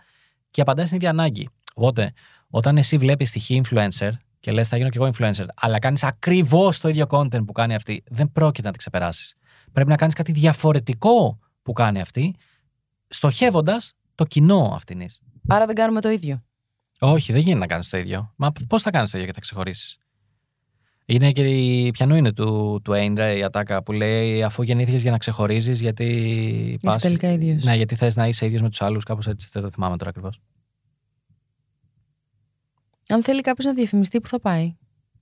και 0.52 0.62
απαντάει 0.62 0.86
στην 0.86 0.98
ίδια 0.98 1.10
ανάγκη. 1.10 1.50
Οπότε, 1.74 2.14
όταν 2.50 2.78
εσύ 2.78 2.98
βλέπεις 2.98 3.32
τυχή 3.32 3.62
influencer 3.64 4.12
και 4.40 4.52
λες, 4.52 4.68
θα 4.68 4.78
γίνω 4.78 4.90
κι 4.90 4.98
εγώ 4.98 5.10
influencer, 5.14 5.46
αλλά 5.56 5.80
κάνεις 5.80 6.04
ακριβώς 6.04 6.80
το 6.80 6.90
ίδιο 6.90 7.06
content 7.10 7.46
που 7.46 7.52
κάνει 7.52 7.76
αυτή, 7.76 8.04
δεν 8.08 8.32
πρόκειται 8.32 8.66
να 8.66 8.72
την 8.72 8.80
ξεπεράσεις. 8.80 9.36
Πρέπει 9.72 9.90
να 9.90 9.96
κάνεις 9.96 10.14
κάτι 10.14 10.32
διαφορετικό 10.32 11.40
που 11.62 11.74
κάνει 11.74 12.02
αυτή, 12.02 12.36
στοχεύοντας 13.14 13.94
το 14.16 14.26
κοινό 14.26 14.72
αυτήν. 14.76 15.06
Άρα 15.48 15.66
δεν 15.66 15.76
κάνουμε 15.76 16.02
το 16.02 16.10
ίδιο. 16.10 16.44
Όχι, 17.00 17.32
δεν 17.32 17.42
γίνεται 17.42 17.60
να 17.60 17.68
κάνεις 17.68 17.90
το 17.90 17.98
ίδιο. 17.98 18.34
Μα 18.38 18.52
πώς 18.68 18.82
θα 18.82 18.92
κάνεις 18.92 19.10
το 19.12 19.18
ίδιο 19.18 19.28
και 19.30 19.34
θα 19.36 19.42
ξεχωρίσεις; 19.42 19.98
Είναι 21.06 21.32
και 21.32 21.48
η. 21.48 21.92
Πιανού 21.92 22.16
είναι 22.16 22.34
του, 22.34 22.80
του 22.84 22.92
Ainra 22.96 23.36
η 23.38 23.44
ατάκα 23.44 23.84
που 23.84 23.92
λέει 23.92 24.44
αφού 24.44 24.62
γεννήθηκες 24.64 25.02
για 25.02 25.12
να 25.12 25.18
ξεχωρίζεις, 25.18 25.82
γιατί. 25.82 26.06
Είσαι 26.68 26.78
πας- 26.82 27.02
τελικά 27.02 27.32
ίδιος. 27.32 27.64
Ναι, 27.64 27.76
γιατί 27.76 27.96
θες 27.96 28.16
να 28.16 28.28
είσαι 28.28 28.46
ίδιος 28.46 28.62
με 28.62 28.70
τους 28.70 28.82
άλλους, 28.82 29.04
κάπως 29.04 29.28
έτσι. 29.28 29.50
Δεν 29.52 29.62
το 29.62 29.72
θυμάμαι 29.72 29.98
τώρα 29.98 30.10
ακριβώς. 30.10 30.40
Αν 33.10 33.24
θέλει 33.24 33.42
κάποιος 33.42 33.66
να 33.66 33.74
διαφημιστεί, 33.74 34.20
που 34.20 34.28
θα 34.28 34.40
πάει; 34.40 34.76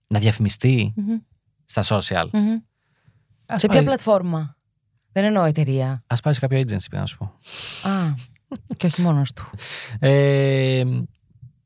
Να 0.07 0.19
διαφημιστεί 0.19 0.93
Μμμ. 0.95 1.17
στα 1.65 1.83
social. 1.83 2.27
Μμμ. 2.33 2.57
Ας 3.45 3.61
Σε 3.61 3.67
πάει- 3.67 3.77
ποια 3.77 3.85
πλατφόρμα; 3.87 4.57
Δεν 5.11 5.23
εννοώ 5.23 5.43
εταιρεία. 5.43 6.03
Ας 6.07 6.21
πάει 6.21 6.33
σε 6.33 6.39
κάποιο 6.39 6.59
agency, 6.59 6.65
πρέπει 6.67 6.95
να 6.95 7.05
σου 7.05 7.17
πω. 7.17 7.25
Α, 7.89 8.13
και 8.77 8.85
όχι 8.85 9.01
μόνος 9.01 9.31
του. 9.33 9.49
Ε, 9.99 10.83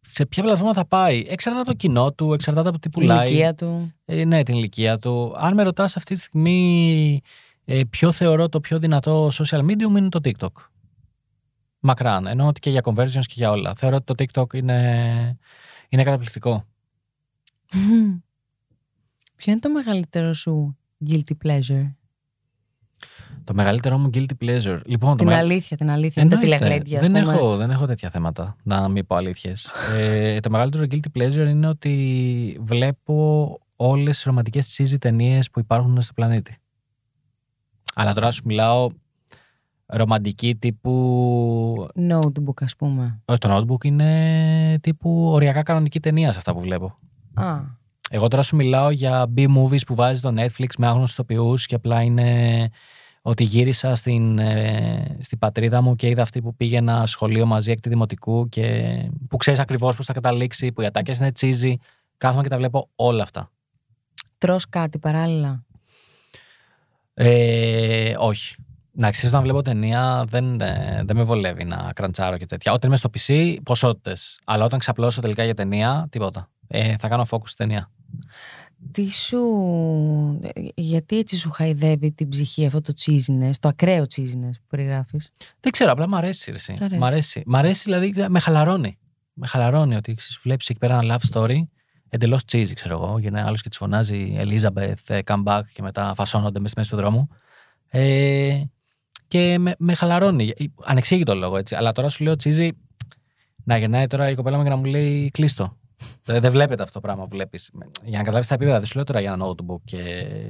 σε 0.07 0.25
ποια 0.25 0.43
πλατφόρμα 0.43 0.73
θα 0.73 0.85
πάει; 0.87 1.25
Εξαρτάται 1.27 1.61
από 1.61 1.69
το 1.69 1.75
κοινό 1.75 2.13
του, 2.13 2.33
εξαρτάται 2.33 2.69
από 2.69 2.79
τι 2.79 2.87
Η 2.87 2.91
πουλάει. 2.91 3.27
ηλικία 3.27 3.55
του. 3.55 3.93
Ε, 4.05 4.25
ναι, 4.25 4.43
την 4.43 4.55
ηλικία 4.55 4.97
του. 4.97 5.33
Αν 5.37 5.53
με 5.53 5.63
ρωτάς 5.63 5.97
αυτή 5.97 6.13
τη 6.13 6.19
στιγμή 6.19 7.21
ε, 7.65 7.81
ποιο 7.89 8.11
θεωρώ 8.11 8.49
το 8.49 8.59
πιο 8.59 8.79
δυνατό 8.79 9.27
social 9.27 9.59
medium 9.59 9.97
είναι 9.97 10.09
το 10.09 10.19
TikTok. 10.23 10.51
Μακράν. 11.79 12.27
Ενώ 12.27 12.47
ότι 12.47 12.59
και 12.59 12.69
για 12.69 12.81
conversions 12.83 13.25
και 13.25 13.33
για 13.35 13.51
όλα. 13.51 13.73
Θεωρώ 13.75 13.95
ότι 13.95 14.15
το 14.15 14.23
TikTok 14.41 14.53
είναι, 14.53 15.37
είναι 15.89 16.03
καταπληκτικό. 16.03 16.65
Μμμ. 17.73 18.17
Ποιο 19.35 19.51
είναι 19.51 19.61
το 19.61 19.69
μεγαλύτερο 19.69 20.33
σου 20.33 20.77
guilty 21.09 21.33
pleasure; 21.45 21.93
Το 23.45 23.53
μεγαλύτερό 23.53 23.97
μου 23.97 24.09
guilty 24.13 24.31
pleasure. 24.41 24.79
Λοιπόν, 24.85 25.09
το 25.09 25.15
Την 25.15 25.27
μεγα- 25.27 25.39
αλήθεια, 25.39 25.77
την 25.77 25.89
αλήθεια. 25.89 26.21
Είναι 26.21 26.31
τα 26.31 26.39
Εννοείται. 26.41 26.57
τηλεγλέντια. 26.65 26.99
ας 27.01 27.07
Δεν 27.07 27.21
πούμε. 27.23 27.33
έχω, 27.33 27.55
δεν 27.57 27.71
έχω 27.71 27.85
τέτοια 27.85 28.09
θέματα, 28.09 28.55
να 28.63 28.89
μην 28.89 29.05
πω 29.07 29.15
αλήθειες. 29.15 29.71
ε, 29.97 30.39
το 30.39 30.49
μεγαλύτερο 30.49 30.85
guilty 30.91 31.19
pleasure 31.21 31.47
είναι 31.49 31.67
ότι 31.67 32.59
βλέπω 32.61 33.57
όλες 33.75 34.15
τις 34.15 34.23
ρομαντικές 34.25 34.75
cheesy 34.77 34.97
ταινίες 34.99 35.49
που 35.49 35.59
υπάρχουν 35.59 36.01
στο 36.01 36.13
πλανήτη. 36.13 36.57
Αλλά 37.95 38.13
τώρα 38.13 38.31
σου 38.31 38.41
μιλάω 38.45 38.89
ρομαντική 39.85 40.55
τύπου... 40.55 41.87
Notebook, 42.11 42.61
ας 42.63 42.75
πούμε. 42.75 43.21
Όχι, 43.25 43.39
το 43.39 43.55
notebook 43.57 43.83
είναι 43.85 44.79
τύπου 44.81 45.27
οριακά 45.31 45.63
κανονική 45.63 45.99
ταινία 45.99 46.31
σε 46.31 46.37
αυτά 46.37 46.53
που 46.53 46.59
βλέπω. 46.59 46.97
Α, 47.33 47.59
Εγώ 48.09 48.27
τώρα 48.27 48.43
σου 48.43 48.55
μιλάω 48.55 48.89
για 48.89 49.25
B-movies 49.37 49.85
που 49.85 49.95
βάζεις 49.95 50.19
στο 50.19 50.33
Netflix 50.37 50.67
με 50.77 50.87
άγνωστους 50.87 51.11
ηθοποιούς 51.11 51.65
και 51.65 51.75
απλά 51.75 52.01
είναι 52.01 52.69
ότι 53.27 53.43
γύρισα 53.43 53.95
στην, 53.95 54.39
ε, 54.39 55.17
στην 55.19 55.37
πατρίδα 55.37 55.81
μου 55.81 55.95
και 55.95 56.07
είδα 56.07 56.21
αυτή 56.21 56.41
που 56.41 56.55
πήγαινα 56.55 57.05
σχολείο 57.05 57.45
μαζί 57.45 57.71
έκτη 57.71 57.89
δημοτικού 57.89 58.49
και 58.49 58.97
που 59.29 59.37
ξέρεις 59.37 59.59
ακριβώς 59.59 59.95
πώς 59.95 60.05
θα 60.05 60.13
καταλήξει, 60.13 60.71
που 60.71 60.81
οι 60.81 60.85
ατάκες 60.85 61.19
είναι 61.19 61.31
cheesy. 61.39 61.73
Κάθομαι 62.17 62.43
και 62.43 62.49
τα 62.49 62.57
βλέπω 62.57 62.89
όλα 62.95 63.23
αυτά. 63.23 63.51
τρως 64.37 64.69
κάτι 64.69 64.99
παράλληλα; 64.99 65.63
Ε, 67.13 68.13
όχι. 68.17 68.55
Να 68.91 69.11
ξέρεις 69.11 69.29
όταν 69.29 69.43
βλέπω 69.43 69.61
ταινία 69.61 70.25
δεν, 70.27 70.61
ε, 70.61 71.01
δεν 71.05 71.15
με 71.15 71.23
βολεύει 71.23 71.63
να 71.63 71.91
κραντσάρω 71.95 72.37
και 72.37 72.45
τέτοια. 72.45 72.71
Όταν 72.73 72.89
είμαι 72.89 72.97
στο 72.97 73.09
PC, 73.17 73.57
ποσότητες. 73.63 74.39
Αλλά 74.45 74.65
όταν 74.65 74.79
ξαπλώσω 74.79 75.21
τελικά 75.21 75.43
για 75.43 75.53
ταινία, 75.53 76.07
τίποτα. 76.11 76.49
Ε, 76.67 76.95
θα 76.99 77.07
κάνω 77.07 77.25
focus 77.29 77.47
στη 77.47 77.57
ταινία. 77.57 77.91
Τι 78.91 79.11
σου. 79.11 79.39
Γιατί 80.75 81.17
έτσι 81.17 81.37
σου 81.37 81.51
χαϊδεύει 81.51 82.11
την 82.11 82.29
ψυχή 82.29 82.65
αυτό 82.65 82.81
το 82.81 82.93
cheesiness, 83.01 83.51
το 83.59 83.67
ακραίο 83.67 84.03
cheesiness 84.15 84.51
που 84.51 84.67
περιγράφεις; 84.69 85.31
Δεν 85.59 85.71
ξέρω, 85.71 85.91
απλά 85.91 86.07
μ' 86.07 86.15
αρέσει. 86.15 86.51
Εσύ. 86.55 86.73
Τ' 86.73 86.81
αρέσει. 86.81 86.99
Μ' 86.99 87.03
αρέσει. 87.03 87.43
Μ' 87.45 87.55
αρέσει, 87.55 87.83
δηλαδή, 87.83 88.13
με 88.29 88.39
χαλαρώνει. 88.39 88.97
Με 89.33 89.47
χαλαρώνει 89.47 89.95
ότι 89.95 90.15
βλέπεις 90.41 90.69
εκεί 90.69 90.79
πέρα 90.79 90.99
ένα 90.99 91.19
love 91.19 91.33
story 91.33 91.63
εντελώς 92.09 92.41
cheesy, 92.51 92.71
ξέρω 92.73 92.93
εγώ. 92.93 93.17
Γίνεται 93.19 93.43
άλλος 93.45 93.61
και 93.61 93.69
της 93.69 93.77
φωνάζει 93.77 94.17
η 94.17 94.37
Elizabeth 94.39 94.93
ε, 95.07 95.19
come 95.25 95.43
back 95.43 95.61
και 95.73 95.81
μετά 95.81 96.13
φασώνονται 96.15 96.59
μέσα 96.59 96.69
στη 96.69 96.79
μέση 96.79 96.89
του 96.89 96.95
δρόμου. 96.95 97.27
Ε, 97.89 98.61
και 99.27 99.57
με, 99.59 99.75
με 99.77 99.93
χαλαρώνει. 99.93 100.53
Ε, 100.57 100.63
Ανεξήγητο 100.83 101.35
λόγο 101.35 101.57
έτσι. 101.57 101.75
Αλλά 101.75 101.91
τώρα 101.91 102.09
σου 102.09 102.23
λέω 102.23 102.33
cheesy. 102.43 102.69
Να 103.63 103.77
γεννάει 103.77 104.07
τώρα 104.07 104.29
η 104.29 104.35
κοπέλα 104.35 104.57
μου 104.57 104.63
και 104.63 104.69
να 104.69 104.75
μου 104.75 104.83
λέει 104.83 105.29
κλείστο. 105.31 105.77
Δεν, 106.23 106.41
δεν 106.41 106.51
βλέπετε 106.51 106.81
αυτό 106.81 106.93
το 106.93 106.99
πράγμα 106.99 107.23
που 107.23 107.29
βλέπεις. 107.29 107.71
Για 108.03 108.17
να 108.17 108.17
καταλάβεις 108.17 108.47
τα 108.47 108.53
επίπεδα, 108.53 108.77
δεν 108.77 108.87
σου 108.87 108.95
λέω 108.95 109.03
τώρα 109.03 109.19
για 109.19 109.31
ένα 109.31 109.45
notebook 109.45 109.81
και 109.83 110.03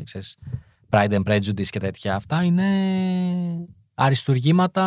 ξέρεις, 0.03 0.37
Pride 0.89 1.11
and 1.11 1.23
Prejudice 1.23 1.67
και 1.67 1.79
τέτοια. 1.79 2.15
Αυτά 2.15 2.43
είναι 2.43 2.65
αριστουργήματα. 3.93 4.81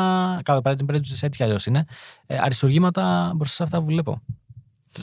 Καλά, 0.44 0.60
Pride 0.64 0.76
and 0.76 0.94
Prejudice 0.94 1.20
έτσι 1.20 1.30
κι 1.30 1.42
αλλιώς 1.42 1.66
είναι. 1.66 1.84
Ε, 2.26 2.38
αριστουργήματα 2.38 3.32
μπροστά 3.36 3.56
σε 3.56 3.62
αυτά 3.62 3.78
που 3.78 3.84
βλέπω. 3.84 4.22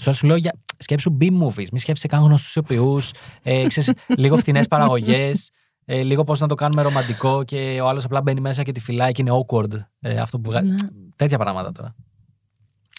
Τώρα 0.04 0.14
σου 0.14 0.28
λέω 0.28 0.36
για 0.36 0.54
σκέψου 0.78 1.18
B-movies. 1.22 1.70
Μη 1.72 1.80
σκέφτεσαι 1.80 2.08
καν 2.08 2.24
γνωστούς 2.24 2.50
ηθοποιούς. 2.50 3.12
Ε, 3.44 3.68
ξέρεις, 3.68 3.94
λίγο 4.18 4.38
φθηνές 4.38 4.68
παραγωγές. 4.68 5.50
Ε, 5.86 6.02
λίγο 6.02 6.24
πώς 6.24 6.40
να 6.40 6.48
το 6.48 6.56
κάνουμε 6.56 6.82
ρομαντικό 6.82 7.44
και 7.44 7.80
ο 7.82 7.88
άλλος 7.88 8.06
απλά 8.06 8.22
μπαίνει 8.22 8.42
μέσα 8.42 8.64
και 8.64 8.72
τη 8.72 8.80
φυλάει 8.80 9.12
και 9.12 9.22
είναι 9.22 9.32
awkward. 9.32 9.74
Ε, 10.00 10.18
αυτό 10.18 10.40
που 10.40 10.50
βγάζει. 10.50 10.70
Ναι. 10.70 10.76
Τέτοια 11.16 11.38
πράγματα 11.38 11.72
τώρα. 11.72 11.96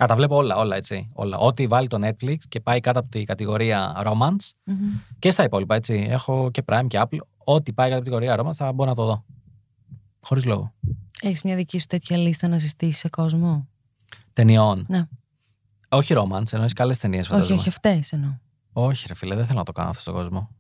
Α, 0.02 0.06
τα 0.06 0.14
βλέπω 0.16 0.36
όλα, 0.36 0.56
όλα 0.56 0.76
έτσι. 0.76 1.08
Όλα. 1.12 1.38
Ό,τι 1.38 1.66
βάλει 1.66 1.88
το 1.88 1.98
Netflix 2.06 2.36
και 2.48 2.60
πάει 2.60 2.80
κάτω 2.80 2.98
από 2.98 3.08
την 3.08 3.24
κατηγορία 3.24 4.02
romance 4.06 4.50
και 5.18 5.30
στα 5.30 5.44
υπόλοιπα 5.44 5.74
έτσι. 5.74 6.06
Έχω 6.10 6.50
και 6.50 6.62
Prime 6.66 6.86
και 6.88 7.00
Apple. 7.02 7.18
Ό,τι 7.44 7.72
πάει 7.72 7.90
κάτω 7.90 8.00
από 8.00 8.10
την 8.10 8.18
κατηγορία 8.18 8.44
romance 8.44 8.54
θα 8.54 8.72
μπορώ 8.72 8.90
να 8.90 8.96
το 8.96 9.04
δω. 9.04 9.24
Χωρίς 10.20 10.44
λόγο. 10.44 10.74
Έχεις 11.22 11.42
μια 11.42 11.56
δική 11.56 11.78
σου 11.78 11.86
τέτοια 11.86 12.16
λίστα 12.16 12.48
να 12.48 12.58
συστήσεις 12.58 12.98
σε 12.98 13.08
κόσμο; 13.08 13.68
Ταινιών. 14.32 14.86
Ναι. 14.88 15.08
Όχι 15.88 16.14
romance, 16.16 16.52
εννοείς 16.52 16.72
καλές 16.72 16.98
ταινίες. 16.98 17.30
Όχι, 17.30 17.52
όχι, 17.52 17.68
αυτές 17.68 18.12
εννοώ. 18.12 18.30
όχι, 18.72 19.04
ρε 19.08 19.14
φίλε, 19.14 19.34
δεν 19.34 19.46
θέλω 19.46 19.58
να 19.58 19.64
το 19.64 19.72
κάνω 19.72 19.88
αυτό 19.88 20.00
στον 20.00 20.14
κόσμο. 20.14 20.50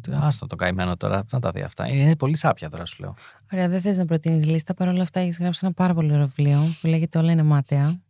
Τι, 0.00 0.10
Άστο 0.14 0.46
το 0.46 0.56
καημένο 0.56 0.96
τώρα, 0.96 1.24
να 1.32 1.40
τα 1.40 1.50
δει 1.50 1.62
αυτά. 1.62 1.88
Είναι 1.88 2.16
πολύ 2.16 2.36
σάπια 2.36 2.70
τώρα, 2.70 2.86
σου 2.86 3.02
λέω. 3.02 3.14
Ωραία, 3.52 3.68
δεν 3.68 3.80
θες 3.80 3.96
να 3.96 4.04
προτείνεις 4.04 4.46
λίστα. 4.46 4.74
Παρ' 4.74 4.88
όλα 4.88 5.02
αυτά, 5.02 5.20
έχεις 5.20 5.38
γράψει 5.38 5.60
ένα 5.62 5.72
πάρα 5.72 5.94
πολύ 5.94 6.12
ωραίο 6.12 6.26
βιβλίο 6.26 6.60
που 6.80 6.86
λέγεται 6.86 7.18
Όλα 7.18 7.32
είναι 7.32 7.42
μάταια. 7.42 8.00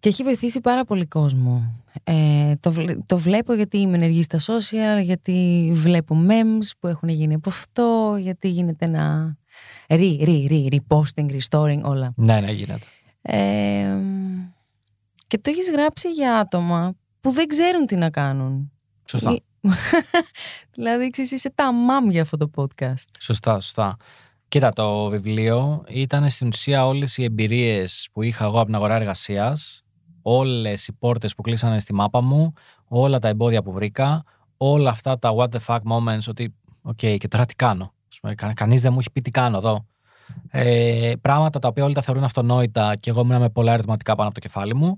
Και 0.00 0.08
έχει 0.08 0.22
βοηθήσει 0.22 0.60
πάρα 0.60 0.84
πολύ 0.84 1.06
κόσμο. 1.06 1.74
Ε, 2.04 2.54
το, 2.60 2.72
βλέ- 2.72 2.98
το 3.06 3.18
βλέπω 3.18 3.52
γιατί 3.54 3.78
είμαι 3.78 3.96
ενεργή 3.96 4.22
στα 4.22 4.38
social, 4.38 5.02
γιατί 5.02 5.70
βλέπω 5.74 6.16
memes 6.28 6.68
που 6.80 6.86
έχουν 6.86 7.08
γίνει 7.08 7.34
από 7.34 7.48
αυτό, 7.48 8.16
γιατί 8.20 8.48
γίνεται 8.48 8.84
ένα 8.84 9.36
re, 9.86 10.20
re, 10.20 10.48
re, 10.50 10.66
reposting, 10.76 11.38
restoring, 11.38 11.80
όλα. 11.82 12.12
Ναι, 12.16 12.40
ναι, 12.40 12.50
γίνεται. 12.52 12.86
Ε, 13.22 13.96
και 15.26 15.38
το 15.38 15.50
έχεις 15.50 15.70
γράψει 15.70 16.10
για 16.10 16.34
άτομα 16.38 16.94
που 17.20 17.30
δεν 17.30 17.46
ξέρουν 17.46 17.86
τι 17.86 17.96
να 17.96 18.10
κάνουν. 18.10 18.72
Σωστά. 19.04 19.30
Ή- 19.32 19.42
δηλαδή, 20.74 21.10
ξέρεις, 21.10 21.30
είσαι 21.30 21.50
τα 21.54 21.72
μάμ 21.72 22.10
για 22.10 22.22
αυτό 22.22 22.36
το 22.36 22.50
podcast. 22.56 23.04
Σωστά, 23.20 23.60
σωστά. 23.60 23.96
Κοίτα, 24.48 24.72
το 24.72 25.08
βιβλίο 25.08 25.84
ήταν 25.88 26.30
στην 26.30 26.46
ουσία 26.48 26.86
όλες 26.86 27.16
οι 27.18 27.24
εμπειρίες 27.24 28.08
που 28.12 28.22
είχα 28.22 28.44
εγώ 28.44 28.56
από 28.56 28.64
την 28.66 28.74
αγορά 28.74 28.94
εργασίας, 28.94 29.82
όλες 30.32 30.86
οι 30.86 30.92
πόρτες 30.92 31.34
που 31.34 31.42
κλείσανε 31.42 31.78
στη 31.78 31.94
μάπα 31.94 32.20
μου, 32.20 32.52
όλα 32.88 33.18
τα 33.18 33.28
εμπόδια 33.28 33.62
που 33.62 33.72
βρήκα, 33.72 34.22
όλα 34.56 34.90
αυτά 34.90 35.18
τα 35.18 35.34
what 35.36 35.48
the 35.48 35.58
fuck 35.66 35.80
moments, 35.92 36.28
ότι, 36.28 36.54
οκ, 36.82 36.96
και 36.96 37.28
τώρα 37.28 37.44
τι 37.44 37.54
κάνω; 37.54 37.92
Κα, 38.34 38.52
Κανείς 38.52 38.80
δεν 38.80 38.92
μου 38.92 38.98
έχει 38.98 39.10
πει 39.12 39.20
τι 39.20 39.30
κάνω 39.30 39.56
εδώ. 39.56 39.86
Ε, 40.50 41.12
πράγματα 41.20 41.58
τα 41.58 41.68
οποία 41.68 41.84
όλοι 41.84 41.94
τα 41.94 42.02
θεωρούν 42.02 42.24
αυτονόητα 42.24 42.96
και 42.96 43.10
εγώ 43.10 43.20
ήμουν 43.20 43.40
με 43.40 43.48
πολλά 43.50 43.72
ερωτηματικά 43.72 44.14
πάνω 44.14 44.28
από 44.28 44.40
το 44.40 44.46
κεφάλι 44.46 44.74
μου. 44.74 44.96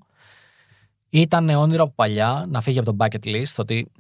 Ήταν 1.09 1.49
όνειρο 1.49 1.83
από 1.83 1.93
παλιά 1.95 2.47
να 2.49 2.61
φύγει 2.61 2.79
από 2.79 2.95
το 2.95 3.05
bucket 3.05 3.27
list 3.27 3.55
ότι 3.57 3.93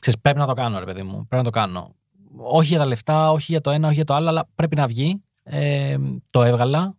ξέρεις, 0.00 0.20
πρέπει 0.20 0.38
να 0.38 0.46
το 0.46 0.52
κάνω, 0.52 0.78
ρε 0.78 0.84
παιδί 0.84 1.02
μου. 1.02 1.12
Πρέπει 1.12 1.36
να 1.36 1.42
το 1.42 1.50
κάνω 1.50 1.94
όχι 2.36 2.68
για 2.68 2.78
τα 2.78 2.86
λεφτά, 2.86 3.30
όχι 3.30 3.52
για 3.52 3.60
το 3.60 3.70
ένα, 3.70 3.86
όχι 3.86 3.96
για 3.96 4.04
το 4.04 4.14
άλλο, 4.14 4.28
αλλά 4.28 4.48
πρέπει 4.54 4.76
να 4.76 4.86
βγει. 4.86 5.22
Ε, 5.42 5.96
το 6.30 6.42
έβγαλα 6.42 6.96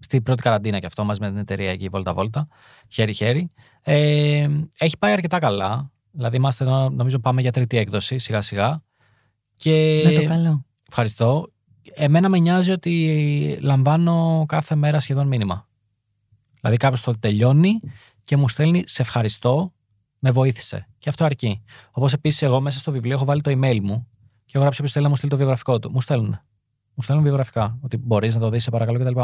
στην 0.00 0.22
πρώτη 0.22 0.42
καραντίνα 0.42 0.78
και 0.78 0.86
αυτό 0.86 1.04
μαζί 1.04 1.20
με 1.20 1.28
την 1.28 1.38
εταιρεία 1.38 1.70
εκεί, 1.70 1.88
Βόλτα 1.88 2.14
Βόλτα, 2.14 2.46
χέρι-χέρι. 2.88 3.50
Ε, 3.82 4.48
έχει 4.78 4.98
πάει 4.98 5.12
αρκετά 5.12 5.38
καλά. 5.38 5.90
Δηλαδή, 6.10 6.36
είμαστε, 6.36 6.64
εδώ, 6.64 6.88
νομίζω, 6.90 7.18
πάμε 7.18 7.40
για 7.40 7.52
τρίτη 7.52 7.76
έκδοση 7.76 8.18
σιγά-σιγά. 8.18 8.82
Και 9.56 10.02
Με 10.04 10.12
το 10.12 10.24
καλό. 10.24 10.64
ευχαριστώ. 10.88 11.52
Εμένα 11.94 12.28
με 12.28 12.38
νοιάζει 12.38 12.70
ότι 12.70 13.58
λαμβάνω 13.60 14.44
κάθε 14.48 14.74
μέρα 14.74 15.00
σχεδόν 15.00 15.26
μήνυμα. 15.26 15.68
Δηλαδή, 16.60 16.76
κάποιος 16.76 17.00
το 17.02 17.18
τελειώνει 17.18 17.80
και 18.24 18.36
μου 18.36 18.48
στέλνει 18.48 18.82
σε 18.86 19.02
ευχαριστώ, 19.02 19.72
με 20.18 20.30
βοήθησε. 20.30 20.86
Και 20.98 21.08
αυτό 21.08 21.24
αρκεί. 21.24 21.62
Όπως 21.90 22.12
επίσης, 22.12 22.42
εγώ 22.42 22.60
μέσα 22.60 22.78
στο 22.78 22.92
βιβλίο 22.92 23.14
έχω 23.14 23.24
βάλει 23.24 23.40
το 23.40 23.50
email 23.50 23.80
μου 23.82 24.06
και 24.44 24.52
έχω 24.52 24.60
γράψει 24.60 24.80
ποιο 24.82 24.90
θέλει 24.90 25.04
να 25.04 25.10
μου 25.10 25.16
στείλει 25.16 25.30
το 25.30 25.36
βιογραφικό 25.36 25.78
του. 25.78 25.90
Μου 25.90 26.00
στέλνουν. 26.00 26.40
Μου 26.94 27.02
στέλνουν 27.02 27.24
βιογραφικά. 27.24 27.78
Ότι 27.80 27.96
μπορείς 27.96 28.34
να 28.34 28.40
το 28.40 28.50
δεις, 28.50 28.62
σε 28.62 28.70
παρακαλώ 28.70 28.98
κτλ. 28.98 29.20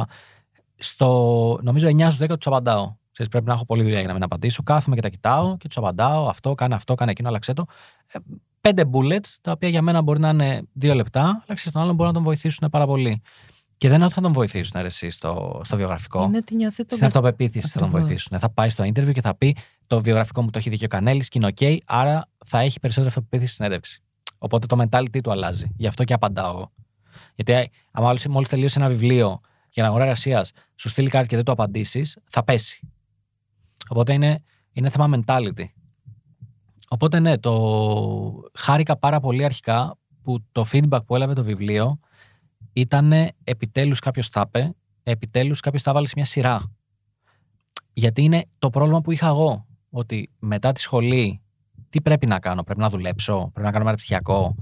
Στο 0.79 1.59
νομίζω 1.63 1.89
9 1.89 2.07
στους 2.11 2.19
10 2.19 2.29
του 2.29 2.51
απαντάω. 2.51 2.95
Ξέρεις, 3.13 3.33
πρέπει 3.33 3.47
να 3.47 3.53
έχω 3.53 3.65
πολλή 3.65 3.83
δουλειά 3.83 3.99
για 3.99 4.09
να 4.09 4.15
μην 4.15 4.23
απαντήσω. 4.23 4.63
Κάθομαι 4.63 4.97
και 4.97 5.03
τα 5.03 5.09
κοιτάω 5.09 5.57
και 5.57 5.69
του 5.69 5.81
απαντάω. 5.81 6.29
Αυτό, 6.29 6.55
κάνε 6.55 6.75
αυτό, 6.75 6.95
κάνε 6.95 7.11
εκείνο, 7.11 7.29
άλλαξε 7.29 7.53
το. 7.53 7.65
Ε, 8.07 8.19
πέντε 8.61 8.85
bullets, 8.93 9.37
τα 9.41 9.53
οποία 9.53 9.69
για 9.69 9.83
μένα 9.83 10.03
μπορεί 10.03 10.21
να 10.21 10.29
είναι 10.29 10.63
δύο 10.73 10.95
λεπτά, 10.95 11.23
αλλά 11.23 11.45
ξέρεις, 11.45 11.73
τον 11.73 11.83
άλλον 11.83 11.95
μπορεί 11.95 12.09
να 12.09 12.15
τον 12.15 12.23
βοηθήσουν 12.23 12.69
πάρα 12.71 12.87
πολύ. 12.87 13.23
Και 13.79 13.89
δεν 13.89 13.97
είναι 13.97 14.05
ότι 14.05 14.15
θα 14.15 14.21
τον 14.21 14.33
βοηθήσουν 14.33 14.81
ρε, 14.81 14.87
εσύ 14.87 15.11
στο, 15.11 15.61
στο 15.65 15.77
βιογραφικό. 15.77 16.23
Είναι 16.23 16.37
ότι 16.37 16.55
νιώθει 16.55 16.85
το 16.85 16.95
Στην 16.95 17.07
αυτοπεποίθηση 17.07 17.69
θα 17.69 17.79
τον 17.79 17.83
Ακριβώς. 17.83 18.07
βοηθήσουν. 18.07 18.39
Θα 18.39 18.51
πάει 18.51 18.69
στο 18.69 18.85
interview 18.85 19.13
και 19.13 19.21
θα 19.21 19.37
πει 19.37 19.57
το 19.87 20.03
βιογραφικό 20.03 20.43
μου 20.43 20.51
το 20.51 20.59
έχει 20.59 20.71
δει 20.71 20.77
και 20.77 20.85
ο 20.85 20.89
Κανέλης 20.89 21.29
και 21.29 21.39
είναι 21.39 21.53
OK, 21.57 21.77
άρα 21.87 22.29
θα 22.45 22.59
έχει 22.59 22.81
περισσότερη 22.81 23.09
αυτοπεποίθηση 23.09 23.49
στη 23.53 23.57
συνέντευξη. 23.57 24.03
Οπότε 24.39 24.67
το 24.67 24.77
mentality 24.83 25.21
του 25.23 25.31
αλλάζει. 25.31 25.67
Γι' 25.77 25.87
αυτό 25.87 26.05
και 26.05 26.13
απαντάω 26.13 26.51
εγώ. 26.51 26.73
Γιατί 27.35 27.71
άμα 27.93 28.15
μόλις 28.29 28.49
τελείωσε 28.49 28.79
ένα 28.79 28.89
βιβλίο 28.89 29.41
για 29.77 29.85
ένα 29.85 29.87
αγορά 29.87 30.05
εργασία, 30.05 30.47
σου 30.75 30.89
στείλει 30.89 31.09
κάτι 31.09 31.29
και 31.29 31.37
δεν 31.37 31.45
το 31.45 31.53
απαντήσεις, 31.53 32.19
θα 32.29 32.45
πέσει. 32.45 32.89
Οπότε 33.89 34.13
είναι, 34.13 34.43
είναι 34.73 34.91
θέμα 34.91 35.19
mentality. 35.19 35.65
Οπότε 36.89 37.19
ναι, 37.21 37.39
το 37.39 38.51
χάρηκα 38.55 38.97
πάρα 38.97 39.21
πολύ 39.21 39.45
αρχικά 39.45 39.99
που 40.23 40.45
το 40.53 40.65
feedback 40.73 40.99
που 41.07 41.15
έλαβε 41.15 41.33
το 41.33 41.45
βιβλίο 41.45 41.99
ήταν 42.73 43.13
επιτέλους 43.45 43.99
κάποιος 43.99 44.29
τα 44.31 44.45
είπε, 44.47 44.75
επιτέλους 45.03 45.61
κάποιος 45.61 45.83
τα 45.83 45.93
βάλε 45.93 46.07
σε 46.07 46.13
μια 46.17 46.25
σειρά. 46.25 46.73
Γιατί 47.93 48.23
είναι 48.23 48.45
το 48.59 48.71
πρόβλημα 48.71 49.01
που 49.01 49.13
είχα 49.13 49.27
εγώ. 49.27 49.67
Ότι 49.91 50.31
μετά 50.39 50.73
τη 50.73 50.81
σχολή, 50.81 51.41
τι 51.89 52.01
πρέπει 52.01 52.27
να 52.27 52.39
κάνω, 52.39 52.63
πρέπει 52.63 52.81
να 52.81 52.89
δουλέψω, 52.89 53.51
πρέπει 53.53 53.67
να 53.67 53.73
κάνω 53.73 53.85
μεταπτυχιακό. 53.85 54.55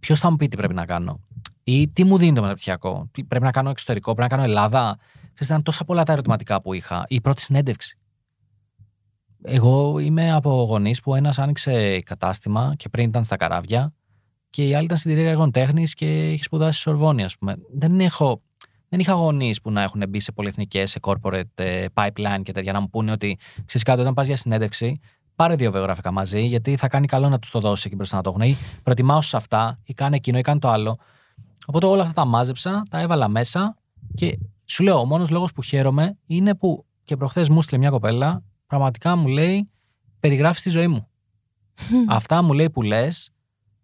Ποιος 0.00 0.20
θα 0.20 0.30
μου 0.30 0.36
πει 0.36 0.48
τι 0.48 0.56
πρέπει 0.56 0.74
να 0.74 0.86
κάνω. 0.86 1.20
Ή 1.64 1.88
τι 1.88 2.04
μου 2.04 2.18
δίνει 2.18 2.34
το 2.34 2.40
μεταπτυχιακό, 2.40 3.08
τι 3.12 3.24
πρέπει 3.24 3.44
να 3.44 3.50
κάνω 3.50 3.70
εξωτερικό, 3.70 4.14
πρέπει 4.14 4.30
να 4.30 4.36
κάνω 4.36 4.48
Ελλάδα; 4.48 4.98
Ξέρεις, 5.20 5.46
ήταν 5.46 5.62
τόσα 5.62 5.84
πολλά 5.84 6.04
τα 6.04 6.12
ερωτηματικά 6.12 6.60
που 6.60 6.72
είχα. 6.72 7.04
Η 7.08 7.20
πρώτη 7.20 7.42
συνέντευξη. 7.42 7.96
Εγώ 9.42 9.98
είμαι 9.98 10.32
από 10.32 10.50
γονείς 10.50 11.00
που 11.00 11.14
ένας 11.14 11.38
άνοιξε 11.38 12.00
κατάστημα 12.00 12.74
και 12.76 12.88
πριν 12.88 13.08
ήταν 13.08 13.24
στα 13.24 13.36
καράβια 13.36 13.92
και 14.50 14.68
η 14.68 14.74
άλλη 14.74 14.84
ήταν 14.84 14.96
συντηρία 14.96 15.28
έργων 15.30 15.50
τέχνης 15.50 15.94
και 15.94 16.32
είχε 16.32 16.42
σπουδάσει 16.42 16.72
στη 16.72 16.82
Σορβόνη, 16.82 17.24
ας 17.24 17.38
πούμε. 17.38 17.56
Δεν, 17.72 18.00
έχω, 18.00 18.42
δεν 18.88 19.00
είχα 19.00 19.12
γονείς 19.12 19.60
που 19.60 19.70
να 19.70 19.82
έχουν 19.82 20.02
μπει 20.08 20.20
σε 20.20 20.32
πολυεθνικές, 20.32 20.90
σε 20.90 20.98
corporate 21.02 21.42
ε, 21.54 21.86
pipeline 21.94 22.40
και 22.42 22.52
τέτοια 22.52 22.72
να 22.72 22.80
μου 22.80 22.88
πούνε 22.88 23.12
ότι 23.12 23.38
ξέρεις 23.64 23.86
κάτι, 23.86 24.00
όταν 24.00 24.14
πας 24.14 24.26
για 24.26 24.36
συνέντευξη, 24.36 25.00
πάρε 25.34 25.54
δύο 25.54 25.70
βιογραφικά 25.70 26.10
μαζί, 26.10 26.46
γιατί 26.46 26.76
θα 26.76 26.88
κάνει 26.88 27.06
καλό 27.06 27.28
να 27.28 27.38
τους 27.38 27.50
το 27.50 27.60
δώσει 27.60 27.82
εκεί 27.86 27.96
μπροστά 27.96 28.16
να 28.16 28.22
το 28.22 28.30
έχουν. 28.30 28.42
Ή 28.50 28.56
προτιμάω 28.82 29.20
σε 29.20 29.36
αυτά, 29.36 29.78
ή 29.82 29.94
κάνε 29.94 30.16
εκείνο, 30.16 30.38
ή 30.38 30.40
κάνε 30.40 30.58
το 30.58 30.68
άλλο. 30.68 30.98
Οπότε 31.66 31.86
όλα 31.86 32.02
αυτά 32.02 32.14
τα 32.14 32.24
μάζεψα, 32.24 32.82
τα 32.90 33.00
έβαλα 33.00 33.28
μέσα 33.28 33.76
και 34.14 34.38
σου 34.64 34.82
λέω, 34.82 34.98
ο 34.98 35.04
μόνος 35.04 35.30
λόγος 35.30 35.52
που 35.52 35.62
χαίρομαι 35.62 36.18
είναι 36.26 36.54
που 36.54 36.86
και 37.04 37.16
προχθές 37.16 37.48
μου 37.48 37.62
στείλε 37.62 37.78
μια 37.78 37.90
κοπέλα, 37.90 38.42
πραγματικά 38.66 39.16
μου 39.16 39.28
λέει, 39.28 39.70
περιγράφεις 40.20 40.62
τη 40.62 40.70
ζωή 40.70 40.88
μου. 40.88 41.08
Αυτά 42.08 42.42
μου 42.42 42.52
λέει 42.52 42.70
που 42.70 42.82
λες, 42.82 43.30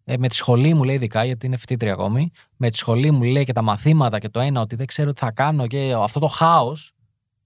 ε, 0.05 0.17
με 0.17 0.29
τη 0.29 0.35
σχολή 0.35 0.75
μου 0.75 0.85
λέει 0.85 0.95
ειδικά, 0.95 1.25
γιατί 1.25 1.47
είναι 1.47 1.57
φοιτήτρια 1.57 1.93
ακόμη, 1.93 2.31
με 2.57 2.71
τη 2.71 2.77
σχολή 2.77 3.11
μου 3.11 3.23
λέει 3.23 3.45
και 3.45 3.53
τα 3.53 3.63
μαθήματα 3.63 4.19
και 4.19 4.29
το 4.29 4.41
ένα, 4.41 4.61
ότι 4.61 4.77
δεν 4.77 4.87
ξέρω 4.87 5.13
τι 5.13 5.21
θα 5.21 5.31
κάνω 5.31 5.67
και 5.67 5.95
αυτό 6.03 6.21
το 6.21 6.27
χάος. 6.27 6.93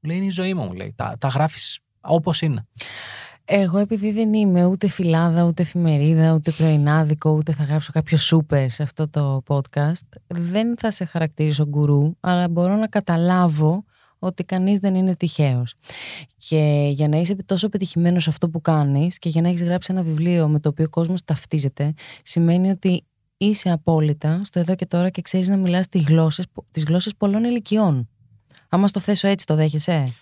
Μου 0.01 0.09
λέει 0.09 0.17
είναι 0.17 0.27
η 0.27 0.31
ζωή 0.31 0.55
μου, 0.55 0.65
μου 0.65 0.73
λέει. 0.73 0.93
Τα, 0.97 1.17
τα 1.19 1.29
γράφεις 1.29 1.81
όπως 2.01 2.43
είναι. 2.43 2.67
Εγώ 3.45 3.79
επειδή 3.79 4.13
δεν 4.13 4.35
είμαι 4.35 4.65
ούτε 4.65 4.89
φυλάδα, 4.89 5.45
ούτε 5.45 5.63
εφημερίδα, 5.63 6.33
ούτε 6.35 6.51
πρωινάδικο, 6.51 7.31
ούτε 7.31 7.53
θα 7.53 7.65
γράψω 7.65 7.93
κάποιο 7.93 8.17
σούπερ 8.17 8.71
σε 8.71 8.83
αυτό 8.83 9.09
το 9.09 9.43
podcast, 9.47 10.07
δεν 10.27 10.75
θα 10.79 10.91
σε 10.91 11.05
χαρακτηρίσω 11.05 11.67
γκουρού, 11.67 12.13
αλλά 12.21 12.49
μπορώ 12.49 12.77
να 12.77 12.87
καταλάβω 12.87 13.85
ότι 14.19 14.45
κανείς 14.45 14.79
δεν 14.79 14.95
είναι 14.95 15.17
τυχαίος. 15.17 15.75
Και 16.37 16.91
για 16.93 17.09
να 17.09 17.17
είσαι 17.17 17.37
τόσο 17.47 17.69
πετυχημένος 17.69 18.23
σε 18.23 18.31
αυτό 18.31 18.49
που 18.49 18.61
κάνεις 18.61 19.19
και 19.19 19.29
για 19.29 19.43
να 19.43 19.49
έχεις 19.49 19.63
γράψει 19.63 19.93
ένα 19.93 20.03
βιβλίο 20.03 20.49
με 20.49 20.61
το 20.61 20.69
οποίο 20.69 20.85
ο 20.85 20.89
κόσμος 20.89 21.25
ταυτίζεται, 21.25 21.93
σημαίνει 22.23 22.71
ότι 22.71 23.05
είσαι 23.37 23.71
απόλυτα 23.71 24.41
στο 24.45 24.59
εδώ 24.59 24.75
και 24.75 24.87
τώρα 24.87 25.11
και 25.11 25.23
ξέρεις 25.23 25.49
να 25.49 25.57
μιλάς 25.57 25.89
τις 25.89 26.03
γλώσσες, 26.03 26.47
τις 26.71 26.85
γλώσσες 26.85 27.15
πολλών 27.17 27.45
ηλικιών. 27.45 28.09
Άμα 28.69 28.87
στο 28.87 29.01
θέσω 29.01 29.29
έτσι 29.29 29.47
το 29.47 29.55
δέχεσαι; 29.55 30.15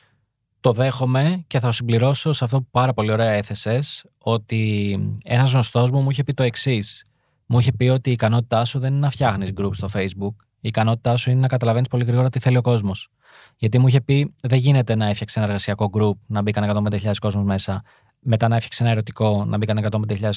Το 0.60 0.72
δέχομαι 0.72 1.44
και 1.46 1.60
θα 1.60 1.72
συμπληρώσω 1.72 2.32
σε 2.32 2.44
αυτό 2.44 2.60
που 2.60 2.68
πάρα 2.70 2.92
πολύ 2.92 3.10
ωραία 3.10 3.30
έθεσες 3.30 4.04
ότι 4.18 4.98
ένας 5.24 5.52
γνωστός 5.52 5.90
μου 5.90 6.00
μου 6.00 6.10
είχε 6.10 6.24
πει 6.24 6.34
το 6.34 6.42
εξής. 6.42 7.04
Μου 7.46 7.58
είχε 7.58 7.72
πει 7.72 7.88
ότι 7.88 8.10
η 8.10 8.12
ικανότητά 8.12 8.64
σου 8.64 8.78
δεν 8.78 8.90
είναι 8.92 9.00
να 9.00 9.10
φτιάχνεις 9.10 9.52
group 9.56 9.70
στο 9.72 9.88
Facebook. 9.92 10.34
Η 10.60 10.68
ικανότητά 10.68 11.16
σου 11.16 11.30
είναι 11.30 11.40
να 11.40 11.46
καταλαβαίνεις 11.46 11.88
πολύ 11.88 12.04
γρήγορα 12.04 12.28
τι 12.28 12.38
θέλει 12.38 12.56
ο 12.56 12.60
κόσμος. 12.60 13.08
Γιατί 13.56 13.78
μου 13.78 13.86
είχε 13.86 14.00
πει, 14.00 14.34
δεν 14.42 14.58
γίνεται 14.58 14.94
να 14.94 15.06
έφτιαξε 15.06 15.38
ένα 15.38 15.48
εργασιακό 15.48 15.90
group, 15.92 16.12
να 16.26 16.42
μπήκαν 16.42 16.86
150.000 16.90 17.12
κόσμος 17.20 17.44
μέσα, 17.44 17.82
μετά 18.20 18.48
να 18.48 18.54
έφτιαξε 18.54 18.82
ένα 18.82 18.92
ερωτικό, 18.92 19.44
να 19.44 19.56
μπήκαν 19.56 19.88
150.000, 20.08 20.30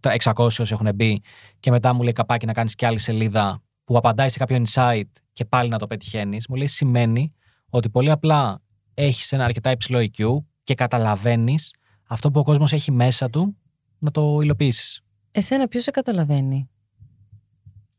600 0.00 0.32
όσοι 0.36 0.62
έχουν 0.72 0.88
μπει, 0.94 1.22
και 1.60 1.70
μετά 1.70 1.92
μου 1.92 2.02
λέει 2.02 2.12
καπάκι 2.12 2.46
να 2.46 2.52
κάνεις 2.52 2.74
και 2.74 2.86
άλλη 2.86 2.98
σελίδα 2.98 3.62
που 3.84 3.96
απαντάει 3.96 4.28
σε 4.28 4.38
κάποιο 4.38 4.62
insight 4.64 5.10
και 5.32 5.44
πάλι 5.44 5.68
να 5.68 5.78
το 5.78 5.86
πετυχαίνεις. 5.86 6.48
Μου 6.48 6.56
λέει 6.56 6.66
σημαίνει 6.66 7.34
ότι 7.68 7.90
πολύ 7.90 8.10
απλά 8.10 8.62
έχεις 8.94 9.32
ένα 9.32 9.44
αρκετά 9.44 9.70
υψηλό 9.70 9.98
IQ 9.98 10.44
και 10.64 10.74
καταλαβαίνεις 10.74 11.74
αυτό 12.06 12.30
που 12.30 12.40
ο 12.40 12.42
κόσμος 12.42 12.72
έχει 12.72 12.92
μέσα 12.92 13.30
του 13.30 13.56
να 13.98 14.10
το 14.10 14.38
υλοποιήσεις. 14.42 15.00
Εσένα 15.30 15.68
ποιος 15.68 15.82
σε 15.82 15.90
καταλαβαίνει; 15.90 16.68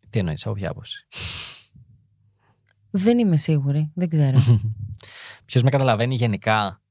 Τι 0.09 0.19
εννοείς, 0.19 0.45
από 0.45 0.55
ποια 0.55 0.69
άποψη; 0.69 1.07
Δεν 2.89 3.17
είμαι 3.17 3.37
σίγουρη, 3.37 3.91
δεν 3.95 4.09
ξέρω. 4.09 4.37
Ποιος 5.45 5.63
με 5.63 5.69
καταλαβαίνει 5.69 6.15
γενικά; 6.15 6.81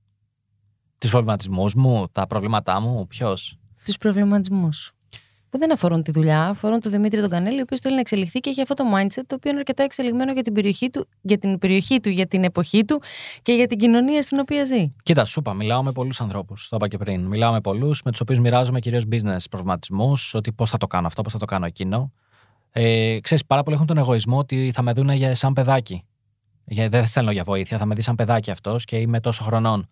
Τους 0.99 1.11
προβληματισμούς 1.11 1.75
μου, 1.75 2.09
τα 2.13 2.27
προβλήματά 2.27 2.81
μου, 2.81 3.07
ποιος; 3.07 3.59
Τους 3.85 3.97
προβληματισμούς 3.97 4.93
που 5.55 5.61
δεν 5.61 5.73
αφορούν 5.73 6.03
τη 6.03 6.11
δουλειά, 6.11 6.45
αφορούν 6.45 6.81
τον 6.81 6.93
Δημήτρη 6.93 7.21
τον 7.21 7.31
Κανέλη, 7.31 7.59
ο 7.59 7.63
οποίος 7.63 7.81
θέλει 7.81 7.95
να 7.95 8.01
εξελιχθεί 8.01 8.41
και 8.41 8.51
έχει 8.51 8.61
αυτό 8.61 8.75
το 8.75 8.85
mindset 8.95 9.23
το 9.27 9.35
οποίο 9.35 9.51
είναι 9.51 9.59
αρκετά 9.59 9.83
εξελιγμένο 9.83 10.33
για 10.33 10.43
την 10.43 10.55
περιοχή 10.55 10.91
του, 10.91 11.09
για 11.21 11.39
την, 11.39 11.59
περιοχή 11.59 12.01
του, 12.01 12.09
για 12.09 12.27
την 12.27 12.45
εποχή 12.45 12.85
του 12.85 13.03
και 13.43 13.53
για 13.53 13.67
την 13.67 13.79
κοινωνία 13.79 14.23
στην 14.23 14.39
οποία 14.39 14.65
ζει. 14.65 14.93
Κοίτα, 15.03 15.25
σου 15.25 15.41
είπα, 15.41 15.53
μιλάω 15.53 15.83
με 15.83 15.93
πολλούς 15.93 16.21
ανθρώπους. 16.21 16.69
Το 16.69 16.77
είπα 16.77 16.89
και 16.89 16.99
πριν. 16.99 17.21
Μιλάω 17.27 17.53
με 17.53 17.61
πολλούς 17.61 18.03
με 18.03 18.11
τους 18.11 18.21
οποίους 18.21 18.39
μοιράζομαι 18.39 18.81
κυρίως 18.81 19.05
business 19.11 19.37
προβληματισμούς, 19.51 20.35
ότι 20.35 20.53
πώς 20.53 20.71
θα 20.71 20.77
το 20.77 20.87
κάνω 20.87 21.07
αυτό, 21.07 21.23
πώς 21.23 21.33
θα 21.33 21.39
το 21.39 21.45
κάνω 21.45 21.67
εκείνο. 21.67 22.13
Ε, 22.71 23.19
ξέρεις, 23.21 23.45
πάρα 23.47 23.63
πολλοί 23.63 23.77
έχουν 23.77 23.87
τον 23.87 23.99
εγωισμό 23.99 24.39
ότι 24.39 24.71
θα 24.75 24.83
με 24.83 24.93
δουν 24.93 25.11
για 25.11 25.35
σαν 25.35 25.53
παιδάκι. 25.53 26.05
Για, 26.65 26.89
δεν 26.89 27.07
στέλνω 27.07 27.31
για 27.31 27.45
βοήθεια, 27.45 27.79
θα 27.79 27.87
με 27.87 27.95
δει 27.95 28.01
σαν 28.01 28.15
παιδάκι 28.15 28.51
αυτός 28.51 28.85
και 28.85 28.97
είμαι 28.97 29.21
τόσο 29.21 29.43
χρονών. 29.43 29.89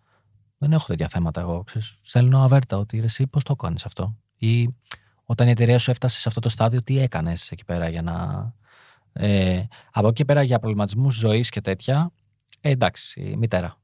Δεν 0.57 0.71
έχω 0.71 0.85
τέτοια 0.87 1.07
θέματα 1.07 1.41
εγώ. 1.41 1.63
Ξέρεις, 1.63 1.95
στέλνω 2.03 2.43
αβέρτα 2.43 2.77
ότι 2.77 2.99
ρε, 2.99 3.05
εσύ 3.05 3.27
πώς 3.27 3.43
το 3.43 3.55
κάνεις 3.55 3.85
αυτό. 3.85 4.15
Ή 4.37 4.67
όταν 5.33 5.47
η 5.47 5.51
εταιρεία 5.51 5.77
σου 5.77 5.91
έφτασε 5.91 6.19
σε 6.19 6.27
αυτό 6.27 6.39
το 6.39 6.49
στάδιο, 6.49 6.83
τι 6.83 6.99
έκανες 6.99 7.51
εκεί 7.51 7.65
πέρα 7.65 7.89
για 7.89 8.01
να. 8.01 8.53
Ε, 9.13 9.63
από 9.91 10.07
εκεί 10.07 10.15
και 10.15 10.25
πέρα 10.25 10.43
για 10.43 10.59
προβληματισμούς 10.59 11.15
ζωής 11.15 11.49
και 11.49 11.61
τέτοια. 11.61 12.11
Ε, 12.61 12.69
εντάξει, 12.69 13.21
η 13.21 13.35
μητέρα. 13.35 13.77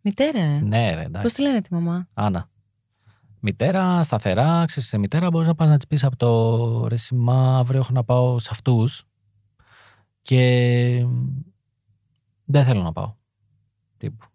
Μητέρα, 0.00 0.38
ε; 0.38 0.60
Ναι, 0.60 0.94
ρε, 0.94 1.02
εντάξει. 1.02 1.22
Πώς 1.22 1.32
τη 1.32 1.42
λένε 1.42 1.60
τη 1.60 1.74
μαμά; 1.74 2.08
Άννα. 2.14 2.50
Μητέρα, 3.40 4.02
σταθερά, 4.02 4.64
ξέρεις, 4.66 4.88
σε 4.88 4.98
μητέρα 4.98 5.30
μπορείς 5.30 5.46
να 5.46 5.54
πας 5.54 5.68
να 5.68 5.76
της 5.76 5.86
πεις 5.86 6.04
από 6.04 6.16
το 6.16 6.86
ρε 6.88 6.96
σημά, 6.96 7.58
αύριο 7.58 7.80
έχω 7.80 7.92
να 7.92 8.04
πάω 8.04 8.38
σε 8.38 8.48
αυτούς. 8.52 9.04
Και 10.22 11.06
δεν 12.44 12.64
θέλω 12.64 12.82
να 12.82 12.92
πάω. 12.92 13.14
Τύπου. 13.96 14.26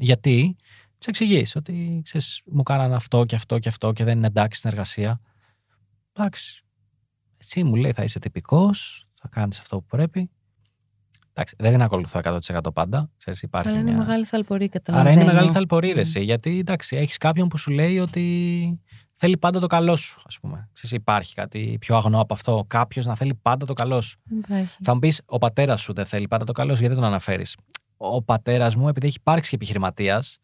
Γιατί, 0.00 0.56
του 0.98 1.04
εξηγείς 1.06 1.56
ότι 1.56 2.00
ξέρεις, 2.04 2.42
μου 2.46 2.62
κάνανε 2.62 2.94
αυτό 2.94 3.24
και 3.24 3.34
αυτό 3.34 3.58
και 3.58 3.68
αυτό 3.68 3.92
και 3.92 4.04
δεν 4.04 4.16
είναι 4.16 4.26
εντάξει 4.26 4.58
στην 4.58 4.70
εργασία. 4.70 5.20
Εντάξει. 6.18 6.62
Εσύ 7.38 7.64
μου 7.64 7.74
λέει 7.74 7.92
θα 7.92 8.02
είσαι 8.02 8.18
τυπικός, 8.18 9.06
θα 9.14 9.28
κάνεις 9.28 9.58
αυτό 9.58 9.76
που 9.78 9.86
πρέπει. 9.86 10.30
Εντάξει, 11.32 11.54
δεν 11.58 11.72
είναι 11.72 11.84
ακολουθώ 11.84 12.20
100% 12.24 12.58
πάντα. 12.74 13.10
Ξέρεις, 13.18 13.42
υπάρχει 13.42 13.68
Αλλά 13.70 13.78
είναι 13.78 13.90
μια... 13.90 13.98
μεγάλη 13.98 14.24
θαλπορή, 14.24 14.62
Άρα 14.64 14.72
καταλαβαίνω. 14.72 15.20
είναι 15.20 15.24
μεγάλη 15.32 15.50
θαλπορή, 15.50 15.88
ρε, 15.88 15.94
Mm. 15.94 15.98
εσύ, 15.98 16.22
γιατί 16.22 16.58
εντάξει, 16.58 16.96
έχεις 16.96 17.16
κάποιον 17.16 17.48
που 17.48 17.56
σου 17.58 17.70
λέει 17.70 17.98
ότι 17.98 18.80
θέλει 19.14 19.36
πάντα 19.38 19.60
το 19.60 19.66
καλό 19.66 19.96
σου, 19.96 20.22
ας 20.26 20.38
πούμε. 20.40 20.68
Ξέρεις, 20.72 20.96
υπάρχει 20.96 21.34
κάτι 21.34 21.76
πιο 21.80 21.96
αγνό 21.96 22.20
από 22.20 22.34
αυτό; 22.34 22.64
Κάποιος 22.66 23.06
να 23.06 23.14
θέλει 23.14 23.34
πάντα 23.34 23.66
το 23.66 23.72
καλό 23.72 24.00
σου. 24.00 24.18
Δεν 24.24 24.38
υπάρχει. 24.38 24.76
Θα 24.82 24.92
μου 24.94 24.98
πεις, 24.98 25.20
ο 25.26 25.38
πατέρας 25.38 25.80
σου 25.80 25.92
δεν 25.92 26.06
θέλει 26.06 26.28
πάντα 26.28 26.44
το 26.44 26.52
καλό 26.52 26.74
σου, 26.74 26.78
γιατί 26.80 26.94
δεν 26.94 27.02
τον 27.02 27.12
αναφέρεις; 27.12 27.56
Ο 27.96 28.22
πατέρας 28.22 28.76
μου, 28.76 28.88
επειδή 28.88 29.06
έχει 29.06 29.16
υπάρξει 29.20 29.50
και 29.50 29.56
επιχειρηματίας, 29.56 30.38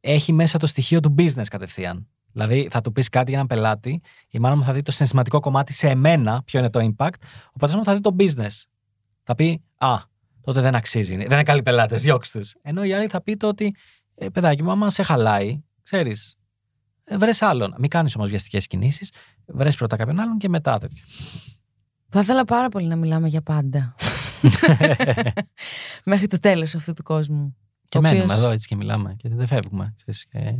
έχει 0.00 0.32
μέσα 0.32 0.58
το 0.58 0.66
στοιχείο 0.66 1.00
του 1.00 1.14
business 1.18 1.46
κατευθείαν. 1.50 2.08
Δηλαδή, 2.32 2.68
θα 2.70 2.80
του 2.80 2.92
πεις 2.92 3.08
κάτι 3.08 3.30
για 3.30 3.34
έναν 3.34 3.46
πελάτη, 3.46 4.00
η 4.30 4.38
μάνα 4.38 4.56
μου 4.56 4.62
θα 4.62 4.72
δει 4.72 4.82
το 4.82 4.92
συναισθηματικό 4.92 5.40
κομμάτι 5.40 5.72
σε 5.72 5.88
εμένα, 5.88 6.42
ποιο 6.44 6.58
είναι 6.58 6.70
το 6.70 6.80
impact, 6.80 7.14
ο 7.46 7.58
πατέρας 7.58 7.74
μου 7.74 7.84
θα 7.84 7.94
δει 7.94 8.00
το 8.00 8.16
business. 8.18 8.62
Θα 9.22 9.34
πει, 9.34 9.62
Α, 9.76 9.96
τότε 10.40 10.60
δεν 10.60 10.74
αξίζει, 10.74 11.16
δεν 11.16 11.30
είναι 11.30 11.42
καλοί 11.42 11.62
πελάτες, 11.62 12.02
διώξτε 12.02 12.38
τους. 12.38 12.54
Ενώ 12.62 12.84
η 12.84 12.92
άλλη 12.92 13.06
θα 13.08 13.22
πει 13.22 13.36
το 13.36 13.48
ότι, 13.48 13.74
ε, 14.14 14.28
παιδάκι 14.28 14.62
μου, 14.62 14.70
άμα 14.70 14.90
σε 14.90 15.02
χαλάει, 15.02 15.62
ξέρεις, 15.82 16.36
βρες 17.18 17.42
άλλον. 17.42 17.74
Μην 17.78 17.90
κάνεις 17.90 18.16
όμως 18.16 18.28
βιαστικές 18.30 18.66
κινήσεις, 18.66 19.12
βρες 19.46 19.76
πρώτα 19.76 19.96
κάποιον 19.96 20.20
άλλον 20.20 20.38
και 20.38 20.48
μετά 20.48 20.78
τέτοιο. 20.78 21.04
Θα 22.08 22.20
ήθελα 22.20 22.44
πάρα 22.44 22.68
πολύ 22.68 22.86
να 22.86 22.96
μιλάμε 22.96 23.28
για 23.28 23.42
πάντα. 23.42 23.94
Μέχρι 26.04 26.26
το 26.26 26.38
τέλος 26.38 26.74
αυτού 26.74 26.94
του 26.94 27.02
κόσμου. 27.02 27.56
Και 27.88 27.98
ο 27.98 28.00
μένουμε 28.00 28.22
οποίος- 28.22 28.38
εδώ 28.38 28.50
έτσι 28.50 28.68
και 28.68 28.76
μιλάμε. 28.76 29.14
Και 29.18 29.28
δεν 29.28 29.46
φεύγουμε. 29.46 29.94
ξέρεις, 29.98 30.26
και... 30.26 30.54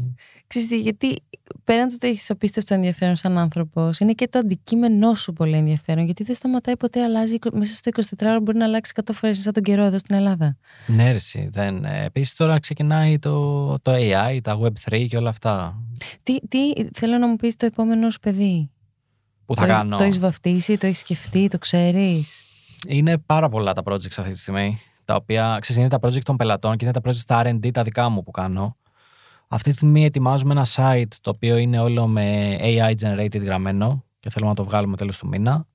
Ξέρεις 0.46 0.68
τι, 0.68 0.80
γιατί 0.80 1.16
πέραν 1.64 1.88
του 1.88 1.94
ότι 1.96 2.08
έχεις 2.08 2.30
απίστευτο 2.30 2.74
ενδιαφέρον 2.74 3.16
σαν 3.16 3.38
άνθρωπος, 3.38 3.98
είναι 3.98 4.12
και 4.12 4.28
το 4.28 4.38
αντικείμενό 4.38 5.14
σου 5.14 5.32
πολύ 5.32 5.56
ενδιαφέρον. 5.56 6.04
Γιατί 6.04 6.24
δεν 6.24 6.34
σταματάει 6.34 6.76
ποτέ, 6.76 7.02
αλλάζει. 7.02 7.36
Μέσα 7.52 7.74
στο 7.74 7.90
24ωρο 7.94 8.38
μπορεί 8.42 8.58
να 8.58 8.64
αλλάξει 8.64 8.92
100 9.04 9.10
φορές 9.12 9.38
σαν 9.38 9.52
τον 9.52 9.62
καιρό 9.62 9.84
εδώ 9.84 9.98
στην 9.98 10.14
Ελλάδα. 10.14 10.56
Ναι, 10.86 11.04
ρε, 11.10 11.14
εσύ, 11.14 11.48
δεν. 11.52 11.84
Ε, 11.84 12.04
Επίσης 12.04 12.34
τώρα 12.34 12.58
ξεκινάει 12.58 13.18
το, 13.18 13.66
το 13.82 13.92
AI, 13.94 14.38
τα 14.42 14.58
Web3 14.60 15.06
και 15.08 15.16
όλα 15.16 15.28
αυτά. 15.28 15.82
Τι, 16.22 16.38
τι 16.48 16.58
θέλω 16.94 17.18
να 17.18 17.26
μου 17.26 17.36
πεις 17.36 17.56
το 17.56 17.66
επόμενο 17.66 18.10
σου 18.10 18.18
παιδί. 18.20 18.70
Που 19.46 19.54
θα 19.54 19.60
το, 19.62 19.68
κάνω. 19.68 19.96
Το 19.96 20.02
έχεις 20.04 20.18
βαφτίσει, 20.18 20.76
το 20.78 20.86
έχεις 20.86 20.98
σκεφτεί, 20.98 21.48
το 21.48 21.58
ξέρεις; 21.58 22.36
Είναι 22.86 23.18
πάρα 23.18 23.48
πολλά 23.48 23.72
τα 23.72 23.82
projects 23.84 24.16
αυτή 24.18 24.30
τη 24.32 24.38
στιγμή. 24.38 24.78
Τα 25.08 25.14
οποία 25.14 25.58
ξέρεις, 25.60 25.80
είναι 25.80 25.98
τα 25.98 25.98
project 26.02 26.22
των 26.22 26.36
πελατών 26.36 26.76
και 26.76 26.84
είναι 26.84 27.00
τα 27.00 27.00
project 27.04 27.14
στα 27.14 27.42
RD 27.44 27.70
τα 27.72 27.82
δικά 27.82 28.08
μου 28.08 28.22
που 28.22 28.30
κάνω. 28.30 28.76
Αυτή 29.48 29.68
τη 29.70 29.74
στιγμή 29.74 30.04
ετοιμάζουμε 30.04 30.52
ένα 30.52 30.66
site 30.68 31.12
το 31.20 31.30
οποίο 31.30 31.56
είναι 31.56 31.80
όλο 31.80 32.06
με 32.06 32.56
AI 32.60 32.94
generated 33.00 33.40
γραμμένο 33.40 34.04
και 34.20 34.30
θέλουμε 34.30 34.50
να 34.50 34.56
το 34.56 34.64
βγάλουμε 34.64 34.96
τέλος 34.96 35.18
του 35.18 35.28
μήνα. 35.28 35.66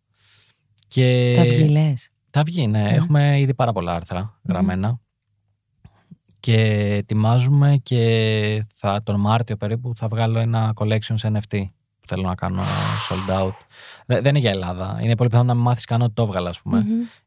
Και... 0.87 1.33
Τα 1.37 1.43
βγει, 1.43 1.69
λες; 1.69 2.09
Θα 2.29 2.43
βγει, 2.43 2.67
ναι. 2.67 2.89
Έχουμε 2.89 3.39
ήδη 3.39 3.53
πάρα 3.53 3.71
πολλά 3.71 3.95
άρθρα 3.95 4.39
γραμμένα. 4.47 4.99
Και 6.39 6.57
ετοιμάζουμε 6.93 7.79
και 7.83 8.65
θα, 8.73 9.03
τον 9.03 9.19
Μάρτιο 9.19 9.57
περίπου 9.57 9.93
θα 9.95 10.07
βγάλω 10.07 10.39
ένα 10.39 10.73
collection 10.75 11.13
σε 11.13 11.31
NFT 11.33 11.63
που 11.99 12.07
θέλω 12.07 12.23
να 12.23 12.35
κάνω 12.35 12.63
sold 13.09 13.41
out. 13.41 13.53
Δε- 14.05 14.21
δεν 14.21 14.25
είναι 14.29 14.39
για 14.39 14.49
Ελλάδα. 14.51 14.99
Είναι 15.01 15.15
πολύ 15.15 15.29
πιθανό 15.29 15.47
να 15.47 15.53
μην 15.53 15.63
μάθεις 15.63 15.85
καν 15.85 16.01
ότι 16.01 16.13
το 16.13 16.23
έβγαλα, 16.23 16.49
ας 16.49 16.61
πούμε. 16.61 16.79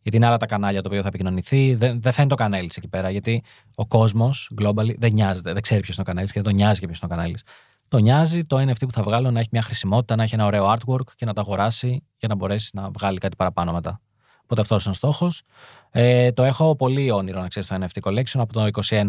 Γιατί 0.02 0.16
είναι 0.16 0.26
άλλα 0.26 0.36
τα 0.36 0.46
κανάλια 0.46 0.82
το 0.82 0.88
οποίο 0.88 1.02
θα 1.02 1.08
επικοινωνηθεί. 1.08 1.74
Δεν, 1.74 2.00
δεν 2.00 2.12
θα 2.12 2.20
είναι 2.22 2.30
το 2.30 2.36
κανέλης 2.36 2.76
εκεί 2.76 2.88
πέρα. 2.88 3.10
Γιατί 3.10 3.42
ο 3.74 3.86
κόσμος, 3.86 4.50
globally, 4.62 4.94
δεν 4.98 5.12
νοιάζεται. 5.12 5.52
Δεν 5.52 5.62
ξέρει 5.62 5.80
ποιος 5.80 5.94
είναι 5.96 6.04
ο 6.08 6.08
κανέλης 6.10 6.32
και 6.32 6.40
δεν 6.40 6.48
τον 6.52 6.60
νοιάζει 6.60 6.80
και 6.80 6.86
ποιος 6.86 7.00
είναι 7.00 7.12
ο 7.14 7.16
κανέλης. 7.16 7.42
Το 7.88 7.98
νοιάζει 7.98 8.44
το 8.44 8.56
NFT 8.60 8.78
που 8.86 8.92
θα 8.92 9.02
βγάλω 9.02 9.30
να 9.30 9.38
έχει 9.38 9.48
μια 9.52 9.62
χρησιμότητα, 9.62 10.16
να 10.16 10.22
έχει 10.22 10.34
ένα 10.34 10.44
ωραίο 10.46 10.72
artwork 10.72 11.06
και 11.14 11.24
να 11.24 11.32
το 11.32 11.40
αγοράσει 11.40 12.02
για 12.18 12.28
να 12.28 12.34
μπορέσει 12.34 12.70
να 12.72 12.90
βγάλει 12.90 13.18
κάτι 13.18 13.36
παραπάνω 13.36 13.72
μετά. 13.72 14.00
Οπότε 14.42 14.60
αυτός 14.60 14.82
είναι 14.84 14.90
ο 14.92 14.96
στόχος. 14.96 15.42
Ε, 15.98 16.32
το 16.32 16.42
έχω 16.42 16.76
πολύ 16.76 17.10
όνειρο 17.10 17.40
να 17.40 17.48
ξέρεις 17.48 17.68
το 17.68 17.78
NFT 17.80 18.10
collection 18.10 18.34
από 18.40 18.52
το 18.52 18.68
2021. 18.88 19.06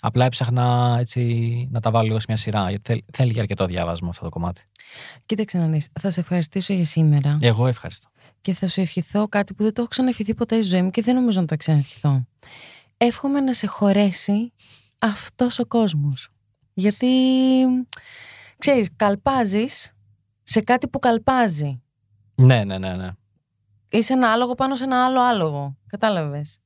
Απλά 0.00 0.24
έψαχνα 0.24 0.96
έτσι 1.00 1.68
να 1.70 1.80
τα 1.80 1.90
βάλω 1.90 2.06
λίγο 2.06 2.18
σε 2.18 2.24
μια 2.28 2.36
σειρά. 2.36 2.68
Γιατί 2.70 2.82
θέλει, 2.84 3.04
θέλει 3.12 3.32
και 3.32 3.40
αρκετό 3.40 3.66
διάβασμα 3.66 4.08
αυτό 4.08 4.24
το 4.24 4.30
κομμάτι. 4.30 4.62
Κοίταξε 5.26 5.58
να 5.58 5.66
δεις. 5.66 5.88
Θα 6.00 6.10
σε 6.10 6.20
ευχαριστήσω 6.20 6.72
για 6.72 6.84
σήμερα 6.84 7.36
Εγώ 7.40 7.66
ευχαριστώ. 7.66 8.08
και 8.40 8.54
θα 8.54 8.68
σου 8.68 8.80
ευχηθώ 8.80 9.28
κάτι 9.28 9.54
που 9.54 9.62
δεν 9.62 9.72
το 9.72 9.80
έχω 9.80 9.90
ξαναευχηθεί 9.90 10.34
ποτέ 10.34 10.56
στη 10.56 10.68
ζωή 10.68 10.82
μου 10.82 10.90
και 10.90 11.02
δεν 11.02 11.14
νομίζω 11.14 11.40
να 11.40 11.46
το 11.46 11.56
ξαναευχηθώ. 11.56 12.26
Εύχομαι 12.96 13.40
να 13.40 13.54
σε 13.54 13.66
χωρέσει 13.66 14.52
αυτός 14.98 15.58
ο 15.58 15.66
κόσμος. 15.66 16.28
Γιατί, 16.74 17.06
ξέρεις, 18.58 18.88
καλπάζεις 18.96 19.92
σε 20.42 20.60
κάτι 20.60 20.88
που 20.88 20.98
καλπάζει. 20.98 21.82
Ναι, 22.34 22.64
ναι, 22.64 22.78
ναι. 22.78 22.94
ναι. 22.96 23.10
Είσαι 23.96 24.12
ένα 24.12 24.32
άλογο 24.32 24.54
πάνω 24.54 24.76
σε 24.76 24.84
ένα 24.84 25.04
άλλο 25.04 25.20
άλογο. 25.20 25.76
Κατάλαβες. 25.86 26.58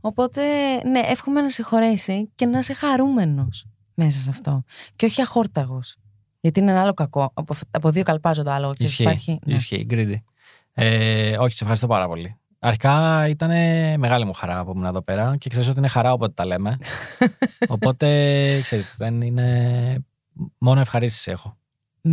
Οπότε, 0.00 0.42
ναι, 0.84 0.98
εύχομαι 0.98 1.40
να 1.40 1.50
σε 1.50 1.62
χωρέσει 1.62 2.30
και 2.34 2.46
να 2.46 2.58
είσαι 2.58 2.72
χαρούμενος 2.72 3.66
μέσα 3.94 4.18
σε 4.20 4.30
αυτό. 4.30 4.62
Και 4.96 5.06
όχι 5.06 5.22
αχόρταγος. 5.22 5.96
Γιατί 6.40 6.60
είναι 6.60 6.70
ένα 6.70 6.80
άλλο 6.82 6.94
κακό. 6.94 7.30
Από, 7.34 7.54
από 7.70 7.90
δύο 7.90 8.02
καλπάζοντα 8.02 8.54
άλογο 8.54 8.74
και 8.74 8.84
Ισχύει. 8.84 9.02
υπάρχει. 9.02 9.38
ναι. 9.46 9.54
Ισχύει, 9.54 9.86
greedy. 9.90 10.14
Ε, 10.72 11.36
όχι, 11.38 11.50
σε 11.52 11.58
ευχαριστώ 11.60 11.86
πάρα 11.86 12.06
πολύ. 12.06 12.36
Αρχικά 12.58 13.26
ήταν 13.28 13.48
μεγάλη 13.98 14.24
μου 14.24 14.32
χαρά 14.32 14.64
που 14.64 14.70
ήμουν 14.70 14.84
εδώ 14.84 15.02
πέρα 15.02 15.36
και 15.36 15.48
ξέρεις 15.50 15.68
ότι 15.68 15.78
είναι 15.78 15.88
χαρά 15.88 16.12
όποτε 16.12 16.32
τα 16.32 16.44
λέμε. 16.46 16.78
Οπότε, 17.68 18.60
ξέρεις, 18.60 18.94
δεν 18.98 19.20
είναι... 19.20 20.04
Μόνο 20.58 20.80
ευχαρίστηση 20.80 21.30
έχω. 21.30 21.56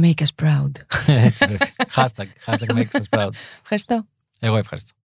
Make 0.02 0.14
us 0.24 0.44
proud. 0.44 0.72
Έτσι 1.26 1.46
πρέπει. 1.46 1.66
hashtag, 1.96 2.28
hashtag 2.46 2.76
makes 2.76 3.00
us 3.02 3.20
proud. 3.20 3.30
Ευχαριστώ. 3.62 4.06
Εγώ 4.40 4.58
ευχαριστώ. 4.58 4.94